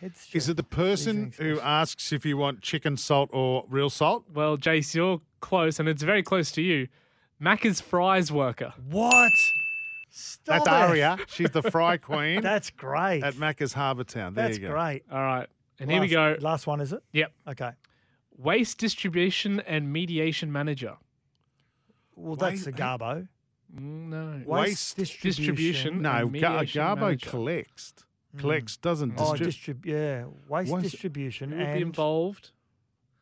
Head 0.00 0.12
chef. 0.16 0.34
Is 0.36 0.48
it 0.48 0.56
the 0.56 0.62
person 0.62 1.32
who 1.38 1.58
asks 1.60 2.12
if 2.12 2.24
you 2.26 2.36
want 2.36 2.60
chicken 2.60 2.96
salt 2.96 3.30
or 3.32 3.64
real 3.68 3.88
salt? 3.90 4.24
Well, 4.32 4.56
Jace, 4.58 4.94
you're 4.94 5.20
close, 5.40 5.78
and 5.80 5.88
it's 5.88 6.02
very 6.02 6.22
close 6.22 6.50
to 6.52 6.62
you. 6.62 6.88
Macca's 7.42 7.80
fries 7.80 8.30
worker. 8.30 8.72
What? 8.90 9.32
Stop 10.10 10.64
That's 10.64 10.68
it. 10.68 10.72
Aria. 10.90 11.18
She's 11.28 11.50
the 11.50 11.62
fry 11.62 11.96
queen 11.98 12.40
That's 12.42 12.70
great. 12.70 13.22
at 13.22 13.34
Macca's 13.34 13.72
Harbour 13.74 14.04
Town. 14.04 14.34
There 14.34 14.46
That's 14.46 14.58
you 14.58 14.68
go. 14.68 14.72
great. 14.74 15.02
All 15.10 15.18
right. 15.20 15.46
And 15.78 15.90
here 15.90 16.00
we 16.00 16.08
go. 16.08 16.30
Last- 16.30 16.42
Last 16.42 16.66
one, 16.66 16.80
is 16.80 16.92
it? 16.94 17.02
Yep. 17.12 17.32
Okay. 17.48 17.70
Waste 18.38 18.78
distribution 18.78 19.60
and 19.60 19.92
mediation 19.92 20.50
manager. 20.52 20.96
Well, 22.14 22.36
that's 22.36 22.64
Wait, 22.64 22.74
a 22.74 22.76
Garbo. 22.78 23.28
Mm, 23.74 24.08
No. 24.08 24.42
Waste 24.46 24.96
distribution. 24.96 25.44
distribution. 25.44 26.02
No, 26.02 26.10
and 26.12 26.32
Ga- 26.32 26.50
mediation 26.50 26.82
Garbo 26.82 27.00
manager. 27.00 27.30
collects. 27.30 27.94
Collects, 28.38 28.76
doesn't 28.76 29.14
Oh, 29.18 29.34
distribute. 29.36 29.82
distrib- 29.82 29.86
yeah. 29.86 30.24
Waste 30.48 30.72
Waste- 30.72 30.90
distribution 30.90 31.50
Who 31.50 31.56
would 31.58 31.66
and 31.66 31.74
be 31.78 31.82
involved 31.82 32.50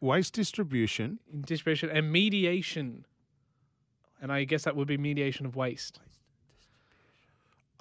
Waste 0.01 0.35
distribution. 0.35 1.19
in 1.33 1.43
distribution 1.43 1.91
and 1.91 2.11
mediation. 2.13 3.07
And 4.21 4.33
I 4.33 4.45
guess 4.45 4.65
that 4.65 4.75
would 4.77 4.89
be 4.89 4.97
mediation 4.99 5.45
of 5.47 5.55
waste. 5.57 6.01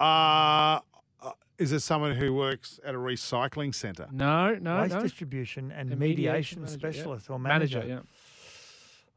Uh, 0.00 0.80
uh, 1.22 1.32
is 1.58 1.72
it 1.72 1.80
someone 1.80 2.14
who 2.14 2.34
works 2.34 2.80
at 2.84 2.94
a 2.94 2.98
recycling 2.98 3.74
centre? 3.74 4.08
No, 4.12 4.54
no, 4.56 4.82
waste 4.82 4.94
no. 4.94 5.00
distribution 5.02 5.70
and 5.70 5.92
A 5.92 5.96
mediation, 5.96 6.62
manager, 6.62 6.72
yeah. 6.86 6.92
specialist 6.92 7.30
or 7.30 7.38
manager. 7.38 7.78
Manager, 7.78 7.94
yeah. 7.94 8.00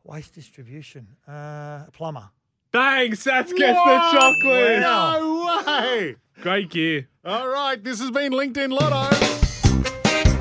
Waste 0.03 0.35
distribution. 0.35 1.07
Uh, 1.27 1.85
plumber. 1.91 2.29
Thanks, 2.71 3.23
that's 3.23 3.53
gets 3.53 3.77
the 3.79 3.97
chocolate. 4.11 4.79
No 4.81 5.63
way! 5.65 6.15
Great 6.41 6.69
gear. 6.69 7.07
All 7.25 7.47
right, 7.47 7.81
this 7.81 7.99
has 7.99 8.11
been 8.11 8.31
LinkedIn 8.33 8.71
Lotto. 8.71 9.15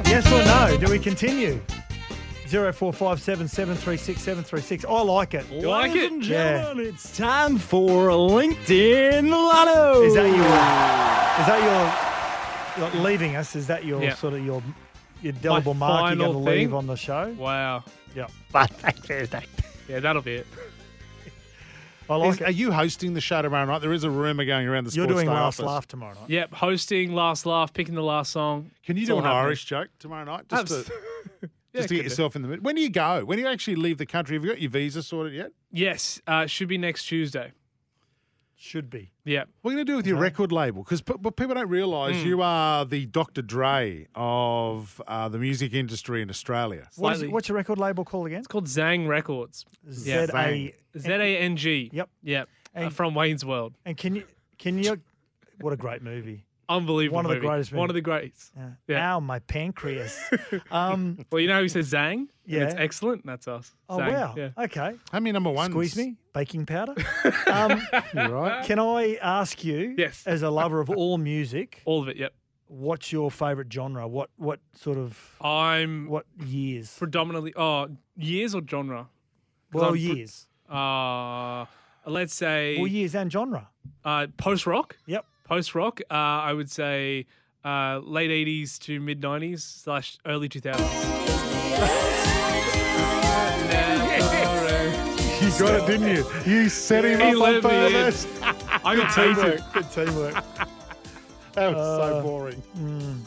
Yes 0.08 0.26
or 0.32 0.44
no? 0.44 0.76
Do 0.84 0.90
we 0.90 0.98
continue? 0.98 1.60
Zero 2.48 2.72
four 2.72 2.92
five 2.92 3.20
seven 3.20 3.48
seven 3.48 3.74
three 3.76 3.96
six 3.96 4.20
seven 4.22 4.44
three 4.44 4.60
six. 4.60 4.84
I 4.84 5.02
like 5.02 5.34
it. 5.34 5.50
You 5.50 5.68
like 5.68 5.88
Ladies 5.92 6.02
it? 6.04 6.12
and 6.12 6.26
Yeah. 6.26 6.58
gentlemen, 6.62 6.86
it's 6.86 7.16
time 7.16 7.58
for 7.58 8.08
LinkedIn 8.10 9.30
Lotto. 9.30 10.02
Is 10.02 10.14
that 10.14 10.26
your? 10.26 10.46
Is 11.40 11.46
that 11.46 11.62
your? 12.76 12.84
Like 12.84 12.94
leaving 13.02 13.36
us? 13.36 13.56
Is 13.56 13.66
that 13.68 13.84
your 13.84 14.02
Yeah. 14.02 14.14
sort 14.14 14.34
of 14.34 14.44
your 14.44 14.62
your 15.22 15.32
indelible 15.34 15.74
mark 15.74 16.00
you're 16.00 16.08
final 16.18 16.32
going 16.34 16.44
to 16.44 16.50
leave 16.50 16.74
on 16.74 16.86
the 16.86 16.94
show? 16.96 17.34
Wow. 17.38 17.82
Yeah. 18.14 18.26
But 18.52 18.70
Thursday. 18.70 19.42
Yeah, 19.88 20.00
that'll 20.00 20.22
be 20.22 20.36
it. 20.36 20.46
I 22.08 22.16
like 22.16 22.34
Is- 22.34 22.40
it. 22.40 22.44
are 22.44 22.50
you 22.52 22.72
hosting 22.72 23.14
the 23.14 23.20
show 23.20 23.42
tomorrow 23.42 23.66
night? 23.66 23.80
There 23.80 23.92
is 23.92 24.04
a 24.04 24.10
rumour 24.10 24.44
going 24.44 24.66
around 24.68 24.84
the 24.84 24.92
You're 24.94 25.06
doing 25.06 25.26
Day 25.26 25.32
last 25.32 25.58
office. 25.60 25.66
laugh 25.66 25.88
tomorrow 25.88 26.14
night. 26.14 26.30
Yep, 26.30 26.54
hosting 26.54 27.12
last 27.12 27.46
laugh, 27.46 27.72
picking 27.74 27.94
the 27.94 28.02
last 28.02 28.32
song. 28.32 28.70
Can 28.84 28.96
you 28.96 29.02
It's 29.02 29.10
do 29.10 29.18
an 29.18 29.24
happening. 29.24 29.42
Irish 29.44 29.64
joke 29.64 29.88
tomorrow 29.98 30.24
night? 30.24 30.48
Just 30.48 30.72
Abs- 30.72 30.84
to, 30.86 30.92
Yeah, 31.42 31.48
just 31.82 31.88
to 31.88 31.94
get 31.94 32.00
could 32.00 32.02
do. 32.04 32.10
yourself 32.10 32.36
in 32.36 32.42
the 32.42 32.48
mood. 32.48 32.64
When 32.64 32.74
do 32.74 32.80
you 32.80 32.88
go? 32.90 33.24
When 33.24 33.36
do 33.38 33.42
you 33.42 33.48
actually 33.48 33.76
leave 33.76 33.98
the 33.98 34.06
country? 34.06 34.36
Have 34.36 34.44
you 34.44 34.50
got 34.50 34.60
your 34.60 34.70
visa 34.70 35.02
sorted 35.02 35.34
yet? 35.34 35.50
Yes, 35.72 36.20
uh, 36.26 36.46
should 36.46 36.68
be 36.68 36.78
next 36.78 37.04
Tuesday. 37.04 37.52
Should 38.58 38.88
be. 38.88 39.12
Yeah. 39.26 39.44
What 39.60 39.70
are 39.70 39.72
you 39.72 39.76
going 39.76 39.86
to 39.86 39.92
do 39.92 39.96
with 39.96 40.06
your 40.06 40.16
record 40.16 40.50
label? 40.50 40.82
Because 40.82 41.02
but 41.02 41.36
people 41.36 41.54
don't 41.54 41.68
realise 41.68 42.16
Hmm. 42.22 42.26
you 42.26 42.40
are 42.42 42.86
the 42.86 43.04
Dr. 43.04 43.42
Dre 43.42 44.06
of 44.14 45.00
uh, 45.06 45.28
the 45.28 45.38
music 45.38 45.74
industry 45.74 46.22
in 46.22 46.30
Australia. 46.30 46.88
What 46.96 47.12
is, 47.12 47.18
Slightly. 47.18 47.32
what's 47.34 47.48
your 47.50 47.56
record 47.56 47.78
label 47.78 48.02
called 48.04 48.26
again? 48.28 48.38
It's 48.38 48.46
called 48.46 48.64
Zang 48.66 49.06
Records. 49.06 49.66
Z 49.90 50.10
Yeah, 50.10 50.26
A. 50.34 50.74
Z 50.98 51.10
A 51.10 51.38
N 51.38 51.56
G. 51.58 51.90
Yep. 51.92 52.08
Yep. 52.22 52.48
Uh, 52.74 52.88
from 52.88 53.14
Wayne's 53.14 53.44
World. 53.44 53.74
And 53.84 53.94
can 53.96 54.14
you 54.14 54.24
can 54.58 54.82
you? 54.82 55.00
What 55.60 55.74
a 55.74 55.76
great 55.76 56.02
movie. 56.02 56.45
Unbelievable. 56.68 57.14
One 57.16 57.24
of 57.26 57.28
the 57.30 57.34
movie. 57.36 57.46
greatest 57.46 57.72
One 57.72 57.90
of 57.90 57.94
the 57.94 58.00
greats. 58.00 58.50
Yeah. 58.56 58.68
Yeah. 58.88 59.14
Ow, 59.16 59.20
my 59.20 59.38
pancreas. 59.40 60.18
um. 60.70 61.18
Well, 61.30 61.40
you 61.40 61.48
know 61.48 61.60
who 61.60 61.68
says 61.68 61.92
Zang? 61.92 62.12
And 62.12 62.28
Yeah. 62.44 62.64
It's 62.64 62.74
excellent. 62.76 63.24
That's 63.24 63.46
us. 63.48 63.72
Oh 63.88 63.98
Zang. 63.98 64.12
wow. 64.12 64.34
Yeah. 64.36 64.48
Okay. 64.58 64.94
How 65.12 65.20
many 65.20 65.32
number 65.32 65.50
ones? 65.50 65.70
Squeeze 65.72 65.96
me. 65.96 66.16
Baking 66.32 66.66
powder. 66.66 66.94
um, 67.46 67.80
You're 68.14 68.28
right. 68.30 68.64
can 68.66 68.78
I 68.78 69.16
ask 69.22 69.64
you? 69.64 69.94
Yes. 69.96 70.24
As 70.26 70.42
a 70.42 70.50
lover 70.50 70.80
of 70.80 70.90
all 70.90 71.18
music, 71.18 71.82
All 71.86 72.02
of 72.02 72.08
it. 72.08 72.16
Yep. 72.16 72.32
what's 72.68 73.12
your 73.12 73.30
favourite 73.30 73.72
genre? 73.72 74.06
What 74.08 74.30
what 74.36 74.58
sort 74.74 74.98
of 74.98 75.36
I'm 75.40 76.08
what 76.08 76.26
years? 76.44 76.96
predominantly. 76.98 77.52
Oh, 77.56 77.88
years 78.16 78.54
or 78.54 78.62
genre? 78.68 79.06
Well, 79.72 79.84
I'm 79.86 79.90
pre- 79.92 80.00
years. 80.00 80.46
Uh, 80.68 81.64
let's 82.06 82.34
say 82.34 82.76
Well, 82.78 82.86
years 82.88 83.14
and 83.14 83.30
genre. 83.30 83.68
uh, 84.04 84.26
post 84.36 84.66
rock. 84.66 84.96
Yep 85.06 85.24
post 85.46 85.74
rock, 85.74 86.00
uh, 86.10 86.14
I 86.14 86.52
would 86.52 86.70
say 86.70 87.26
uh, 87.64 88.00
late 88.02 88.30
80s 88.30 88.78
to 88.80 89.00
mid 89.00 89.22
90s 89.22 89.60
slash 89.60 90.18
early 90.26 90.48
2000s. 90.48 90.76
you 95.40 95.50
got 95.58 95.74
it, 95.74 95.86
didn't 95.86 96.16
you? 96.16 96.26
You 96.44 96.68
set 96.68 97.04
him 97.04 97.20
he 97.20 97.34
up 97.34 97.42
on 97.42 97.62
purpose. 97.62 98.26
I 98.42 98.96
got 98.96 99.14
teamwork. 99.14 99.60
Good 99.72 99.90
teamwork. 99.92 100.34
That 101.54 101.74
was 101.74 101.76
uh, 101.76 101.98
so 101.98 102.22
boring. 102.22 102.62
Mm. 102.76 103.20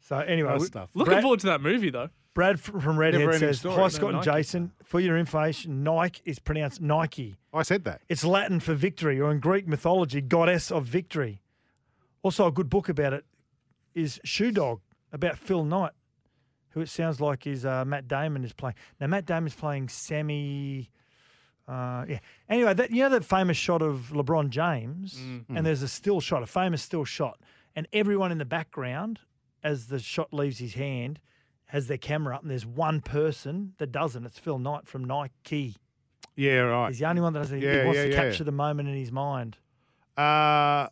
So 0.00 0.18
anyway, 0.20 0.58
looking 0.94 1.20
forward 1.20 1.40
to 1.40 1.48
that 1.48 1.60
movie 1.60 1.90
though. 1.90 2.08
Brad 2.34 2.60
from 2.60 2.98
Redhead 2.98 3.20
Never-ending 3.20 3.48
says, 3.48 3.58
story. 3.60 3.74
"Hi 3.74 3.80
No, 3.82 3.88
Scott 3.88 4.08
and 4.10 4.18
Nike. 4.18 4.30
Jason. 4.30 4.72
For 4.84 5.00
your 5.00 5.18
information, 5.18 5.82
Nike 5.82 6.22
is 6.24 6.38
pronounced 6.38 6.80
Nike. 6.80 7.36
I 7.52 7.62
said 7.62 7.84
that. 7.84 8.02
It's 8.08 8.24
Latin 8.24 8.60
for 8.60 8.74
victory, 8.74 9.20
or 9.20 9.30
in 9.32 9.40
Greek 9.40 9.66
mythology, 9.66 10.20
goddess 10.20 10.70
of 10.70 10.84
victory. 10.84 11.40
Also, 12.22 12.46
a 12.46 12.52
good 12.52 12.68
book 12.70 12.88
about 12.88 13.12
it 13.12 13.24
is 13.94 14.20
Shoe 14.24 14.52
Dog 14.52 14.80
about 15.12 15.36
Phil 15.38 15.64
Knight, 15.64 15.92
who 16.70 16.80
it 16.80 16.88
sounds 16.88 17.20
like 17.20 17.46
is 17.46 17.64
uh, 17.66 17.84
Matt 17.84 18.06
Damon 18.06 18.44
is 18.44 18.52
playing. 18.52 18.76
Now, 19.00 19.08
Matt 19.08 19.26
Damon 19.26 19.46
is 19.48 19.54
playing 19.54 19.88
Sammy. 19.88 20.90
Uh, 21.66 22.04
yeah. 22.08 22.18
Anyway, 22.48 22.72
that 22.74 22.90
you 22.90 23.02
know 23.02 23.08
that 23.10 23.24
famous 23.24 23.56
shot 23.56 23.82
of 23.82 24.10
LeBron 24.12 24.50
James, 24.50 25.14
Mm. 25.18 25.44
and 25.56 25.66
there's 25.66 25.82
a 25.82 25.88
still 25.88 26.20
shot, 26.20 26.42
a 26.42 26.46
famous 26.46 26.82
still 26.82 27.04
shot, 27.04 27.40
and 27.74 27.88
everyone 27.92 28.30
in 28.32 28.38
the 28.38 28.44
background, 28.44 29.20
as 29.64 29.88
the 29.88 29.98
shot 29.98 30.32
leaves 30.32 30.58
his 30.58 30.74
hand, 30.74 31.18
has 31.68 31.86
their 31.86 31.98
camera 31.98 32.36
up, 32.36 32.42
and 32.42 32.50
there's 32.50 32.66
one 32.66 33.00
person 33.00 33.74
that 33.78 33.92
doesn't. 33.92 34.24
It's 34.26 34.38
Phil 34.38 34.58
Knight 34.58 34.86
from 34.86 35.04
Nike. 35.04 35.76
Yeah, 36.34 36.60
right. 36.60 36.88
He's 36.88 36.98
the 36.98 37.08
only 37.08 37.20
one 37.20 37.32
that 37.32 37.40
does 37.40 37.52
it. 37.52 37.62
Yeah, 37.62 37.80
he 37.80 37.84
wants 37.84 37.96
yeah, 37.96 38.04
to 38.04 38.10
yeah. 38.10 38.16
capture 38.16 38.44
the 38.44 38.52
moment 38.52 38.88
in 38.88 38.94
his 38.94 39.12
mind. 39.12 39.56
Uh, 40.16 40.88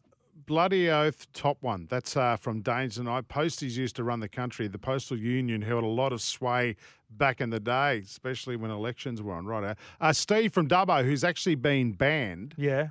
Bloody 0.47 0.91
Oath 0.91 1.33
Top 1.33 1.59
One. 1.62 1.87
That's 1.91 2.16
uh, 2.16 2.37
from 2.37 2.61
Danes 2.61 2.99
and 2.99 3.09
I. 3.09 3.20
Posties 3.22 3.77
used 3.77 3.97
to 3.97 4.05
run 4.05 4.20
the 4.20 4.29
country. 4.29 4.68
The 4.68 4.79
Postal 4.79 5.16
Union 5.16 5.62
held 5.62 5.83
a 5.83 5.89
lot 5.89 6.12
of 6.12 6.20
sway 6.20 6.77
back 7.11 7.41
in 7.41 7.51
the 7.51 7.61
day, 7.61 7.99
especially 8.05 8.57
when 8.57 8.70
elections 8.70 9.22
were 9.22 9.33
on. 9.33 9.47
Right. 9.47 9.77
Uh, 10.01 10.12
Steve 10.12 10.53
from 10.53 10.68
Dubbo, 10.68 11.05
who's 11.05 11.24
actually 11.24 11.57
been 11.57 11.93
banned. 11.93 12.55
Yeah. 12.57 12.89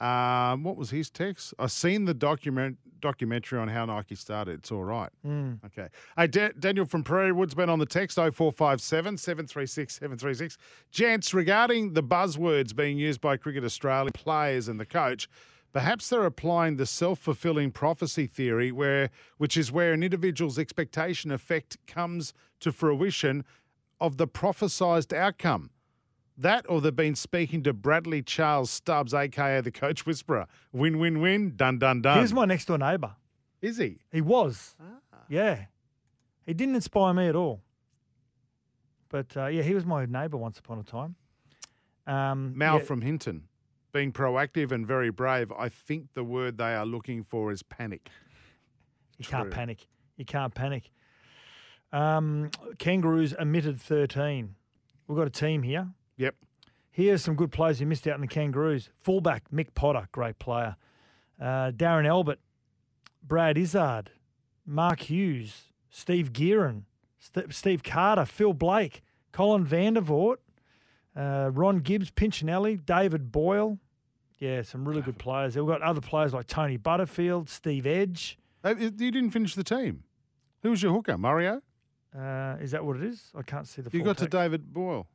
Um, 0.00 0.62
what 0.62 0.76
was 0.76 0.90
his 0.90 1.10
text? 1.10 1.54
I've 1.58 1.72
seen 1.72 2.04
the 2.04 2.14
document 2.14 2.78
documentary 3.00 3.58
on 3.58 3.68
how 3.68 3.84
Nike 3.84 4.14
started. 4.14 4.58
It's 4.60 4.72
all 4.72 4.84
right. 4.84 5.10
Mm. 5.24 5.58
Okay. 5.66 5.88
Hey, 6.16 6.26
Da- 6.26 6.52
Daniel 6.58 6.86
from 6.86 7.04
Prairie 7.04 7.32
Woods 7.32 7.54
been 7.54 7.68
on 7.70 7.78
the 7.78 7.86
text 7.86 8.16
0457 8.16 9.16
736 9.18 9.94
736. 9.94 10.58
Gents, 10.90 11.32
regarding 11.34 11.92
the 11.92 12.02
buzzwords 12.02 12.74
being 12.74 12.98
used 12.98 13.20
by 13.20 13.36
Cricket 13.36 13.64
Australia 13.64 14.10
players 14.12 14.68
and 14.68 14.80
the 14.80 14.86
coach, 14.86 15.28
perhaps 15.72 16.08
they're 16.08 16.24
applying 16.24 16.76
the 16.76 16.86
self 16.86 17.18
fulfilling 17.18 17.70
prophecy 17.70 18.26
theory, 18.26 18.72
where 18.72 19.10
which 19.38 19.56
is 19.56 19.70
where 19.70 19.92
an 19.92 20.02
individual's 20.02 20.58
expectation 20.58 21.30
effect 21.30 21.76
comes 21.86 22.32
to 22.60 22.72
fruition 22.72 23.44
of 24.00 24.16
the 24.16 24.26
prophesized 24.26 25.16
outcome. 25.16 25.70
That 26.38 26.66
or 26.68 26.80
they've 26.80 26.94
been 26.94 27.14
speaking 27.14 27.62
to 27.62 27.72
Bradley 27.72 28.22
Charles 28.22 28.70
Stubbs, 28.70 29.14
aka 29.14 29.60
the 29.62 29.70
coach 29.70 30.04
whisperer. 30.04 30.46
Win, 30.72 30.98
win, 30.98 31.20
win. 31.20 31.54
Dun, 31.56 31.78
dun, 31.78 32.02
dun. 32.02 32.16
He 32.16 32.22
was 32.22 32.32
my 32.32 32.44
next 32.44 32.66
door 32.66 32.78
neighbour. 32.78 33.16
Is 33.62 33.78
he? 33.78 33.98
He 34.12 34.20
was. 34.20 34.76
Yeah. 35.28 35.64
He 36.44 36.54
didn't 36.54 36.74
inspire 36.74 37.14
me 37.14 37.26
at 37.28 37.34
all. 37.34 37.62
But 39.08 39.36
uh, 39.36 39.46
yeah, 39.46 39.62
he 39.62 39.74
was 39.74 39.86
my 39.86 40.04
neighbour 40.06 40.36
once 40.36 40.58
upon 40.58 40.78
a 40.78 40.82
time. 40.82 41.16
Um, 42.06 42.56
Mal 42.56 42.78
yeah, 42.78 42.84
from 42.84 43.00
Hinton. 43.00 43.44
Being 43.92 44.12
proactive 44.12 44.72
and 44.72 44.86
very 44.86 45.10
brave. 45.10 45.50
I 45.52 45.68
think 45.68 46.08
the 46.14 46.22
word 46.22 46.58
they 46.58 46.74
are 46.74 46.86
looking 46.86 47.22
for 47.22 47.50
is 47.50 47.62
panic. 47.62 48.10
You 49.18 49.24
can't 49.24 49.50
panic. 49.50 49.86
You 50.16 50.24
can't 50.24 50.54
panic. 50.54 50.90
Um, 51.92 52.50
Kangaroos 52.78 53.34
omitted 53.34 53.80
13. 53.80 54.54
We've 55.06 55.16
got 55.16 55.26
a 55.26 55.30
team 55.30 55.62
here. 55.62 55.88
Yep. 56.16 56.34
Here's 56.90 57.22
some 57.22 57.34
good 57.34 57.52
players 57.52 57.78
who 57.78 57.86
missed 57.86 58.06
out 58.06 58.14
in 58.14 58.20
the 58.22 58.26
Kangaroos. 58.26 58.88
Fullback, 59.02 59.50
Mick 59.52 59.74
Potter, 59.74 60.08
great 60.12 60.38
player. 60.38 60.76
Uh, 61.40 61.70
Darren 61.72 62.06
Albert, 62.06 62.38
Brad 63.22 63.58
Izzard, 63.58 64.10
Mark 64.64 65.00
Hughes, 65.10 65.72
Steve 65.90 66.32
Gearon, 66.32 66.82
St- 67.18 67.52
Steve 67.52 67.82
Carter, 67.82 68.24
Phil 68.24 68.54
Blake, 68.54 69.02
Colin 69.32 69.66
Vandervoort, 69.66 70.36
uh, 71.14 71.50
Ron 71.52 71.80
Gibbs, 71.80 72.10
Pinchinelli, 72.10 72.76
David 72.84 73.30
Boyle. 73.30 73.78
Yeah, 74.38 74.62
some 74.62 74.86
really 74.88 75.02
good 75.02 75.18
players. 75.18 75.56
We've 75.56 75.66
got 75.66 75.82
other 75.82 76.00
players 76.00 76.32
like 76.34 76.46
Tony 76.46 76.76
Butterfield, 76.78 77.48
Steve 77.50 77.86
Edge. 77.86 78.38
Uh, 78.64 78.74
You 78.78 78.90
didn't 78.90 79.30
finish 79.30 79.54
the 79.54 79.64
team. 79.64 80.04
Who 80.62 80.70
was 80.70 80.82
your 80.82 80.92
hooker? 80.92 81.16
Mario? 81.18 81.60
Uh, 82.18 82.56
is 82.60 82.70
that 82.70 82.84
what 82.84 82.96
it 82.96 83.02
is? 83.04 83.30
I 83.34 83.42
can't 83.42 83.66
see 83.68 83.82
the 83.82 83.90
You 83.92 84.00
full 84.00 84.06
got 84.06 84.16
to 84.18 84.24
text. 84.24 84.32
David 84.32 84.72
Boyle. 84.72 85.06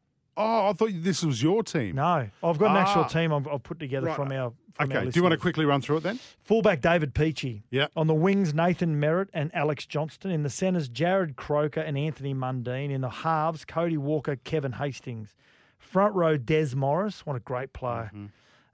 Oh, 0.41 0.69
I 0.69 0.73
thought 0.73 0.89
this 0.93 1.23
was 1.23 1.41
your 1.43 1.63
team. 1.63 1.95
No, 1.95 2.27
I've 2.43 2.57
got 2.57 2.71
an 2.71 2.77
actual 2.77 3.03
Ah. 3.03 3.07
team 3.07 3.33
I've, 3.33 3.47
I've 3.47 3.63
put 3.63 3.79
together 3.79 4.07
Right. 4.07 4.15
from 4.15 4.31
our. 4.31 4.51
From 4.73 4.91
our 4.93 4.97
Okay. 4.99 5.09
Do 5.09 5.19
you 5.19 5.21
want 5.23 5.33
to 5.33 5.37
quickly 5.37 5.65
run 5.65 5.81
through 5.81 5.97
it 5.97 6.03
then? 6.03 6.17
Fullback 6.43 6.81
David 6.81 7.13
Peachey. 7.13 7.63
Yeah. 7.69 7.87
On 7.95 8.07
the 8.07 8.13
wings, 8.13 8.53
Nathan 8.53 8.99
Merritt 8.99 9.29
and 9.33 9.53
Alex 9.53 9.85
Johnston. 9.85 10.31
In 10.31 10.43
the 10.43 10.49
centres, 10.49 10.89
Jarrod 10.89 11.35
Croker 11.35 11.81
and 11.81 11.97
Anthony 11.97 12.33
Mundine. 12.33 12.89
In 12.89 13.01
the 13.01 13.09
halves, 13.09 13.65
Cody 13.65 13.97
Walker, 13.97 14.37
Kevin 14.37 14.71
Hastings. 14.73 15.35
Front 15.77 16.15
row, 16.15 16.37
Des 16.37 16.73
Morris. 16.75 17.25
What 17.25 17.35
a 17.35 17.39
great 17.41 17.73
player. 17.73 18.11
Mm-hmm. 18.15 18.25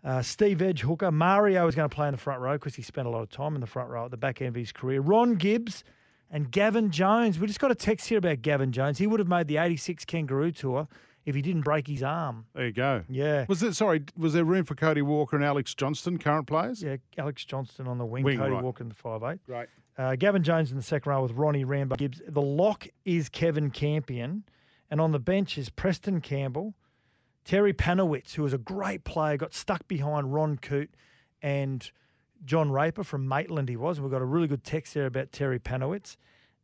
Uh, 0.08 0.22
Steve 0.22 0.62
Edge 0.62 0.82
hooker. 0.82 1.12
Mario 1.12 1.68
is 1.68 1.74
going 1.76 1.90
to 1.90 1.94
play 1.94 2.08
in 2.08 2.14
the 2.14 2.18
front 2.20 2.42
row 2.42 2.54
because 2.54 2.76
he 2.76 2.84
spent 2.84 3.08
a 3.08 3.10
lot 3.10 3.24
of 3.24 3.30
time 3.30 3.56
in 3.56 3.62
the 3.62 3.68
front 3.68 3.90
row 3.90 4.06
at 4.06 4.12
the 4.12 4.18
back 4.18 4.40
end 4.42 4.50
of 4.50 4.56
his 4.56 4.72
career. 4.72 5.02
Ron 5.02 5.34
Gibbs 5.36 5.84
and 6.30 6.52
Gavin 6.52 6.92
Jones. 6.92 7.40
We 7.40 7.48
just 7.48 7.60
got 7.60 7.72
a 7.72 7.76
text 7.76 8.08
here 8.08 8.20
about 8.20 8.42
Gavin 8.44 8.72
Jones. 8.72 9.00
He 9.00 9.08
would 9.08 9.20
have 9.20 9.28
made 9.28 9.48
the 9.48 9.58
86 9.58 10.06
Kangaroo 10.06 10.52
Tour 10.52 10.88
if 11.28 11.36
he 11.36 11.42
didn't 11.42 11.64
break 11.64 11.88
his 11.88 12.02
arm. 12.02 12.46
There 12.56 12.66
you 12.66 12.72
go. 12.72 13.04
Yeah. 13.10 13.46
Was 13.50 13.62
it 13.62 13.76
sorry? 13.76 14.06
Was 14.16 14.32
there 14.32 14.46
room 14.46 14.64
for 14.64 14.76
Cody 14.76 15.02
Walker 15.02 15.36
and 15.36 15.44
Alex 15.44 15.76
Johnston, 15.76 16.18
current 16.18 16.48
players? 16.48 16.82
Yeah, 16.82 16.96
Alex 17.18 17.44
Johnston 17.44 17.86
on 17.86 17.98
the 17.98 18.06
wing, 18.06 18.24
Wing, 18.24 18.38
Cody 18.38 18.54
right. 18.54 18.64
Walker 18.64 18.82
in 18.82 18.88
the 18.88 18.96
five 18.96 19.22
eight. 19.24 19.40
Right. 19.46 19.68
Uh, 19.98 20.16
Gavin 20.16 20.42
Jones 20.42 20.72
in 20.72 20.78
the 20.78 20.84
second 20.84 21.10
row 21.12 21.22
with 21.22 21.34
Ronnie 21.34 21.66
Rambo 21.66 21.98
Gibbs. 21.98 22.22
The 22.26 22.42
lock 22.42 22.88
is 23.04 23.28
Kevin 23.28 23.72
Campion, 23.72 24.46
and 24.90 25.02
on 25.02 25.12
the 25.12 25.20
bench 25.20 25.58
is 25.58 25.70
Preston 25.70 26.22
Campbell, 26.22 26.76
Terry 27.44 27.74
Panowitz, 27.74 28.36
who 28.36 28.44
was 28.44 28.54
a 28.54 28.58
great 28.58 29.04
player, 29.04 29.36
got 29.36 29.54
stuck 29.54 29.86
behind 29.90 30.34
Ron 30.34 30.58
Coote 30.58 30.92
and 31.42 31.92
John 32.46 32.72
Raper 32.72 33.04
from 33.04 33.28
Maitland. 33.28 33.68
He 33.68 33.76
was. 33.76 34.00
We've 34.00 34.12
got 34.12 34.22
a 34.22 34.26
really 34.26 34.48
good 34.48 34.64
text 34.64 34.94
there 34.94 35.08
about 35.08 35.34
Terry 35.34 35.60
Panowitz. 35.60 36.16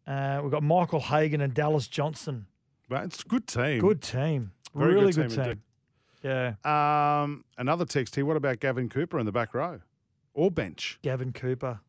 Uh, 0.07 0.39
we've 0.41 0.51
got 0.51 0.63
Michael 0.63 1.01
Hagan 1.01 1.41
and 1.41 1.53
Dallas 1.53 1.89
Johnson. 1.89 2.45
Right, 2.89 3.05
it's 3.05 3.21
a 3.21 3.27
good 3.27 3.47
team. 3.47 3.79
Good 3.79 4.01
team. 4.01 4.51
Very 4.75 4.93
really 4.93 5.13
good 5.13 5.29
good 5.29 5.35
team 5.35 5.45
team. 5.45 5.61
Yeah. 6.23 7.21
Um, 7.23 7.43
another 7.57 7.85
text 7.85 8.15
here. 8.15 8.25
What 8.25 8.37
about 8.37 8.59
Gavin 8.59 8.89
Cooper 8.89 9.19
in 9.19 9.25
the 9.25 9.31
back 9.31 9.53
row 9.53 9.79
or 10.33 10.49
bench? 10.51 10.99
Gavin 11.01 11.33
Cooper 11.33 11.79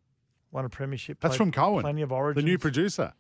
won 0.50 0.64
a 0.64 0.68
premiership. 0.68 1.18
That's 1.20 1.36
from 1.36 1.52
Cohen. 1.52 1.82
Plenty 1.82 2.02
of 2.02 2.12
origins. 2.12 2.44
The 2.44 2.50
new 2.50 2.58
producer. 2.58 3.12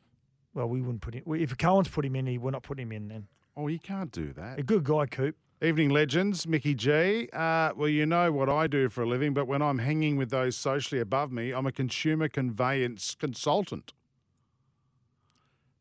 Well, 0.54 0.68
we 0.68 0.80
wouldn't 0.80 1.02
put 1.02 1.14
him. 1.14 1.24
If 1.26 1.56
Cohen's 1.58 1.88
put 1.88 2.04
him 2.04 2.16
in, 2.16 2.26
he, 2.26 2.38
we're 2.38 2.50
not 2.50 2.62
putting 2.62 2.86
him 2.86 2.92
in 2.92 3.08
then. 3.08 3.26
Oh, 3.56 3.68
you 3.68 3.78
can't 3.78 4.10
do 4.12 4.32
that. 4.32 4.58
A 4.58 4.62
good 4.62 4.84
guy, 4.84 5.06
Coop. 5.06 5.36
Evening 5.62 5.90
legends, 5.90 6.46
Mickey 6.46 6.74
G. 6.74 7.28
Uh, 7.32 7.70
well, 7.76 7.88
you 7.88 8.06
know 8.06 8.30
what 8.30 8.48
I 8.48 8.66
do 8.66 8.88
for 8.88 9.02
a 9.02 9.06
living, 9.06 9.32
but 9.32 9.46
when 9.46 9.62
I'm 9.62 9.78
hanging 9.78 10.16
with 10.16 10.30
those 10.30 10.56
socially 10.56 11.00
above 11.00 11.32
me, 11.32 11.52
I'm 11.52 11.66
a 11.66 11.72
consumer 11.72 12.28
conveyance 12.28 13.14
consultant. 13.14 13.92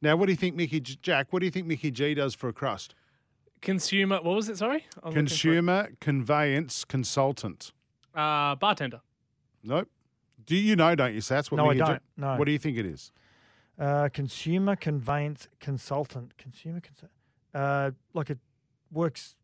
Now, 0.04 0.18
what 0.18 0.26
do 0.26 0.34
you 0.34 0.38
think, 0.38 0.54
Mickey 0.56 0.82
G- 0.82 1.00
Jack? 1.02 1.28
What 1.32 1.40
do 1.40 1.46
you 1.46 1.52
think 1.52 1.66
Mickey 1.66 1.90
G 1.90 2.14
does 2.14 2.36
for 2.36 2.50
a 2.50 2.54
crust? 2.54 2.94
Consumer. 3.62 4.18
What 4.22 4.36
was 4.36 4.50
it? 4.50 4.58
Sorry. 4.58 4.86
I'm 5.02 5.12
looking 5.12 5.14
for 5.14 5.20
it. 5.24 5.28
Consumer 5.30 5.90
conveyance 6.02 6.84
consultant. 6.84 7.72
Uh, 8.14 8.56
bartender. 8.56 9.00
Nope. 9.64 9.90
Do 10.46 10.58
you 10.58 10.76
know? 10.76 10.94
Don't 10.94 11.14
you? 11.14 11.22
So 11.22 11.36
that's 11.36 11.50
what. 11.50 11.56
No, 11.58 11.66
I 11.70 11.74
Mickey 11.74 11.80
J- 11.80 11.86
don't. 11.86 12.02
No. 12.18 12.36
What 12.36 12.46
do 12.46 12.52
you 12.52 12.60
think 12.60 12.78
it 12.78 12.86
is? 12.86 13.14
Uh, 13.80 14.10
consumer 14.14 14.76
conveyance 14.76 15.48
consultant. 15.62 16.38
Consumer 16.38 16.82
consult. 16.82 17.12
Uh, 17.54 17.92
like 18.14 18.30
it 18.30 18.40
works 18.92 19.38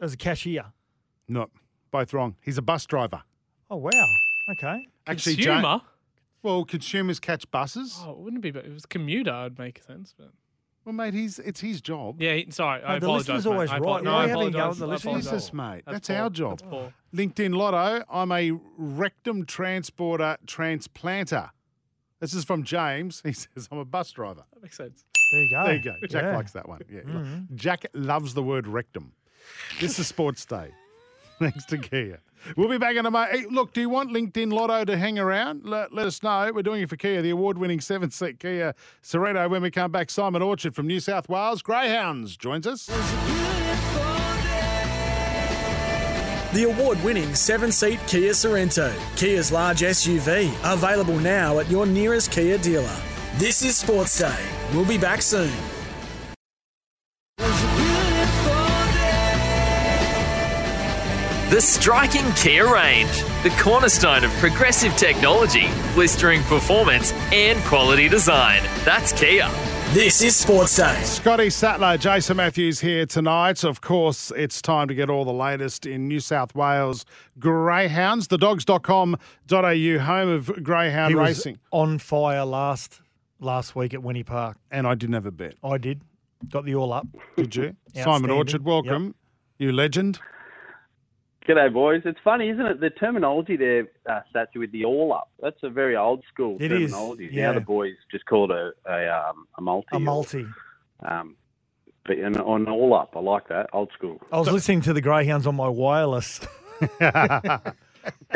as 0.00 0.12
a 0.12 0.16
cashier. 0.16 0.66
No, 1.26 1.48
both 1.90 2.14
wrong. 2.14 2.36
He's 2.40 2.56
a 2.56 2.62
bus 2.62 2.86
driver. 2.86 3.22
Oh 3.68 3.76
wow. 3.78 3.90
Okay. 4.52 4.86
Actually, 5.08 5.34
Ja- 5.34 5.54
Consumer. 5.60 5.80
Well, 6.42 6.64
consumers 6.64 7.18
catch 7.20 7.50
buses. 7.50 7.98
Oh, 8.04 8.12
it 8.12 8.18
wouldn't 8.18 8.42
be, 8.42 8.50
but 8.50 8.64
it 8.64 8.72
was 8.72 8.86
commuter. 8.86 9.32
It'd 9.46 9.58
make 9.58 9.82
sense, 9.82 10.14
but 10.16 10.30
Well, 10.84 10.92
mate, 10.94 11.12
he's 11.14 11.38
it's 11.38 11.60
his 11.60 11.80
job. 11.80 12.20
yeah. 12.22 12.34
he- 12.34 12.50
Sorry, 12.50 12.82
I 12.82 12.94
Mate, 12.94 13.00
the 13.00 13.06
apologize. 13.06 13.28
listener's 13.28 13.44
mate. 13.46 13.52
always 13.52 13.70
I 13.70 13.78
right. 13.78 13.82
apo- 13.82 13.98
No, 14.04 14.12
Why 14.12 14.16
I 14.18 14.22
are 14.22 14.26
you 14.26 14.28
having 14.30 14.48
a 14.48 14.50
go 14.50 14.58
apologize. 14.58 14.78
the 14.78 14.86
I 14.86 14.88
listeners? 14.88 15.04
apologize. 15.26 15.30
Jesus, 15.42 15.52
mate. 15.52 15.82
That's, 15.86 16.08
poor. 16.08 16.16
our 16.16 16.30
job. 16.30 16.50
That's 16.58 16.62
poor. 16.70 16.92
LinkedIn 17.14 17.54
Lotto, 17.56 18.04
I'm 18.10 18.32
a 18.32 18.52
rectum 18.76 19.44
transporter 19.46 20.36
transplanter. 20.46 21.50
This 22.20 22.34
is 22.34 22.44
from 22.44 22.62
James. 22.64 23.20
He 23.24 23.32
says, 23.34 23.68
I'm 23.70 23.78
a 23.78 23.84
bus 23.84 24.10
driver. 24.12 24.44
That 24.52 24.62
makes 24.62 24.76
sense. 24.76 25.04
There 25.32 25.42
you 25.42 25.50
go. 25.50 25.64
There 25.64 25.74
you 25.76 25.82
go. 25.82 25.94
Jack 26.08 26.22
Yeah. 26.24 26.36
likes 26.36 26.52
that 26.52 26.68
one. 26.68 26.80
Yeah. 26.90 27.00
Jack 27.54 27.86
loves 27.94 28.34
the 28.34 28.42
word 28.42 28.66
rectum. 28.66 29.12
This 29.80 29.98
is 29.98 30.06
Sports 30.06 30.44
Day. 30.46 30.70
Thanks 31.40 31.64
to 31.66 31.78
Kia. 31.78 32.20
We'll 32.56 32.68
be 32.68 32.78
back 32.78 32.96
in 32.96 33.06
a 33.06 33.10
moment. 33.10 33.32
Hey, 33.32 33.46
look, 33.50 33.72
do 33.72 33.80
you 33.80 33.88
want 33.88 34.10
LinkedIn 34.10 34.52
Lotto 34.52 34.84
to 34.84 34.96
hang 34.96 35.18
around? 35.18 35.64
Let, 35.64 35.92
let 35.92 36.06
us 36.06 36.22
know. 36.22 36.50
We're 36.52 36.62
doing 36.62 36.82
it 36.82 36.88
for 36.88 36.96
Kia, 36.96 37.22
the 37.22 37.30
award 37.30 37.58
winning 37.58 37.80
seven 37.80 38.10
seat 38.10 38.40
Kia 38.40 38.74
Sorento. 39.02 39.48
When 39.48 39.62
we 39.62 39.70
come 39.70 39.92
back, 39.92 40.10
Simon 40.10 40.42
Orchard 40.42 40.74
from 40.74 40.86
New 40.86 41.00
South 41.00 41.28
Wales 41.28 41.62
Greyhounds 41.62 42.36
joins 42.36 42.66
us. 42.66 42.86
The 46.54 46.64
award 46.64 47.02
winning 47.04 47.34
seven 47.34 47.70
seat 47.70 48.00
Kia 48.06 48.32
Sorento, 48.32 48.92
Kia's 49.16 49.52
large 49.52 49.80
SUV, 49.80 50.50
available 50.64 51.18
now 51.18 51.58
at 51.58 51.70
your 51.70 51.86
nearest 51.86 52.32
Kia 52.32 52.58
dealer. 52.58 52.96
This 53.36 53.62
is 53.62 53.76
Sports 53.76 54.18
Day. 54.18 54.44
We'll 54.72 54.86
be 54.86 54.98
back 54.98 55.22
soon. 55.22 55.52
The 61.50 61.60
striking 61.62 62.30
Kia 62.32 62.70
range, 62.70 63.22
the 63.42 63.48
cornerstone 63.58 64.22
of 64.22 64.30
progressive 64.32 64.94
technology, 64.96 65.68
blistering 65.94 66.42
performance, 66.42 67.12
and 67.32 67.58
quality 67.64 68.06
design. 68.06 68.62
That's 68.84 69.12
Kia. 69.12 69.48
This 69.94 70.20
is 70.20 70.36
Sports 70.36 70.76
Day. 70.76 71.00
Scotty 71.04 71.48
Sattler, 71.48 71.96
Jason 71.96 72.36
Matthews 72.36 72.80
here 72.80 73.06
tonight. 73.06 73.64
Of 73.64 73.80
course, 73.80 74.30
it's 74.36 74.60
time 74.60 74.88
to 74.88 74.94
get 74.94 75.08
all 75.08 75.24
the 75.24 75.32
latest 75.32 75.86
in 75.86 76.06
New 76.06 76.20
South 76.20 76.54
Wales 76.54 77.06
greyhounds. 77.38 78.28
Thedogs.com.au, 78.28 80.04
home 80.04 80.28
of 80.28 80.62
greyhound 80.62 81.10
He 81.12 81.14
was 81.14 81.28
racing. 81.28 81.58
on 81.70 81.98
fire 81.98 82.44
last 82.44 83.00
last 83.40 83.74
week 83.74 83.94
at 83.94 84.00
Wenty 84.00 84.26
Park. 84.26 84.58
And 84.70 84.86
I 84.86 84.94
didn't 84.94 85.14
have 85.14 85.24
a 85.24 85.30
bet. 85.30 85.54
I 85.64 85.78
did. 85.78 86.02
Got 86.50 86.66
the 86.66 86.74
all 86.74 86.92
up. 86.92 87.06
Did 87.36 87.56
you? 87.56 87.74
Simon 87.94 88.30
Orchard, 88.30 88.66
welcome. 88.66 89.14
You 89.58 89.72
legend. 89.72 90.20
G'day, 91.48 91.72
boys. 91.72 92.02
It's 92.04 92.18
funny, 92.22 92.50
isn't 92.50 92.64
it? 92.66 92.80
The 92.80 92.90
terminology 92.90 93.56
there, 93.56 93.88
uh, 94.08 94.20
Satsy, 94.34 94.56
with 94.56 94.70
the 94.70 94.84
all 94.84 95.14
up. 95.14 95.30
That's 95.40 95.56
a 95.62 95.70
very 95.70 95.96
old 95.96 96.22
school 96.32 96.58
It 96.60 96.70
is, 96.70 96.90
terminology. 96.90 97.30
yeah. 97.32 97.46
Now 97.48 97.54
the 97.54 97.60
boys 97.62 97.94
just 98.10 98.26
call 98.26 98.50
it 98.50 98.50
a 98.50 98.72
a, 98.86 99.30
um, 99.30 99.46
a 99.56 99.62
multi. 99.62 99.88
A 99.92 99.98
multi. 99.98 100.46
Um, 101.08 101.36
but 102.04 102.18
an, 102.18 102.36
an 102.36 102.68
all 102.68 102.94
up, 102.94 103.14
I 103.16 103.20
like 103.20 103.48
that. 103.48 103.70
Old 103.72 103.90
school. 103.96 104.20
I 104.30 104.38
was 104.38 104.50
listening 104.50 104.82
to 104.82 104.92
the 104.92 105.00
Greyhounds 105.00 105.46
on 105.46 105.56
my 105.56 105.68
wireless. 105.68 106.40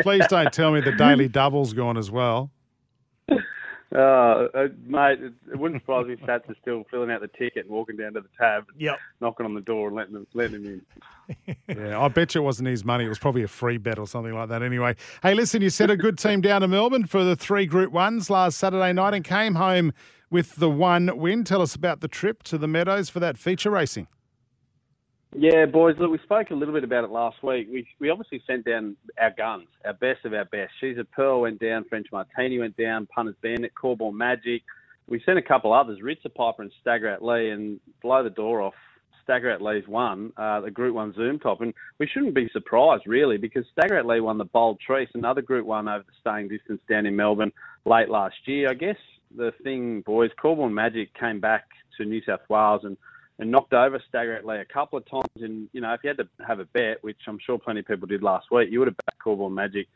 Please 0.01 0.25
don't 0.27 0.51
tell 0.51 0.71
me 0.71 0.81
the 0.81 0.91
daily 0.97 1.27
double's 1.27 1.73
gone 1.73 1.97
as 1.97 2.09
well. 2.09 2.51
Uh, 3.93 4.47
uh, 4.55 4.67
mate, 4.87 5.19
it, 5.21 5.33
it 5.51 5.59
wouldn't 5.59 5.81
surprise 5.81 6.07
me 6.07 6.13
if 6.13 6.19
Sats 6.21 6.49
is 6.49 6.57
still 6.61 6.83
filling 6.89 7.11
out 7.11 7.21
the 7.21 7.27
ticket 7.27 7.65
and 7.65 7.69
walking 7.69 7.95
down 7.95 8.13
to 8.13 8.21
the 8.21 8.27
tab, 8.39 8.65
Yep. 8.77 8.97
knocking 9.21 9.45
on 9.45 9.53
the 9.53 9.61
door 9.61 9.87
and 9.87 9.95
letting 9.95 10.13
them, 10.13 10.25
letting 10.33 10.63
him 10.63 10.65
in. 10.65 11.55
Yeah, 11.69 12.01
I 12.01 12.09
bet 12.09 12.35
you 12.35 12.41
it 12.41 12.43
wasn't 12.43 12.67
his 12.67 12.83
money. 12.83 13.05
It 13.05 13.09
was 13.09 13.17
probably 13.19 13.43
a 13.43 13.47
free 13.47 13.77
bet 13.77 13.97
or 13.97 14.05
something 14.07 14.33
like 14.33 14.49
that. 14.49 14.61
Anyway, 14.61 14.95
hey, 15.21 15.33
listen, 15.33 15.61
you 15.61 15.69
sent 15.69 15.89
a 15.89 15.95
good 15.95 16.17
team 16.17 16.41
down 16.41 16.61
to 16.61 16.67
Melbourne 16.67 17.05
for 17.05 17.23
the 17.23 17.35
three 17.35 17.65
Group 17.65 17.93
Ones 17.93 18.29
last 18.29 18.57
Saturday 18.57 18.91
night 18.91 19.13
and 19.13 19.23
came 19.23 19.55
home 19.55 19.93
with 20.29 20.55
the 20.57 20.69
one 20.69 21.17
win. 21.17 21.43
Tell 21.45 21.61
us 21.61 21.75
about 21.75 22.01
the 22.01 22.09
trip 22.09 22.43
to 22.43 22.57
the 22.57 22.67
Meadows 22.67 23.09
for 23.09 23.21
that 23.21 23.37
feature 23.37 23.69
racing. 23.69 24.07
Yeah, 25.35 25.65
boys. 25.65 25.95
Look, 25.99 26.11
we 26.11 26.19
spoke 26.19 26.51
a 26.51 26.55
little 26.55 26.73
bit 26.73 26.83
about 26.83 27.03
it 27.03 27.09
last 27.09 27.41
week. 27.41 27.67
We 27.71 27.87
we 27.99 28.09
obviously 28.09 28.41
sent 28.45 28.65
down 28.65 28.95
our 29.19 29.31
guns, 29.31 29.67
our 29.83 29.93
best 29.93 30.25
of 30.25 30.33
our 30.33 30.45
best. 30.45 30.71
She's 30.79 30.97
a 30.97 31.03
Pearl 31.03 31.41
went 31.41 31.59
down, 31.59 31.85
French 31.89 32.07
Martini 32.11 32.59
went 32.59 32.77
down, 32.77 33.07
Punters 33.07 33.35
Bandit, 33.41 33.73
Corborn 33.73 34.15
Magic. 34.15 34.61
We 35.07 35.21
sent 35.25 35.39
a 35.39 35.41
couple 35.41 35.73
others, 35.73 35.99
Ritzer 36.03 36.33
Piper 36.33 36.61
and 36.61 36.71
Stagger 36.81 37.09
at 37.09 37.23
Lee, 37.23 37.49
and 37.49 37.79
blow 38.01 38.23
the 38.23 38.29
door 38.29 38.61
off. 38.61 38.75
Stagger 39.23 39.49
at 39.49 39.61
Lee's 39.61 39.87
won 39.87 40.33
uh, 40.37 40.61
the 40.61 40.69
Group 40.69 40.95
One 40.95 41.13
Zoom 41.13 41.39
Top, 41.39 41.61
and 41.61 41.73
we 41.97 42.07
shouldn't 42.07 42.35
be 42.35 42.49
surprised 42.53 43.03
really 43.07 43.37
because 43.37 43.65
Stagger 43.71 43.97
at 43.97 44.05
Lee 44.05 44.19
won 44.19 44.37
the 44.37 44.45
Bold 44.45 44.79
Trease, 44.85 45.09
another 45.13 45.41
Group 45.41 45.65
One 45.65 45.87
over 45.87 46.03
the 46.05 46.13
staying 46.21 46.49
distance 46.49 46.81
down 46.87 47.05
in 47.05 47.15
Melbourne 47.15 47.53
late 47.85 48.09
last 48.09 48.35
year. 48.45 48.69
I 48.69 48.75
guess 48.75 48.97
the 49.35 49.51
thing, 49.63 50.01
boys, 50.01 50.29
Corborn 50.39 50.73
Magic 50.73 51.17
came 51.17 51.39
back 51.39 51.65
to 51.97 52.05
New 52.05 52.21
South 52.23 52.41
Wales 52.49 52.81
and 52.83 52.97
and 53.39 53.51
knocked 53.51 53.73
over 53.73 54.01
Stagger 54.09 54.41
Lee 54.43 54.57
a 54.57 54.65
couple 54.65 54.97
of 54.97 55.09
times. 55.09 55.27
And, 55.37 55.67
you 55.73 55.81
know, 55.81 55.93
if 55.93 56.01
you 56.03 56.09
had 56.09 56.17
to 56.17 56.27
have 56.45 56.59
a 56.59 56.65
bet, 56.65 57.03
which 57.03 57.17
I'm 57.27 57.39
sure 57.45 57.57
plenty 57.57 57.79
of 57.79 57.87
people 57.87 58.07
did 58.07 58.23
last 58.23 58.51
week, 58.51 58.69
you 58.71 58.79
would 58.79 58.87
have 58.87 58.97
backed 58.97 59.19
Corborn 59.19 59.53
Magic 59.53 59.87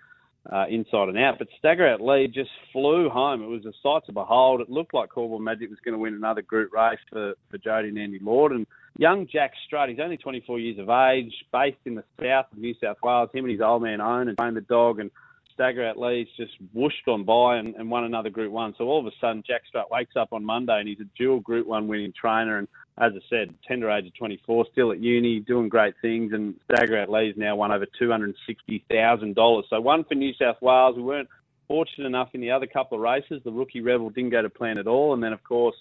uh, 0.51 0.65
inside 0.69 1.09
and 1.09 1.17
out. 1.17 1.38
But 1.38 1.47
Stagger 1.59 1.97
Lee 1.99 2.27
just 2.27 2.49
flew 2.71 3.09
home. 3.09 3.43
It 3.43 3.47
was 3.47 3.65
a 3.65 3.73
sight 3.83 4.05
to 4.07 4.11
behold. 4.11 4.61
It 4.61 4.69
looked 4.69 4.93
like 4.93 5.09
Corborn 5.09 5.43
Magic 5.43 5.69
was 5.69 5.79
going 5.83 5.93
to 5.93 5.99
win 5.99 6.13
another 6.13 6.41
group 6.41 6.71
race 6.73 6.99
for, 7.11 7.33
for 7.49 7.57
Jody 7.57 7.89
and 7.89 7.99
Andy 7.99 8.19
Lord. 8.21 8.53
And 8.53 8.65
young 8.97 9.27
Jack 9.31 9.51
Strutt, 9.65 9.89
he's 9.89 9.99
only 9.99 10.17
24 10.17 10.59
years 10.59 10.79
of 10.79 10.89
age, 10.89 11.33
based 11.51 11.77
in 11.85 11.95
the 11.95 12.03
south 12.21 12.47
of 12.51 12.57
New 12.57 12.75
South 12.81 12.97
Wales. 13.03 13.29
Him 13.33 13.45
and 13.45 13.51
his 13.51 13.61
old 13.61 13.83
man 13.83 14.01
own 14.01 14.29
and 14.29 14.38
train 14.38 14.53
the 14.53 14.61
dog. 14.61 14.99
And 14.99 15.11
Stagger 15.58 15.84
at 15.84 15.99
Lee's 15.99 16.28
just 16.38 16.51
whooshed 16.72 17.08
on 17.08 17.24
by 17.24 17.58
and, 17.58 17.74
and 17.76 17.89
won 17.89 18.03
another 18.03 18.30
Group 18.30 18.51
One. 18.51 18.76
So 18.78 18.84
all 18.86 18.99
of 18.99 19.08
a 19.08 19.12
sudden, 19.20 19.43
Jack 19.45 19.64
Strutt 19.68 19.89
wakes 19.89 20.16
up 20.16 20.32
on 20.32 20.45
Monday 20.45 20.78
and 20.78 20.88
he's 20.88 20.99
a 20.99 21.10
dual 21.18 21.39
Group 21.39 21.66
One 21.66 21.88
winning 21.88 22.14
trainer. 22.14 22.60
And 22.60 22.68
as 22.99 23.14
I 23.16 23.20
said, 23.28 23.55
tender 23.68 23.89
age 23.89 24.05
of 24.05 24.16
24, 24.16 24.68
still 24.72 24.91
at 24.91 24.99
uni, 24.99 25.39
doing 25.39 25.68
great 25.68 25.95
things. 25.99 26.32
And 26.32 26.53
Stagger 26.72 26.97
at 26.97 27.10
Lee's 27.10 27.34
now 27.38 27.55
won 27.55 27.72
over 27.72 27.88
$260,000. 27.99 29.64
So 29.68 29.82
one 29.82 30.03
for 30.03 30.14
New 30.14 30.34
South 30.36 30.62
Wales. 30.62 30.95
We 30.95 31.01
weren't 31.01 31.30
fortunate 31.68 32.05
enough 32.05 32.30
in 32.34 32.41
the 32.41 32.51
other 32.51 32.68
couple 32.68 32.99
of 32.99 33.01
races. 33.01 33.41
The 33.43 33.51
Rookie 33.51 33.82
Rebel 33.82 34.12
didn't 34.12 34.30
go 34.30 34.43
to 34.43 34.49
plan 34.51 34.78
at 34.78 34.86
all. 34.86 35.16
And 35.16 35.24
then, 35.24 35.34
of 35.34 35.43
course, 35.43 35.76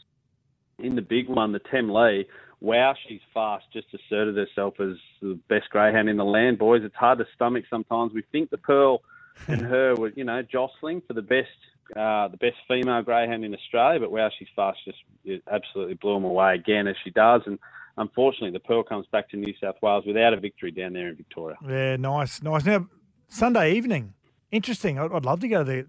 in 0.78 0.96
the 0.96 1.02
big 1.02 1.28
one, 1.28 1.52
the 1.52 1.60
Tem 1.70 1.92
Lee, 1.92 2.26
wow, 2.60 2.94
she's 3.06 3.20
fast. 3.34 3.66
Just 3.74 3.88
asserted 3.92 4.36
herself 4.36 4.80
as 4.80 4.96
the 5.20 5.38
best 5.50 5.68
greyhound 5.68 6.08
in 6.08 6.16
the 6.16 6.24
land, 6.24 6.58
boys. 6.58 6.80
It's 6.82 6.94
hard 6.94 7.18
to 7.18 7.26
stomach 7.34 7.64
sometimes. 7.68 8.14
We 8.14 8.22
think 8.32 8.48
the 8.48 8.56
Pearl 8.56 9.02
and 9.48 9.60
her 9.60 9.94
were, 9.94 10.12
you 10.16 10.24
know, 10.24 10.42
jostling 10.42 11.02
for 11.06 11.12
the 11.12 11.22
best, 11.22 11.48
uh, 11.94 12.28
the 12.28 12.36
best 12.38 12.56
female 12.68 13.02
greyhound 13.02 13.44
in 13.44 13.54
Australia. 13.54 14.00
But 14.00 14.10
wow, 14.10 14.30
she's 14.38 14.48
fast. 14.56 14.78
Just 14.84 14.98
it 15.24 15.42
absolutely 15.50 15.94
blew 15.94 16.14
them 16.14 16.24
away 16.24 16.54
again 16.54 16.86
as 16.86 16.96
she 17.04 17.10
does. 17.10 17.42
And 17.46 17.58
unfortunately, 17.96 18.50
the 18.50 18.60
Pearl 18.60 18.82
comes 18.82 19.06
back 19.12 19.28
to 19.30 19.36
New 19.36 19.54
South 19.60 19.76
Wales 19.82 20.04
without 20.06 20.32
a 20.32 20.40
victory 20.40 20.70
down 20.70 20.92
there 20.92 21.08
in 21.08 21.16
Victoria. 21.16 21.56
Yeah, 21.66 21.96
nice, 21.96 22.42
nice. 22.42 22.64
Now, 22.64 22.88
Sunday 23.28 23.74
evening, 23.74 24.14
interesting. 24.50 24.98
I'd, 24.98 25.12
I'd 25.12 25.24
love 25.24 25.40
to 25.40 25.48
go 25.48 25.64
to 25.64 25.70
the 25.70 25.86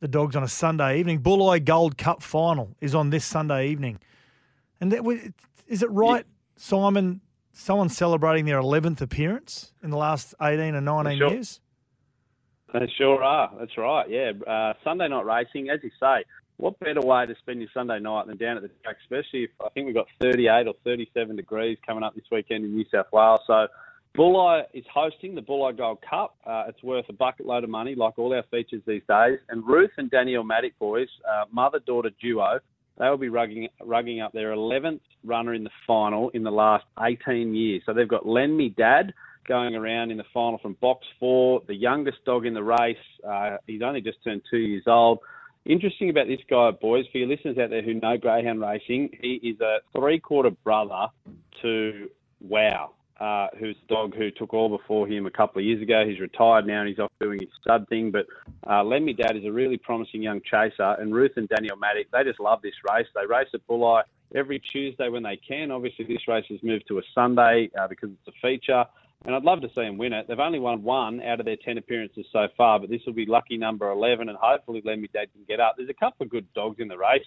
the 0.00 0.08
dogs 0.08 0.36
on 0.36 0.42
a 0.42 0.48
Sunday 0.48 0.98
evening. 0.98 1.20
Bulli 1.20 1.64
Gold 1.64 1.96
Cup 1.96 2.22
final 2.22 2.76
is 2.80 2.94
on 2.94 3.10
this 3.10 3.24
Sunday 3.24 3.68
evening, 3.68 4.00
and 4.80 4.92
that, 4.92 5.32
is 5.66 5.82
it 5.82 5.90
right, 5.90 6.26
Simon? 6.56 7.22
Someone 7.56 7.88
celebrating 7.88 8.44
their 8.44 8.58
eleventh 8.58 9.00
appearance 9.00 9.72
in 9.82 9.90
the 9.90 9.96
last 9.96 10.34
eighteen 10.42 10.74
or 10.74 10.80
nineteen 10.80 11.18
Sure. 11.18 11.30
years. 11.30 11.60
They 12.74 12.90
sure 12.98 13.22
are. 13.22 13.52
That's 13.56 13.78
right. 13.78 14.10
Yeah. 14.10 14.32
Uh, 14.46 14.72
Sunday 14.82 15.06
night 15.06 15.24
racing, 15.24 15.70
as 15.70 15.78
you 15.84 15.90
say, 16.00 16.24
what 16.56 16.78
better 16.80 17.00
way 17.00 17.24
to 17.24 17.34
spend 17.36 17.60
your 17.60 17.70
Sunday 17.72 18.00
night 18.00 18.26
than 18.26 18.36
down 18.36 18.56
at 18.56 18.64
the 18.64 18.70
track, 18.82 18.96
especially 19.00 19.44
if 19.44 19.50
I 19.64 19.68
think 19.70 19.86
we've 19.86 19.94
got 19.94 20.08
38 20.20 20.66
or 20.66 20.74
37 20.82 21.36
degrees 21.36 21.78
coming 21.86 22.02
up 22.02 22.16
this 22.16 22.24
weekend 22.32 22.64
in 22.64 22.74
New 22.74 22.84
South 22.92 23.06
Wales. 23.12 23.40
So 23.46 23.68
Bulli 24.18 24.64
is 24.74 24.84
hosting 24.92 25.36
the 25.36 25.40
Bulli 25.40 25.76
Gold 25.76 25.98
Cup. 26.08 26.36
Uh, 26.44 26.64
it's 26.66 26.82
worth 26.82 27.04
a 27.08 27.12
bucket 27.12 27.46
load 27.46 27.62
of 27.62 27.70
money, 27.70 27.94
like 27.94 28.18
all 28.18 28.34
our 28.34 28.44
features 28.50 28.82
these 28.88 29.02
days. 29.08 29.38
And 29.50 29.64
Ruth 29.64 29.92
and 29.96 30.10
Danielle 30.10 30.42
Maddock 30.42 30.76
boys, 30.80 31.08
uh, 31.28 31.44
mother-daughter 31.52 32.10
duo, 32.20 32.58
they 32.98 33.08
will 33.08 33.18
be 33.18 33.28
rugging, 33.28 33.68
rugging 33.80 34.20
up 34.20 34.32
their 34.32 34.52
11th 34.52 35.00
runner 35.24 35.54
in 35.54 35.62
the 35.62 35.70
final 35.86 36.30
in 36.30 36.42
the 36.42 36.50
last 36.50 36.86
18 37.00 37.54
years. 37.54 37.82
So 37.86 37.92
they've 37.92 38.08
got 38.08 38.26
Lend 38.26 38.56
Me 38.56 38.68
Dad 38.68 39.14
going 39.46 39.74
around 39.74 40.10
in 40.10 40.16
the 40.16 40.24
final 40.32 40.58
from 40.58 40.74
box 40.80 41.06
four, 41.20 41.62
the 41.66 41.74
youngest 41.74 42.18
dog 42.24 42.46
in 42.46 42.54
the 42.54 42.62
race. 42.62 42.96
Uh, 43.26 43.56
he's 43.66 43.82
only 43.82 44.00
just 44.00 44.18
turned 44.24 44.42
two 44.50 44.58
years 44.58 44.84
old. 44.86 45.18
Interesting 45.66 46.10
about 46.10 46.26
this 46.26 46.40
guy, 46.50 46.70
boys, 46.72 47.06
for 47.10 47.18
your 47.18 47.28
listeners 47.28 47.56
out 47.56 47.70
there 47.70 47.82
who 47.82 47.94
know 47.94 48.18
greyhound 48.18 48.60
racing, 48.60 49.08
he 49.20 49.34
is 49.42 49.60
a 49.60 49.78
three-quarter 49.98 50.50
brother 50.62 51.06
to 51.62 52.08
Wow, 52.46 52.90
uh, 53.18 53.46
who's 53.58 53.76
dog 53.88 54.14
who 54.14 54.30
took 54.30 54.52
all 54.52 54.68
before 54.68 55.08
him 55.08 55.24
a 55.24 55.30
couple 55.30 55.60
of 55.60 55.64
years 55.64 55.80
ago. 55.80 56.04
He's 56.06 56.20
retired 56.20 56.66
now 56.66 56.80
and 56.80 56.88
he's 56.88 56.98
off 56.98 57.10
doing 57.20 57.40
his 57.40 57.48
stud 57.62 57.88
thing. 57.88 58.10
But 58.10 58.26
uh, 58.68 58.84
Lend 58.84 59.06
Me 59.06 59.14
Dad 59.14 59.36
is 59.36 59.44
a 59.46 59.52
really 59.52 59.78
promising 59.78 60.22
young 60.22 60.42
chaser. 60.42 60.96
And 60.98 61.14
Ruth 61.14 61.32
and 61.36 61.48
Daniel 61.48 61.76
Maddock, 61.76 62.08
they 62.12 62.22
just 62.24 62.40
love 62.40 62.60
this 62.60 62.74
race. 62.92 63.06
They 63.14 63.26
race 63.26 63.48
at 63.54 63.66
Bulli 63.66 64.02
every 64.34 64.58
Tuesday 64.58 65.08
when 65.08 65.22
they 65.22 65.36
can. 65.36 65.70
Obviously, 65.70 66.04
this 66.04 66.28
race 66.28 66.44
has 66.50 66.62
moved 66.62 66.84
to 66.88 66.98
a 66.98 67.02
Sunday 67.14 67.70
uh, 67.80 67.88
because 67.88 68.10
it's 68.10 68.28
a 68.28 68.46
feature. 68.46 68.84
And 69.24 69.34
I'd 69.34 69.42
love 69.42 69.62
to 69.62 69.68
see 69.68 69.82
them 69.82 69.96
win 69.96 70.12
it. 70.12 70.26
They've 70.28 70.38
only 70.38 70.58
won 70.58 70.82
one 70.82 71.22
out 71.22 71.40
of 71.40 71.46
their 71.46 71.56
10 71.56 71.78
appearances 71.78 72.26
so 72.30 72.46
far, 72.56 72.78
but 72.78 72.90
this 72.90 73.00
will 73.06 73.14
be 73.14 73.24
lucky 73.24 73.56
number 73.56 73.90
11, 73.90 74.28
and 74.28 74.36
hopefully 74.38 74.82
Lend 74.84 75.00
Me 75.00 75.08
Dad 75.12 75.32
can 75.32 75.44
get 75.48 75.60
up. 75.60 75.74
There's 75.76 75.88
a 75.88 75.94
couple 75.94 76.24
of 76.24 76.30
good 76.30 76.46
dogs 76.54 76.76
in 76.78 76.88
the 76.88 76.98
race 76.98 77.24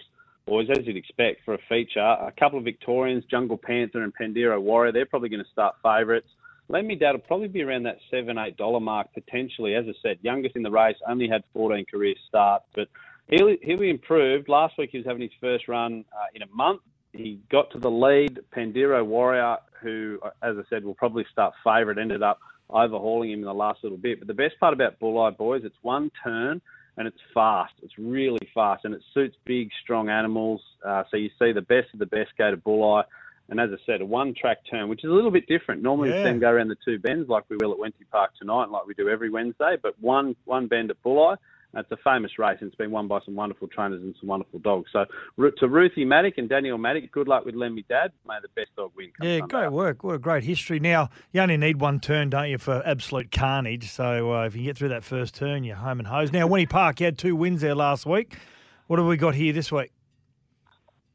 boys, 0.48 0.68
as 0.70 0.86
you'd 0.86 0.96
expect 0.96 1.44
for 1.44 1.54
a 1.54 1.58
feature. 1.68 2.00
A 2.00 2.32
couple 2.38 2.58
of 2.58 2.64
Victorians, 2.64 3.24
Jungle 3.30 3.58
Panther 3.58 4.02
and 4.02 4.12
Pandero 4.14 4.60
Warrior, 4.60 4.92
they're 4.92 5.06
probably 5.06 5.28
going 5.28 5.44
to 5.44 5.50
start 5.50 5.76
favourites. 5.82 6.28
Lend 6.68 6.88
Me 6.88 6.96
Dad 6.96 7.12
will 7.12 7.20
probably 7.20 7.48
be 7.48 7.62
around 7.62 7.84
that 7.84 7.98
seven, 8.10 8.36
eight 8.38 8.56
dollar 8.56 8.80
mark 8.80 9.08
potentially. 9.14 9.74
As 9.74 9.84
I 9.88 9.92
said, 10.02 10.18
youngest 10.22 10.56
in 10.56 10.62
the 10.62 10.70
race, 10.70 10.96
only 11.06 11.28
had 11.28 11.42
14 11.52 11.84
career 11.90 12.14
starts, 12.28 12.64
but 12.74 12.88
he'll, 13.28 13.56
he'll 13.62 13.78
be 13.78 13.90
improved. 13.90 14.48
Last 14.48 14.76
week 14.78 14.90
he 14.92 14.98
was 14.98 15.06
having 15.06 15.22
his 15.22 15.30
first 15.40 15.68
run 15.68 16.04
uh, 16.12 16.26
in 16.34 16.42
a 16.42 16.46
month. 16.54 16.80
He 17.18 17.40
got 17.50 17.72
to 17.72 17.78
the 17.78 17.90
lead. 17.90 18.38
Pandero 18.56 19.04
Warrior, 19.04 19.56
who, 19.82 20.20
as 20.40 20.56
I 20.56 20.62
said, 20.70 20.84
will 20.84 20.94
probably 20.94 21.26
start 21.32 21.52
favourite, 21.64 21.98
ended 21.98 22.22
up 22.22 22.38
overhauling 22.70 23.32
him 23.32 23.40
in 23.40 23.44
the 23.44 23.52
last 23.52 23.82
little 23.82 23.98
bit. 23.98 24.20
But 24.20 24.28
the 24.28 24.34
best 24.34 24.58
part 24.60 24.72
about 24.72 25.00
Bulli 25.00 25.36
Boys, 25.36 25.62
it's 25.64 25.76
one 25.82 26.12
turn 26.22 26.60
and 26.96 27.08
it's 27.08 27.18
fast. 27.34 27.72
It's 27.82 27.98
really 27.98 28.48
fast, 28.54 28.84
and 28.84 28.94
it 28.94 29.02
suits 29.14 29.36
big, 29.44 29.70
strong 29.82 30.08
animals. 30.08 30.60
Uh, 30.84 31.02
so 31.10 31.16
you 31.16 31.30
see 31.40 31.50
the 31.50 31.60
best 31.62 31.88
of 31.92 31.98
the 31.98 32.06
best 32.06 32.30
go 32.38 32.52
to 32.52 32.56
Bulli. 32.56 33.02
And 33.48 33.58
as 33.58 33.70
I 33.72 33.78
said, 33.84 34.00
a 34.00 34.06
one 34.06 34.32
track 34.34 34.58
turn, 34.70 34.88
which 34.88 35.02
is 35.02 35.10
a 35.10 35.12
little 35.12 35.30
bit 35.32 35.48
different. 35.48 35.82
Normally, 35.82 36.10
Yeah. 36.10 36.24
we 36.24 36.34
see 36.34 36.38
go 36.38 36.50
around 36.50 36.68
the 36.68 36.76
two 36.84 37.00
bends 37.00 37.28
like 37.28 37.44
we 37.48 37.56
will 37.56 37.72
at 37.72 37.78
Wenty 37.78 38.08
Park 38.12 38.30
tonight, 38.38 38.70
like 38.70 38.86
we 38.86 38.94
do 38.94 39.08
every 39.08 39.30
Wednesday. 39.30 39.76
But 39.82 39.98
one 40.00 40.36
one 40.44 40.68
bend 40.68 40.90
at 40.90 41.02
Bulli. 41.02 41.36
It's 41.74 41.90
a 41.92 41.96
famous 41.98 42.38
race, 42.38 42.56
and 42.60 42.68
it's 42.68 42.76
been 42.76 42.90
won 42.90 43.08
by 43.08 43.20
some 43.24 43.34
wonderful 43.34 43.68
trainers 43.68 44.02
and 44.02 44.14
some 44.18 44.28
wonderful 44.28 44.58
dogs. 44.60 44.90
So 44.90 45.04
to 45.38 45.68
Ruthie 45.68 46.04
Maddock 46.04 46.38
and 46.38 46.48
Daniel 46.48 46.78
Maddock, 46.78 47.12
good 47.12 47.28
luck 47.28 47.44
with 47.44 47.54
Lend 47.54 47.74
Me 47.74 47.84
Dad. 47.88 48.10
May 48.26 48.36
the 48.40 48.48
best 48.56 48.74
dog 48.74 48.92
win. 48.96 49.12
Yeah, 49.20 49.40
great 49.40 49.70
work. 49.70 50.02
What 50.02 50.14
a 50.14 50.18
great 50.18 50.44
history. 50.44 50.80
Now, 50.80 51.10
you 51.32 51.42
only 51.42 51.58
need 51.58 51.80
one 51.80 52.00
turn, 52.00 52.30
don't 52.30 52.48
you, 52.48 52.56
for 52.56 52.82
absolute 52.86 53.30
carnage. 53.30 53.90
So 53.90 54.32
uh, 54.32 54.46
if 54.46 54.56
you 54.56 54.64
get 54.64 54.78
through 54.78 54.88
that 54.90 55.04
first 55.04 55.34
turn, 55.34 55.62
you're 55.62 55.76
home 55.76 55.98
and 55.98 56.08
hose. 56.08 56.32
Now, 56.32 56.48
Wenty 56.48 56.68
Park, 56.68 57.00
you 57.00 57.04
had 57.04 57.18
two 57.18 57.36
wins 57.36 57.60
there 57.60 57.74
last 57.74 58.06
week. 58.06 58.38
What 58.86 58.98
have 58.98 59.06
we 59.06 59.18
got 59.18 59.34
here 59.34 59.52
this 59.52 59.70
week? 59.70 59.92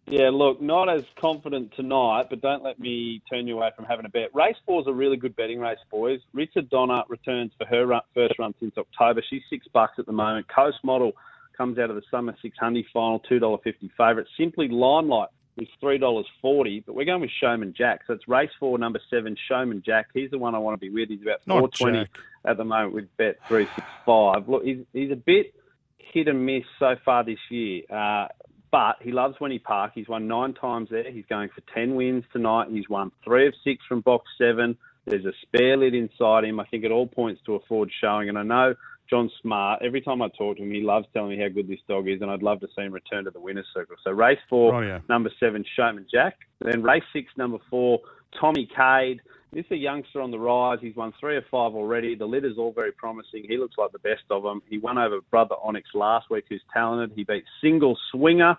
Yeah, 0.05 0.29
look, 0.31 0.61
not 0.61 0.89
as 0.89 1.03
confident 1.19 1.73
tonight, 1.75 2.27
but 2.29 2.41
don't 2.41 2.61
let 2.61 2.79
me 2.79 3.21
turn 3.31 3.47
you 3.47 3.57
away 3.57 3.71
from 3.75 3.85
having 3.85 4.05
a 4.05 4.09
bet. 4.09 4.35
Race 4.35 4.57
four 4.65 4.81
is 4.81 4.87
a 4.87 4.93
really 4.93 5.15
good 5.15 5.35
betting 5.35 5.59
race, 5.59 5.79
boys. 5.89 6.19
Richard 6.33 6.69
Donner 6.69 7.03
returns 7.07 7.51
for 7.57 7.65
her 7.65 7.85
run, 7.85 8.01
first 8.13 8.37
run 8.37 8.53
since 8.59 8.77
October. 8.77 9.23
She's 9.29 9.41
six 9.49 9.65
bucks 9.71 9.93
at 9.97 10.05
the 10.05 10.11
moment. 10.11 10.47
Coast 10.53 10.79
Model 10.83 11.13
comes 11.57 11.77
out 11.79 11.89
of 11.89 11.95
the 11.95 12.01
Summer 12.11 12.35
600 12.41 12.85
final, 12.93 13.21
$2.50 13.31 13.89
favourite. 13.97 14.27
Simply 14.37 14.67
Limelight 14.67 15.29
is 15.57 15.67
$3.40, 15.81 16.83
but 16.85 16.95
we're 16.95 17.05
going 17.05 17.21
with 17.21 17.29
Showman 17.39 17.73
Jack. 17.77 18.01
So 18.07 18.13
it's 18.13 18.27
race 18.27 18.49
four, 18.59 18.77
number 18.77 18.99
seven, 19.09 19.37
Showman 19.47 19.83
Jack. 19.85 20.07
He's 20.13 20.31
the 20.31 20.37
one 20.37 20.55
I 20.55 20.57
want 20.57 20.75
to 20.75 20.79
be 20.79 20.89
with. 20.89 21.09
He's 21.09 21.21
about 21.21 21.43
420 21.45 22.07
at 22.45 22.57
the 22.57 22.65
moment 22.65 22.93
with 22.93 23.17
bet 23.17 23.37
365. 23.47 24.49
Look, 24.49 24.63
he's, 24.63 24.79
he's 24.91 25.11
a 25.11 25.15
bit 25.15 25.53
hit 25.97 26.27
and 26.27 26.45
miss 26.45 26.63
so 26.79 26.95
far 27.05 27.23
this 27.23 27.39
year. 27.49 27.83
Uh, 27.89 28.27
but 28.73 28.95
he 29.01 29.11
loves 29.11 29.37
Wenty 29.37 29.61
Park. 29.61 29.91
He's 29.93 30.09
won 30.09 30.27
nine 30.27 30.55
times 30.55 30.89
there. 30.89 31.09
He's 31.09 31.27
going 31.29 31.49
for 31.53 31.61
10 31.75 31.93
wins 31.93 32.23
tonight. 32.33 32.69
He's 32.71 32.89
won 32.89 33.11
three 33.23 33.47
of 33.47 33.53
six 33.63 33.85
from 33.87 34.01
box 34.01 34.25
seven. 34.35 34.75
There's 35.05 35.25
a 35.25 35.33
spare 35.43 35.77
lid 35.77 35.93
inside 35.93 36.43
him. 36.43 36.59
I 36.59 36.65
think 36.65 36.83
it 36.83 36.89
all 36.89 37.05
points 37.05 37.39
to 37.45 37.53
a 37.53 37.59
Ford 37.69 37.91
showing. 38.01 38.29
And 38.29 38.37
I 38.37 38.41
know 38.41 38.73
John 39.07 39.29
Smart, 39.43 39.83
every 39.85 40.01
time 40.01 40.23
I 40.23 40.29
talk 40.35 40.57
to 40.57 40.63
him, 40.63 40.71
he 40.71 40.81
loves 40.81 41.05
telling 41.13 41.29
me 41.29 41.39
how 41.39 41.49
good 41.49 41.67
this 41.67 41.81
dog 41.87 42.07
is. 42.07 42.23
And 42.23 42.31
I'd 42.31 42.41
love 42.41 42.61
to 42.61 42.67
see 42.75 42.81
him 42.81 42.93
return 42.93 43.25
to 43.25 43.29
the 43.29 43.39
winner's 43.39 43.67
circle. 43.75 43.95
So 44.03 44.09
race 44.09 44.39
four, 44.49 44.73
oh, 44.73 44.81
Rightio. 44.81 45.07
number 45.07 45.29
seven, 45.39 45.63
Showman 45.75 46.07
Jack. 46.11 46.39
Then 46.59 46.81
race 46.81 47.03
six, 47.13 47.27
number 47.37 47.59
four, 47.69 47.99
Tommy 48.41 48.67
Cade. 48.75 49.21
This 49.53 49.65
is 49.65 49.71
a 49.73 49.77
youngster 49.77 50.19
on 50.19 50.31
the 50.31 50.39
rise. 50.39 50.79
He's 50.81 50.95
won 50.95 51.13
three 51.19 51.37
of 51.37 51.43
five 51.51 51.75
already. 51.75 52.15
The 52.15 52.25
litter's 52.25 52.57
all 52.57 52.73
very 52.73 52.91
promising. 52.91 53.45
He 53.47 53.57
looks 53.57 53.75
like 53.77 53.91
the 53.91 53.99
best 53.99 54.23
of 54.31 54.41
them. 54.41 54.63
He 54.67 54.79
won 54.79 54.97
over 54.97 55.21
brother 55.29 55.55
Onyx 55.61 55.89
last 55.93 56.29
week, 56.31 56.45
who's 56.49 56.63
talented. 56.73 57.15
He 57.15 57.23
beat 57.23 57.43
Single 57.61 57.95
Swinger, 58.11 58.57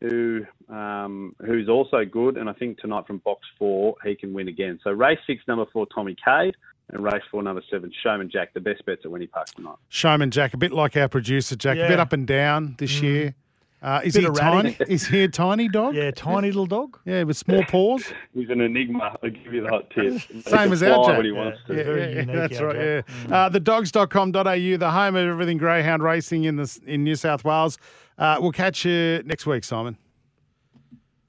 who 0.00 0.46
um, 0.70 1.36
who's 1.44 1.68
also 1.68 2.06
good. 2.06 2.38
And 2.38 2.48
I 2.48 2.54
think 2.54 2.78
tonight 2.78 3.06
from 3.06 3.18
box 3.18 3.42
four, 3.58 3.96
he 4.02 4.14
can 4.14 4.32
win 4.32 4.48
again. 4.48 4.80
So 4.82 4.90
race 4.90 5.18
six, 5.26 5.42
number 5.46 5.66
four, 5.72 5.86
Tommy 5.94 6.16
Cade. 6.24 6.56
And 6.92 7.04
race 7.04 7.22
four, 7.30 7.42
number 7.42 7.62
seven, 7.70 7.92
Showman 8.02 8.30
Jack. 8.32 8.52
The 8.52 8.60
best 8.60 8.84
bets 8.84 9.02
at 9.04 9.10
Wenty 9.10 9.30
Park 9.30 9.46
tonight. 9.48 9.76
Showman 9.90 10.30
Jack, 10.30 10.54
a 10.54 10.56
bit 10.56 10.72
like 10.72 10.96
our 10.96 11.08
producer 11.08 11.54
Jack, 11.54 11.76
a 11.76 11.86
bit 11.86 12.00
up 12.00 12.12
and 12.12 12.26
down 12.26 12.74
this 12.78 13.00
year. 13.00 13.34
Uh, 13.82 14.00
is 14.04 14.14
Bit 14.14 14.20
he 14.22 14.26
a 14.28 14.32
tiny? 14.32 14.76
Is 14.88 15.06
he 15.06 15.22
a 15.22 15.28
tiny 15.28 15.68
dog? 15.68 15.94
Yeah, 15.94 16.10
tiny 16.10 16.48
little 16.48 16.66
dog. 16.66 16.98
Yeah, 17.06 17.22
with 17.22 17.38
small 17.38 17.64
paws. 17.64 18.04
He's 18.34 18.50
an 18.50 18.60
enigma. 18.60 19.16
I'll 19.22 19.30
give 19.30 19.54
you 19.54 19.62
the 19.62 19.68
hot 19.68 19.88
tip. 19.90 20.20
Same 20.46 20.72
as 20.72 20.82
our 20.82 20.96
fly 20.96 21.06
Jack. 21.06 21.16
when 21.16 21.24
he 21.24 21.32
wants 21.32 21.58
to. 21.66 21.74
Yeah, 21.74 21.94
yeah, 21.94 22.08
yeah, 22.08 22.46
that's 22.46 22.60
right. 22.60 22.76
Yeah. 22.76 23.02
Uh, 23.34 23.50
thedogs.com.au, 23.50 24.76
the 24.76 24.90
home 24.90 25.16
of 25.16 25.28
everything 25.28 25.56
greyhound 25.56 26.02
racing 26.02 26.44
in 26.44 26.56
the 26.56 26.80
in 26.86 27.04
New 27.04 27.16
South 27.16 27.42
Wales. 27.42 27.78
Uh, 28.18 28.36
we'll 28.38 28.52
catch 28.52 28.84
you 28.84 29.22
next 29.24 29.46
week, 29.46 29.64
Simon. 29.64 29.96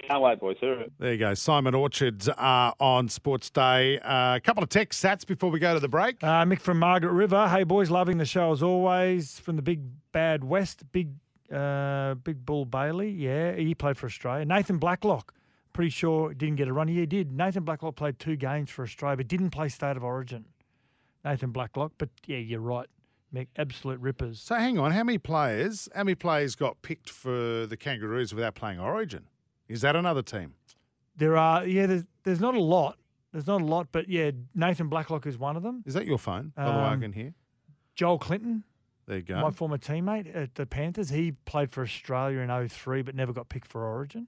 Can't 0.01 0.21
wait, 0.21 0.39
boys. 0.41 0.57
Hear 0.59 0.73
it. 0.73 0.91
There 0.99 1.13
you 1.13 1.17
go. 1.19 1.33
Simon 1.35 1.73
Orchards 1.73 2.27
uh, 2.27 2.71
on 2.81 3.07
Sports 3.07 3.49
Day. 3.49 3.97
Uh, 3.99 4.35
a 4.35 4.41
couple 4.41 4.61
of 4.61 4.67
tech 4.67 4.89
sats 4.89 5.25
before 5.25 5.49
we 5.51 5.59
go 5.59 5.73
to 5.73 5.79
the 5.79 5.87
break. 5.87 6.21
Uh, 6.21 6.43
Mick 6.43 6.59
from 6.59 6.79
Margaret 6.79 7.13
River. 7.13 7.47
Hey, 7.47 7.63
boys, 7.63 7.89
loving 7.89 8.17
the 8.17 8.25
show 8.25 8.51
as 8.51 8.61
always. 8.61 9.39
From 9.39 9.55
the 9.55 9.61
Big 9.61 9.79
Bad 10.11 10.43
West, 10.43 10.83
Big 10.91 11.11
uh, 11.51 12.15
Big 12.15 12.45
Bull 12.45 12.65
Bailey. 12.65 13.09
Yeah, 13.11 13.53
he 13.55 13.75
played 13.75 13.97
for 13.97 14.05
Australia. 14.07 14.45
Nathan 14.45 14.77
Blacklock. 14.77 15.33
Pretty 15.73 15.89
sure 15.89 16.33
didn't 16.33 16.57
get 16.57 16.67
a 16.67 16.73
run. 16.73 16.87
He 16.87 17.05
did. 17.05 17.31
Nathan 17.31 17.63
Blacklock 17.63 17.95
played 17.95 18.19
two 18.19 18.35
games 18.35 18.69
for 18.69 18.83
Australia, 18.83 19.17
but 19.17 19.27
didn't 19.27 19.51
play 19.51 19.69
State 19.69 19.95
of 19.97 20.03
Origin. 20.03 20.45
Nathan 21.23 21.51
Blacklock. 21.51 21.93
But 21.97 22.09
yeah, 22.25 22.37
you're 22.37 22.59
right. 22.59 22.87
Mick, 23.33 23.47
absolute 23.55 23.99
rippers. 24.01 24.41
So 24.41 24.55
hang 24.55 24.77
on, 24.77 24.91
how 24.91 25.03
many 25.05 25.17
players? 25.17 25.87
How 25.95 26.03
many 26.03 26.15
players 26.15 26.55
got 26.55 26.81
picked 26.81 27.09
for 27.09 27.65
the 27.65 27.77
Kangaroos 27.77 28.33
without 28.33 28.55
playing 28.55 28.79
Origin? 28.79 29.27
Is 29.69 29.79
that 29.81 29.95
another 29.95 30.21
team? 30.21 30.55
There 31.15 31.37
are, 31.37 31.65
yeah, 31.65 31.85
there's, 31.85 32.03
there's 32.23 32.41
not 32.41 32.55
a 32.55 32.59
lot. 32.61 32.97
There's 33.31 33.47
not 33.47 33.61
a 33.61 33.65
lot, 33.65 33.87
but 33.93 34.09
yeah, 34.09 34.31
Nathan 34.53 34.89
Blacklock 34.89 35.25
is 35.25 35.37
one 35.37 35.55
of 35.55 35.63
them. 35.63 35.83
Is 35.85 35.93
that 35.93 36.05
your 36.05 36.17
phone? 36.17 36.51
By 36.57 36.65
the 36.65 36.71
way, 36.71 36.77
I 36.77 36.93
Um, 36.93 36.99
can 37.01 37.13
hear. 37.13 37.33
Joel 37.95 38.19
Clinton, 38.19 38.65
There 39.11 39.17
you 39.17 39.25
go. 39.25 39.41
my 39.41 39.51
former 39.51 39.77
teammate 39.77 40.33
at 40.33 40.55
the 40.55 40.65
Panthers, 40.65 41.09
he 41.09 41.33
played 41.43 41.69
for 41.69 41.83
Australia 41.83 42.39
in 42.39 42.69
03 42.69 43.01
but 43.01 43.13
never 43.13 43.33
got 43.33 43.49
picked 43.49 43.67
for 43.67 43.85
Origin. 43.85 44.27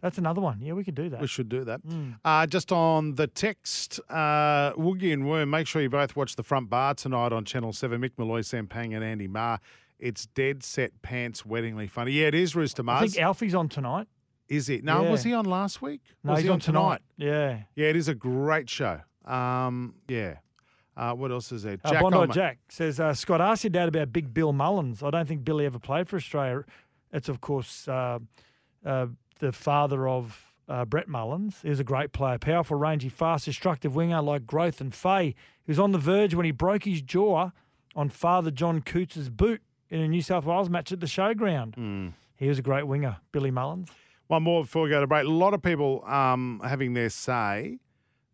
That's 0.00 0.18
another 0.18 0.40
one. 0.40 0.60
Yeah, 0.60 0.72
we 0.72 0.82
could 0.82 0.96
do 0.96 1.08
that. 1.10 1.20
We 1.20 1.28
should 1.28 1.48
do 1.48 1.62
that. 1.62 1.86
Mm. 1.86 2.18
Uh, 2.24 2.44
just 2.48 2.72
on 2.72 3.14
the 3.14 3.28
text, 3.28 4.00
uh, 4.10 4.72
Woogie 4.72 5.12
and 5.12 5.28
Worm, 5.28 5.50
make 5.50 5.68
sure 5.68 5.80
you 5.80 5.88
both 5.88 6.16
watch 6.16 6.34
the 6.34 6.42
front 6.42 6.70
bar 6.70 6.94
tonight 6.94 7.32
on 7.32 7.44
Channel 7.44 7.72
7. 7.72 8.00
Mick 8.00 8.10
Molloy, 8.16 8.40
Sam 8.40 8.66
Pang, 8.66 8.94
and 8.94 9.04
Andy 9.04 9.28
Maher. 9.28 9.60
It's 10.00 10.26
dead 10.26 10.64
set 10.64 11.00
pants, 11.02 11.42
weddingly 11.42 11.88
funny. 11.88 12.10
Yeah, 12.10 12.26
it 12.26 12.34
is 12.34 12.56
Rooster 12.56 12.82
Mars. 12.82 13.02
I 13.02 13.06
think 13.06 13.22
Alfie's 13.22 13.54
on 13.54 13.68
tonight. 13.68 14.08
Is 14.48 14.68
it? 14.70 14.82
No, 14.82 15.04
was 15.04 15.22
he 15.22 15.34
on 15.34 15.44
last 15.44 15.80
week? 15.80 16.00
No, 16.24 16.32
was 16.32 16.40
he's 16.40 16.46
he 16.46 16.50
on 16.50 16.58
tonight. 16.58 17.00
Yeah. 17.16 17.60
Yeah, 17.76 17.86
it 17.86 17.94
is 17.94 18.08
a 18.08 18.14
great 18.16 18.68
show. 18.68 19.02
Um, 19.24 19.94
yeah. 20.08 20.38
Uh, 20.96 21.12
what 21.14 21.30
else 21.30 21.52
is 21.52 21.62
there? 21.62 21.78
Uh, 21.84 21.90
Jack 21.90 22.02
Bondi 22.02 22.32
Jack 22.32 22.58
says, 22.68 23.00
uh, 23.00 23.14
Scott, 23.14 23.40
ask 23.40 23.64
your 23.64 23.70
dad 23.70 23.88
about 23.88 24.12
Big 24.12 24.32
Bill 24.34 24.52
Mullins. 24.52 25.02
I 25.02 25.10
don't 25.10 25.26
think 25.26 25.44
Billy 25.44 25.64
ever 25.64 25.78
played 25.78 26.08
for 26.08 26.16
Australia. 26.16 26.64
It's, 27.12 27.28
of 27.28 27.40
course, 27.40 27.88
uh, 27.88 28.18
uh, 28.84 29.06
the 29.38 29.52
father 29.52 30.06
of 30.08 30.52
uh, 30.68 30.84
Brett 30.84 31.08
Mullins. 31.08 31.60
He 31.62 31.68
was 31.68 31.80
a 31.80 31.84
great 31.84 32.12
player, 32.12 32.38
powerful, 32.38 32.76
rangy, 32.76 33.08
fast, 33.08 33.46
destructive 33.46 33.94
winger 33.94 34.20
like 34.22 34.46
Growth 34.46 34.80
and 34.80 34.94
Fay. 34.94 35.34
He 35.64 35.70
was 35.70 35.78
on 35.78 35.92
the 35.92 35.98
verge 35.98 36.34
when 36.34 36.46
he 36.46 36.52
broke 36.52 36.84
his 36.84 37.02
jaw 37.02 37.50
on 37.94 38.08
Father 38.08 38.50
John 38.50 38.80
Cootes's 38.82 39.28
boot 39.28 39.62
in 39.90 40.00
a 40.00 40.08
New 40.08 40.22
South 40.22 40.44
Wales 40.44 40.70
match 40.70 40.92
at 40.92 41.00
the 41.00 41.06
showground. 41.06 41.74
Hmm. 41.74 42.08
He 42.36 42.48
was 42.48 42.58
a 42.58 42.62
great 42.62 42.86
winger, 42.86 43.18
Billy 43.30 43.50
Mullins. 43.50 43.90
One 44.26 44.42
more 44.44 44.62
before 44.62 44.84
we 44.84 44.90
go 44.90 45.00
to 45.00 45.06
break. 45.06 45.26
A 45.26 45.28
lot 45.28 45.52
of 45.52 45.62
people 45.62 46.04
um, 46.06 46.60
having 46.64 46.94
their 46.94 47.10
say 47.10 47.78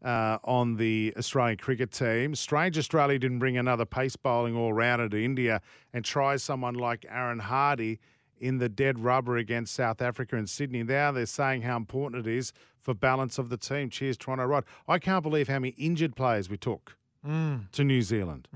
uh, 0.05 0.39
on 0.45 0.77
the 0.77 1.12
Australian 1.16 1.59
cricket 1.59 1.91
team. 1.91 2.35
Strange 2.35 2.79
Australia 2.79 3.19
didn't 3.19 3.39
bring 3.41 3.57
another 3.57 3.85
pace 3.85 4.16
bowling 4.16 4.57
all 4.57 4.73
rounder 4.73 5.09
to 5.09 5.23
India 5.25 5.61
and 5.93 6.05
try 6.05 6.37
someone 6.37 6.75
like 6.75 7.05
Aaron 7.09 7.41
Hardie 7.41 7.99
in 8.41 8.59
the 8.59 8.69
dead 8.69 9.01
rubber 9.01 9.37
against 9.37 9.75
South 9.75 10.01
Africa 10.01 10.37
and 10.37 10.49
Sydney. 10.49 10.83
Now 10.85 11.11
they're 11.11 11.27
saying 11.27 11.62
how 11.62 11.77
important 11.77 12.27
it 12.27 12.31
is 12.31 12.53
for 12.81 12.95
balance 12.95 13.37
of 13.39 13.49
the 13.49 13.57
team. 13.57 13.91
Cheers, 13.91 14.16
Toronto 14.16 14.45
Rod. 14.45 14.65
I 14.87 14.99
can't 15.01 15.23
believe 15.25 15.49
how 15.49 15.59
many 15.59 15.75
injured 15.77 16.15
players 16.16 16.49
we 16.49 16.57
took 16.57 16.97
Mm. 17.27 17.69
to 17.73 17.83
New 17.83 18.01
Zealand. 18.03 18.47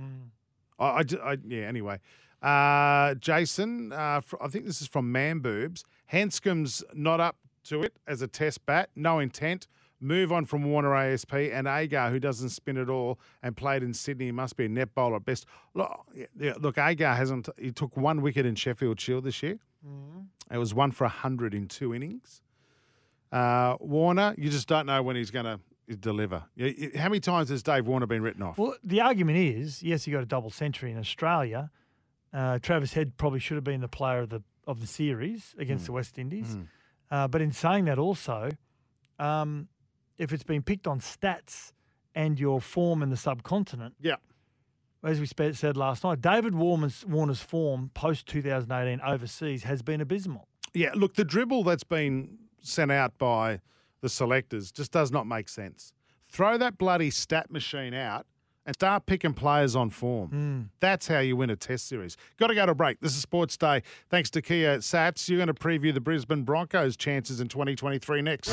I, 0.78 0.84
I 0.86 1.02
I- 1.32 1.36
yeah, 1.44 1.62
anyway. 1.62 1.98
Uh, 2.40 3.14
Jason, 3.16 3.92
uh, 3.92 4.20
fr- 4.20 4.36
I 4.40 4.48
think 4.48 4.66
this 4.66 4.80
is 4.80 4.86
from 4.88 5.10
Man 5.12 5.40
Boobs. 5.40 5.84
Handscomb's 6.06 6.82
not 6.94 7.18
up 7.20 7.36
to 7.64 7.82
it 7.82 7.96
as 8.06 8.22
a 8.22 8.26
test 8.28 8.64
bat, 8.66 8.90
no 8.96 9.18
intent. 9.18 9.66
Move 10.02 10.32
on 10.32 10.44
from 10.46 10.64
Warner 10.64 10.94
ASP 10.96 11.32
and 11.34 11.68
Agar, 11.68 12.10
who 12.10 12.18
doesn't 12.18 12.48
spin 12.50 12.76
at 12.76 12.90
all 12.90 13.20
and 13.42 13.56
played 13.56 13.82
in 13.84 13.94
Sydney, 13.94 14.26
he 14.26 14.32
must 14.32 14.56
be 14.56 14.64
a 14.64 14.68
net 14.68 14.94
bowler 14.96 15.16
at 15.16 15.24
best. 15.24 15.46
Look, 15.74 15.90
yeah, 16.38 16.54
look, 16.58 16.76
Agar 16.76 17.14
hasn't. 17.14 17.48
He 17.56 17.70
took 17.70 17.96
one 17.96 18.20
wicket 18.20 18.44
in 18.44 18.56
Sheffield 18.56 19.00
Shield 19.00 19.22
this 19.24 19.42
year. 19.44 19.58
It 20.50 20.58
was 20.58 20.74
one 20.74 20.90
for 20.90 21.06
hundred 21.06 21.54
in 21.54 21.68
two 21.68 21.94
innings. 21.94 22.42
Uh, 23.30 23.76
Warner, 23.80 24.34
you 24.36 24.50
just 24.50 24.68
don't 24.68 24.86
know 24.86 25.02
when 25.02 25.16
he's 25.16 25.30
going 25.30 25.44
to 25.46 25.96
deliver. 25.96 26.42
How 26.96 27.08
many 27.08 27.20
times 27.20 27.48
has 27.50 27.62
Dave 27.62 27.86
Warner 27.86 28.06
been 28.06 28.22
written 28.22 28.42
off? 28.42 28.58
Well, 28.58 28.74
the 28.84 29.00
argument 29.00 29.38
is, 29.38 29.82
yes, 29.82 30.04
he 30.04 30.10
got 30.12 30.22
a 30.22 30.26
double 30.26 30.50
century 30.50 30.90
in 30.90 30.98
Australia. 30.98 31.70
Uh, 32.32 32.58
Travis 32.58 32.92
Head 32.94 33.16
probably 33.16 33.38
should 33.40 33.54
have 33.56 33.64
been 33.64 33.80
the 33.80 33.88
player 33.88 34.18
of 34.20 34.30
the 34.30 34.42
of 34.66 34.80
the 34.80 34.86
series 34.86 35.54
against 35.58 35.84
Mm. 35.84 35.86
the 35.86 35.92
West 35.92 36.18
Indies. 36.18 36.56
Mm. 36.56 36.66
Uh, 37.10 37.28
but 37.28 37.40
in 37.42 37.50
saying 37.52 37.86
that, 37.86 37.98
also, 37.98 38.48
um, 39.18 39.68
if 40.18 40.32
it's 40.32 40.44
been 40.44 40.62
picked 40.62 40.86
on 40.86 41.00
stats 41.00 41.72
and 42.14 42.38
your 42.38 42.60
form 42.60 43.02
in 43.02 43.10
the 43.10 43.16
subcontinent, 43.16 43.94
yeah, 44.00 44.16
as 45.04 45.20
we 45.20 45.26
said 45.26 45.76
last 45.76 46.04
night, 46.04 46.20
David 46.20 46.54
Warner's, 46.54 47.04
Warner's 47.06 47.40
form 47.40 47.90
post 47.94 48.26
2018 48.26 49.00
overseas 49.04 49.64
has 49.64 49.82
been 49.82 50.00
abysmal. 50.00 50.46
Yeah, 50.74 50.90
look, 50.94 51.14
the 51.14 51.24
dribble 51.24 51.64
that's 51.64 51.84
been 51.84 52.38
sent 52.60 52.92
out 52.92 53.18
by 53.18 53.60
the 54.00 54.08
selectors 54.08 54.70
just 54.70 54.92
does 54.92 55.10
not 55.10 55.26
make 55.26 55.48
sense. 55.48 55.92
Throw 56.22 56.56
that 56.58 56.78
bloody 56.78 57.10
stat 57.10 57.50
machine 57.50 57.94
out 57.94 58.26
and 58.64 58.74
start 58.76 59.06
picking 59.06 59.34
players 59.34 59.74
on 59.74 59.90
form. 59.90 60.28
Hmm. 60.30 60.60
That's 60.80 61.08
how 61.08 61.18
you 61.18 61.36
win 61.36 61.50
a 61.50 61.56
test 61.56 61.88
series. 61.88 62.16
Got 62.38 62.46
to 62.48 62.54
go 62.54 62.64
to 62.64 62.74
break. 62.74 63.00
This 63.00 63.12
is 63.12 63.22
Sports 63.22 63.56
Day. 63.56 63.82
Thanks 64.08 64.30
to 64.30 64.42
Kia 64.42 64.78
Sats. 64.78 65.28
You're 65.28 65.38
going 65.38 65.48
to 65.48 65.54
preview 65.54 65.92
the 65.92 66.00
Brisbane 66.00 66.44
Broncos' 66.44 66.96
chances 66.96 67.40
in 67.40 67.48
2023 67.48 68.22
next. 68.22 68.52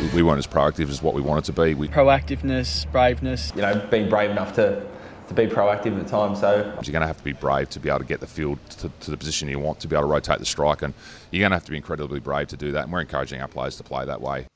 We- 0.00 0.08
We 0.08 0.22
weren't 0.22 0.38
as 0.38 0.46
proactive 0.46 0.88
as 0.90 1.02
what 1.02 1.14
we 1.14 1.22
wanted 1.22 1.44
to 1.44 1.52
be. 1.52 1.74
We, 1.74 1.88
Proactiveness, 1.88 2.90
braveness. 2.90 3.52
You 3.54 3.62
know, 3.62 3.86
being 3.90 4.08
brave 4.08 4.30
enough 4.30 4.54
to, 4.56 4.84
to 5.28 5.34
be 5.34 5.46
proactive 5.46 5.96
at 5.98 6.04
the 6.04 6.08
time. 6.10 6.36
So 6.36 6.56
you're 6.82 6.92
going 6.92 7.00
to 7.00 7.06
have 7.06 7.18
to 7.18 7.24
be 7.24 7.32
brave 7.32 7.70
to 7.70 7.80
be 7.80 7.88
able 7.88 8.00
to 8.00 8.04
get 8.04 8.20
the 8.20 8.26
field 8.26 8.58
to, 8.78 8.90
to 9.00 9.10
the 9.10 9.16
position 9.16 9.48
you 9.48 9.58
want, 9.58 9.80
to 9.80 9.88
be 9.88 9.94
able 9.96 10.08
to 10.08 10.12
rotate 10.12 10.38
the 10.40 10.44
strike, 10.46 10.82
and 10.82 10.94
you're 11.30 11.40
going 11.40 11.50
to 11.50 11.56
have 11.56 11.64
to 11.64 11.70
be 11.70 11.76
incredibly 11.76 12.20
brave 12.20 12.48
to 12.48 12.56
do 12.56 12.72
that. 12.72 12.84
And 12.84 12.92
we're 12.92 13.00
encouraging 13.00 13.40
our 13.40 13.48
players 13.48 13.76
to 13.76 13.82
play 13.82 14.04
that 14.04 14.20
way. 14.20 14.46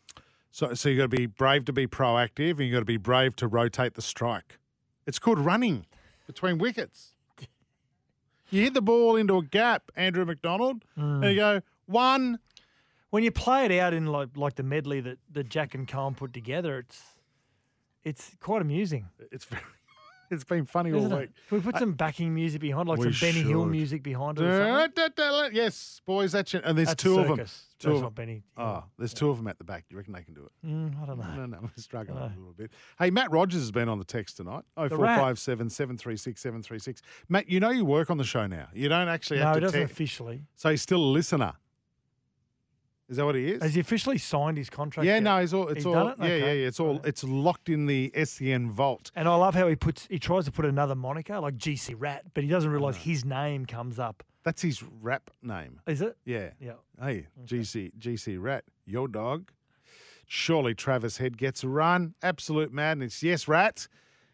So, 0.50 0.74
so 0.74 0.88
you've 0.88 0.98
got 0.98 1.10
to 1.10 1.16
be 1.16 1.26
brave 1.26 1.64
to 1.66 1.72
be 1.72 1.86
proactive, 1.86 2.52
and 2.52 2.60
you've 2.60 2.72
got 2.72 2.80
to 2.80 2.84
be 2.84 2.96
brave 2.96 3.36
to 3.36 3.46
rotate 3.46 3.94
the 3.94 4.02
strike. 4.02 4.58
It's 5.06 5.18
called 5.18 5.38
running 5.38 5.86
between 6.26 6.58
wickets. 6.58 7.12
You 8.50 8.62
hit 8.62 8.72
the 8.74 8.80
ball 8.82 9.14
into 9.16 9.36
a 9.36 9.42
gap, 9.42 9.90
Andrew 9.94 10.24
McDonald, 10.24 10.82
and 10.96 11.22
you 11.24 11.36
go 11.36 11.60
one. 11.86 12.38
When 13.10 13.22
you 13.24 13.30
play 13.30 13.64
it 13.64 13.72
out 13.72 13.94
in 13.94 14.06
like 14.06 14.30
like 14.36 14.54
the 14.56 14.62
medley 14.62 15.00
that, 15.00 15.18
that 15.32 15.48
Jack 15.48 15.74
and 15.74 15.88
Colin 15.88 16.14
put 16.14 16.32
together, 16.32 16.78
it's 16.78 17.02
it's 18.04 18.32
quite 18.40 18.62
amusing. 18.62 19.08
It's 19.32 19.44
very, 19.46 19.62
it's 20.30 20.44
been 20.44 20.66
funny 20.66 20.92
all 20.92 20.98
Isn't 20.98 21.10
week. 21.12 21.20
it? 21.30 21.30
Can 21.48 21.58
we 21.58 21.64
put 21.64 21.78
some 21.78 21.92
backing 21.94 22.34
music 22.34 22.60
behind, 22.60 22.88
like 22.88 22.98
We 22.98 23.10
some 23.12 23.28
Benny 23.28 23.42
Hill 23.48 23.62
should. 23.64 23.70
music 23.70 24.02
behind 24.02 24.38
it? 24.38 24.44
Or 24.44 24.88
something? 24.92 25.50
Yes, 25.54 26.00
boys, 26.06 26.32
that's 26.32 26.52
it. 26.54 26.62
And 26.64 26.76
there's 26.76 26.88
That's 26.88 27.02
two 27.02 27.18
of 27.18 27.28
them. 27.28 27.36
circus. 27.38 27.64
Two 27.78 27.88
That's 27.88 27.96
of 27.96 28.02
not 28.02 28.14
them. 28.16 28.26
Benny 28.26 28.42
Oh, 28.56 28.84
there's 28.98 29.14
two 29.14 29.30
of 29.30 29.36
them 29.38 29.46
at 29.46 29.56
the 29.56 29.64
back. 29.64 29.84
Do 29.88 29.94
you 29.94 29.98
reckon 29.98 30.12
they 30.12 30.22
can 30.22 30.34
do 30.34 30.44
it? 30.44 30.66
Mm, 30.66 31.02
I 31.02 31.06
don't 31.06 31.18
know. 31.18 31.34
No, 31.34 31.46
no, 31.46 31.58
we're 31.62 31.70
struggling 31.76 32.18
a 32.18 32.26
little 32.36 32.52
bit. 32.56 32.72
Hey, 32.98 33.10
Matt 33.10 33.30
Rogers 33.30 33.60
has 33.60 33.70
been 33.70 33.88
on 33.88 33.98
the 33.98 34.04
text 34.04 34.36
tonight. 34.36 34.64
Oh 34.76 34.86
rat. 34.88 35.18
five 35.18 35.38
seven 35.38 35.70
seven 35.70 35.96
three 35.96 36.16
six 36.16 36.40
seven 36.42 36.62
three 36.62 36.78
six. 36.78 37.00
Matt, 37.28 37.48
you 37.48 37.58
know 37.60 37.70
you 37.70 37.84
work 37.86 38.10
on 38.10 38.18
the 38.18 38.24
show 38.24 38.46
now. 38.46 38.68
You 38.74 38.88
don't 38.90 39.08
actually 39.08 39.38
No, 39.40 39.46
have 39.46 39.54
he 39.54 39.60
to 39.60 39.66
doesn't 39.66 39.80
text. 39.80 39.92
officially. 39.94 40.42
So 40.56 40.70
he's 40.70 40.82
still 40.82 41.00
a 41.00 41.10
listener. 41.12 41.54
Is 43.08 43.16
that 43.16 43.24
what 43.24 43.34
he 43.36 43.52
is? 43.52 43.62
Has 43.62 43.74
he 43.74 43.80
officially 43.80 44.18
signed 44.18 44.58
his 44.58 44.68
contract? 44.68 45.06
yeah, 45.06 45.14
yet? 45.14 45.22
no, 45.22 45.36
it's 45.38 45.52
all. 45.54 45.68
It's 45.68 45.76
He's 45.78 45.86
all. 45.86 45.94
done 45.94 46.08
it? 46.10 46.16
Yeah, 46.20 46.26
yeah, 46.26 46.34
Okay. 46.34 46.60
yeah. 46.62 46.68
It's 46.68 46.78
all. 46.80 47.00
It's 47.04 47.24
locked 47.24 47.68
in 47.70 47.86
the 47.86 48.12
SEN 48.24 48.70
vault. 48.70 49.10
And 49.16 49.26
I 49.26 49.34
love 49.34 49.54
how 49.54 49.66
he 49.66 49.76
puts 49.76 50.06
he 50.10 50.18
tries 50.18 50.44
to 50.44 50.52
put 50.52 50.64
another 50.66 50.94
moniker 50.94 51.40
like 51.40 51.56
GC 51.56 51.94
Rat, 51.96 52.24
but 52.34 52.44
he 52.44 52.50
doesn't 52.50 52.70
realise 52.70 52.96
his 52.96 53.24
name 53.24 53.64
comes 53.64 53.98
up. 53.98 54.22
That's 54.44 54.60
his 54.62 54.82
rap 54.82 55.30
name. 55.42 55.80
Is 55.86 56.00
it? 56.02 56.16
Yeah. 56.24 56.50
Yeah. 56.60 56.72
Hey, 57.00 57.26
GC 57.46 57.92
GC 57.98 58.40
Rat, 58.40 58.64
your 58.86 59.08
dog. 59.08 59.50
Surely 60.26 60.74
Travis 60.74 61.16
Head 61.16 61.38
gets 61.38 61.64
a 61.64 61.68
run. 61.68 62.14
Absolute 62.22 62.72
madness. 62.72 63.22
Yes, 63.22 63.48
Rat. 63.48 63.88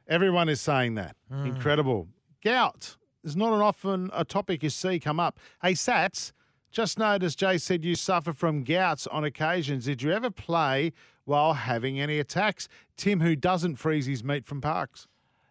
Everyone 0.08 0.48
is 0.48 0.60
saying 0.60 0.96
that. 0.96 1.16
Hmm. 1.30 1.46
Incredible. 1.46 2.08
Gout 2.44 2.96
is 3.22 3.36
not 3.36 3.52
an 3.52 3.60
often 3.60 4.10
a 4.12 4.24
topic 4.24 4.62
you 4.64 4.70
see 4.70 4.98
come 4.98 5.20
up. 5.20 5.38
Hey, 5.62 5.72
Sats, 5.72 6.32
just 6.74 6.98
noticed 6.98 7.38
Jay 7.38 7.56
said 7.56 7.84
you 7.84 7.94
suffer 7.94 8.32
from 8.32 8.64
gouts 8.64 9.06
on 9.06 9.24
occasions. 9.24 9.84
Did 9.86 10.02
you 10.02 10.12
ever 10.12 10.28
play 10.30 10.92
while 11.24 11.54
having 11.54 12.00
any 12.00 12.18
attacks? 12.18 12.68
Tim, 12.96 13.20
who 13.20 13.36
doesn't 13.36 13.76
freeze 13.76 14.06
his 14.06 14.24
meat 14.24 14.44
from 14.44 14.60
parks. 14.60 15.06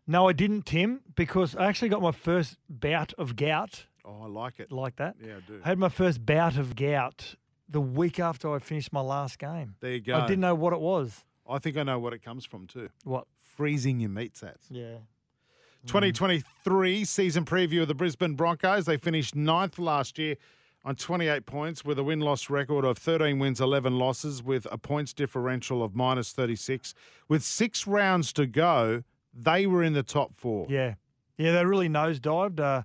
No, 0.06 0.28
I 0.28 0.34
didn't, 0.34 0.66
Tim, 0.66 1.00
because 1.16 1.56
I 1.56 1.68
actually 1.68 1.88
got 1.90 2.02
my 2.02 2.12
first 2.12 2.58
bout 2.70 3.14
of 3.18 3.36
gout 3.38 3.86
Oh, 4.06 4.24
I 4.24 4.28
like 4.28 4.60
it. 4.60 4.70
like 4.70 4.98
that. 4.98 5.16
Yeah, 5.26 5.38
I 5.38 5.40
do. 5.48 5.62
I 5.64 5.70
had 5.70 5.80
my 5.80 5.88
first 5.88 6.26
bout 6.26 6.58
of 6.58 6.76
gout 6.76 7.36
the 7.70 7.80
week 7.80 8.20
after 8.20 8.54
I 8.54 8.60
finished 8.60 8.92
my 8.92 9.00
last 9.00 9.40
game. 9.40 9.76
There 9.80 9.92
you 9.94 10.02
go. 10.02 10.16
I 10.18 10.28
didn't 10.28 10.42
know 10.42 10.56
what 10.56 10.74
it 10.74 10.82
was. 10.82 11.24
I 11.50 11.58
think 11.60 11.78
I 11.78 11.84
know 11.84 12.00
what 12.00 12.12
it 12.12 12.22
comes 12.22 12.44
from 12.44 12.68
too. 12.68 12.90
What? 13.06 13.28
Freezing 13.56 14.02
your 14.02 14.10
meat 14.10 14.34
sats. 14.34 14.66
Yeah. 14.70 14.98
2023 15.88 17.06
season 17.06 17.46
preview 17.46 17.82
of 17.82 17.88
the 17.88 17.94
Brisbane 17.96 18.36
Broncos. 18.36 18.86
They 18.86 18.98
finished 18.98 19.36
ninth 19.36 19.78
last 19.80 20.18
year 20.18 20.36
on 20.86 20.96
28 20.96 21.46
points 21.46 21.86
with 21.86 21.98
a 21.98 22.04
win 22.04 22.20
loss 22.20 22.50
record 22.50 22.84
of 22.86 22.98
13 22.98 23.40
wins, 23.40 23.62
11 23.62 23.98
losses, 23.98 24.44
with 24.44 24.68
a 24.72 24.78
points 24.78 25.14
differential 25.14 25.82
of 25.84 25.96
minus 25.96 26.32
36. 26.32 26.94
With 27.30 27.44
six 27.44 27.88
rounds 27.88 28.34
to 28.34 28.46
go, 28.46 29.04
they 29.34 29.66
were 29.66 29.84
in 29.84 29.94
the 29.94 30.04
top 30.04 30.34
four. 30.34 30.68
Yeah. 30.70 30.96
Yeah, 31.38 31.54
they 31.54 31.66
really 31.66 31.90
nosedived. 31.90 32.60
Uh, 32.60 32.84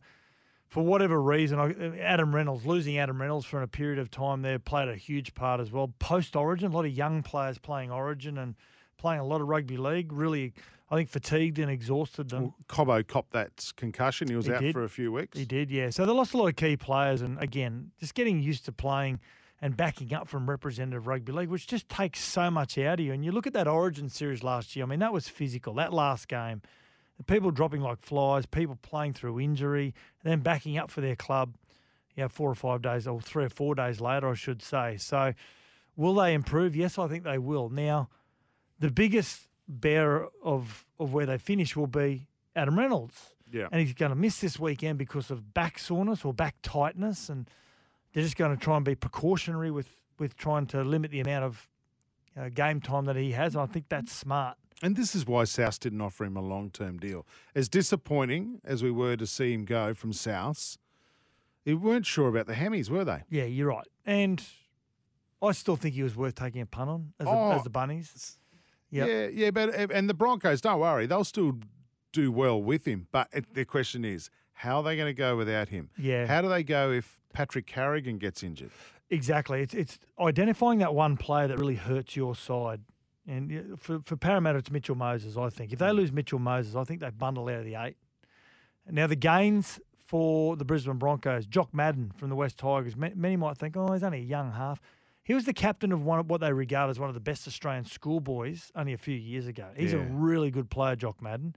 for 0.69 0.85
whatever 0.85 1.21
reason, 1.21 1.97
Adam 1.99 2.35
Reynolds, 2.35 2.67
losing 2.67 2.99
Adam 2.99 3.21
Reynolds 3.21 3.47
for 3.47 3.63
a 3.63 3.69
period 3.69 3.99
of 3.99 4.11
time 4.11 4.43
there 4.43 4.59
played 4.59 4.89
a 4.89 4.97
huge 4.97 5.35
part 5.35 5.61
as 5.61 5.73
well. 5.73 5.93
Post 5.99 6.37
Origin, 6.37 6.71
a 6.71 6.75
lot 6.75 6.85
of 6.85 6.93
young 6.93 7.23
players 7.23 7.59
playing 7.59 7.91
Origin 7.91 8.37
and 8.39 8.55
playing 8.99 9.21
a 9.21 9.25
lot 9.25 9.41
of 9.41 9.49
rugby 9.49 9.79
league, 9.79 10.13
really, 10.13 10.53
I 10.91 10.97
think, 10.97 11.11
fatigued 11.11 11.59
and 11.59 11.71
exhausted 11.71 12.31
them. 12.31 12.55
Cobbo 12.69 13.07
copped 13.07 13.33
that 13.33 13.73
concussion. 13.77 14.29
He 14.29 14.37
was 14.37 14.47
He 14.47 14.53
out 14.53 14.61
did. 14.61 14.73
for 14.73 14.85
a 14.85 14.89
few 14.89 15.13
weeks. 15.13 15.37
He 15.37 15.45
did, 15.45 15.71
yeah. 15.71 15.91
So 15.91 16.07
they 16.07 16.13
lost 16.13 16.33
a 16.33 16.39
lot 16.39 16.47
of 16.49 16.57
key 16.57 16.77
players, 16.77 17.21
and 17.21 17.39
again, 17.43 17.91
just 18.01 18.15
getting 18.15 18.41
used 18.41 18.65
to 18.65 18.73
playing 18.73 19.21
and 19.61 19.77
backing 19.77 20.15
up 20.15 20.29
from 20.29 20.49
representative 20.49 21.07
rugby 21.07 21.33
league, 21.33 21.49
which 21.49 21.67
just 21.67 21.89
takes 21.89 22.21
so 22.23 22.51
much 22.51 22.79
out 22.79 23.01
of 23.01 23.05
you. 23.05 23.13
And 23.13 23.25
you 23.25 23.33
look 23.33 23.47
at 23.47 23.53
that 23.55 23.67
Origin 23.69 24.09
series 24.09 24.43
last 24.43 24.77
year. 24.77 24.85
I 24.85 24.89
mean, 24.89 25.01
that 25.01 25.13
was 25.13 25.29
physical. 25.29 25.75
That 25.75 25.93
last 25.93 26.29
game, 26.29 26.63
the 27.17 27.25
people 27.25 27.51
dropping 27.51 27.83
like 27.83 28.01
flies, 28.01 28.47
people 28.47 28.79
playing 28.81 29.15
through 29.15 29.41
injury, 29.41 29.95
and 30.23 30.31
then 30.31 30.41
backing 30.41 30.79
up 30.79 30.91
for 30.91 31.01
their 31.01 31.17
club. 31.17 31.55
You 32.15 32.23
Yeah, 32.23 32.29
four 32.29 32.51
or 32.51 32.55
five 32.55 32.83
days, 32.83 33.07
or 33.09 33.21
three 33.21 33.45
or 33.45 33.49
four 33.51 33.75
days 33.75 34.01
later, 34.01 34.31
I 34.31 34.35
should 34.35 34.63
say. 34.63 34.97
So, 34.97 35.35
will 35.97 36.15
they 36.15 36.35
improve? 36.35 36.77
Yes, 36.77 36.97
I 36.99 37.09
think 37.09 37.25
they 37.25 37.39
will. 37.39 37.69
Now, 37.69 38.09
the 38.79 38.91
biggest 38.93 39.48
bearer 39.69 40.29
of 40.43 40.87
of 40.99 41.13
where 41.13 41.27
they 41.27 41.39
finish 41.39 41.77
will 41.77 41.87
be 41.87 42.27
Adam 42.57 42.79
Reynolds. 42.79 43.35
Yeah. 43.51 43.69
And 43.71 43.81
he's 43.81 43.95
going 43.95 44.11
to 44.11 44.17
miss 44.17 44.41
this 44.41 44.59
weekend 44.59 44.99
because 44.99 45.31
of 45.31 45.55
back 45.55 45.79
soreness 45.79 46.25
or 46.25 46.35
back 46.35 46.57
tightness, 46.63 47.29
and 47.29 47.49
they're 48.13 48.23
just 48.23 48.37
going 48.37 48.57
to 48.57 48.63
try 48.63 48.77
and 48.77 48.85
be 48.85 48.95
precautionary 48.95 49.71
with 49.71 49.89
with 50.19 50.37
trying 50.37 50.67
to 50.67 50.83
limit 50.83 51.11
the 51.11 51.21
amount 51.21 51.45
of 51.45 51.69
uh, 52.37 52.49
game 52.49 52.81
time 52.81 53.05
that 53.07 53.17
he 53.17 53.33
has. 53.33 53.55
And 53.55 53.63
I 53.63 53.67
think 53.67 53.87
that's 53.89 54.13
smart. 54.13 54.57
And 54.83 54.95
this 54.97 55.15
is 55.15 55.27
why 55.27 55.45
South 55.45 55.81
didn't 55.81 56.01
offer 56.01 56.25
him 56.25 56.37
a 56.37 56.41
long 56.43 56.71
term 56.71 56.99
deal. 56.99 57.27
As 57.55 57.69
disappointing 57.69 58.61
as 58.65 58.83
we 58.83 58.91
were 58.91 59.17
to 59.17 59.27
see 59.27 59.53
him 59.53 59.65
go 59.65 59.95
from 59.95 60.13
South, 60.13 60.77
we 61.65 61.75
weren't 61.75 62.07
sure 62.07 62.29
about 62.29 62.47
the 62.47 62.55
Hemis, 62.55 62.89
were 62.89 63.05
they? 63.05 63.23
Yeah, 63.29 63.45
you're 63.45 63.69
right. 63.69 63.87
And 64.07 64.43
I 65.43 65.53
still 65.53 65.77
think 65.77 65.95
he 65.95 66.03
was 66.03 66.17
worth 66.17 66.35
taking 66.35 66.61
a 66.61 66.67
punt 66.67 66.91
on 66.91 67.13
as, 67.19 67.27
Oh, 67.29 67.53
as 67.53 67.65
the 67.65 67.71
bunnies. 67.71 68.39
Yep. 68.91 69.09
Yeah, 69.09 69.27
yeah, 69.27 69.51
but 69.51 69.75
eh, 69.75 69.87
and 69.93 70.09
the 70.09 70.15
Broncos, 70.15 70.61
don't 70.61 70.81
worry, 70.81 71.07
they'll 71.07 71.25
still 71.25 71.59
do 72.13 72.33
well 72.33 72.61
with 72.63 72.87
him. 72.87 73.07
But 73.13 73.29
it, 73.33 73.55
the 73.55 73.65
question 73.65 74.05
is, 74.05 74.31
how 74.53 74.79
are 74.79 74.83
they 74.83 74.97
going 74.97 75.09
to 75.09 75.15
go 75.15 75.37
without 75.37 75.69
him? 75.69 75.91
Yeah. 75.99 76.27
How 76.27 76.41
do 76.41 76.49
they 76.49 76.63
go 76.63 76.91
if 76.91 77.21
Patrick 77.33 77.67
Carrigan 77.67 78.19
gets 78.19 78.43
injured? 78.43 78.71
Exactly. 79.11 79.63
It's 79.63 79.75
it's 79.75 79.99
identifying 80.21 80.79
that 80.81 80.95
one 80.95 81.17
player 81.17 81.49
that 81.49 81.59
really 81.59 81.77
hurts 81.77 82.17
your 82.17 82.35
side. 82.35 82.81
And 83.27 83.79
for, 83.79 84.01
for 84.05 84.17
Parramatta, 84.17 84.59
it's 84.59 84.71
Mitchell 84.71 84.95
Moses, 84.95 85.37
I 85.37 85.51
think. 85.51 85.73
If 85.73 85.79
they 85.79 85.87
mm. 85.87 85.97
lose 85.97 86.13
Mitchell 86.13 86.39
Moses, 86.39 86.75
I 86.75 86.85
think 86.85 87.01
they 87.01 87.11
bundle 87.11 87.49
out 87.49 87.57
of 87.57 87.65
the 87.67 87.75
eight. 87.75 87.97
Now, 88.91 89.07
the 89.07 89.17
gains 89.17 89.79
for 90.07 90.57
the 90.57 90.65
Brisbane 90.65 90.97
Broncos, 90.97 91.45
Jock 91.45 91.75
Madden 91.75 92.13
from 92.17 92.31
the 92.31 92.35
West 92.35 92.57
Tigers, 92.57 92.97
many 92.97 93.37
might 93.37 93.59
think, 93.59 93.77
oh, 93.77 93.93
he's 93.93 94.03
only 94.03 94.21
a 94.21 94.23
young 94.23 94.53
half. 94.53 94.81
He 95.29 95.35
was 95.35 95.45
the 95.45 95.53
captain 95.53 95.93
of 95.93 96.03
one 96.03 96.19
of 96.19 96.31
what 96.31 96.41
they 96.41 96.51
regard 96.55 96.89
as 96.89 96.99
one 96.99 97.11
of 97.11 97.15
the 97.15 97.21
best 97.21 97.47
Australian 97.47 97.85
schoolboys 97.85 98.73
only 98.75 98.95
a 98.95 98.97
few 98.97 99.15
years 99.15 99.47
ago. 99.47 99.69
He's 99.77 99.93
a 99.93 99.99
really 99.99 100.51
good 100.51 100.71
player, 100.71 100.97
Jock 100.97 101.21
Madden. 101.21 101.55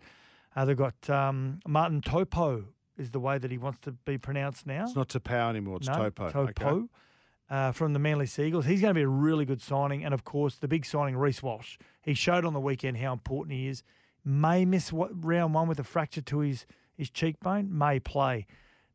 Uh, 0.54 0.66
they've 0.66 0.76
got 0.76 1.10
um, 1.10 1.62
Martin 1.66 2.02
Topo, 2.02 2.66
is 2.98 3.12
the 3.12 3.20
way 3.22 3.38
that 3.38 3.50
he 3.50 3.58
wants 3.58 3.80
to 3.84 3.94
be 3.94 4.18
pronounced 4.18 4.68
now. 4.68 4.84
It's 4.84 4.94
not 4.94 5.08
Tapau 5.08 5.50
anymore, 5.50 5.78
it's 5.78 5.88
No, 5.88 6.10
Topo. 6.10 6.30
Topo 6.30 6.70
okay? 6.70 6.86
uh, 7.50 7.72
from 7.72 7.94
the 7.94 8.00
Manly 8.00 8.26
Seagulls. 8.26 8.66
He's 8.66 8.82
going 8.82 8.94
to 8.94 9.00
be 9.00 9.04
a 9.04 9.08
really 9.08 9.46
good 9.46 9.62
signing. 9.62 10.04
And 10.04 10.14
of 10.14 10.26
course, 10.26 10.56
the 10.56 10.68
big 10.68 10.86
signing, 10.86 11.16
Reece 11.16 11.42
Walsh. 11.42 11.78
He 12.02 12.14
showed 12.14 12.44
on 12.44 12.52
the 12.52 12.60
weekend 12.60 12.98
how 12.98 13.14
important 13.14 13.56
he 13.56 13.70
is. 13.70 13.84
May 14.26 14.66
miss 14.66 14.92
what, 14.92 15.12
round 15.24 15.54
one 15.54 15.70
with 15.70 15.80
a 15.80 15.86
fracture 15.86 16.22
to 16.22 16.40
his, 16.40 16.66
his 16.98 17.10
cheekbone, 17.10 17.70
may 17.76 18.02
play. 18.02 18.48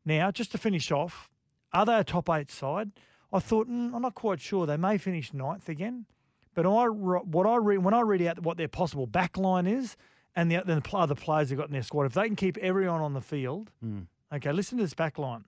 Now, 0.05 0.29
just 0.29 0.51
to 0.51 0.59
finish 0.59 0.91
off, 0.91 1.31
are 1.73 1.83
they 1.83 1.97
a 1.97 2.03
top 2.03 2.29
eight 2.29 2.51
side? 2.51 2.91
I 3.33 3.39
thought, 3.39 3.67
mm, 3.69 3.93
I'm 3.93 4.01
not 4.01 4.15
quite 4.15 4.39
sure. 4.39 4.65
They 4.65 4.77
may 4.77 4.97
finish 4.97 5.33
ninth 5.33 5.67
again. 5.69 6.05
But 6.53 6.65
I, 6.65 6.85
what 6.87 7.45
I 7.45 7.57
read, 7.57 7.79
when 7.79 7.93
I 7.93 8.01
read 8.01 8.21
out 8.23 8.41
what 8.41 8.57
their 8.57 8.67
possible 8.67 9.05
back 9.05 9.37
line 9.37 9.67
is 9.67 9.95
and 10.35 10.51
the, 10.51 10.61
the 10.65 10.81
other 10.93 11.13
players 11.15 11.49
they've 11.49 11.57
got 11.57 11.67
in 11.67 11.73
their 11.73 11.83
squad, 11.83 12.05
if 12.05 12.13
they 12.13 12.25
can 12.25 12.35
keep 12.35 12.57
everyone 12.57 13.01
on 13.01 13.13
the 13.13 13.21
field, 13.21 13.69
Mm. 13.85 14.07
okay, 14.33 14.51
listen 14.51 14.77
to 14.77 14.83
this 14.83 14.93
back 14.95 15.17
line. 15.19 15.45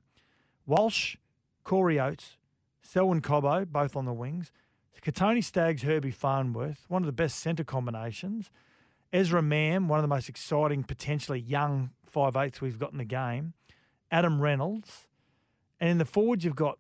Walsh, 0.68 1.16
Corey 1.64 2.00
Oates, 2.00 2.38
Selwyn 2.84 3.22
Cobbo, 3.22 3.66
both 3.66 3.96
on 3.96 4.06
the 4.06 4.14
wings. 4.14 4.52
Kotoni 5.02 5.44
Staggs, 5.44 5.82
Herbie 5.84 6.12
Farnworth, 6.12 6.86
one 6.90 7.02
of 7.02 7.06
the 7.08 7.14
best 7.14 7.40
centre 7.40 7.64
combinations. 7.64 8.52
Ezra 9.14 9.42
Mam, 9.42 9.88
one 9.88 9.98
of 9.98 10.04
the 10.04 10.08
most 10.14 10.28
exciting, 10.30 10.84
potentially 10.84 11.40
young 11.40 11.92
five 12.06 12.36
eighths 12.36 12.60
we've 12.62 12.78
got 12.78 12.92
in 12.92 12.98
the 12.98 13.06
game. 13.06 13.54
Adam 14.12 14.42
Reynolds, 14.42 15.08
and 15.80 15.90
in 15.90 15.98
the 15.98 16.06
forwards 16.06 16.44
you've 16.44 16.56
got 16.56 16.78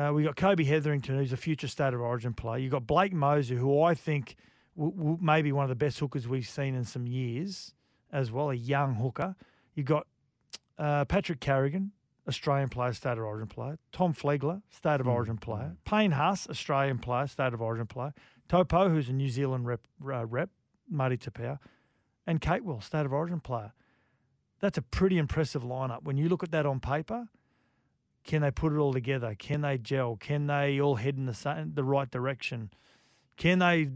uh, 0.00 0.12
we've 0.12 0.24
got 0.24 0.36
Kobe 0.36 0.64
Hetherington, 0.64 1.16
who's 1.18 1.32
a 1.32 1.36
future 1.36 1.68
state 1.68 1.92
of 1.92 2.00
origin 2.00 2.32
player. 2.32 2.58
You've 2.58 2.72
got 2.72 2.86
Blake 2.86 3.12
Mozer, 3.12 3.58
who 3.58 3.82
I 3.82 3.94
think 3.94 4.36
w- 4.76 4.96
w- 4.96 5.18
may 5.20 5.42
be 5.42 5.52
one 5.52 5.64
of 5.64 5.68
the 5.68 5.74
best 5.74 5.98
hookers 5.98 6.26
we've 6.26 6.48
seen 6.48 6.74
in 6.74 6.84
some 6.84 7.06
years 7.06 7.74
as 8.12 8.32
well, 8.32 8.50
a 8.50 8.54
young 8.54 8.94
hooker. 8.94 9.36
You've 9.74 9.86
got 9.86 10.06
uh, 10.78 11.04
Patrick 11.04 11.40
Carrigan, 11.40 11.92
Australian 12.26 12.68
player, 12.70 12.92
state 12.92 13.18
of 13.18 13.24
origin 13.24 13.48
player. 13.48 13.78
Tom 13.92 14.14
Flegler, 14.14 14.62
state 14.70 15.00
of 15.00 15.08
origin 15.08 15.36
player. 15.36 15.76
Payne 15.84 16.12
Haas, 16.12 16.48
Australian 16.48 16.98
player, 16.98 17.26
state 17.26 17.52
of 17.52 17.60
origin 17.60 17.86
player. 17.86 18.14
Topo, 18.48 18.88
who's 18.88 19.08
a 19.08 19.12
New 19.12 19.28
Zealand 19.28 19.66
rep, 19.66 19.80
uh, 20.06 20.24
rep 20.24 20.50
Marty 20.88 21.18
Tapau. 21.18 21.58
And 22.26 22.40
Capewell, 22.40 22.82
state 22.82 23.04
of 23.04 23.12
origin 23.12 23.40
player. 23.40 23.72
That's 24.60 24.78
a 24.78 24.82
pretty 24.82 25.18
impressive 25.18 25.62
lineup. 25.62 26.04
When 26.04 26.16
you 26.16 26.28
look 26.28 26.42
at 26.42 26.52
that 26.52 26.66
on 26.66 26.80
paper, 26.80 27.28
can 28.24 28.42
they 28.42 28.50
put 28.50 28.72
it 28.72 28.76
all 28.76 28.92
together? 28.92 29.34
Can 29.38 29.62
they 29.62 29.78
gel? 29.78 30.16
Can 30.16 30.46
they 30.46 30.80
all 30.80 30.96
head 30.96 31.16
in 31.16 31.26
the 31.26 31.34
same, 31.34 31.72
the 31.74 31.84
right 31.84 32.10
direction? 32.10 32.70
Can 33.36 33.58
they 33.58 33.88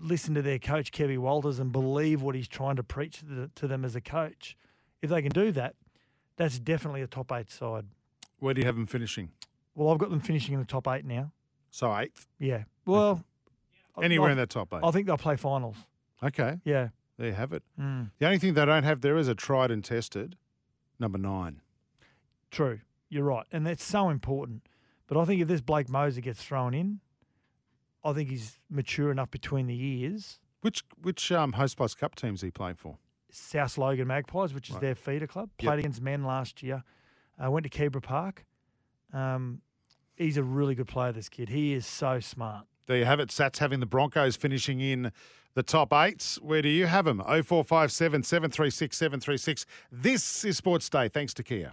listen 0.00 0.34
to 0.34 0.42
their 0.42 0.58
coach 0.58 0.90
Kevin 0.90 1.22
Walters 1.22 1.58
and 1.60 1.70
believe 1.70 2.20
what 2.20 2.34
he's 2.34 2.48
trying 2.48 2.76
to 2.76 2.82
preach 2.82 3.22
to, 3.54 3.68
them 3.68 3.84
as 3.84 3.94
a 3.94 4.00
coach? 4.00 4.56
If 5.02 5.10
they 5.10 5.22
can 5.22 5.30
do 5.30 5.52
that, 5.52 5.76
that's 6.36 6.58
definitely 6.58 7.02
a 7.02 7.06
top 7.06 7.30
eight 7.32 7.50
side. 7.50 7.84
Where 8.40 8.54
do 8.54 8.60
you 8.60 8.66
have 8.66 8.74
them 8.74 8.86
finishing? 8.86 9.30
Well, 9.74 9.90
I've 9.90 9.98
got 9.98 10.10
them 10.10 10.20
finishing 10.20 10.54
in 10.54 10.60
the 10.60 10.66
top 10.66 10.88
eight 10.88 11.04
now. 11.04 11.32
So 11.70 11.96
eighth. 11.96 12.26
Yeah. 12.40 12.64
Well, 12.86 13.22
Anywhere 14.02 14.28
I- 14.28 14.32
in 14.32 14.38
that 14.38 14.50
top 14.50 14.72
eight. 14.74 14.80
I 14.82 14.90
think 14.90 15.06
they'll 15.06 15.16
play 15.18 15.36
finals. 15.36 15.76
Okay. 16.22 16.58
Yeah. 16.64 16.88
There 17.16 17.28
you 17.28 17.32
have 17.34 17.52
it. 17.52 17.62
Mm. 17.80 18.10
The 18.18 18.26
only 18.26 18.38
thing 18.38 18.54
they 18.54 18.64
don't 18.64 18.84
have 18.84 19.00
there 19.00 19.16
is 19.16 19.28
a 19.28 19.34
tried 19.34 19.70
and 19.70 19.84
tested 19.84 20.36
number 20.98 21.18
nine. 21.18 21.60
True. 22.50 22.80
You're 23.08 23.24
right. 23.24 23.46
And 23.52 23.66
that's 23.66 23.84
so 23.84 24.08
important. 24.10 24.62
But 25.06 25.16
I 25.18 25.24
think 25.24 25.40
if 25.40 25.48
this 25.48 25.60
Blake 25.60 25.86
Mozer 25.88 26.22
gets 26.22 26.42
thrown 26.42 26.74
in, 26.74 27.00
I 28.04 28.12
think 28.12 28.28
he's 28.28 28.58
mature 28.70 29.10
enough 29.10 29.30
between 29.30 29.66
the 29.66 29.80
ears. 29.82 30.38
Which 30.60 30.82
which 31.00 31.30
um, 31.32 31.52
Hostplus 31.52 31.96
Cup 31.96 32.14
teams 32.14 32.42
he 32.42 32.50
playing 32.50 32.76
for? 32.76 32.98
South 33.30 33.78
Logan 33.78 34.08
Magpies, 34.08 34.52
which 34.54 34.68
is 34.68 34.74
Right. 34.74 34.80
their 34.82 34.94
feeder 34.94 35.26
club. 35.26 35.50
Yep. 35.58 35.66
Played 35.66 35.78
against 35.80 36.00
men 36.02 36.24
last 36.24 36.62
year. 36.62 36.82
Uh, 37.42 37.50
went 37.50 37.64
to 37.64 37.70
Kebra 37.70 38.02
Park. 38.02 38.44
Um, 39.12 39.60
he's 40.16 40.36
a 40.36 40.42
really 40.42 40.74
good 40.74 40.88
player, 40.88 41.12
this 41.12 41.28
kid. 41.28 41.48
He 41.48 41.72
is 41.74 41.86
so 41.86 42.20
smart. 42.20 42.66
There 42.86 42.96
you 42.96 43.04
have 43.04 43.20
it. 43.20 43.28
Sats 43.28 43.58
having 43.58 43.80
the 43.80 43.86
Broncos 43.86 44.34
finishing 44.36 44.80
in 44.80 45.12
the 45.54 45.62
top 45.62 45.92
eights. 45.92 46.40
Where 46.40 46.62
do 46.62 46.68
you 46.68 46.86
have 46.86 47.04
them? 47.04 47.18
0457 47.20 48.22
736 48.22 48.96
736. 48.96 49.66
This 49.92 50.44
is 50.44 50.56
Sports 50.56 50.88
Day, 50.88 51.08
thanks 51.08 51.32
to 51.34 51.42
Kia. 51.42 51.72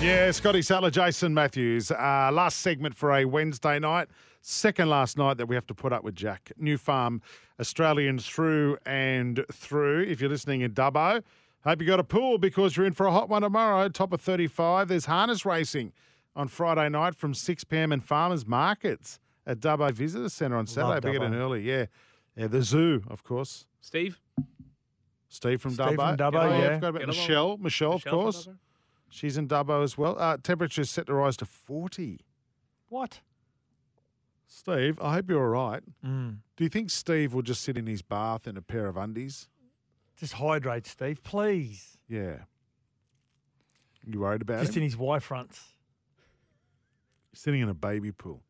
Yeah, 0.00 0.30
Scotty 0.30 0.62
Sattler, 0.62 0.90
Jason 0.90 1.34
Matthews. 1.34 1.90
Uh, 1.90 2.30
last 2.32 2.60
segment 2.60 2.96
for 2.96 3.12
a 3.12 3.26
Wednesday 3.26 3.78
night. 3.78 4.08
Second 4.40 4.88
last 4.88 5.18
night 5.18 5.36
that 5.36 5.44
we 5.46 5.54
have 5.54 5.66
to 5.66 5.74
put 5.74 5.92
up 5.92 6.02
with 6.02 6.14
Jack. 6.14 6.52
Nufarm, 6.58 7.20
Australians 7.60 8.26
through 8.26 8.78
and 8.86 9.44
through. 9.52 10.04
If 10.04 10.22
you're 10.22 10.30
listening 10.30 10.62
in 10.62 10.72
Dubbo, 10.72 11.22
hope 11.64 11.82
you 11.82 11.86
got 11.86 12.00
a 12.00 12.04
pool 12.04 12.38
because 12.38 12.78
you're 12.78 12.86
in 12.86 12.94
for 12.94 13.04
a 13.04 13.12
hot 13.12 13.28
one 13.28 13.42
tomorrow. 13.42 13.90
Top 13.90 14.14
of 14.14 14.22
35. 14.22 14.88
There's 14.88 15.04
harness 15.04 15.44
racing 15.44 15.92
on 16.34 16.48
Friday 16.48 16.88
night 16.88 17.14
from 17.14 17.34
6 17.34 17.64
p.m. 17.64 17.92
and 17.92 18.02
farmers 18.02 18.46
markets 18.46 19.20
at 19.46 19.60
Dubbo 19.60 19.92
Visitor 19.92 20.30
Centre 20.30 20.56
on 20.56 20.66
Saturday. 20.66 21.06
Bigger 21.06 21.18
than 21.18 21.34
Dubbo. 21.34 21.40
early, 21.40 21.60
yeah. 21.62 21.86
Yeah, 22.36 22.46
the 22.46 22.62
zoo, 22.62 23.02
of 23.10 23.22
course. 23.22 23.66
Steve? 23.82 24.18
Steve 25.28 25.60
from 25.60 25.74
Steve 25.74 25.88
Dubbo. 25.88 26.08
from 26.08 26.16
Dubbo, 26.16 26.58
yeah. 26.58 26.70
I 26.70 26.74
forgot 26.76 26.88
about 26.88 27.06
Michelle. 27.06 27.06
Michelle, 27.08 27.52
of 27.52 27.60
Michelle 27.60 27.98
from 27.98 28.10
course. 28.12 28.48
She's 29.10 29.36
in 29.36 29.48
Dubbo 29.48 29.82
as 29.82 29.98
well. 29.98 30.16
Uh, 30.18 30.36
temperatures 30.42 30.88
set 30.88 31.06
to 31.06 31.14
rise 31.14 31.36
to 31.38 31.44
40. 31.44 32.20
What? 32.88 33.20
Steve, 34.46 34.98
I 35.00 35.14
hope 35.14 35.28
you're 35.30 35.42
all 35.42 35.68
right. 35.70 35.82
Mm. 36.04 36.38
Do 36.56 36.64
you 36.64 36.70
think 36.70 36.90
Steve 36.90 37.34
will 37.34 37.42
just 37.42 37.62
sit 37.62 37.76
in 37.76 37.86
his 37.86 38.02
bath 38.02 38.46
in 38.46 38.56
a 38.56 38.62
pair 38.62 38.86
of 38.86 38.96
undies? 38.96 39.48
Just 40.16 40.34
hydrate, 40.34 40.86
Steve, 40.86 41.22
please. 41.22 41.98
Yeah. 42.08 42.36
You 44.06 44.20
worried 44.20 44.42
about 44.42 44.60
Just 44.60 44.72
him? 44.76 44.82
in 44.82 44.84
his 44.84 44.96
Y 44.96 45.18
fronts. 45.18 45.60
Sitting 47.34 47.60
in 47.60 47.68
a 47.68 47.74
baby 47.74 48.10
pool. 48.12 48.42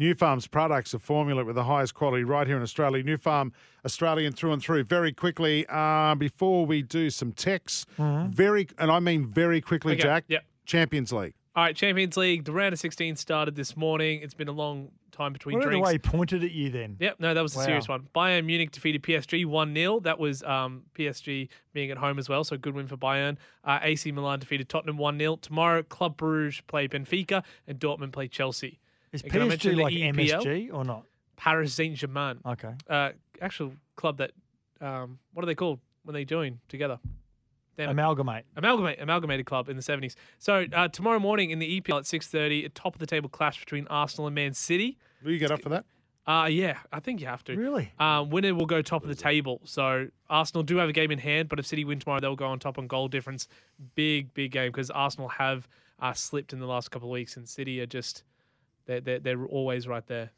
Nufarm's 0.00 0.46
products 0.46 0.94
are 0.94 0.98
formula 0.98 1.44
with 1.44 1.54
the 1.54 1.64
highest 1.64 1.94
quality 1.94 2.24
right 2.24 2.46
here 2.46 2.56
in 2.56 2.62
Australia. 2.62 3.02
Nufarm 3.04 3.52
Australian 3.84 4.32
through 4.32 4.52
and 4.52 4.62
through. 4.62 4.84
Very 4.84 5.12
quickly, 5.12 5.66
uh, 5.68 6.14
before 6.14 6.64
we 6.66 6.82
do 6.82 7.10
some 7.10 7.32
texts, 7.32 7.86
very, 7.98 8.68
and 8.78 8.90
I 8.90 9.00
mean 9.00 9.26
very 9.26 9.60
quickly, 9.60 9.92
Okay, 9.94 10.02
Jack. 10.02 10.24
yep. 10.28 10.44
Champions 10.64 11.12
League. 11.12 11.34
All 11.54 11.64
right, 11.64 11.76
Champions 11.76 12.16
League. 12.16 12.44
The 12.44 12.52
round 12.52 12.72
of 12.72 12.78
16 12.78 13.16
started 13.16 13.54
this 13.54 13.76
morning. 13.76 14.20
It's 14.22 14.32
been 14.32 14.48
a 14.48 14.52
long 14.52 14.88
time 15.10 15.34
between 15.34 15.56
What 15.58 15.64
the 15.64 15.68
drinks. 15.68 15.86
way 15.86 15.92
he 15.92 15.98
pointed 15.98 16.42
at 16.42 16.52
you 16.52 16.70
then? 16.70 16.96
Yep, 16.98 17.16
no, 17.20 17.34
that 17.34 17.42
was 17.42 17.54
a 17.54 17.62
serious 17.62 17.86
one. 17.86 18.08
Bayern 18.14 18.46
Munich 18.46 18.70
defeated 18.70 19.02
PSG 19.02 19.44
1 19.44 19.74
0. 19.74 20.00
That 20.00 20.18
was 20.18 20.42
um, 20.44 20.84
PSG 20.96 21.48
being 21.74 21.90
at 21.90 21.98
home 21.98 22.18
as 22.18 22.30
well, 22.30 22.42
so 22.44 22.56
good 22.56 22.74
win 22.74 22.86
for 22.86 22.96
Bayern. 22.96 23.36
Uh, 23.64 23.78
AC 23.82 24.10
Milan 24.12 24.38
defeated 24.38 24.70
Tottenham 24.70 24.96
1 24.96 25.18
0. 25.18 25.36
Tomorrow, 25.36 25.82
Club 25.82 26.16
Bruges 26.16 26.62
play 26.66 26.88
Benfica 26.88 27.44
and 27.66 27.78
Dortmund 27.78 28.12
play 28.12 28.28
Chelsea. 28.28 28.78
Is 29.12 29.22
And 29.22 29.32
can 29.32 29.42
I 29.42 29.44
mention 29.46 29.72
PSG 29.72 29.76
the 29.76 29.82
like 29.82 29.94
EPL? 29.94 30.42
MSG 30.44 30.74
or 30.74 30.84
not? 30.84 31.04
Paris 31.36 31.74
Saint 31.74 31.96
Germain. 31.96 32.38
Okay. 32.46 32.72
Uh, 32.88 33.10
actual 33.40 33.72
club 33.96 34.18
that, 34.18 34.32
um, 34.80 35.18
what 35.32 35.42
are 35.42 35.46
they 35.46 35.54
called 35.54 35.80
when 36.04 36.14
they 36.14 36.24
join 36.24 36.60
together? 36.68 36.98
Damn 37.76 37.88
it. 37.88 37.92
Amalgamate. 37.92 38.44
Amalgamate, 38.56 39.00
amalgamated 39.00 39.46
club 39.46 39.68
in 39.68 39.76
the 39.76 39.82
seventies. 39.82 40.14
So 40.38 40.66
uh, 40.72 40.88
tomorrow 40.88 41.18
morning 41.18 41.50
in 41.50 41.58
the 41.58 41.80
EPL 41.80 41.98
at 41.98 42.06
six 42.06 42.26
thirty, 42.28 42.64
a 42.64 42.68
top 42.68 42.94
of 42.94 43.00
the 43.00 43.06
table 43.06 43.28
clash 43.28 43.60
between 43.60 43.86
Arsenal 43.88 44.26
and 44.26 44.34
Man 44.34 44.52
City. 44.52 44.98
Will 45.24 45.32
you 45.32 45.38
get 45.38 45.50
up 45.50 45.62
for 45.62 45.70
that? 45.70 45.84
Uh 46.24 46.46
yeah, 46.46 46.78
I 46.92 47.00
think 47.00 47.20
you 47.20 47.26
have 47.26 47.42
to. 47.44 47.56
Really? 47.56 47.90
Um, 47.98 48.30
winner 48.30 48.54
will 48.54 48.66
go 48.66 48.82
top 48.82 49.02
of 49.02 49.08
the 49.08 49.14
table. 49.14 49.60
So 49.64 50.08
Arsenal 50.30 50.62
do 50.62 50.76
have 50.76 50.88
a 50.88 50.92
game 50.92 51.10
in 51.10 51.18
hand, 51.18 51.48
but 51.48 51.58
if 51.58 51.66
City 51.66 51.84
win 51.84 51.98
tomorrow, 51.98 52.20
they'll 52.20 52.36
go 52.36 52.46
on 52.46 52.58
top 52.60 52.78
on 52.78 52.86
goal 52.86 53.08
difference. 53.08 53.48
Big, 53.96 54.32
big 54.34 54.52
game 54.52 54.70
because 54.70 54.90
Arsenal 54.90 55.28
have 55.28 55.66
uh, 55.98 56.12
slipped 56.12 56.52
in 56.52 56.60
the 56.60 56.66
last 56.66 56.90
couple 56.90 57.08
of 57.08 57.12
weeks, 57.12 57.36
and 57.36 57.48
City 57.48 57.80
are 57.80 57.86
just 57.86 58.22
they're 58.86 59.00
they're, 59.00 59.18
they're 59.20 59.46
always 59.46 59.86
right 59.86 60.06
there. 60.06 60.30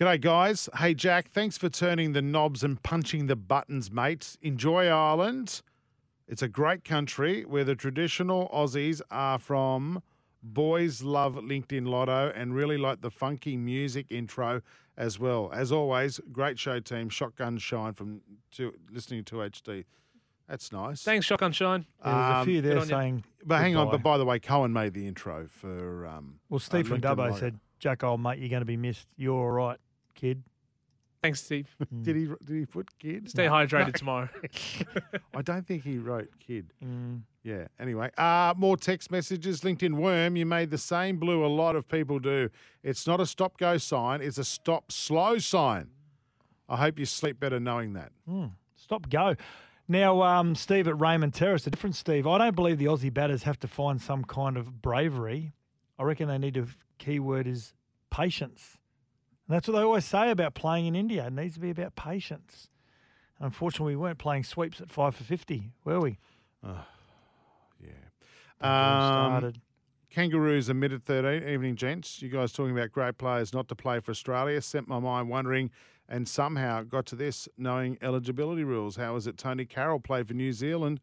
G'day, 0.00 0.20
guys. 0.20 0.68
Hey, 0.78 0.94
Jack, 0.94 1.28
thanks 1.28 1.58
for 1.58 1.68
turning 1.68 2.12
the 2.12 2.22
knobs 2.22 2.64
and 2.64 2.82
punching 2.82 3.26
the 3.26 3.36
buttons, 3.36 3.90
mate. 3.90 4.36
Enjoy 4.40 4.88
Ireland. 4.88 5.62
It's 6.26 6.42
a 6.42 6.48
great 6.48 6.82
country 6.82 7.44
where 7.44 7.62
the 7.62 7.74
traditional 7.74 8.48
Aussies 8.48 9.02
are 9.10 9.38
from. 9.38 10.02
Boys 10.42 11.02
love 11.02 11.34
LinkedIn 11.34 11.86
Lotto 11.86 12.32
and 12.34 12.54
really 12.54 12.78
like 12.78 13.02
the 13.02 13.10
funky 13.10 13.56
music 13.56 14.06
intro 14.10 14.62
as 14.96 15.18
well. 15.18 15.50
As 15.52 15.70
always, 15.70 16.20
great 16.32 16.58
show 16.58 16.80
team. 16.80 17.08
Shotgun 17.08 17.58
Shine 17.58 17.92
from 17.92 18.22
to, 18.52 18.72
listening 18.90 19.24
to 19.24 19.36
HD. 19.36 19.84
That's 20.48 20.72
nice. 20.72 21.02
Thanks, 21.02 21.24
Shotgun 21.26 21.52
Shine. 21.52 21.86
Yeah, 22.04 22.12
there's 22.12 22.14
a 22.14 22.36
Um, 22.40 22.44
few 22.46 22.60
good 22.62 22.68
there 22.70 22.76
on 22.78 22.82
you. 22.82 22.88
saying. 22.88 23.24
But 23.44 23.60
hang 23.60 23.76
on, 23.76 23.86
goodbye. 23.86 23.96
but 23.98 24.02
by 24.02 24.18
the 24.18 24.24
way, 24.24 24.38
Cohen 24.38 24.72
made 24.72 24.92
the 24.94 25.06
intro 25.06 25.46
for. 25.48 26.06
Um, 26.06 26.40
Well, 26.48 26.58
Steve 26.60 26.86
uh, 26.86 26.88
from 26.90 27.00
LinkedIn 27.00 27.04
Dubbo 27.16 27.16
Lotto. 27.30 27.36
said, 27.38 27.60
Jack, 27.78 28.04
old 28.04 28.20
mate, 28.20 28.38
you're 28.38 28.48
going 28.48 28.60
to 28.60 28.66
be 28.66 28.76
missed. 28.76 29.06
You're 29.16 29.34
all 29.34 29.50
right, 29.50 29.78
kid. 30.14 30.42
Thanks, 31.22 31.40
Steve. 31.42 31.68
Did 32.02 32.16
he? 32.16 32.26
Did 32.44 32.56
he 32.58 32.66
put 32.66 32.88
kid? 32.98 33.30
Stay 33.30 33.46
hydrated 33.46 33.94
tomorrow. 33.96 34.28
I 35.34 35.42
don't 35.42 35.64
think 35.66 35.84
he 35.84 35.98
wrote 35.98 36.28
kid. 36.40 36.72
Mm. 36.84 37.22
Yeah. 37.44 37.66
Anyway, 37.78 38.10
uh, 38.18 38.54
more 38.56 38.76
text 38.76 39.10
messages. 39.10 39.60
LinkedIn 39.62 39.94
Worm, 39.94 40.36
you 40.36 40.44
made 40.46 40.70
the 40.70 40.78
same 40.78 41.18
blue 41.18 41.44
a 41.44 41.48
lot 41.48 41.76
of 41.76 41.86
people 41.88 42.18
do. 42.18 42.50
It's 42.82 43.06
not 43.06 43.20
a 43.20 43.26
stop 43.26 43.56
go 43.56 43.78
sign, 43.78 44.20
it's 44.20 44.38
a 44.38 44.44
stop 44.44 44.90
slow 44.92 45.38
sign. 45.38 45.90
I 46.68 46.76
hope 46.76 46.98
you 46.98 47.04
sleep 47.04 47.38
better 47.38 47.60
knowing 47.60 47.92
that. 47.94 48.10
Mm. 48.28 48.52
Stop 48.76 49.08
go. 49.08 49.36
Now, 49.92 50.22
um, 50.22 50.54
Steve 50.54 50.88
at 50.88 51.00
Raymond 51.00 51.34
Terrace, 51.34 51.66
a 51.66 51.70
different 51.70 51.96
Steve. 51.96 52.26
I 52.26 52.38
don't 52.38 52.56
believe 52.56 52.78
the 52.78 52.86
Aussie 52.86 53.12
batters 53.12 53.42
have 53.44 53.58
to 53.60 53.68
find 53.68 54.00
some 54.00 54.24
kind 54.24 54.56
of 54.56 54.82
bravery. 54.82 55.52
I 55.98 56.04
reckon 56.04 56.28
they 56.28 56.38
need 56.38 56.54
to, 56.54 56.66
keyword 56.98 57.46
is 57.46 57.74
patience. 58.10 58.78
And 59.46 59.54
that's 59.54 59.68
what 59.68 59.76
they 59.76 59.82
always 59.82 60.04
say 60.04 60.30
about 60.30 60.54
playing 60.54 60.86
in 60.86 60.96
India. 60.96 61.26
It 61.26 61.32
needs 61.32 61.54
to 61.54 61.60
be 61.60 61.70
about 61.70 61.94
patience. 61.94 62.68
Unfortunately, 63.38 63.94
we 63.94 64.02
weren't 64.02 64.18
playing 64.18 64.44
sweeps 64.44 64.80
at 64.80 64.90
5 64.90 65.14
for 65.14 65.24
50, 65.24 65.72
were 65.84 66.00
we? 66.00 66.18
Yeah 66.64 66.82
um, 68.62 69.40
started. 69.40 69.60
Kangaroos 70.10 70.68
admitted 70.68 71.04
13. 71.04 71.48
Evening, 71.48 71.76
gents. 71.76 72.20
You 72.20 72.28
guys 72.28 72.52
talking 72.52 72.76
about 72.76 72.92
great 72.92 73.18
players 73.18 73.52
not 73.52 73.68
to 73.68 73.74
play 73.74 74.00
for 74.00 74.10
Australia 74.10 74.60
sent 74.60 74.86
my 74.86 74.98
mind 74.98 75.28
wondering, 75.28 75.70
and 76.12 76.28
somehow 76.28 76.82
got 76.82 77.06
to 77.06 77.16
this 77.16 77.48
knowing 77.56 77.96
eligibility 78.02 78.64
rules. 78.64 78.96
How 78.96 79.16
is 79.16 79.26
it 79.26 79.38
Tonie 79.38 79.64
Carroll 79.64 79.98
played 79.98 80.28
for 80.28 80.34
New 80.34 80.52
Zealand 80.52 81.00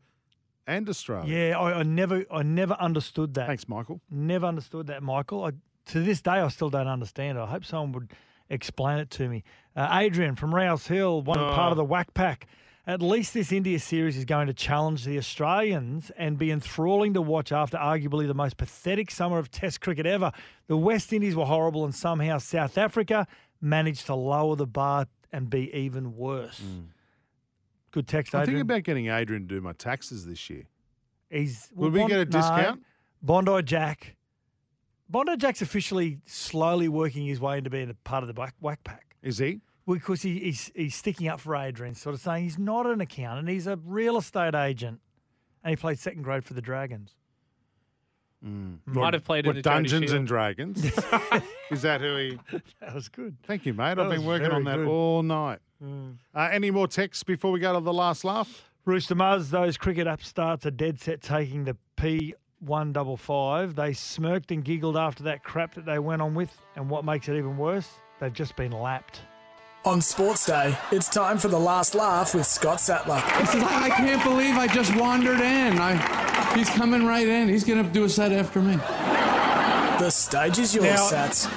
and 0.68 0.88
Australia? 0.88 1.50
Yeah, 1.50 1.60
I, 1.60 1.80
I 1.80 1.84
never, 1.84 2.24
I 2.32 2.44
never 2.44 2.76
understood 2.76 3.34
that. 3.34 3.48
Thanks, 3.48 3.68
Michael. 3.68 4.02
Never 4.12 4.46
understood 4.46 4.86
that, 4.88 5.02
Michael. 5.02 5.44
I, 5.44 5.52
to 5.88 6.02
this 6.02 6.22
day, 6.22 6.34
I 6.34 6.48
still 6.50 6.70
don't 6.70 6.88
understand 6.88 7.40
it. 7.40 7.42
I 7.42 7.48
hope 7.48 7.66
someone 7.66 7.92
would 7.94 8.12
explain 8.52 9.00
it 9.00 9.10
to 9.12 9.28
me. 9.28 9.44
Uh, 9.76 9.90
Adrian 10.00 10.36
from 10.36 10.54
Rouse 10.54 10.86
Hill, 10.86 11.24
one 11.24 11.40
part 11.40 11.72
of 11.72 11.78
the 11.78 11.84
Whack 11.84 12.14
Pack. 12.14 12.48
At 12.86 13.02
least 13.02 13.34
this 13.34 13.52
India 13.52 13.80
series 13.80 14.16
is 14.16 14.26
going 14.26 14.48
to 14.48 14.54
challenge 14.54 15.06
the 15.06 15.18
Australians 15.18 16.12
and 16.18 16.38
be 16.38 16.52
enthralling 16.52 17.14
to 17.16 17.22
watch 17.22 17.52
after 17.52 17.78
arguably 17.78 18.26
the 18.26 18.34
most 18.34 18.58
pathetic 18.58 19.12
summer 19.12 19.38
of 19.38 19.52
Test 19.52 19.82
cricket 19.82 20.06
ever. 20.06 20.32
The 20.68 20.78
West 20.78 21.14
Indies 21.14 21.36
were 21.36 21.46
horrible, 21.46 21.84
and 21.84 21.94
somehow 21.94 22.38
South 22.38 22.78
Africa 22.78 23.28
managed 23.62 24.06
to 24.08 24.16
lower 24.16 24.56
the 24.56 24.68
bar 24.68 25.08
and 25.32 25.50
be 25.50 25.72
even 25.74 26.16
worse. 26.16 26.60
Mm. 26.60 26.86
Good 27.92 28.08
text, 28.08 28.36
I'm 28.36 28.46
thinking 28.46 28.62
about 28.62 28.84
getting 28.84 29.08
Adrian 29.08 29.48
to 29.48 29.56
do 29.56 29.62
my 29.62 29.74
taxes 29.74 30.26
this 30.26 30.50
year. 30.50 30.64
He's 31.30 31.70
Will 31.74 31.90
we 31.90 32.00
Bond- 32.00 32.10
get 32.10 32.20
a 32.20 32.26
no, 32.26 32.32
discount? 32.32 32.84
Bondi 33.22 33.64
Jack. 33.64 34.16
Bondi 35.10 35.38
Jack's 35.38 35.62
officially 35.62 36.20
slowly 36.26 36.88
working 36.88 37.26
his 37.26 37.40
way 37.40 37.58
into 37.58 37.70
being 37.70 37.90
a 37.90 37.96
part 37.96 38.24
of 38.24 38.28
the 38.28 38.40
whack, 38.40 38.54
whack 38.60 38.84
pack. 38.84 39.16
Is 39.24 39.40
he? 39.40 39.62
Because 39.88 40.22
he, 40.22 40.40
he's 40.40 40.72
he's 40.76 40.96
sticking 40.96 41.28
up 41.28 41.40
for 41.40 41.56
Adrian, 41.56 41.96
sort 41.96 42.14
of 42.14 42.22
saying 42.22 42.44
he's 42.44 42.60
not 42.60 42.86
an 42.86 43.02
accountant, 43.02 43.50
he's 43.50 43.66
a 43.66 43.78
real 43.78 44.18
estate 44.18 44.54
agent, 44.54 45.02
and 45.64 45.72
he 45.72 45.76
played 45.76 45.98
second 45.98 46.22
grade 46.22 46.46
for 46.46 46.54
the 46.54 46.62
Dragons. 46.62 47.16
Might 48.42 49.14
have 49.14 49.24
played 49.26 49.46
in 49.46 49.50
What, 49.50 49.56
the 49.56 49.62
Dungeons 49.62 50.06
Shield. 50.06 50.16
and 50.18 50.28
Dragons? 50.28 50.84
Is 51.72 51.82
that 51.82 52.00
who 52.02 52.16
he? 52.18 52.40
That 52.80 52.96
was 52.96 53.10
good. 53.10 53.36
Thank 53.44 53.66
you, 53.66 53.74
mate. 53.74 53.96
That 53.96 54.06
I've 54.06 54.12
been 54.12 54.26
working 54.26 54.52
on 54.52 54.64
that 54.64 54.78
good. 54.78 54.88
all 54.88 55.24
night. 55.24 55.60
Mm. 55.84 56.16
Uh, 56.34 56.50
any 56.52 56.72
more 56.72 56.88
texts 56.88 57.24
before 57.24 57.52
we 57.52 57.60
go 57.60 57.74
to 57.74 57.80
the 57.80 57.94
last 57.94 58.24
laugh? 58.24 58.70
Rooster 58.86 59.16
Muzz, 59.16 59.50
those 59.50 59.78
cricket 59.78 60.08
upstarts 60.08 60.66
are 60.66 60.72
dead 60.72 61.00
set 61.00 61.22
taking 61.22 61.66
the 61.66 61.76
P155. 61.98 63.76
They 63.76 63.94
smirked 63.94 64.52
and 64.52 64.64
giggled 64.64 64.98
after 64.98 65.24
that 65.24 65.44
crap 65.44 65.76
that 65.76 65.86
they 65.86 66.00
went 66.00 66.22
on 66.22 66.34
with, 66.34 66.52
and 66.76 66.90
what 66.90 67.06
makes 67.06 67.28
it 67.30 67.38
even 67.38 67.58
worse, 67.58 67.90
they've 68.20 68.34
just 68.34 68.56
been 68.56 68.72
lapped. 68.72 69.22
On 69.86 70.02
Sports 70.02 70.46
Day, 70.46 70.78
it's 70.92 71.08
time 71.08 71.38
for 71.38 71.48
the 71.48 71.60
last 71.60 71.96
laugh 71.96 72.36
with 72.36 72.46
Scott 72.46 72.82
Sattler. 72.82 73.16
He 73.20 73.60
I, 73.60 73.84
I 73.86 73.90
can't 73.90 74.22
believe 74.24 74.58
I 74.58 74.68
just 74.68 74.94
wandered 74.96 75.40
in. 75.40 75.80
I, 75.80 75.94
he's 76.56 76.70
coming 76.70 77.06
right 77.06 77.28
in. 77.28 77.48
He's 77.48 77.64
going 77.64 77.84
to 77.86 77.90
do 77.92 78.04
a 78.04 78.10
set 78.10 78.32
after 78.32 78.62
me. 78.62 78.76
The 78.76 80.10
stage 80.10 80.60
is 80.60 80.74
yours, 80.74 80.86
Now- 80.88 81.10
Sats. 81.10 81.48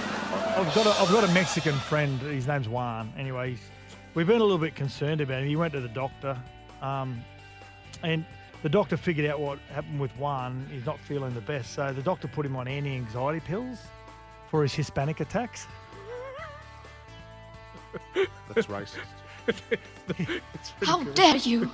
I've 0.57 0.75
got 0.75 0.87
a, 0.87 0.91
I've 1.01 1.11
got 1.11 1.25
a 1.29 1.33
Mexican 1.33 1.75
friend. 1.75 2.21
His 2.21 2.47
name's 2.47 2.69
Juan. 2.69 3.11
Anyway, 3.17 3.57
we've 4.15 4.27
been 4.27 4.37
a 4.41 4.45
little 4.45 4.59
bit 4.59 4.75
concerned 4.75 5.21
about 5.23 5.43
him. 5.43 5.49
He 5.49 5.57
went 5.57 5.73
to 5.73 5.81
the 5.81 5.89
doctor, 5.89 6.37
um, 6.83 7.25
and 8.03 8.25
the 8.63 8.69
doctor 8.69 8.99
figured 8.99 9.27
out 9.31 9.41
what 9.41 9.59
happened 9.73 9.99
with 9.99 10.11
Juan. 10.19 10.69
He's 10.71 10.85
not 10.85 11.01
feeling 11.01 11.33
the 11.33 11.41
best, 11.41 11.73
so 11.73 11.91
the 11.95 12.03
doctor 12.03 12.29
put 12.29 12.45
him 12.45 12.55
on 12.57 12.69
anti-anxiety 12.69 13.41
pills 13.41 13.79
for 14.51 14.63
his 14.63 14.75
Hispanic 14.75 15.21
attacks. 15.21 15.67
That's 18.55 18.67
racist. 18.67 18.99
How 20.83 21.03
dare 21.05 21.37
you? 21.37 21.71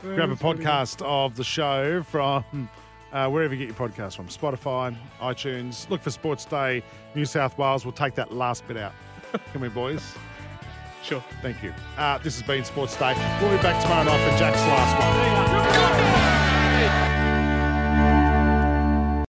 Grab 0.00 0.30
a 0.30 0.36
podcast 0.36 1.02
of 1.04 1.36
the 1.36 1.44
show 1.44 2.02
from 2.02 2.68
uh, 3.12 3.28
wherever 3.28 3.54
you 3.54 3.66
get 3.66 3.78
your 3.78 3.88
podcast 3.88 4.16
from 4.16 4.28
Spotify, 4.28 4.96
iTunes. 5.20 5.88
Look 5.90 6.02
for 6.02 6.10
Sports 6.10 6.44
Day 6.44 6.82
New 7.14 7.24
South 7.24 7.56
Wales. 7.58 7.84
We'll 7.84 7.92
take 7.92 8.14
that 8.16 8.32
last 8.32 8.66
bit 8.66 8.76
out. 8.76 8.92
Can 9.52 9.60
we, 9.60 9.68
boys? 9.68 10.14
Sure. 11.02 11.22
Thank 11.40 11.62
you. 11.62 11.74
Uh, 11.96 12.18
this 12.18 12.38
has 12.38 12.46
been 12.46 12.64
Sports 12.64 12.96
Day. 12.96 13.14
We'll 13.40 13.56
be 13.56 13.62
back 13.62 13.82
tomorrow 13.82 14.04
night 14.04 14.30
for 14.30 14.38
Jack's 14.38 14.60
last 14.62 14.96
one. 17.16 17.21